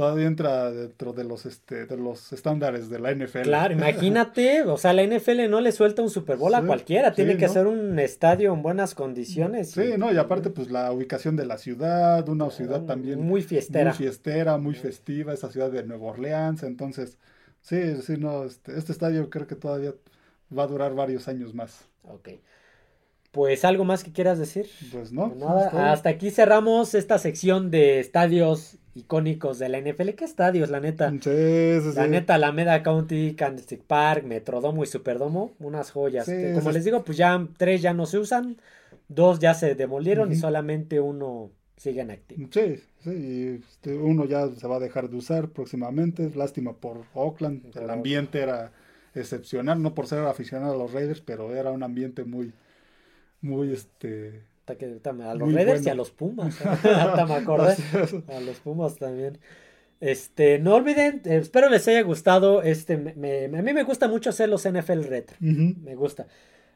todavía 0.00 0.28
entra 0.28 0.70
dentro 0.70 1.12
de 1.12 1.24
los 1.24 1.44
este 1.44 1.84
de 1.84 1.98
los 1.98 2.32
estándares 2.32 2.88
de 2.88 2.98
la 2.98 3.12
NFL. 3.12 3.42
Claro, 3.42 3.74
imagínate, 3.74 4.62
o 4.66 4.78
sea, 4.78 4.94
la 4.94 5.04
NFL 5.04 5.50
no 5.50 5.60
le 5.60 5.72
suelta 5.72 6.00
un 6.00 6.08
Super 6.08 6.38
Bowl 6.38 6.54
a 6.54 6.62
cualquiera, 6.62 7.12
tiene 7.12 7.36
que 7.36 7.50
ser 7.50 7.66
un 7.66 7.98
estadio 7.98 8.54
en 8.54 8.62
buenas 8.62 8.94
condiciones. 8.94 9.72
Sí, 9.72 9.92
no, 9.98 10.10
y 10.10 10.16
aparte 10.16 10.48
pues 10.48 10.70
la 10.70 10.90
ubicación 10.90 11.36
de 11.36 11.44
la 11.44 11.58
ciudad, 11.58 12.26
una 12.30 12.48
ciudad 12.48 12.86
también 12.86 13.20
muy 13.20 13.42
fiestera. 13.42 13.90
Muy 13.90 13.98
fiestera, 13.98 14.56
muy 14.56 14.74
festiva, 14.74 15.34
esa 15.34 15.50
ciudad 15.50 15.70
de 15.70 15.82
Nueva 15.82 16.06
Orleans, 16.06 16.62
entonces 16.62 17.18
sí, 17.60 18.00
sí, 18.00 18.14
no, 18.16 18.44
este, 18.44 18.78
este 18.78 18.92
estadio 18.92 19.28
creo 19.28 19.46
que 19.46 19.54
todavía 19.54 19.92
va 20.56 20.62
a 20.62 20.66
durar 20.66 20.94
varios 20.94 21.28
años 21.28 21.52
más. 21.52 21.84
Ok. 22.04 22.30
Pues 23.32 23.66
algo 23.66 23.84
más 23.84 24.02
que 24.02 24.12
quieras 24.12 24.38
decir. 24.38 24.66
Pues 24.90 25.12
no. 25.12 25.28
Pues 25.28 25.40
nada, 25.40 25.92
hasta 25.92 26.08
aquí 26.08 26.30
cerramos 26.30 26.94
esta 26.94 27.18
sección 27.18 27.70
de 27.70 28.00
estadios 28.00 28.78
icónicos 28.94 29.58
de 29.58 29.68
la 29.68 29.78
NFL. 29.78 30.10
¿Qué 30.10 30.24
estadios, 30.24 30.70
la 30.70 30.80
neta? 30.80 31.10
Sí, 31.10 31.20
sí, 31.20 31.92
la 31.94 32.06
neta, 32.06 32.34
Alameda 32.34 32.82
County, 32.82 33.34
Candlestick 33.34 33.82
Park, 33.82 34.24
Metrodomo 34.24 34.82
y 34.82 34.86
Superdomo, 34.86 35.52
unas 35.58 35.90
joyas. 35.90 36.30
como 36.54 36.72
les 36.72 36.84
digo, 36.84 37.04
pues 37.04 37.18
ya 37.18 37.46
tres 37.56 37.82
ya 37.82 37.94
no 37.94 38.06
se 38.06 38.18
usan, 38.18 38.56
dos 39.08 39.38
ya 39.38 39.54
se 39.54 39.74
demolieron 39.74 40.32
y 40.32 40.36
solamente 40.36 41.00
uno 41.00 41.50
sigue 41.76 42.02
en 42.02 42.10
activo. 42.10 42.48
Sí, 42.52 42.82
sí, 43.02 43.60
este, 43.62 43.96
uno 43.96 44.26
ya 44.26 44.48
se 44.48 44.66
va 44.66 44.76
a 44.76 44.80
dejar 44.80 45.08
de 45.08 45.16
usar 45.16 45.48
próximamente. 45.48 46.30
Lástima 46.34 46.74
por 46.74 47.04
Oakland, 47.14 47.76
el 47.76 47.90
ambiente 47.90 48.40
era 48.40 48.72
excepcional, 49.14 49.82
no 49.82 49.94
por 49.94 50.06
ser 50.06 50.20
aficionado 50.20 50.74
a 50.74 50.76
los 50.76 50.92
Raiders, 50.92 51.20
pero 51.20 51.54
era 51.54 51.70
un 51.70 51.82
ambiente 51.82 52.24
muy 52.24 52.52
muy 53.42 53.72
este 53.72 54.42
a 54.70 55.34
los 55.34 55.52
Raiders 55.52 55.86
y 55.86 55.90
a 55.90 55.94
los 55.94 56.10
Pumas. 56.10 56.60
Hasta 56.66 57.26
me 57.26 57.34
acordé. 57.34 57.76
A 58.28 58.40
los 58.40 58.58
Pumas 58.60 58.96
también. 58.96 59.38
Este, 60.00 60.58
no 60.58 60.76
olviden, 60.76 61.20
eh, 61.24 61.36
espero 61.36 61.68
les 61.68 61.86
haya 61.88 62.02
gustado. 62.02 62.62
Este, 62.62 62.96
me, 62.96 63.44
a 63.44 63.62
mí 63.62 63.72
me 63.72 63.82
gusta 63.82 64.08
mucho 64.08 64.30
hacer 64.30 64.48
los 64.48 64.66
NFL 64.68 65.02
retro. 65.04 65.36
Me 65.40 65.94
gusta. 65.94 66.26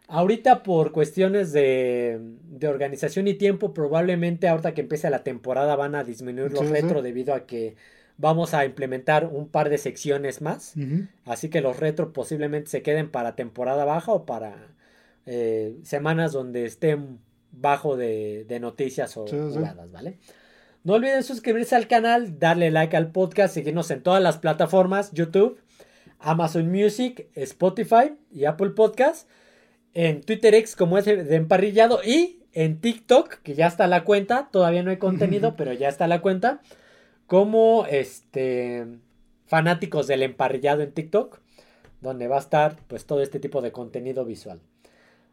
Ahorita 0.06 0.62
por 0.62 0.92
cuestiones 0.92 1.52
de, 1.52 2.20
de, 2.20 2.68
organización 2.68 3.26
y 3.26 3.34
tiempo, 3.34 3.72
probablemente 3.72 4.48
ahorita 4.48 4.74
que 4.74 4.82
empiece 4.82 5.08
la 5.08 5.24
temporada 5.24 5.76
van 5.76 5.94
a 5.94 6.04
disminuir 6.04 6.52
los 6.52 6.68
retro 6.68 7.00
debido 7.00 7.32
a 7.32 7.46
que 7.46 7.76
vamos 8.16 8.54
a 8.54 8.64
implementar 8.64 9.26
un 9.26 9.48
par 9.48 9.70
de 9.70 9.78
secciones 9.78 10.42
más. 10.42 10.74
Así 11.24 11.48
que 11.48 11.60
los 11.60 11.80
retro 11.80 12.12
posiblemente 12.12 12.70
se 12.70 12.82
queden 12.82 13.10
para 13.10 13.34
temporada 13.34 13.84
baja 13.84 14.12
o 14.12 14.26
para 14.26 14.68
eh, 15.26 15.78
semanas 15.82 16.32
donde 16.32 16.66
estén 16.66 17.18
bajo 17.56 17.96
de, 17.96 18.46
noticias 18.60 19.16
o 19.16 19.26
jugadas, 19.26 19.90
¿vale? 19.90 20.18
No 20.84 20.94
olviden 20.94 21.22
suscribirse 21.22 21.74
al 21.74 21.88
canal, 21.88 22.38
darle 22.38 22.70
like 22.70 22.94
al 22.96 23.10
podcast, 23.10 23.54
seguirnos 23.54 23.90
en 23.90 24.02
todas 24.02 24.22
las 24.22 24.36
plataformas, 24.36 25.12
YouTube, 25.12 25.58
Amazon 26.18 26.70
Music, 26.70 27.28
Spotify 27.34 28.14
y 28.30 28.44
Apple 28.44 28.70
Podcast, 28.70 29.28
en 29.94 30.20
Twitter 30.20 30.54
X 30.54 30.76
como 30.76 30.98
es 30.98 31.06
de 31.06 31.36
emparrillado 31.36 32.00
y 32.04 32.40
en 32.52 32.80
TikTok, 32.80 33.36
que 33.42 33.54
ya 33.54 33.66
está 33.66 33.86
la 33.86 34.04
cuenta, 34.04 34.48
todavía 34.52 34.82
no 34.82 34.90
hay 34.90 34.98
contenido, 34.98 35.54
pero 35.56 35.72
ya 35.72 35.88
está 35.88 36.06
la 36.06 36.20
cuenta, 36.20 36.60
como 37.26 37.86
este 37.86 38.86
fanáticos 39.46 40.06
del 40.06 40.22
emparrillado 40.22 40.82
en 40.82 40.92
TikTok, 40.92 41.40
donde 42.00 42.28
va 42.28 42.36
a 42.36 42.40
estar 42.40 42.76
pues 42.88 43.06
todo 43.06 43.22
este 43.22 43.40
tipo 43.40 43.62
de 43.62 43.72
contenido 43.72 44.24
visual. 44.24 44.60